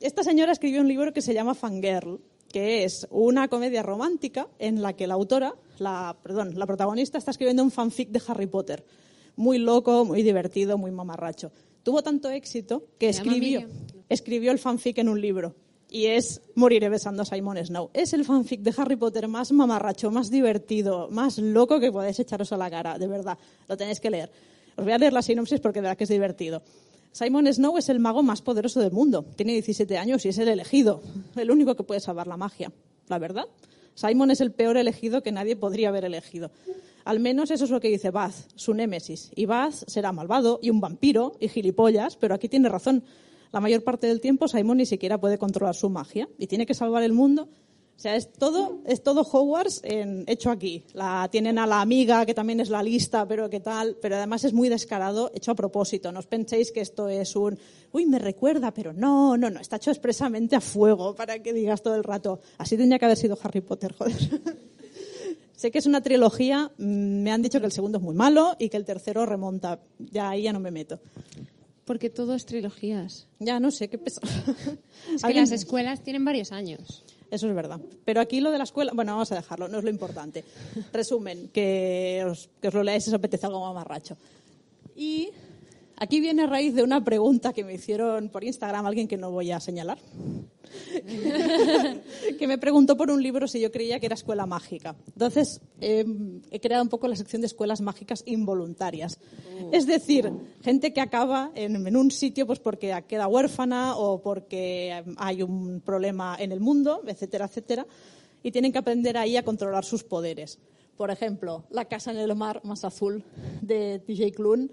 Esta 0.00 0.22
señora 0.22 0.52
escribió 0.52 0.80
un 0.80 0.88
libro 0.88 1.12
que 1.12 1.20
se 1.20 1.34
llama 1.34 1.54
Fangirl, 1.54 2.20
que 2.50 2.84
es 2.84 3.06
una 3.10 3.48
comedia 3.48 3.82
romántica 3.82 4.48
en 4.58 4.80
la 4.80 4.94
que 4.94 5.06
la 5.06 5.14
autora, 5.14 5.54
la, 5.78 6.16
perdón, 6.22 6.58
la 6.58 6.66
protagonista 6.66 7.18
está 7.18 7.30
escribiendo 7.30 7.62
un 7.62 7.70
fanfic 7.70 8.08
de 8.08 8.22
Harry 8.26 8.46
Potter. 8.46 8.84
Muy 9.36 9.58
loco, 9.58 10.04
muy 10.04 10.22
divertido, 10.22 10.78
muy 10.78 10.90
mamarracho. 10.90 11.52
Tuvo 11.82 12.02
tanto 12.02 12.30
éxito 12.30 12.86
que 12.98 13.12
¿Se 13.12 13.24
llama 13.24 13.36
escribió, 13.36 13.68
escribió 14.08 14.52
el 14.52 14.58
fanfic 14.58 14.98
en 14.98 15.08
un 15.08 15.20
libro. 15.20 15.54
Y 15.88 16.06
es 16.06 16.40
Moriré 16.54 16.88
besando 16.88 17.22
a 17.22 17.24
Simon 17.24 17.56
Snow. 17.64 17.90
Es 17.92 18.12
el 18.12 18.24
fanfic 18.24 18.60
de 18.60 18.72
Harry 18.76 18.96
Potter 18.96 19.26
más 19.26 19.50
mamarracho, 19.50 20.10
más 20.10 20.30
divertido, 20.30 21.08
más 21.10 21.38
loco 21.38 21.80
que 21.80 21.90
podéis 21.90 22.20
echaros 22.20 22.52
a 22.52 22.56
la 22.56 22.70
cara, 22.70 22.96
de 22.96 23.08
verdad. 23.08 23.36
Lo 23.68 23.76
tenéis 23.76 23.98
que 23.98 24.10
leer. 24.10 24.30
Os 24.76 24.84
voy 24.84 24.92
a 24.92 24.98
leer 24.98 25.12
la 25.12 25.22
sinopsis 25.22 25.58
porque 25.58 25.80
de 25.80 25.82
verdad 25.82 25.96
que 25.96 26.04
es 26.04 26.10
divertido. 26.10 26.62
Simon 27.12 27.52
Snow 27.52 27.76
es 27.76 27.88
el 27.88 27.98
mago 27.98 28.22
más 28.22 28.40
poderoso 28.40 28.78
del 28.78 28.92
mundo. 28.92 29.24
Tiene 29.34 29.52
17 29.52 29.98
años 29.98 30.24
y 30.24 30.28
es 30.28 30.38
el 30.38 30.48
elegido, 30.48 31.02
el 31.36 31.50
único 31.50 31.74
que 31.74 31.82
puede 31.82 32.00
salvar 32.00 32.28
la 32.28 32.36
magia. 32.36 32.70
La 33.08 33.18
verdad, 33.18 33.46
Simon 33.94 34.30
es 34.30 34.40
el 34.40 34.52
peor 34.52 34.76
elegido 34.76 35.22
que 35.22 35.32
nadie 35.32 35.56
podría 35.56 35.88
haber 35.88 36.04
elegido. 36.04 36.50
Al 37.04 37.20
menos 37.20 37.50
eso 37.50 37.64
es 37.64 37.70
lo 37.70 37.80
que 37.80 37.88
dice 37.88 38.10
Baz, 38.10 38.48
su 38.54 38.74
némesis. 38.74 39.30
Y 39.34 39.46
Baz 39.46 39.84
será 39.88 40.12
malvado 40.12 40.58
y 40.62 40.70
un 40.70 40.80
vampiro 40.80 41.36
y 41.40 41.48
gilipollas, 41.48 42.16
pero 42.16 42.34
aquí 42.34 42.48
tiene 42.48 42.68
razón. 42.68 43.02
La 43.52 43.60
mayor 43.60 43.82
parte 43.82 44.06
del 44.06 44.20
tiempo 44.20 44.48
Simon 44.48 44.76
ni 44.76 44.86
siquiera 44.86 45.18
puede 45.18 45.38
controlar 45.38 45.74
su 45.74 45.90
magia 45.90 46.28
y 46.38 46.46
tiene 46.46 46.66
que 46.66 46.74
salvar 46.74 47.02
el 47.02 47.12
mundo. 47.12 47.48
O 48.00 48.02
sea, 48.02 48.16
es 48.16 48.32
todo, 48.32 48.78
es 48.86 49.02
todo 49.02 49.20
Hogwarts 49.30 49.82
en- 49.84 50.24
hecho 50.26 50.50
aquí. 50.50 50.84
La, 50.94 51.28
tienen 51.30 51.58
a 51.58 51.66
la 51.66 51.82
amiga, 51.82 52.24
que 52.24 52.32
también 52.32 52.58
es 52.60 52.70
la 52.70 52.82
lista, 52.82 53.28
pero 53.28 53.50
qué 53.50 53.60
tal. 53.60 53.98
Pero 54.00 54.16
además 54.16 54.42
es 54.44 54.54
muy 54.54 54.70
descarado, 54.70 55.30
hecho 55.34 55.50
a 55.50 55.54
propósito. 55.54 56.10
No 56.10 56.20
os 56.20 56.26
penséis 56.26 56.72
que 56.72 56.80
esto 56.80 57.10
es 57.10 57.36
un, 57.36 57.58
uy, 57.92 58.06
me 58.06 58.18
recuerda, 58.18 58.72
pero 58.72 58.94
no, 58.94 59.36
no, 59.36 59.50
no. 59.50 59.60
Está 59.60 59.76
hecho 59.76 59.90
expresamente 59.90 60.56
a 60.56 60.62
fuego 60.62 61.14
para 61.14 61.42
que 61.42 61.52
digas 61.52 61.82
todo 61.82 61.94
el 61.94 62.02
rato. 62.02 62.40
Así 62.56 62.78
tendría 62.78 62.98
que 62.98 63.04
haber 63.04 63.18
sido 63.18 63.36
Harry 63.42 63.60
Potter, 63.60 63.92
joder. 63.92 64.16
sé 65.54 65.70
que 65.70 65.78
es 65.78 65.84
una 65.84 66.00
trilogía. 66.00 66.70
mm, 66.78 67.22
Me 67.22 67.30
han 67.32 67.42
dicho 67.42 67.60
que 67.60 67.66
el 67.66 67.72
segundo 67.72 67.98
es 67.98 68.02
muy 68.04 68.14
malo 68.14 68.56
y 68.58 68.70
que 68.70 68.78
el 68.78 68.86
tercero 68.86 69.26
remonta. 69.26 69.78
Ya 69.98 70.30
ahí 70.30 70.44
ya 70.44 70.54
no 70.54 70.60
me 70.60 70.70
meto. 70.70 71.00
Porque 71.84 72.08
todo 72.08 72.34
es 72.34 72.46
trilogías. 72.46 73.26
Ya 73.40 73.60
no 73.60 73.70
sé 73.70 73.88
qué 73.88 73.98
pesa. 73.98 74.20
Es 74.24 74.56
que 74.56 74.78
¿Alguien- 75.26 75.42
las 75.42 75.52
escuelas 75.52 76.02
tienen 76.02 76.24
varios 76.24 76.50
años. 76.52 77.04
Eso 77.30 77.48
es 77.48 77.54
verdad. 77.54 77.80
Pero 78.04 78.20
aquí 78.20 78.40
lo 78.40 78.50
de 78.50 78.58
la 78.58 78.64
escuela, 78.64 78.92
bueno, 78.94 79.12
vamos 79.12 79.30
a 79.32 79.36
dejarlo, 79.36 79.68
no 79.68 79.78
es 79.78 79.84
lo 79.84 79.90
importante. 79.90 80.44
Resumen, 80.92 81.48
que 81.52 82.24
os, 82.28 82.48
que 82.60 82.68
os 82.68 82.74
lo 82.74 82.82
leáis 82.82 83.04
si 83.04 83.10
os 83.10 83.14
apetece 83.14 83.46
algo 83.46 83.60
mamarracho. 83.60 84.16
Y 84.96 85.30
aquí 86.00 86.18
viene 86.18 86.42
a 86.42 86.46
raíz 86.46 86.74
de 86.74 86.82
una 86.82 87.04
pregunta 87.04 87.52
que 87.52 87.62
me 87.62 87.74
hicieron 87.74 88.30
por 88.30 88.42
Instagram 88.42 88.86
alguien 88.86 89.06
que 89.06 89.16
no 89.16 89.30
voy 89.30 89.52
a 89.52 89.60
señalar. 89.60 89.98
que 92.38 92.46
me 92.48 92.58
preguntó 92.58 92.96
por 92.96 93.10
un 93.10 93.22
libro 93.22 93.46
si 93.46 93.60
yo 93.60 93.70
creía 93.70 94.00
que 94.00 94.06
era 94.06 94.14
escuela 94.14 94.46
mágica. 94.46 94.96
Entonces, 95.08 95.60
eh, 95.80 96.04
he 96.50 96.60
creado 96.60 96.82
un 96.82 96.88
poco 96.88 97.06
la 97.06 97.16
sección 97.16 97.42
de 97.42 97.46
escuelas 97.46 97.80
mágicas 97.80 98.22
involuntarias. 98.26 99.18
Es 99.72 99.86
decir, 99.86 100.32
gente 100.62 100.92
que 100.92 101.00
acaba 101.00 101.52
en, 101.54 101.86
en 101.86 101.96
un 101.96 102.10
sitio 102.10 102.46
pues 102.46 102.58
porque 102.58 103.04
queda 103.06 103.28
huérfana 103.28 103.96
o 103.96 104.22
porque 104.22 105.04
hay 105.18 105.42
un 105.42 105.80
problema 105.80 106.36
en 106.38 106.52
el 106.52 106.60
mundo, 106.60 107.02
etcétera, 107.06 107.44
etcétera. 107.46 107.86
y 108.42 108.50
tienen 108.52 108.72
que 108.72 108.78
aprender 108.78 109.18
ahí 109.18 109.36
a 109.36 109.44
controlar 109.44 109.84
sus 109.84 110.02
poderes. 110.02 110.58
Por 110.96 111.10
ejemplo, 111.10 111.64
La 111.70 111.86
casa 111.86 112.10
en 112.10 112.18
el 112.18 112.34
mar 112.36 112.60
más 112.64 112.84
azul 112.84 113.24
de 113.62 114.00
DJ 114.06 114.32
Clun, 114.32 114.70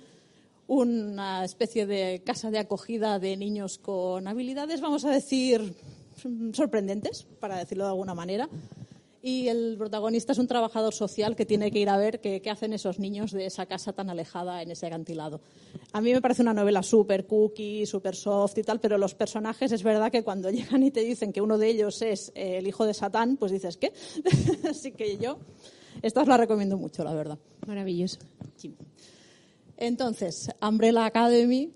una 0.67 1.45
especie 1.45 1.85
de 1.85 2.21
casa 2.25 2.51
de 2.51 2.59
acogida 2.59 3.19
de 3.19 3.37
niños 3.37 3.77
con 3.77 4.27
habilidades, 4.27 4.81
vamos 4.81 5.05
a 5.05 5.11
decir, 5.11 5.75
sorprendentes, 6.53 7.25
para 7.39 7.57
decirlo 7.57 7.85
de 7.85 7.91
alguna 7.91 8.13
manera. 8.13 8.49
Y 9.21 9.47
el 9.47 9.75
protagonista 9.77 10.31
es 10.31 10.37
un 10.37 10.47
trabajador 10.47 10.93
social 10.93 11.35
que 11.35 11.45
tiene 11.45 11.71
que 11.71 11.79
ir 11.79 11.89
a 11.89 11.97
ver 11.97 12.21
qué, 12.21 12.41
qué 12.41 12.49
hacen 12.49 12.71
esos 12.71 12.99
niños 12.99 13.31
de 13.31 13.45
esa 13.45 13.65
casa 13.65 13.91
tan 13.91 14.09
alejada 14.09 14.61
en 14.61 14.71
ese 14.71 14.85
acantilado. 14.85 15.41
A 15.91 16.01
mí 16.01 16.13
me 16.13 16.21
parece 16.21 16.43
una 16.43 16.53
novela 16.53 16.83
súper 16.83 17.25
cookie, 17.25 17.85
súper 17.85 18.15
soft 18.15 18.57
y 18.57 18.63
tal, 18.63 18.79
pero 18.79 18.97
los 18.97 19.15
personajes 19.15 19.71
es 19.71 19.83
verdad 19.83 20.11
que 20.11 20.23
cuando 20.23 20.49
llegan 20.51 20.83
y 20.83 20.91
te 20.91 21.01
dicen 21.01 21.33
que 21.33 21.41
uno 21.41 21.57
de 21.57 21.67
ellos 21.67 22.01
es 22.01 22.31
eh, 22.35 22.57
el 22.57 22.67
hijo 22.67 22.85
de 22.85 22.93
Satán, 22.93 23.37
pues 23.37 23.51
dices, 23.51 23.77
¿qué? 23.77 23.91
Así 24.69 24.91
que 24.91 25.17
yo, 25.17 25.39
esta 26.01 26.21
os 26.21 26.27
la 26.27 26.37
recomiendo 26.37 26.77
mucho, 26.77 27.03
la 27.03 27.13
verdad. 27.13 27.39
Maravilloso. 27.65 28.19
Sí. 28.55 28.75
Entonces, 29.77 30.49
Umbrella 30.61 31.05
Academy, 31.05 31.71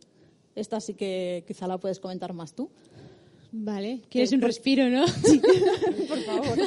esta 0.56 0.80
sí 0.82 0.94
que 0.94 1.44
quizá 1.48 1.68
la 1.68 1.78
puedes 1.78 2.00
comentar 2.00 2.34
más 2.34 2.54
tú. 2.54 2.70
Vale, 3.54 4.02
quieres 4.10 4.32
Eh, 4.32 4.36
un 4.36 4.42
por- 4.42 4.48
respiro, 4.50 4.90
¿no? 4.90 5.06
Por 6.08 6.20
favor. 6.24 6.58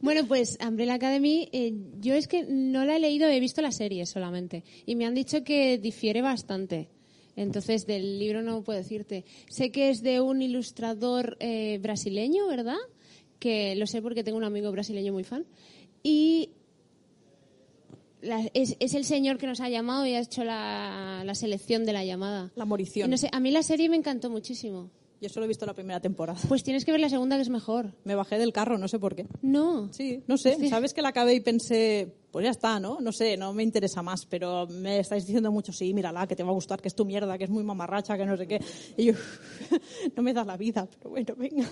Bueno, 0.00 0.24
pues 0.28 0.56
Umbrella 0.66 0.94
Academy, 0.94 1.48
eh, 1.52 1.72
yo 2.00 2.14
es 2.14 2.28
que 2.28 2.44
no 2.44 2.84
la 2.84 2.96
he 2.96 3.00
leído, 3.00 3.28
he 3.28 3.40
visto 3.40 3.60
la 3.60 3.72
serie 3.72 4.06
solamente. 4.06 4.62
Y 4.86 4.94
me 4.94 5.04
han 5.04 5.14
dicho 5.14 5.42
que 5.42 5.78
difiere 5.78 6.22
bastante. 6.22 6.88
Entonces, 7.34 7.86
del 7.86 8.18
libro 8.20 8.40
no 8.40 8.62
puedo 8.62 8.78
decirte. 8.78 9.24
Sé 9.50 9.70
que 9.72 9.90
es 9.90 10.00
de 10.02 10.20
un 10.20 10.42
ilustrador 10.42 11.36
eh, 11.40 11.78
brasileño, 11.82 12.46
¿verdad? 12.46 12.76
Que 13.40 13.74
lo 13.74 13.86
sé 13.88 14.00
porque 14.00 14.22
tengo 14.22 14.38
un 14.38 14.44
amigo 14.44 14.70
brasileño 14.70 15.12
muy 15.12 15.24
fan. 15.24 15.44
Y 16.04 16.50
la- 18.22 18.48
es, 18.54 18.76
es 18.80 18.94
el 18.94 19.04
señor 19.04 19.38
que 19.38 19.46
nos 19.46 19.60
ha 19.60 19.68
llamado 19.68 20.06
y 20.06 20.14
ha 20.14 20.20
hecho 20.20 20.44
la, 20.44 21.22
la 21.24 21.34
selección 21.34 21.84
de 21.84 21.92
la 21.92 22.04
llamada. 22.04 22.50
La 22.56 22.64
Y 22.64 22.68
morición. 22.68 23.10
no 23.10 23.16
sé, 23.16 23.28
a 23.32 23.40
mí 23.40 23.50
la 23.50 23.62
serie 23.62 23.88
me 23.88 23.96
encantó 23.96 24.30
muchísimo. 24.30 24.90
Yo 25.18 25.30
solo 25.30 25.46
he 25.46 25.48
visto 25.48 25.64
la 25.64 25.72
primera 25.72 25.98
temporada. 25.98 26.38
Pues 26.46 26.62
tienes 26.62 26.84
que 26.84 26.92
ver 26.92 27.00
la 27.00 27.08
segunda 27.08 27.36
que 27.36 27.42
es 27.42 27.48
mejor. 27.48 27.94
Me 28.04 28.14
bajé 28.14 28.36
del 28.38 28.52
carro, 28.52 28.76
no 28.76 28.86
sé 28.86 28.98
por 28.98 29.16
qué. 29.16 29.26
No. 29.40 29.90
Sí, 29.90 30.22
no 30.26 30.36
sé. 30.36 30.56
Sí. 30.60 30.68
¿Sabes 30.68 30.92
que 30.92 31.00
la 31.00 31.08
acabé 31.08 31.32
y 31.34 31.40
pensé, 31.40 32.14
pues 32.30 32.44
ya 32.44 32.50
está, 32.50 32.78
¿no? 32.78 32.98
No 33.00 33.12
sé, 33.12 33.34
no 33.38 33.54
me 33.54 33.62
interesa 33.62 34.02
más, 34.02 34.26
pero 34.26 34.66
me 34.66 34.98
estáis 35.00 35.24
diciendo 35.24 35.50
mucho, 35.50 35.72
sí, 35.72 35.94
mírala, 35.94 36.26
que 36.26 36.36
te 36.36 36.42
va 36.42 36.50
a 36.50 36.52
gustar, 36.52 36.82
que 36.82 36.88
es 36.88 36.94
tu 36.94 37.06
mierda, 37.06 37.38
que 37.38 37.44
es 37.44 37.50
muy 37.50 37.64
mamarracha, 37.64 38.18
que 38.18 38.26
no 38.26 38.36
sé 38.36 38.46
qué. 38.46 38.60
Y 38.98 39.06
yo, 39.06 39.14
no 40.16 40.22
me 40.22 40.34
das 40.34 40.46
la 40.46 40.58
vida, 40.58 40.86
pero 40.98 41.08
bueno, 41.08 41.34
venga. 41.34 41.66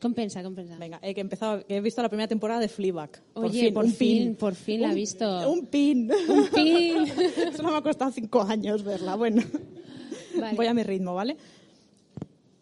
Compensa, 0.00 0.42
compensa. 0.44 0.76
Venga, 0.78 1.00
eh, 1.02 1.12
que 1.12 1.20
he, 1.20 1.22
empezado, 1.22 1.66
que 1.66 1.76
he 1.76 1.80
visto 1.80 2.00
la 2.02 2.08
primera 2.08 2.28
temporada 2.28 2.60
de 2.60 2.68
Fleabag. 2.68 3.10
Oye, 3.34 3.72
por 3.72 3.84
un 3.84 3.92
fin, 3.92 4.36
por 4.36 4.54
fin 4.54 4.80
la 4.82 4.88
he 4.88 4.90
Un- 4.90 4.96
visto. 4.96 5.50
Un 5.52 5.66
pin. 5.66 6.08
pin. 6.54 7.06
Solo 7.56 7.72
me 7.72 7.76
ha 7.78 7.82
costado 7.82 8.12
cinco 8.12 8.42
años 8.42 8.84
verla. 8.84 9.16
Bueno, 9.16 9.42
Vale. 10.38 10.56
voy 10.56 10.66
a 10.66 10.74
mi 10.74 10.84
ritmo, 10.84 11.14
¿vale? 11.14 11.36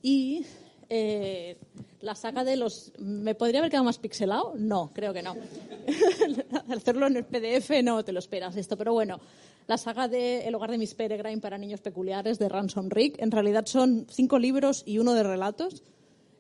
Y 0.03 0.45
eh, 0.89 1.57
la 2.01 2.15
saga 2.15 2.45
de 2.45 2.57
los... 2.57 2.93
¿Me 2.99 3.35
podría 3.35 3.59
haber 3.61 3.71
quedado 3.71 3.85
más 3.85 3.99
pixelado? 3.99 4.55
No, 4.57 4.91
creo 4.95 5.13
que 5.13 5.23
no. 5.23 5.35
Hacerlo 6.75 7.07
en 7.09 7.17
el 7.17 7.25
PDF 7.25 7.71
no 7.83 8.05
te 8.05 8.13
lo 8.13 8.19
esperas 8.19 8.57
esto, 8.57 8.77
pero 8.77 8.93
bueno. 8.93 9.21
La 9.67 9.77
saga 9.79 10.07
de 10.07 10.47
El 10.47 10.55
hogar 10.55 10.71
de 10.71 10.79
Miss 10.79 10.95
Peregrine 10.95 11.41
para 11.41 11.59
niños 11.59 11.81
peculiares 11.81 12.39
de 12.39 12.49
Ransom 12.49 12.89
Rick, 12.89 13.17
en 13.21 13.33
realidad 13.33 13.67
son 13.67 14.07
cinco 14.09 14.39
libros 14.39 14.85
y 14.87 14.99
uno 15.01 15.13
de 15.13 15.25
relatos. 15.25 15.83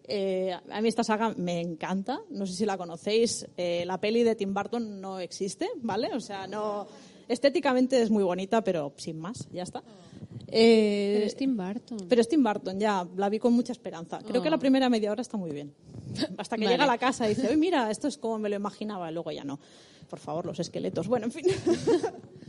Eh, 0.08 0.52
a 0.70 0.80
mí 0.80 0.88
esta 0.88 1.02
saga 1.04 1.34
me 1.36 1.60
encanta, 1.60 2.20
no 2.30 2.46
sé 2.46 2.54
si 2.54 2.64
la 2.66 2.76
conocéis. 2.78 3.46
Eh, 3.56 3.84
la 3.86 3.98
peli 4.00 4.22
de 4.22 4.34
Tim 4.36 4.54
Burton 4.54 5.00
no 5.00 5.18
existe, 5.18 5.68
¿vale? 5.82 6.10
O 6.14 6.20
sea, 6.20 6.46
no. 6.46 6.86
Estéticamente 7.28 8.00
es 8.00 8.10
muy 8.10 8.22
bonita, 8.22 8.62
pero 8.62 8.92
sin 8.96 9.18
más, 9.18 9.48
ya 9.52 9.64
está. 9.64 9.82
Eh, 10.48 11.14
Pero 11.16 11.26
es 11.26 11.34
Tim 11.36 11.56
Burton. 11.56 11.98
pero 12.08 12.20
es 12.20 12.28
Tim 12.28 12.44
Burton, 12.44 12.78
ya, 12.78 13.04
la 13.16 13.28
vi 13.28 13.40
con 13.40 13.52
mucha 13.52 13.72
esperanza. 13.72 14.20
Creo 14.24 14.40
que 14.40 14.48
la 14.48 14.58
primera 14.58 14.88
media 14.88 15.10
hora 15.10 15.22
está 15.22 15.36
muy 15.36 15.50
bien. 15.50 15.74
Hasta 16.38 16.56
que 16.56 16.62
Vale. 16.64 16.74
llega 16.74 16.84
a 16.84 16.86
la 16.86 16.98
casa 16.98 17.26
y 17.26 17.34
dice, 17.34 17.48
uy, 17.50 17.56
mira, 17.56 17.90
esto 17.90 18.06
es 18.06 18.16
como 18.16 18.38
me 18.38 18.48
lo 18.48 18.54
imaginaba, 18.54 19.10
y 19.10 19.14
luego 19.14 19.32
ya 19.32 19.42
no. 19.42 19.58
Por 20.08 20.20
favor, 20.20 20.46
los 20.46 20.60
esqueletos. 20.60 21.08
Bueno, 21.08 21.26
en 21.26 21.32
fin. 21.32 21.46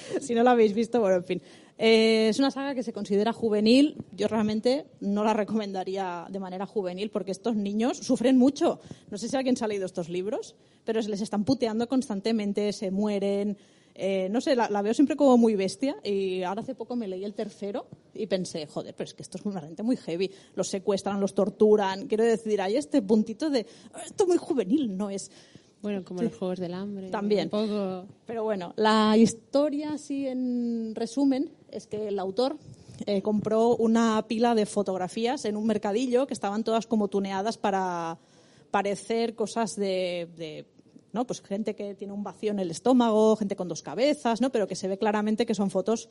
si 0.20 0.34
no 0.34 0.42
la 0.42 0.52
habéis 0.52 0.74
visto, 0.74 1.00
bueno, 1.00 1.16
en 1.16 1.24
fin. 1.24 1.42
Eh, 1.78 2.28
es 2.28 2.38
una 2.38 2.50
saga 2.50 2.74
que 2.74 2.82
se 2.82 2.92
considera 2.92 3.32
juvenil. 3.32 3.96
Yo 4.12 4.28
realmente 4.28 4.86
no 5.00 5.24
la 5.24 5.34
recomendaría 5.34 6.26
de 6.30 6.38
manera 6.38 6.66
juvenil 6.66 7.10
porque 7.10 7.32
estos 7.32 7.56
niños 7.56 7.98
sufren 7.98 8.38
mucho. 8.38 8.80
No 9.10 9.18
sé 9.18 9.28
si 9.28 9.36
alguien 9.36 9.56
se 9.56 9.64
ha 9.64 9.68
leído 9.68 9.86
estos 9.86 10.08
libros, 10.08 10.54
pero 10.84 11.02
se 11.02 11.08
les 11.08 11.20
están 11.20 11.44
puteando 11.44 11.88
constantemente, 11.88 12.72
se 12.72 12.90
mueren. 12.90 13.56
Eh, 13.94 14.28
no 14.30 14.40
sé, 14.40 14.56
la, 14.56 14.80
veo 14.80 14.94
siempre 14.94 15.16
como 15.16 15.36
muy 15.36 15.54
bestia 15.54 15.96
y 16.02 16.42
ahora 16.44 16.62
hace 16.62 16.74
poco 16.74 16.96
me 16.96 17.06
leí 17.08 17.24
el 17.24 17.34
tercero 17.34 17.86
y 18.14 18.26
pensé, 18.26 18.66
joder, 18.66 18.94
pero 18.94 19.08
es 19.08 19.14
que 19.14 19.22
esto 19.22 19.36
es 19.36 19.44
realmente 19.44 19.82
muy 19.82 19.96
heavy. 19.96 20.30
Los 20.54 20.68
secuestran, 20.68 21.20
los 21.20 21.34
torturan. 21.34 22.06
Quiero 22.06 22.24
decir, 22.24 22.60
hay 22.62 22.76
este 22.76 23.02
puntito 23.02 23.50
de, 23.50 23.66
"Ah, 23.92 24.02
esto 24.06 24.26
muy 24.26 24.38
juvenil 24.38 24.96
no 24.96 25.10
es. 25.10 25.30
Bueno, 25.82 26.04
como 26.04 26.22
los 26.22 26.36
Juegos 26.36 26.60
del 26.60 26.74
Hambre. 26.74 27.10
También. 27.10 27.46
Un 27.46 27.50
poco... 27.50 28.06
Pero 28.24 28.44
bueno, 28.44 28.72
la 28.76 29.16
historia, 29.16 29.94
así 29.94 30.26
en 30.28 30.94
resumen, 30.94 31.50
es 31.70 31.88
que 31.88 32.08
el 32.08 32.18
autor 32.20 32.56
eh, 33.04 33.20
compró 33.20 33.76
una 33.76 34.24
pila 34.28 34.54
de 34.54 34.64
fotografías 34.64 35.44
en 35.44 35.56
un 35.56 35.66
mercadillo 35.66 36.26
que 36.26 36.34
estaban 36.34 36.62
todas 36.62 36.86
como 36.86 37.08
tuneadas 37.08 37.58
para 37.58 38.18
parecer 38.70 39.34
cosas 39.34 39.74
de, 39.74 40.28
de, 40.36 40.66
¿no? 41.12 41.26
Pues 41.26 41.42
gente 41.42 41.74
que 41.74 41.96
tiene 41.96 42.12
un 42.12 42.22
vacío 42.22 42.52
en 42.52 42.60
el 42.60 42.70
estómago, 42.70 43.34
gente 43.36 43.56
con 43.56 43.66
dos 43.68 43.82
cabezas, 43.82 44.40
¿no? 44.40 44.50
Pero 44.50 44.68
que 44.68 44.76
se 44.76 44.86
ve 44.86 44.98
claramente 44.98 45.46
que 45.46 45.54
son 45.54 45.70
fotos 45.70 46.08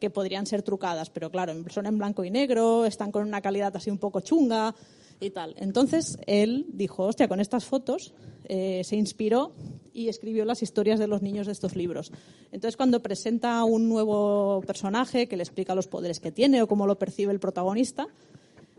que 0.00 0.08
podrían 0.08 0.46
ser 0.46 0.62
trucadas, 0.62 1.10
pero 1.10 1.30
claro, 1.30 1.52
son 1.68 1.84
en 1.84 1.98
blanco 1.98 2.24
y 2.24 2.30
negro, 2.30 2.86
están 2.86 3.12
con 3.12 3.26
una 3.26 3.42
calidad 3.42 3.76
así 3.76 3.90
un 3.90 3.98
poco 3.98 4.20
chunga 4.20 4.74
y 5.20 5.30
tal. 5.30 5.54
Entonces 5.58 6.18
él 6.26 6.66
dijo, 6.72 7.04
hostia, 7.04 7.28
con 7.28 7.40
estas 7.40 7.64
fotos 7.64 8.14
eh, 8.44 8.82
se 8.84 8.96
inspiró 8.96 9.52
y 9.92 10.08
escribió 10.08 10.44
las 10.44 10.62
historias 10.62 10.98
de 10.98 11.06
los 11.06 11.22
niños 11.22 11.46
de 11.46 11.52
estos 11.52 11.76
libros. 11.76 12.12
Entonces 12.52 12.76
cuando 12.76 13.02
presenta 13.02 13.62
un 13.64 13.88
nuevo 13.88 14.62
personaje 14.66 15.28
que 15.28 15.36
le 15.36 15.42
explica 15.42 15.74
los 15.74 15.88
poderes 15.88 16.20
que 16.20 16.32
tiene 16.32 16.62
o 16.62 16.68
cómo 16.68 16.86
lo 16.86 16.98
percibe 16.98 17.32
el 17.32 17.40
protagonista, 17.40 18.08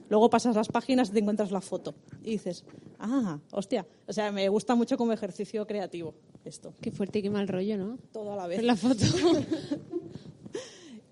luego 0.09 0.29
pasas 0.29 0.55
las 0.55 0.67
páginas 0.67 1.09
y 1.09 1.13
te 1.13 1.19
encuentras 1.19 1.51
la 1.51 1.61
foto 1.61 1.93
y 2.23 2.31
dices, 2.31 2.65
ah, 2.99 3.39
hostia, 3.51 3.85
o 4.07 4.13
sea, 4.13 4.31
me 4.31 4.49
gusta 4.49 4.75
mucho 4.75 4.97
como 4.97 5.13
ejercicio 5.13 5.65
creativo 5.67 6.15
esto, 6.43 6.73
Qué 6.81 6.91
fuerte 6.91 7.19
y 7.19 7.21
qué 7.21 7.29
mal 7.29 7.47
rollo, 7.47 7.77
¿no? 7.77 7.99
todo 8.11 8.33
a 8.33 8.35
la 8.35 8.47
vez. 8.47 8.63
La 8.63 8.75
foto. 8.75 9.05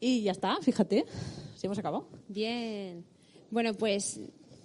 Y 0.02 0.22
ya 0.22 0.32
está, 0.32 0.58
fíjate, 0.62 1.06
si 1.56 1.68
hemos 1.68 1.78
acabado. 1.78 2.08
Bien. 2.28 3.04
Bueno, 3.52 3.74
pues 3.74 4.20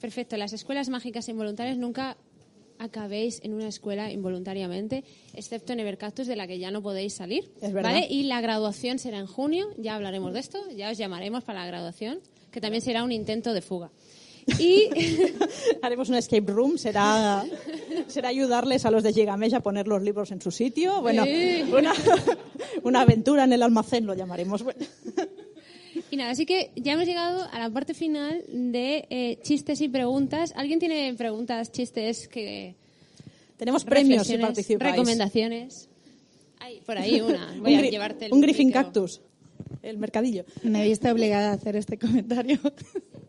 perfecto. 0.05 0.37
Las 0.37 0.53
escuelas 0.53 0.91
mágicas 0.91 1.31
involuntarias 1.31 1.79
nunca 1.79 2.19
acabéis 2.79 3.41
en 3.43 3.55
una 3.55 3.69
escuela 3.69 4.13
involuntariamente, 4.13 5.03
excepto 5.33 5.73
en 5.73 5.81
Evercactus, 5.81 6.27
de 6.27 6.37
la 6.37 6.47
que 6.47 6.59
ya 6.59 6.71
no 6.71 6.83
podéis 6.83 7.15
salir. 7.15 7.51
Es 7.63 7.73
verdad. 7.73 7.93
¿Vale? 7.95 8.07
Y 8.11 8.25
la 8.25 8.43
graduación 8.43 8.99
será 8.99 9.19
en 9.19 9.27
junio, 9.27 9.67
ya 9.79 9.95
hablaremos 9.95 10.35
de 10.35 10.41
esto, 10.41 10.59
ya 10.77 10.91
os 10.91 10.99
llamaremos 10.99 11.43
para 11.43 11.61
la 11.61 11.67
graduación, 11.69 12.21
que 12.51 12.61
también 12.61 12.83
será 12.83 13.03
un 13.03 13.13
intento 13.13 13.55
de 13.55 13.63
fuga. 13.63 13.91
Y 14.59 14.91
Haremos 15.83 16.11
un 16.11 16.17
escape 16.17 16.53
room, 16.53 16.77
será, 16.77 17.47
será 18.09 18.29
ayudarles 18.29 18.85
a 18.85 18.91
los 18.91 19.03
de 19.03 19.15
Gigamesh 19.15 19.55
a 19.55 19.61
poner 19.61 19.89
los 19.89 20.03
libros 20.03 20.33
en 20.33 20.43
su 20.43 20.51
sitio. 20.51 21.01
Bueno, 21.01 21.25
Sí. 21.25 21.65
una, 21.73 21.95
una 22.83 23.01
aventura 23.01 23.45
en 23.45 23.55
el 23.55 23.63
almacén 23.63 24.05
lo 24.05 24.13
llamaremos. 24.13 24.63
Y 26.15 26.17
nada, 26.17 26.31
así 26.31 26.47
que 26.47 26.71
ya 26.77 26.93
hemos 26.93 27.07
llegado 27.07 27.43
a 27.51 27.59
la 27.59 27.69
parte 27.71 27.93
final 27.93 28.45
de 28.49 29.05
eh, 29.11 29.41
chistes 29.43 29.81
y 29.81 29.89
preguntas. 29.89 30.53
¿Alguien 30.55 30.79
tiene 30.79 31.13
preguntas, 31.15 31.73
chistes, 31.73 32.29
que 32.29 32.77
Tenemos 33.57 33.85
premios 33.85 34.25
si 34.25 34.39
participáis. 34.39 34.93
recomendaciones? 34.93 35.89
Hay 36.61 36.83
por 36.83 36.99
ahí 36.99 37.21
una. 37.21 37.53
Voy 37.59 37.75
un, 37.75 37.81
a 37.81 37.89
llevarte 37.89 38.27
el 38.27 38.33
un 38.33 38.41
Griffin. 38.43 38.71
Cactus, 38.71 39.23
el 39.83 39.99
mercadillo. 39.99 40.45
Me 40.63 40.85
he 40.85 40.89
visto 40.89 41.11
obligada 41.11 41.51
a 41.51 41.55
hacer 41.55 41.75
este 41.75 41.99
comentario 41.99 42.61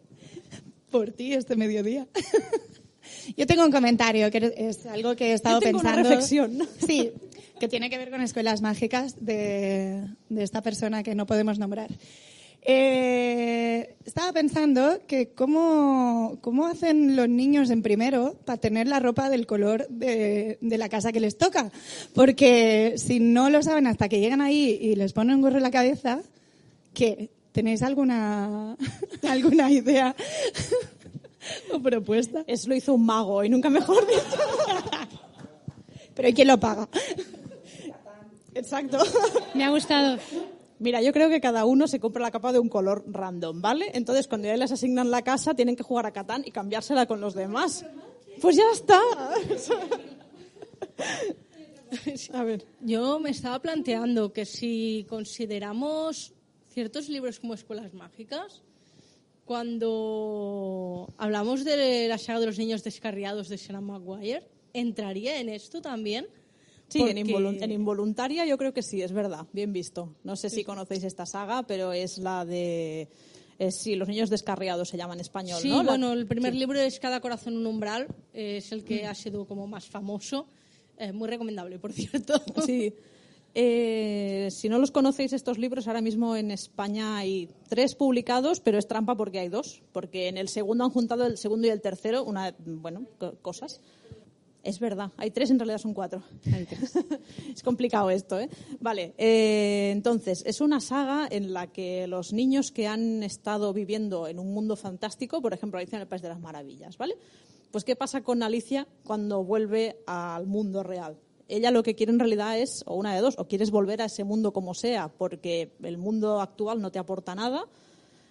por 0.92 1.10
ti 1.10 1.34
este 1.34 1.56
mediodía. 1.56 2.08
Yo 3.36 3.48
tengo 3.48 3.66
un 3.66 3.72
comentario 3.72 4.30
que 4.30 4.54
es 4.58 4.86
algo 4.86 5.16
que 5.16 5.32
he 5.32 5.34
estado 5.34 5.60
Yo 5.60 5.66
tengo 5.66 5.80
una 5.80 5.96
pensando. 5.96 6.10
reflexión. 6.10 6.70
Sí, 6.86 7.14
que 7.60 7.68
tiene 7.68 7.90
que 7.90 7.98
ver 7.98 8.12
con 8.12 8.22
escuelas 8.22 8.62
mágicas 8.62 9.26
de, 9.26 10.06
de 10.30 10.44
esta 10.44 10.62
persona 10.62 11.02
que 11.02 11.16
no 11.16 11.26
podemos 11.26 11.58
nombrar. 11.58 11.90
Eh, 12.68 13.96
estaba 14.06 14.34
pensando 14.34 15.02
que 15.08 15.34
cómo, 15.34 16.40
cómo 16.42 16.66
hacen 16.66 17.16
los 17.16 17.30
niños 17.30 17.70
en 17.70 17.84
primero 17.84 18.36
para 18.44 18.58
tener 18.58 18.88
la 18.88 19.00
ropa 19.00 19.30
del 19.30 19.46
color 19.46 19.88
de, 19.90 20.58
de 20.62 20.78
la 20.78 20.90
casa 20.90 21.12
que 21.12 21.20
les 21.20 21.38
toca. 21.38 21.72
Porque 22.16 22.96
si 22.98 23.20
no 23.20 23.52
lo 23.52 23.62
saben 23.62 23.86
hasta 23.86 24.10
que 24.10 24.20
llegan 24.20 24.42
ahí 24.42 24.78
y 24.82 24.96
les 24.96 25.14
ponen 25.14 25.36
un 25.36 25.42
gorro 25.42 25.58
en 25.58 25.64
la 25.64 25.72
cabeza, 25.72 26.22
¿qué? 26.94 27.30
¿Tenéis 27.52 27.84
alguna, 27.84 28.76
alguna 29.30 29.70
idea 29.70 30.16
o 31.72 31.80
propuesta? 31.80 32.44
Es 32.48 32.68
lo 32.68 32.76
hizo 32.76 32.96
un 32.96 33.06
mago 33.06 33.44
y 33.44 33.50
nunca 33.50 33.70
mejor 33.70 34.06
dicho. 34.08 34.38
Pero 36.16 36.30
¿y 36.30 36.34
quién 36.34 36.48
lo 36.48 36.60
paga? 36.60 36.90
Exacto. 38.56 38.98
Me 39.54 39.66
ha 39.66 39.70
gustado. 39.70 40.18
Mira, 40.78 41.02
yo 41.02 41.14
creo 41.14 41.30
que 41.30 41.40
cada 41.40 41.66
uno 41.66 41.88
se 41.88 42.00
compra 42.00 42.22
la 42.22 42.32
capa 42.32 42.52
de 42.52 42.60
un 42.60 42.68
color 42.68 43.06
random, 43.08 43.62
¿vale? 43.62 43.92
Entonces, 43.94 44.28
cuando 44.28 44.48
ya 44.48 44.58
les 44.58 44.72
asignan 44.72 45.10
la 45.10 45.22
casa, 45.22 45.54
tienen 45.54 45.76
que 45.76 45.84
jugar 45.84 46.06
a 46.06 46.12
Catán 46.12 46.44
y 46.46 46.52
cambiársela 46.52 47.06
con 47.06 47.22
los 47.22 47.34
demás. 47.34 47.86
Pues 48.42 48.58
ya 48.58 48.66
está. 48.74 49.00
A 52.34 52.44
ver. 52.44 52.66
Yo 52.82 53.20
me 53.20 53.30
estaba 53.30 53.62
planteando 53.62 54.34
que 54.34 54.46
si 54.46 55.06
consideramos 55.08 56.34
ciertos 56.70 57.08
libros 57.08 57.40
como 57.40 57.54
escuelas 57.54 57.94
mágicas, 57.94 58.62
cuando 59.46 61.14
hablamos 61.18 61.64
de 61.64 62.10
la 62.10 62.18
saga 62.18 62.42
de 62.42 62.48
los 62.48 62.58
niños 62.58 62.84
descarriados 62.84 63.48
de 63.48 63.58
Sarah 63.58 63.80
Maguire, 63.80 64.46
¿entraría 64.74 65.40
en 65.40 65.48
esto 65.48 65.82
también? 65.82 66.28
Sí, 67.04 67.10
en, 67.10 67.72
involuntaria 67.72 68.46
yo 68.46 68.58
creo 68.58 68.74
que 68.74 68.82
sí, 68.82 69.02
es 69.02 69.12
verdad, 69.12 69.46
bien 69.54 69.74
visto. 69.74 70.14
No 70.24 70.36
sé 70.36 70.50
si 70.50 70.64
conocéis 70.64 71.04
esta 71.04 71.26
saga, 71.26 71.64
pero 71.64 71.92
es 71.94 72.18
la 72.18 72.46
de... 72.46 73.08
es- 73.60 73.76
sí, 73.82 73.96
los 73.96 74.08
niños 74.08 74.30
descarriados 74.30 74.90
se 74.90 74.98
llama 74.98 75.14
en 75.14 75.20
español, 75.20 75.62
Sí, 75.62 75.70
¿no? 75.70 75.84
Bueno, 75.84 76.14
el 76.14 76.26
primer 76.28 76.54
sí. 76.54 76.60
libro 76.60 76.80
es 76.80 77.00
Cada 77.00 77.20
corazón 77.22 77.58
un 77.58 77.66
umbral, 77.68 78.08
eh, 78.34 78.58
es 78.58 78.72
el 78.72 78.84
que 78.84 79.06
ha 79.06 79.14
sido 79.16 79.46
como 79.46 79.68
más 79.68 79.86
famoso, 79.88 80.48
eh, 80.98 81.12
muy 81.12 81.28
recomendable, 81.28 81.80
por 81.80 81.92
cierto. 81.94 82.42
Sí. 82.66 82.94
Eh, 83.58 84.50
si 84.52 84.68
no 84.68 84.80
los 84.80 84.92
conocéis 84.92 85.32
estos 85.32 85.58
libros, 85.58 85.88
ahora 85.88 86.02
mismo 86.02 86.36
en 86.36 86.52
España 86.52 87.16
hay 87.16 87.48
tres 87.70 87.96
publicados, 87.96 88.60
pero 88.60 88.78
es 88.78 88.86
trampa 88.86 89.16
porque 89.16 89.40
hay 89.40 89.48
dos, 89.48 89.82
porque 89.94 90.28
en 90.28 90.38
el 90.38 90.50
segundo 90.50 90.84
han 90.84 90.90
juntado 90.90 91.26
el 91.26 91.38
segundo 91.38 91.66
y 91.68 91.70
el 91.70 91.80
tercero, 91.80 92.26
una, 92.26 92.54
bueno, 92.66 93.06
co- 93.18 93.36
cosas. 93.42 93.80
Es 94.66 94.80
verdad, 94.80 95.12
hay 95.18 95.30
tres, 95.30 95.52
en 95.52 95.60
realidad 95.60 95.78
son 95.78 95.94
cuatro. 95.94 96.24
es 97.54 97.62
complicado 97.62 98.10
esto, 98.10 98.40
¿eh? 98.40 98.50
Vale, 98.80 99.14
eh, 99.16 99.92
entonces, 99.94 100.44
es 100.44 100.60
una 100.60 100.80
saga 100.80 101.28
en 101.30 101.54
la 101.54 101.68
que 101.68 102.08
los 102.08 102.34
niños 102.34 102.72
que 102.72 102.88
han 102.88 103.22
estado 103.22 103.74
viviendo 103.74 104.28
en 104.28 104.40
un 104.40 104.52
mundo 104.56 104.76
fantástico, 104.76 105.40
por 105.40 105.54
ejemplo, 105.54 105.78
Alicia 105.78 105.98
en 105.98 106.02
el 106.02 106.08
País 106.08 106.24
de 106.24 106.30
las 106.30 106.40
Maravillas, 106.40 106.98
¿vale? 106.98 107.16
Pues, 107.70 107.84
¿qué 107.84 107.96
pasa 107.96 108.22
con 108.22 108.42
Alicia 108.42 108.88
cuando 109.04 109.44
vuelve 109.44 109.98
al 110.08 110.48
mundo 110.48 110.82
real? 110.82 111.16
Ella 111.48 111.70
lo 111.70 111.84
que 111.84 111.94
quiere 111.94 112.12
en 112.12 112.18
realidad 112.18 112.58
es, 112.58 112.82
o 112.88 112.96
una 112.96 113.14
de 113.14 113.22
dos, 113.22 113.36
o 113.38 113.48
quieres 113.48 113.70
volver 113.70 114.02
a 114.02 114.06
ese 114.06 114.24
mundo 114.24 114.52
como 114.52 114.74
sea, 114.74 115.10
porque 115.10 115.74
el 115.84 116.00
mundo 116.00 116.42
actual 116.42 116.82
no 116.82 116.92
te 116.92 116.98
aporta 116.98 117.36
nada, 117.36 117.66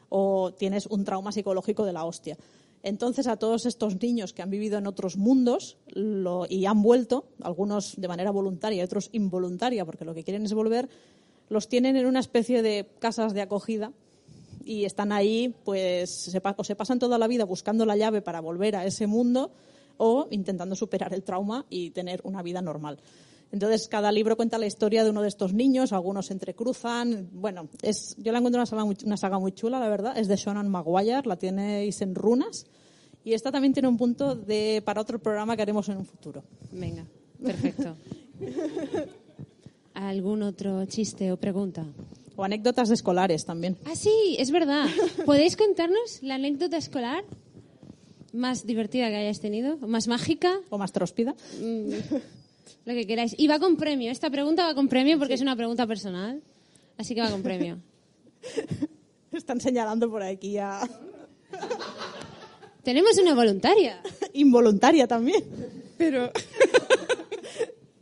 o 0.09 0.53
tienes 0.53 0.87
un 0.87 1.05
trauma 1.05 1.30
psicológico 1.30 1.85
de 1.85 1.93
la 1.93 2.05
hostia. 2.05 2.37
Entonces, 2.87 3.26
a 3.26 3.37
todos 3.39 3.64
estos 3.64 4.01
niños 4.03 4.35
que 4.35 4.43
han 4.43 4.51
vivido 4.51 4.76
en 4.76 4.87
otros 4.87 5.16
mundos 5.16 5.78
lo- 5.89 6.45
y 6.49 6.66
han 6.66 6.82
vuelto, 6.82 7.24
algunos 7.41 7.95
de 7.97 8.09
manera 8.09 8.30
voluntaria 8.30 8.82
y 8.82 8.85
otros 8.85 9.09
involuntaria, 9.12 9.87
porque 9.87 10.05
lo 10.05 10.12
que 10.14 10.22
quieren 10.22 10.45
es 10.45 10.53
volver, 10.53 10.91
los 11.49 11.66
tienen 11.68 11.97
en 11.97 12.05
una 12.05 12.20
especie 12.20 12.61
de 12.61 12.87
casas 12.99 13.32
de 13.32 13.41
acogida 13.41 13.91
y 14.66 14.85
están 14.85 15.12
ahí, 15.12 15.55
pues, 15.64 16.11
se, 16.11 16.43
o 16.57 16.62
se 16.64 16.76
pasan 16.76 16.99
toda 16.99 17.16
la 17.16 17.26
vida 17.26 17.45
buscando 17.45 17.87
la 17.87 17.97
llave 17.97 18.20
para 18.20 18.41
volver 18.41 18.76
a 18.76 18.85
ese 18.85 19.07
mundo 19.07 19.51
o 19.97 20.26
intentando 20.30 20.74
superar 20.76 21.14
el 21.14 21.22
trauma 21.22 21.64
y 21.70 21.91
tener 21.91 22.20
una 22.24 22.43
vida 22.43 22.61
normal. 22.61 22.99
Entonces, 23.55 23.86
cada 23.86 24.11
libro 24.11 24.36
cuenta 24.36 24.59
la 24.59 24.66
historia 24.66 25.05
de 25.05 25.11
uno 25.11 25.22
de 25.22 25.28
estos 25.28 25.55
niños, 25.55 25.92
algunos 25.92 26.26
se 26.26 26.32
entrecruzan. 26.32 27.28
Bueno, 27.30 27.68
es, 27.82 28.16
yo 28.18 28.32
la 28.32 28.38
encuentro 28.38 28.59
una 28.59 28.66
saga, 28.66 28.84
muy, 28.84 28.96
una 29.05 29.16
saga 29.16 29.38
muy 29.38 29.52
chula, 29.52 29.78
la 29.78 29.88
verdad. 29.88 30.18
Es 30.18 30.26
de 30.26 30.34
Shonan 30.34 30.68
Maguire, 30.68 31.22
la 31.24 31.36
tenéis 31.36 32.00
en 32.02 32.16
runas. 32.16 32.66
Y 33.22 33.32
esta 33.32 33.52
también 33.52 33.72
tiene 33.72 33.86
un 33.86 33.96
punto 33.96 34.34
de, 34.34 34.82
para 34.84 35.00
otro 35.00 35.20
programa 35.20 35.55
que 35.55 35.62
haremos 35.62 35.88
en 35.88 35.98
un 35.98 36.05
futuro. 36.05 36.42
Venga, 36.72 37.07
perfecto. 37.40 37.94
¿Algún 39.94 40.42
otro 40.42 40.84
chiste 40.86 41.30
o 41.30 41.36
pregunta? 41.36 41.86
O 42.34 42.42
anécdotas 42.42 42.88
de 42.88 42.94
escolares 42.96 43.44
también. 43.44 43.76
Ah, 43.84 43.94
sí, 43.94 44.34
es 44.36 44.50
verdad. 44.50 44.88
¿Podéis 45.24 45.57
contarnos 45.57 46.20
la 46.22 46.34
anécdota 46.34 46.76
escolar 46.76 47.22
más 48.32 48.66
divertida 48.66 49.11
que 49.11 49.14
hayáis 49.14 49.38
tenido? 49.38 49.76
¿Más 49.78 50.09
mágica? 50.09 50.59
O 50.70 50.76
más 50.76 50.90
tróspida. 50.90 51.36
Lo 52.84 52.94
que 52.94 53.06
queráis. 53.06 53.34
Y 53.38 53.46
va 53.46 53.58
con 53.58 53.76
premio. 53.76 54.10
Esta 54.10 54.30
pregunta 54.30 54.64
va 54.64 54.74
con 54.74 54.88
premio 54.88 55.18
porque 55.18 55.34
es 55.34 55.40
una 55.40 55.56
pregunta 55.56 55.86
personal. 55.86 56.42
Así 56.96 57.14
que 57.14 57.20
va 57.20 57.30
con 57.30 57.42
premio. 57.42 57.78
Están 59.32 59.60
señalando 59.60 60.08
por 60.10 60.22
aquí 60.22 60.58
a 60.58 60.80
Tenemos 62.84 63.18
una 63.18 63.34
voluntaria. 63.34 64.00
involuntaria 64.34 65.06
también. 65.06 65.42
Pero 65.96 66.30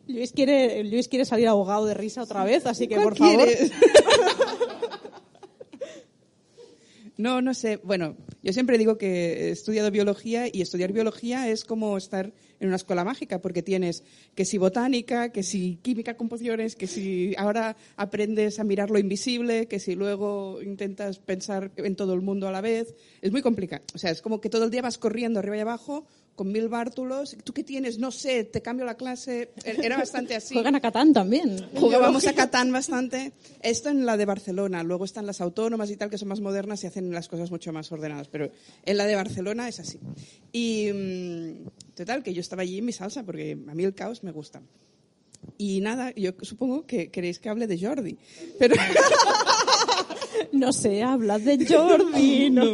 Luis 0.08 0.32
quiere, 0.32 0.82
Luis 0.84 1.08
quiere 1.08 1.24
salir 1.24 1.46
ahogado 1.46 1.86
de 1.86 1.94
risa 1.94 2.22
otra 2.22 2.44
vez, 2.44 2.66
así 2.66 2.88
que 2.88 2.96
¿Cuál 2.96 3.08
por 3.08 3.16
favor. 3.16 3.48
No, 7.18 7.42
no 7.42 7.52
sé. 7.52 7.76
Bueno, 7.76 8.16
yo 8.42 8.52
siempre 8.52 8.78
digo 8.78 8.96
que 8.96 9.48
he 9.48 9.50
estudiado 9.50 9.90
biología 9.90 10.46
y 10.50 10.62
estudiar 10.62 10.92
biología 10.92 11.48
es 11.48 11.64
como 11.64 11.96
estar 11.98 12.32
en 12.58 12.68
una 12.68 12.76
escuela 12.76 13.04
mágica, 13.04 13.42
porque 13.42 13.62
tienes 13.62 14.02
que 14.34 14.44
si 14.44 14.56
botánica, 14.56 15.30
que 15.30 15.42
si 15.42 15.78
química 15.82 16.16
composiciones, 16.16 16.76
que 16.76 16.86
si 16.86 17.34
ahora 17.36 17.76
aprendes 17.96 18.60
a 18.60 18.64
mirar 18.64 18.90
lo 18.90 18.98
invisible, 18.98 19.66
que 19.66 19.78
si 19.78 19.94
luego 19.94 20.60
intentas 20.62 21.18
pensar 21.18 21.70
en 21.76 21.96
todo 21.96 22.14
el 22.14 22.22
mundo 22.22 22.48
a 22.48 22.52
la 22.52 22.60
vez. 22.60 22.94
Es 23.20 23.32
muy 23.32 23.42
complicado. 23.42 23.84
O 23.94 23.98
sea, 23.98 24.10
es 24.10 24.22
como 24.22 24.40
que 24.40 24.48
todo 24.48 24.64
el 24.64 24.70
día 24.70 24.80
vas 24.80 24.96
corriendo 24.96 25.40
arriba 25.40 25.56
y 25.56 25.60
abajo 25.60 26.06
con 26.35 26.51
mil 26.51 26.68
bártulos. 26.68 27.37
¿Tú 27.45 27.53
qué 27.53 27.62
tienes? 27.64 27.99
No 27.99 28.11
sé, 28.11 28.45
te 28.45 28.62
cambio 28.62 28.87
la 28.87 28.97
clase. 28.97 29.53
Era 29.64 29.97
bastante 29.97 30.35
así. 30.35 30.55
Juegan 30.55 30.74
a 30.74 30.80
Catán 30.80 31.12
también. 31.12 31.68
Jugábamos 31.74 32.26
a 32.26 32.35
Catán 32.35 32.72
bastante. 32.72 33.33
Esto 33.61 33.91
en 33.91 34.07
la 34.07 34.16
de 34.16 34.24
Barcelona. 34.24 34.83
Luego 34.83 35.05
están 35.05 35.26
las 35.26 35.41
autónomas 35.41 35.91
y 35.91 35.97
tal, 35.97 36.11
que 36.11 36.18
son 36.18 36.28
más 36.28 36.41
modernas 36.41 36.83
y 36.85 36.87
hacen 36.87 37.12
las 37.12 37.28
cosas 37.28 37.51
mucho 37.51 37.72
más 37.72 37.91
ordenadas. 37.93 38.28
Pero 38.28 38.51
en 38.85 38.97
la 38.97 39.07
de 39.07 39.14
Barcelona 39.14 39.68
es 39.68 39.80
así. 39.80 39.99
Y 40.53 40.91
mm, 40.93 41.95
total, 41.95 42.22
que 42.22 42.35
yo 42.35 42.41
estaba 42.41 42.62
allí 42.62 42.78
en 42.78 42.85
mi 42.85 42.93
salsa, 42.93 43.22
porque 43.24 43.53
a 43.53 43.74
mí 43.74 43.85
el 43.85 43.95
caos 43.95 44.22
me 44.22 44.33
gusta. 44.33 44.62
Y 45.59 45.80
nada, 45.80 46.12
yo 46.14 46.33
supongo 46.43 46.87
que 46.87 47.11
queréis 47.11 47.39
que 47.39 47.49
hable 47.49 47.66
de 47.66 47.80
Jordi. 47.80 48.16
Pero 48.59 48.76
No 50.53 50.72
sé, 50.72 51.03
habla 51.03 51.39
de 51.39 51.66
Jordi. 51.66 52.51
No, 52.51 52.64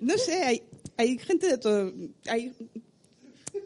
no 0.00 0.18
sé, 0.18 0.42
hay, 0.44 0.62
hay 0.96 1.18
gente 1.18 1.48
de 1.48 1.58
todo. 1.58 1.92
Hay, 2.26 2.52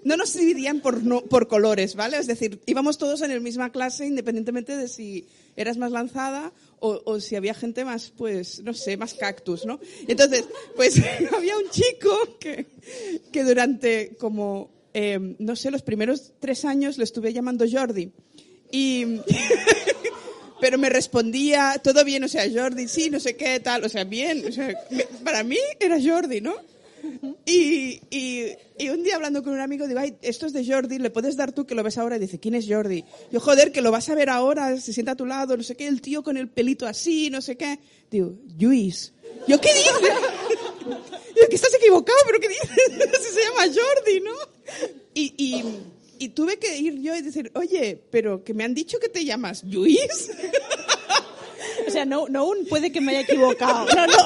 no 0.04 0.16
nos 0.16 0.34
dividían 0.34 0.80
por, 0.80 1.02
no, 1.02 1.22
por 1.22 1.48
colores, 1.48 1.94
¿vale? 1.94 2.18
Es 2.18 2.26
decir, 2.26 2.60
íbamos 2.66 2.98
todos 2.98 3.22
en 3.22 3.32
la 3.32 3.40
misma 3.40 3.70
clase 3.70 4.06
independientemente 4.06 4.76
de 4.76 4.88
si 4.88 5.26
eras 5.56 5.76
más 5.76 5.92
lanzada 5.92 6.52
o, 6.80 7.02
o 7.04 7.20
si 7.20 7.36
había 7.36 7.54
gente 7.54 7.84
más, 7.84 8.12
pues, 8.16 8.62
no 8.62 8.74
sé, 8.74 8.96
más 8.96 9.14
cactus, 9.14 9.66
¿no? 9.66 9.80
Entonces, 10.06 10.44
pues 10.76 11.00
había 11.36 11.56
un 11.56 11.68
chico 11.70 12.38
que, 12.38 12.66
que 13.32 13.44
durante 13.44 14.16
como, 14.18 14.70
eh, 14.94 15.36
no 15.38 15.56
sé, 15.56 15.70
los 15.70 15.82
primeros 15.82 16.32
tres 16.38 16.64
años 16.64 16.98
le 16.98 17.04
estuve 17.04 17.32
llamando 17.32 17.66
Jordi. 17.70 18.12
Y... 18.70 19.04
Pero 20.60 20.76
me 20.76 20.88
respondía, 20.88 21.80
todo 21.84 22.04
bien, 22.04 22.24
o 22.24 22.28
sea, 22.28 22.44
Jordi, 22.52 22.88
sí, 22.88 23.10
no 23.10 23.20
sé 23.20 23.36
qué, 23.36 23.60
tal, 23.60 23.84
o 23.84 23.88
sea, 23.88 24.02
bien, 24.02 24.44
o 24.44 24.50
sea, 24.50 24.74
para 25.22 25.44
mí 25.44 25.56
era 25.78 25.98
Jordi, 26.02 26.40
¿no? 26.40 26.56
Y, 27.44 28.00
y, 28.10 28.56
y 28.78 28.88
un 28.90 29.02
día 29.02 29.16
hablando 29.16 29.42
con 29.42 29.52
un 29.52 29.60
amigo, 29.60 29.86
digo, 29.86 30.00
ay, 30.00 30.16
esto 30.22 30.46
es 30.46 30.52
de 30.52 30.66
Jordi, 30.66 30.98
¿le 30.98 31.10
puedes 31.10 31.36
dar 31.36 31.52
tú 31.52 31.66
que 31.66 31.74
lo 31.74 31.82
ves 31.82 31.98
ahora? 31.98 32.16
Y 32.16 32.20
dice, 32.20 32.38
¿quién 32.38 32.54
es 32.54 32.66
Jordi? 32.68 33.04
Yo, 33.30 33.40
joder, 33.40 33.72
que 33.72 33.80
lo 33.80 33.90
vas 33.90 34.08
a 34.08 34.14
ver 34.14 34.30
ahora, 34.30 34.78
se 34.80 34.92
sienta 34.92 35.12
a 35.12 35.16
tu 35.16 35.26
lado, 35.26 35.56
no 35.56 35.62
sé 35.62 35.76
qué, 35.76 35.86
el 35.86 36.00
tío 36.00 36.22
con 36.22 36.36
el 36.36 36.48
pelito 36.48 36.86
así, 36.86 37.30
no 37.30 37.40
sé 37.40 37.56
qué. 37.56 37.78
Digo, 38.10 38.34
Luis. 38.60 39.12
Yo, 39.46 39.60
¿qué 39.60 39.72
dices? 39.74 39.92
Digo, 41.34 41.48
que 41.48 41.56
estás 41.56 41.74
equivocado, 41.74 42.18
pero 42.26 42.40
¿qué 42.40 42.48
dices? 42.48 42.68
Si 43.22 43.34
se 43.34 43.40
llama 43.42 43.62
Jordi, 43.62 44.20
¿no? 44.20 44.32
Y, 45.14 45.34
y, 45.36 45.64
y 46.18 46.28
tuve 46.30 46.58
que 46.58 46.76
ir 46.76 47.00
yo 47.00 47.14
y 47.14 47.22
decir, 47.22 47.50
oye, 47.54 48.00
pero 48.10 48.44
que 48.44 48.54
me 48.54 48.64
han 48.64 48.74
dicho 48.74 48.98
que 48.98 49.08
te 49.08 49.24
llamas 49.24 49.64
Luis. 49.64 50.30
O 51.86 51.90
sea, 51.90 52.04
no, 52.04 52.28
no 52.28 52.46
un 52.46 52.66
puede 52.66 52.92
que 52.92 53.00
me 53.00 53.12
haya 53.12 53.20
equivocado. 53.22 53.86
No, 53.94 54.06
no, 54.06 54.16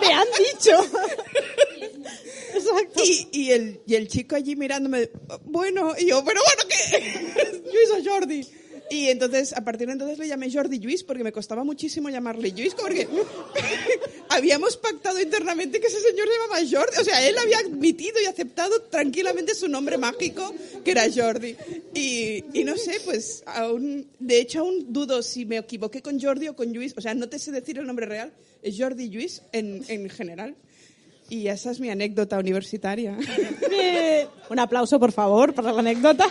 me 0.00 0.12
han 0.12 0.26
dicho. 0.38 0.72
Y, 3.32 3.50
el, 3.50 3.80
y 3.86 3.94
el 3.94 4.08
chico 4.08 4.36
allí 4.36 4.56
mirándome, 4.56 5.10
bueno, 5.44 5.94
y 5.98 6.06
yo, 6.06 6.24
pero 6.24 6.40
bueno, 6.44 6.62
¿qué? 6.68 7.62
Luis 7.72 7.90
o 8.06 8.10
Jordi. 8.10 8.46
Y 8.88 9.08
entonces, 9.08 9.52
a 9.52 9.64
partir 9.64 9.88
de 9.88 9.94
entonces 9.94 10.18
le 10.18 10.28
llamé 10.28 10.52
Jordi 10.52 10.78
Luis 10.78 11.02
porque 11.02 11.24
me 11.24 11.32
costaba 11.32 11.64
muchísimo 11.64 12.08
llamarle 12.08 12.50
Luis 12.50 12.74
porque 12.74 13.08
habíamos 14.28 14.76
pactado 14.76 15.20
internamente 15.20 15.80
que 15.80 15.88
ese 15.88 16.00
señor 16.00 16.28
se 16.28 16.34
llamaba 16.34 16.70
Jordi. 16.70 17.00
O 17.00 17.04
sea, 17.04 17.28
él 17.28 17.36
había 17.36 17.58
admitido 17.58 18.20
y 18.22 18.26
aceptado 18.26 18.82
tranquilamente 18.82 19.54
su 19.54 19.68
nombre 19.68 19.98
mágico, 19.98 20.54
que 20.84 20.92
era 20.92 21.06
Jordi. 21.12 21.56
Y, 21.94 22.44
y 22.52 22.64
no 22.64 22.76
sé, 22.76 23.00
pues, 23.04 23.42
aún, 23.46 24.08
de 24.20 24.38
hecho, 24.38 24.60
aún 24.60 24.92
dudo 24.92 25.22
si 25.22 25.46
me 25.46 25.56
equivoqué 25.56 26.00
con 26.00 26.20
Jordi 26.20 26.48
o 26.48 26.54
con 26.54 26.72
Luis. 26.72 26.94
O 26.96 27.00
sea, 27.00 27.12
no 27.14 27.28
te 27.28 27.40
sé 27.40 27.50
decir 27.50 27.78
el 27.78 27.86
nombre 27.86 28.06
real, 28.06 28.32
es 28.62 28.76
Jordi 28.78 29.10
Luis 29.10 29.42
en, 29.52 29.84
en 29.88 30.08
general. 30.10 30.54
Y 31.28 31.48
esa 31.48 31.70
es 31.72 31.80
mi 31.80 31.90
anécdota 31.90 32.38
universitaria. 32.38 33.16
Un 34.50 34.58
aplauso, 34.58 35.00
por 35.00 35.12
favor, 35.12 35.54
para 35.54 35.72
la 35.72 35.80
anécdota. 35.80 36.28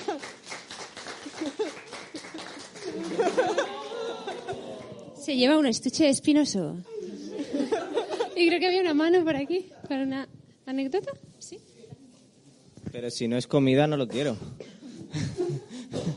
Se 5.22 5.36
lleva 5.36 5.58
un 5.58 5.66
estuche 5.66 6.08
espinoso. 6.08 6.78
Y 8.36 8.48
creo 8.48 8.60
que 8.60 8.68
había 8.68 8.82
una 8.82 8.94
mano 8.94 9.24
por 9.24 9.36
aquí, 9.36 9.66
para 9.90 10.04
una 10.04 10.30
anécdota. 10.68 11.12
Sí. 11.40 11.60
Pero 12.92 13.10
si 13.10 13.28
no 13.28 13.36
es 13.36 13.48
comida, 13.48 13.88
no 13.88 13.98
lo 13.98 14.08
quiero. 14.08 14.38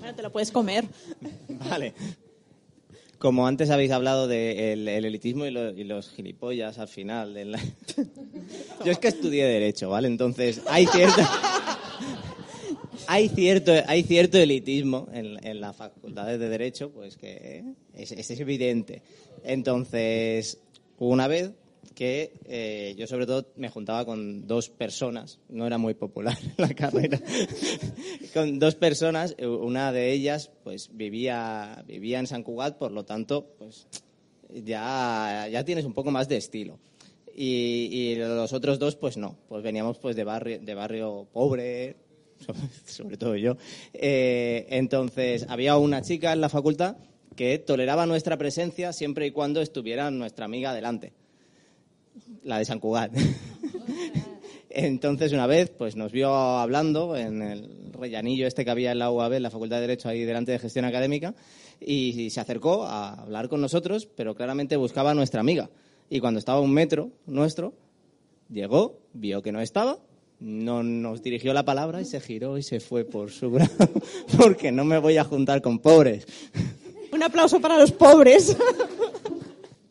Bueno, 0.01 0.15
te 0.15 0.23
lo 0.23 0.31
puedes 0.31 0.51
comer. 0.51 0.85
Vale. 1.49 1.95
Como 3.19 3.47
antes 3.47 3.71
habéis 3.71 3.91
hablado 3.91 4.29
del 4.29 4.87
el 4.87 5.05
elitismo 5.05 5.45
y, 5.45 5.51
lo- 5.51 5.71
y 5.71 5.85
los 5.85 6.11
gilipollas 6.11 6.79
al 6.79 6.89
final. 6.89 7.35
de 7.35 7.45
Yo 8.85 8.93
es 8.93 8.99
que 8.99 9.09
estudié 9.09 9.45
Derecho, 9.45 9.91
¿vale? 9.91 10.09
Entonces, 10.09 10.63
hay 10.69 10.87
cierto... 10.87 11.23
Hay 13.11 13.31
cierto, 13.31 13.73
hay 13.87 14.03
cierto 14.03 14.37
elitismo 14.37 15.09
en, 15.13 15.61
las 15.63 15.75
facultades 15.75 16.39
de 16.39 16.51
Derecho, 16.51 16.91
pues 16.91 17.17
que 17.17 17.65
es, 17.95 18.31
evidente. 18.39 19.01
Entonces, 19.45 20.59
una 20.99 21.27
vez 21.27 21.53
que 21.99 22.31
eh, 22.45 22.95
yo 22.97 23.09
sobre 23.09 23.27
todo 23.27 23.49
me 23.57 23.71
juntaba 23.71 24.05
con 24.05 24.47
dos 24.47 24.69
personas, 24.69 25.41
no 25.49 25.67
era 25.67 25.79
muy 25.79 25.95
popular 25.95 26.39
la 26.57 26.73
carrera, 26.73 27.21
con 28.35 28.61
dos 28.61 28.77
personas, 28.77 29.35
una 29.41 29.91
de 29.91 30.13
ellas 30.13 30.49
pues 30.63 30.91
vivía, 30.93 31.83
vivía 31.89 32.21
en 32.21 32.29
San 32.29 32.45
Cugat, 32.45 32.79
por 32.79 32.93
lo 32.93 33.05
tanto, 33.05 33.49
pues 33.59 33.89
ya, 34.65 35.49
ya 35.51 35.65
tienes 35.65 35.85
un 35.87 35.93
poco 35.93 36.13
más 36.13 36.29
de 36.29 36.37
estilo. 36.37 36.79
Y, 37.35 38.15
los 38.15 38.53
otros 38.53 38.79
dos, 38.79 38.95
pues 38.95 39.17
no, 39.17 39.37
pues 39.49 39.65
veníamos 39.65 39.99
pues 39.99 40.15
de 40.15 40.23
barrio, 40.23 40.61
de 40.61 40.75
barrio 40.75 41.27
pobre, 41.33 41.97
sobre, 42.47 42.61
sobre 42.87 43.17
todo 43.17 43.35
yo. 43.35 43.57
Eh, 43.93 44.69
entonces, 44.71 45.47
había 45.49 45.77
una 45.77 46.03
chica 46.03 46.33
en 46.33 46.43
la 46.43 46.49
facultad 46.49 46.97
que 47.35 47.59
toleraba 47.59 48.07
nuestra 48.07 48.37
presencia 48.37 48.93
siempre 48.93 49.27
y 49.27 49.33
cuando 49.33 49.61
estuviera 49.61 50.13
nuestra 50.13 50.45
amiga 50.45 50.73
delante, 50.73 51.13
la 52.49 52.59
de 52.59 52.65
San 52.65 52.81
Cugat. 52.81 53.13
Entonces, 54.71 55.33
una 55.33 55.47
vez, 55.47 55.71
pues 55.71 55.97
nos 55.97 56.13
vio 56.13 56.35
hablando 56.35 57.17
en 57.17 57.43
el 57.43 57.93
rellanillo 57.93 58.47
este 58.47 58.65
que 58.65 58.71
había 58.71 58.93
en 58.93 58.99
la 58.99 59.11
UAB, 59.11 59.35
en 59.35 59.43
la 59.43 59.51
Facultad 59.51 59.77
de 59.77 59.83
Derecho, 59.83 60.09
ahí 60.09 60.25
delante 60.25 60.53
de 60.53 60.59
Gestión 60.59 60.85
Académica, 60.85 61.35
y, 61.81 62.31
se 62.31 62.41
acercó 62.41 62.85
a 62.85 63.15
hablar 63.15 63.49
con 63.49 63.61
nosotros, 63.61 64.07
pero 64.07 64.35
claramente 64.35 64.77
buscaba 64.77 65.11
a 65.11 65.15
nuestra 65.15 65.41
amiga. 65.41 65.71
Y 66.11 66.21
cuando 66.21 66.39
estaba 66.39 66.59
a 66.59 66.63
un 66.63 66.73
metro 66.73 67.11
nuestro, 67.27 67.75
llegó, 68.51 68.99
vio 69.13 69.43
que 69.43 69.53
no 69.53 69.61
estaba, 69.61 69.99
no 70.41 70.83
nos 70.83 71.23
dirigió 71.23 71.53
la 71.53 71.65
palabra 71.65 72.01
y 72.01 72.05
se 72.05 72.21
giró 72.21 72.57
y 72.57 72.63
se 72.63 72.81
fue 72.81 73.05
por 73.05 73.31
su 73.31 73.51
grado, 73.51 73.91
porque 74.39 74.73
no 74.73 74.85
me 74.85 74.99
voy 74.99 75.19
a 75.19 75.25
juntar 75.25 75.61
con 75.61 75.81
pobres. 75.81 76.27
Un 77.13 77.23
aplauso 77.23 77.61
para 77.61 77.79
los 77.79 77.91
pobres. 77.93 78.57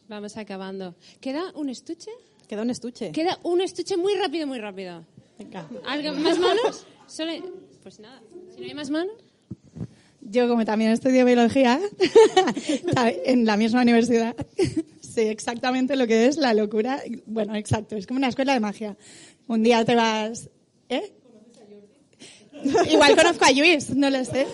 Vamos 0.07 0.37
acabando. 0.37 0.95
¿Queda 1.19 1.51
un 1.55 1.69
estuche? 1.69 2.11
Queda 2.47 2.61
un 2.61 2.69
estuche. 2.69 3.11
Queda 3.11 3.37
un 3.43 3.61
estuche 3.61 3.97
muy 3.97 4.13
rápido, 4.15 4.47
muy 4.47 4.59
rápido. 4.59 5.05
Venga. 5.37 5.67
¿Algo, 5.85 6.13
¿Más 6.13 6.39
manos? 6.39 6.85
Solo- 7.07 7.31
Pues 7.83 7.99
nada, 7.99 8.21
si 8.53 8.61
no 8.61 8.67
hay 8.67 8.73
más 8.73 8.89
manos. 8.89 9.13
Yo, 10.21 10.47
como 10.49 10.65
también 10.65 10.91
estudio 10.91 11.23
biología 11.25 11.79
en 13.25 13.45
la 13.45 13.55
misma 13.55 13.81
universidad, 13.81 14.35
sé 15.01 15.29
exactamente 15.31 15.95
lo 15.95 16.05
que 16.07 16.25
es 16.25 16.37
la 16.37 16.53
locura. 16.53 17.01
Bueno, 17.25 17.55
exacto, 17.55 17.95
es 17.95 18.05
como 18.07 18.17
una 18.17 18.27
escuela 18.27 18.53
de 18.53 18.59
magia. 18.59 18.97
Un 19.47 19.63
día 19.63 19.85
te 19.85 19.95
vas... 19.95 20.49
¿Eh? 20.89 21.13
Igual 22.91 23.15
conozco 23.15 23.45
a 23.45 23.51
Luis, 23.51 23.89
no 23.91 24.09
lo 24.09 24.23
sé. 24.25 24.47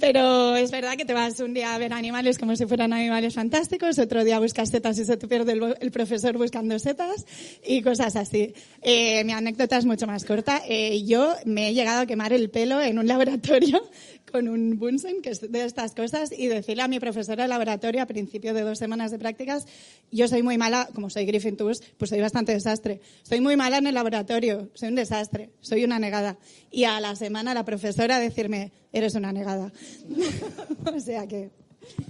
Pero 0.00 0.56
es 0.56 0.70
verdad 0.70 0.96
que 0.96 1.04
te 1.04 1.14
vas 1.14 1.38
un 1.40 1.54
día 1.54 1.74
a 1.74 1.78
ver 1.78 1.92
animales 1.92 2.38
como 2.38 2.56
si 2.56 2.66
fueran 2.66 2.92
animales 2.92 3.34
fantásticos, 3.34 3.98
otro 3.98 4.24
día 4.24 4.38
buscas 4.38 4.70
setas 4.70 4.98
y 4.98 5.04
se 5.04 5.16
te 5.16 5.28
pierde 5.28 5.52
el, 5.52 5.76
el 5.80 5.90
profesor 5.90 6.36
buscando 6.36 6.78
setas 6.78 7.26
y 7.66 7.82
cosas 7.82 8.16
así. 8.16 8.54
Eh, 8.82 9.24
mi 9.24 9.32
anécdota 9.32 9.76
es 9.76 9.84
mucho 9.84 10.06
más 10.06 10.24
corta. 10.24 10.62
Eh, 10.68 11.04
yo 11.04 11.34
me 11.44 11.68
he 11.68 11.74
llegado 11.74 12.00
a 12.02 12.06
quemar 12.06 12.32
el 12.32 12.50
pelo 12.50 12.80
en 12.80 12.98
un 12.98 13.06
laboratorio 13.06 13.82
con 14.30 14.48
un 14.48 14.78
Bunsen, 14.78 15.22
que 15.22 15.30
es 15.30 15.40
de 15.40 15.64
estas 15.64 15.94
cosas, 15.94 16.32
y 16.32 16.46
decirle 16.46 16.82
a 16.82 16.88
mi 16.88 17.00
profesora 17.00 17.44
de 17.44 17.48
laboratorio 17.48 18.02
a 18.02 18.06
principio 18.06 18.54
de 18.54 18.62
dos 18.62 18.78
semanas 18.78 19.10
de 19.10 19.18
prácticas, 19.18 19.66
yo 20.10 20.28
soy 20.28 20.42
muy 20.42 20.58
mala, 20.58 20.88
como 20.94 21.10
soy 21.10 21.26
Griffin 21.26 21.56
Tours, 21.56 21.82
pues 21.98 22.10
soy 22.10 22.20
bastante 22.20 22.52
desastre. 22.52 23.00
Soy 23.22 23.40
muy 23.40 23.56
mala 23.56 23.78
en 23.78 23.86
el 23.86 23.94
laboratorio, 23.94 24.68
soy 24.74 24.88
un 24.88 24.94
desastre, 24.94 25.50
soy 25.60 25.84
una 25.84 25.98
negada. 25.98 26.38
Y 26.70 26.84
a 26.84 27.00
la 27.00 27.16
semana 27.16 27.54
la 27.54 27.64
profesora 27.64 28.18
decirme, 28.18 28.72
eres 28.92 29.14
una 29.14 29.32
negada. 29.32 29.72
o 30.94 31.00
sea 31.00 31.26
que... 31.26 31.50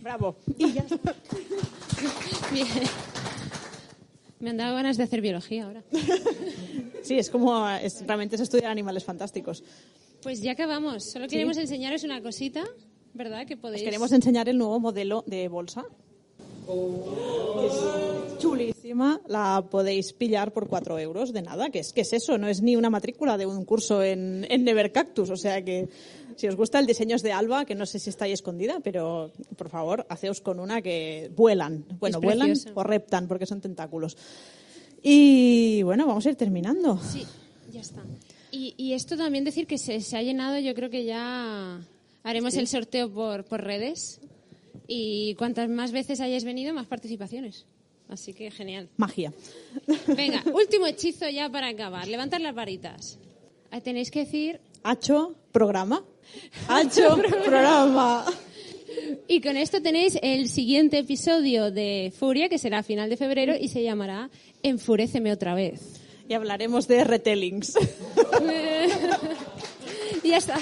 Bravo. 0.02 0.36
Y 0.58 0.72
ya 0.72 0.82
está. 0.82 1.14
Bien. 2.52 2.66
Me 4.40 4.50
han 4.50 4.56
dado 4.56 4.74
ganas 4.74 4.96
de 4.96 5.04
hacer 5.04 5.20
biología 5.20 5.64
ahora. 5.66 5.82
Sí, 7.02 7.18
es 7.18 7.30
como 7.30 7.66
es, 7.68 8.04
realmente 8.06 8.36
es 8.36 8.42
estudiar 8.42 8.70
animales 8.70 9.04
fantásticos. 9.04 9.64
Pues 10.22 10.42
ya 10.42 10.52
acabamos. 10.52 11.10
Solo 11.10 11.28
queremos 11.28 11.56
enseñaros 11.56 12.04
una 12.04 12.20
cosita, 12.20 12.62
¿verdad? 13.14 13.46
Que 13.46 13.54
Os 13.54 13.60
podéis. 13.60 13.82
queremos 13.82 14.12
enseñar 14.12 14.50
el 14.50 14.58
nuevo 14.58 14.78
modelo 14.80 15.24
de 15.26 15.48
bolsa. 15.48 15.86
Es 17.64 18.38
chulísima, 18.38 19.20
la 19.28 19.64
podéis 19.70 20.12
pillar 20.12 20.52
por 20.52 20.68
4 20.68 20.98
euros 20.98 21.32
de 21.32 21.42
nada. 21.42 21.70
¿Qué 21.70 21.80
es, 21.80 21.92
qué 21.92 22.00
es 22.02 22.12
eso? 22.12 22.38
No 22.38 22.48
es 22.48 22.62
ni 22.62 22.76
una 22.76 22.90
matrícula 22.90 23.36
de 23.36 23.46
un 23.46 23.64
curso 23.64 24.02
en, 24.02 24.46
en 24.48 24.64
Nevercactus. 24.64 25.30
O 25.30 25.36
sea 25.36 25.62
que 25.64 25.88
si 26.36 26.48
os 26.48 26.56
gusta 26.56 26.78
el 26.78 26.86
diseño 26.86 27.16
es 27.16 27.22
de 27.22 27.32
Alba, 27.32 27.64
que 27.64 27.74
no 27.74 27.84
sé 27.86 27.98
si 27.98 28.08
está 28.10 28.24
ahí 28.24 28.32
escondida, 28.32 28.80
pero 28.82 29.30
por 29.56 29.68
favor, 29.68 30.06
haceos 30.08 30.40
con 30.40 30.58
una 30.58 30.80
que 30.80 31.30
vuelan. 31.36 31.84
Bueno, 31.98 32.18
Es 32.18 32.24
vuelan 32.24 32.46
preciosa. 32.48 32.72
o 32.74 32.82
reptan 32.82 33.28
porque 33.28 33.46
son 33.46 33.60
tentáculos. 33.60 34.16
Y 35.02 35.82
bueno, 35.82 36.06
vamos 36.06 36.24
a 36.26 36.30
ir 36.30 36.36
terminando. 36.36 36.98
Sí, 37.02 37.26
ya 37.72 37.80
está. 37.80 38.02
Y, 38.52 38.74
y 38.76 38.94
esto 38.94 39.16
también 39.16 39.44
decir 39.44 39.66
que 39.66 39.78
se, 39.78 40.00
se 40.00 40.16
ha 40.16 40.22
llenado, 40.22 40.58
yo 40.58 40.74
creo 40.74 40.90
que 40.90 41.04
ya 41.04 41.80
haremos 42.22 42.54
el 42.54 42.66
sorteo 42.66 43.10
por, 43.12 43.44
por 43.44 43.62
redes. 43.62 44.20
Y 44.92 45.36
cuantas 45.36 45.68
más 45.68 45.92
veces 45.92 46.20
hayáis 46.20 46.42
venido, 46.42 46.74
más 46.74 46.88
participaciones. 46.88 47.64
Así 48.08 48.34
que 48.34 48.50
genial. 48.50 48.88
Magia. 48.96 49.32
Venga, 50.08 50.42
último 50.52 50.88
hechizo 50.88 51.28
ya 51.28 51.48
para 51.48 51.68
acabar. 51.68 52.08
Levantar 52.08 52.40
las 52.40 52.56
varitas. 52.56 53.16
Ah, 53.70 53.80
Tenéis 53.80 54.10
que 54.10 54.24
decir 54.24 54.60
Hacho 54.82 55.36
programa. 55.52 56.02
Hacho 56.68 57.16
programa. 57.22 58.24
Y 59.28 59.40
con 59.40 59.56
esto 59.56 59.80
tenéis 59.80 60.18
el 60.22 60.48
siguiente 60.48 60.98
episodio 60.98 61.70
de 61.70 62.12
Furia, 62.18 62.48
que 62.48 62.58
será 62.58 62.78
a 62.78 62.82
final 62.82 63.08
de 63.08 63.16
febrero 63.16 63.54
y 63.54 63.68
se 63.68 63.84
llamará 63.84 64.28
Enfuréceme 64.64 65.30
otra 65.30 65.54
vez. 65.54 66.00
Y 66.28 66.34
hablaremos 66.34 66.88
de 66.88 67.04
retellings. 67.04 67.76
y 70.24 70.28
ya 70.30 70.38
está. 70.38 70.58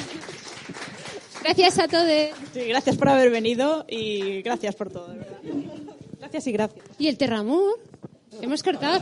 Gracias 1.42 1.78
a 1.78 1.88
todos. 1.88 2.06
Sí, 2.52 2.60
gracias 2.68 2.96
por 2.96 3.08
haber 3.08 3.30
venido 3.30 3.84
y 3.88 4.42
gracias 4.42 4.74
por 4.74 4.90
todo, 4.90 5.08
de 5.08 5.18
verdad. 5.18 5.38
Gracias 6.18 6.46
y 6.46 6.52
gracias. 6.52 6.84
Y 6.98 7.08
el 7.08 7.16
Terramur. 7.16 7.78
Hemos 8.40 8.62
cortado. 8.62 8.98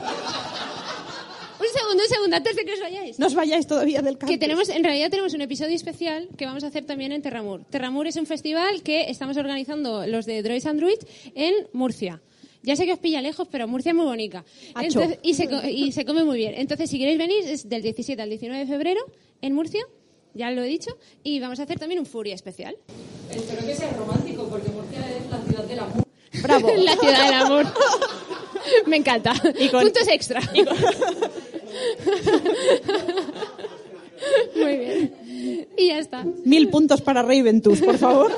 Un 1.58 1.66
segundo, 1.72 2.02
un 2.04 2.08
segundo, 2.08 2.36
antes 2.36 2.54
de 2.56 2.64
que 2.64 2.72
os 2.74 2.80
vayáis. 2.80 3.18
No 3.18 3.26
os 3.26 3.34
vayáis 3.34 3.66
todavía 3.66 4.02
del 4.02 4.18
campus. 4.18 4.30
Que 4.30 4.38
tenemos, 4.38 4.68
en 4.68 4.84
realidad 4.84 5.10
tenemos 5.10 5.32
un 5.34 5.40
episodio 5.40 5.74
especial 5.74 6.28
que 6.36 6.44
vamos 6.46 6.62
a 6.64 6.68
hacer 6.68 6.84
también 6.84 7.12
en 7.12 7.22
Terramur. 7.22 7.64
Terramur 7.64 8.06
es 8.06 8.16
un 8.16 8.26
festival 8.26 8.82
que 8.82 9.10
estamos 9.10 9.36
organizando 9.36 10.06
los 10.06 10.26
de 10.26 10.42
Droids 10.42 10.66
and 10.66 10.78
Druids 10.80 11.06
en 11.34 11.54
Murcia. 11.72 12.20
Ya 12.62 12.76
sé 12.76 12.84
que 12.84 12.92
os 12.92 12.98
pilla 12.98 13.20
lejos, 13.22 13.48
pero 13.50 13.66
Murcia 13.68 13.90
es 13.90 13.96
muy 13.96 14.04
bonita. 14.06 14.44
Entonces- 14.80 15.18
y, 15.22 15.34
se, 15.34 15.48
y 15.70 15.92
se 15.92 16.04
come 16.04 16.24
muy 16.24 16.36
bien. 16.36 16.54
Entonces, 16.56 16.90
si 16.90 16.98
queréis 16.98 17.18
venir, 17.18 17.44
es 17.46 17.68
del 17.68 17.82
17 17.82 18.20
al 18.20 18.28
19 18.28 18.64
de 18.64 18.70
febrero 18.70 19.00
en 19.40 19.54
Murcia, 19.54 19.82
ya 20.36 20.50
lo 20.50 20.62
he 20.62 20.66
dicho, 20.66 20.96
y 21.22 21.40
vamos 21.40 21.58
a 21.60 21.64
hacer 21.64 21.78
también 21.78 21.98
un 22.00 22.06
Furia 22.06 22.34
especial. 22.34 22.76
Espero 23.30 23.66
que 23.66 23.74
sea 23.74 23.90
romántico, 23.92 24.46
porque 24.48 24.68
Murcia 24.70 25.00
es 25.16 25.30
la 25.30 25.38
ciudad 25.42 25.64
del 25.64 25.78
amor. 25.80 26.04
Bravo. 26.42 26.70
La 26.76 26.96
ciudad 26.96 27.24
del 27.24 27.34
amor. 27.34 27.66
Me 28.86 28.96
encanta. 28.96 29.32
Y 29.58 29.68
con- 29.68 29.82
Puntos 29.82 30.06
extra. 30.08 30.40
Muy 34.56 34.76
bien. 34.76 35.68
Y 35.76 35.88
ya 35.88 35.98
está. 35.98 36.24
Mil 36.44 36.68
puntos 36.68 37.00
para 37.02 37.22
Raventus, 37.22 37.80
por 37.80 37.98
favor. 37.98 38.32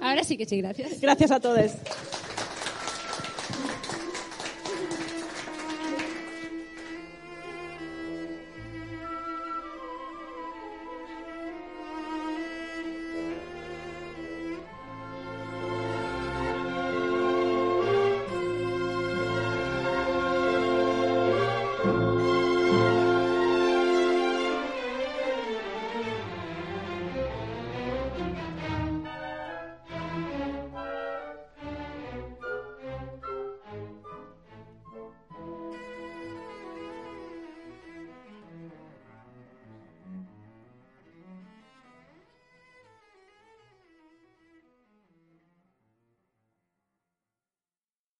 Ahora 0.00 0.24
sí 0.24 0.36
que 0.36 0.46
sí, 0.46 0.58
gracias. 0.60 1.00
Gracias 1.00 1.30
a 1.30 1.40
todos. 1.40 1.72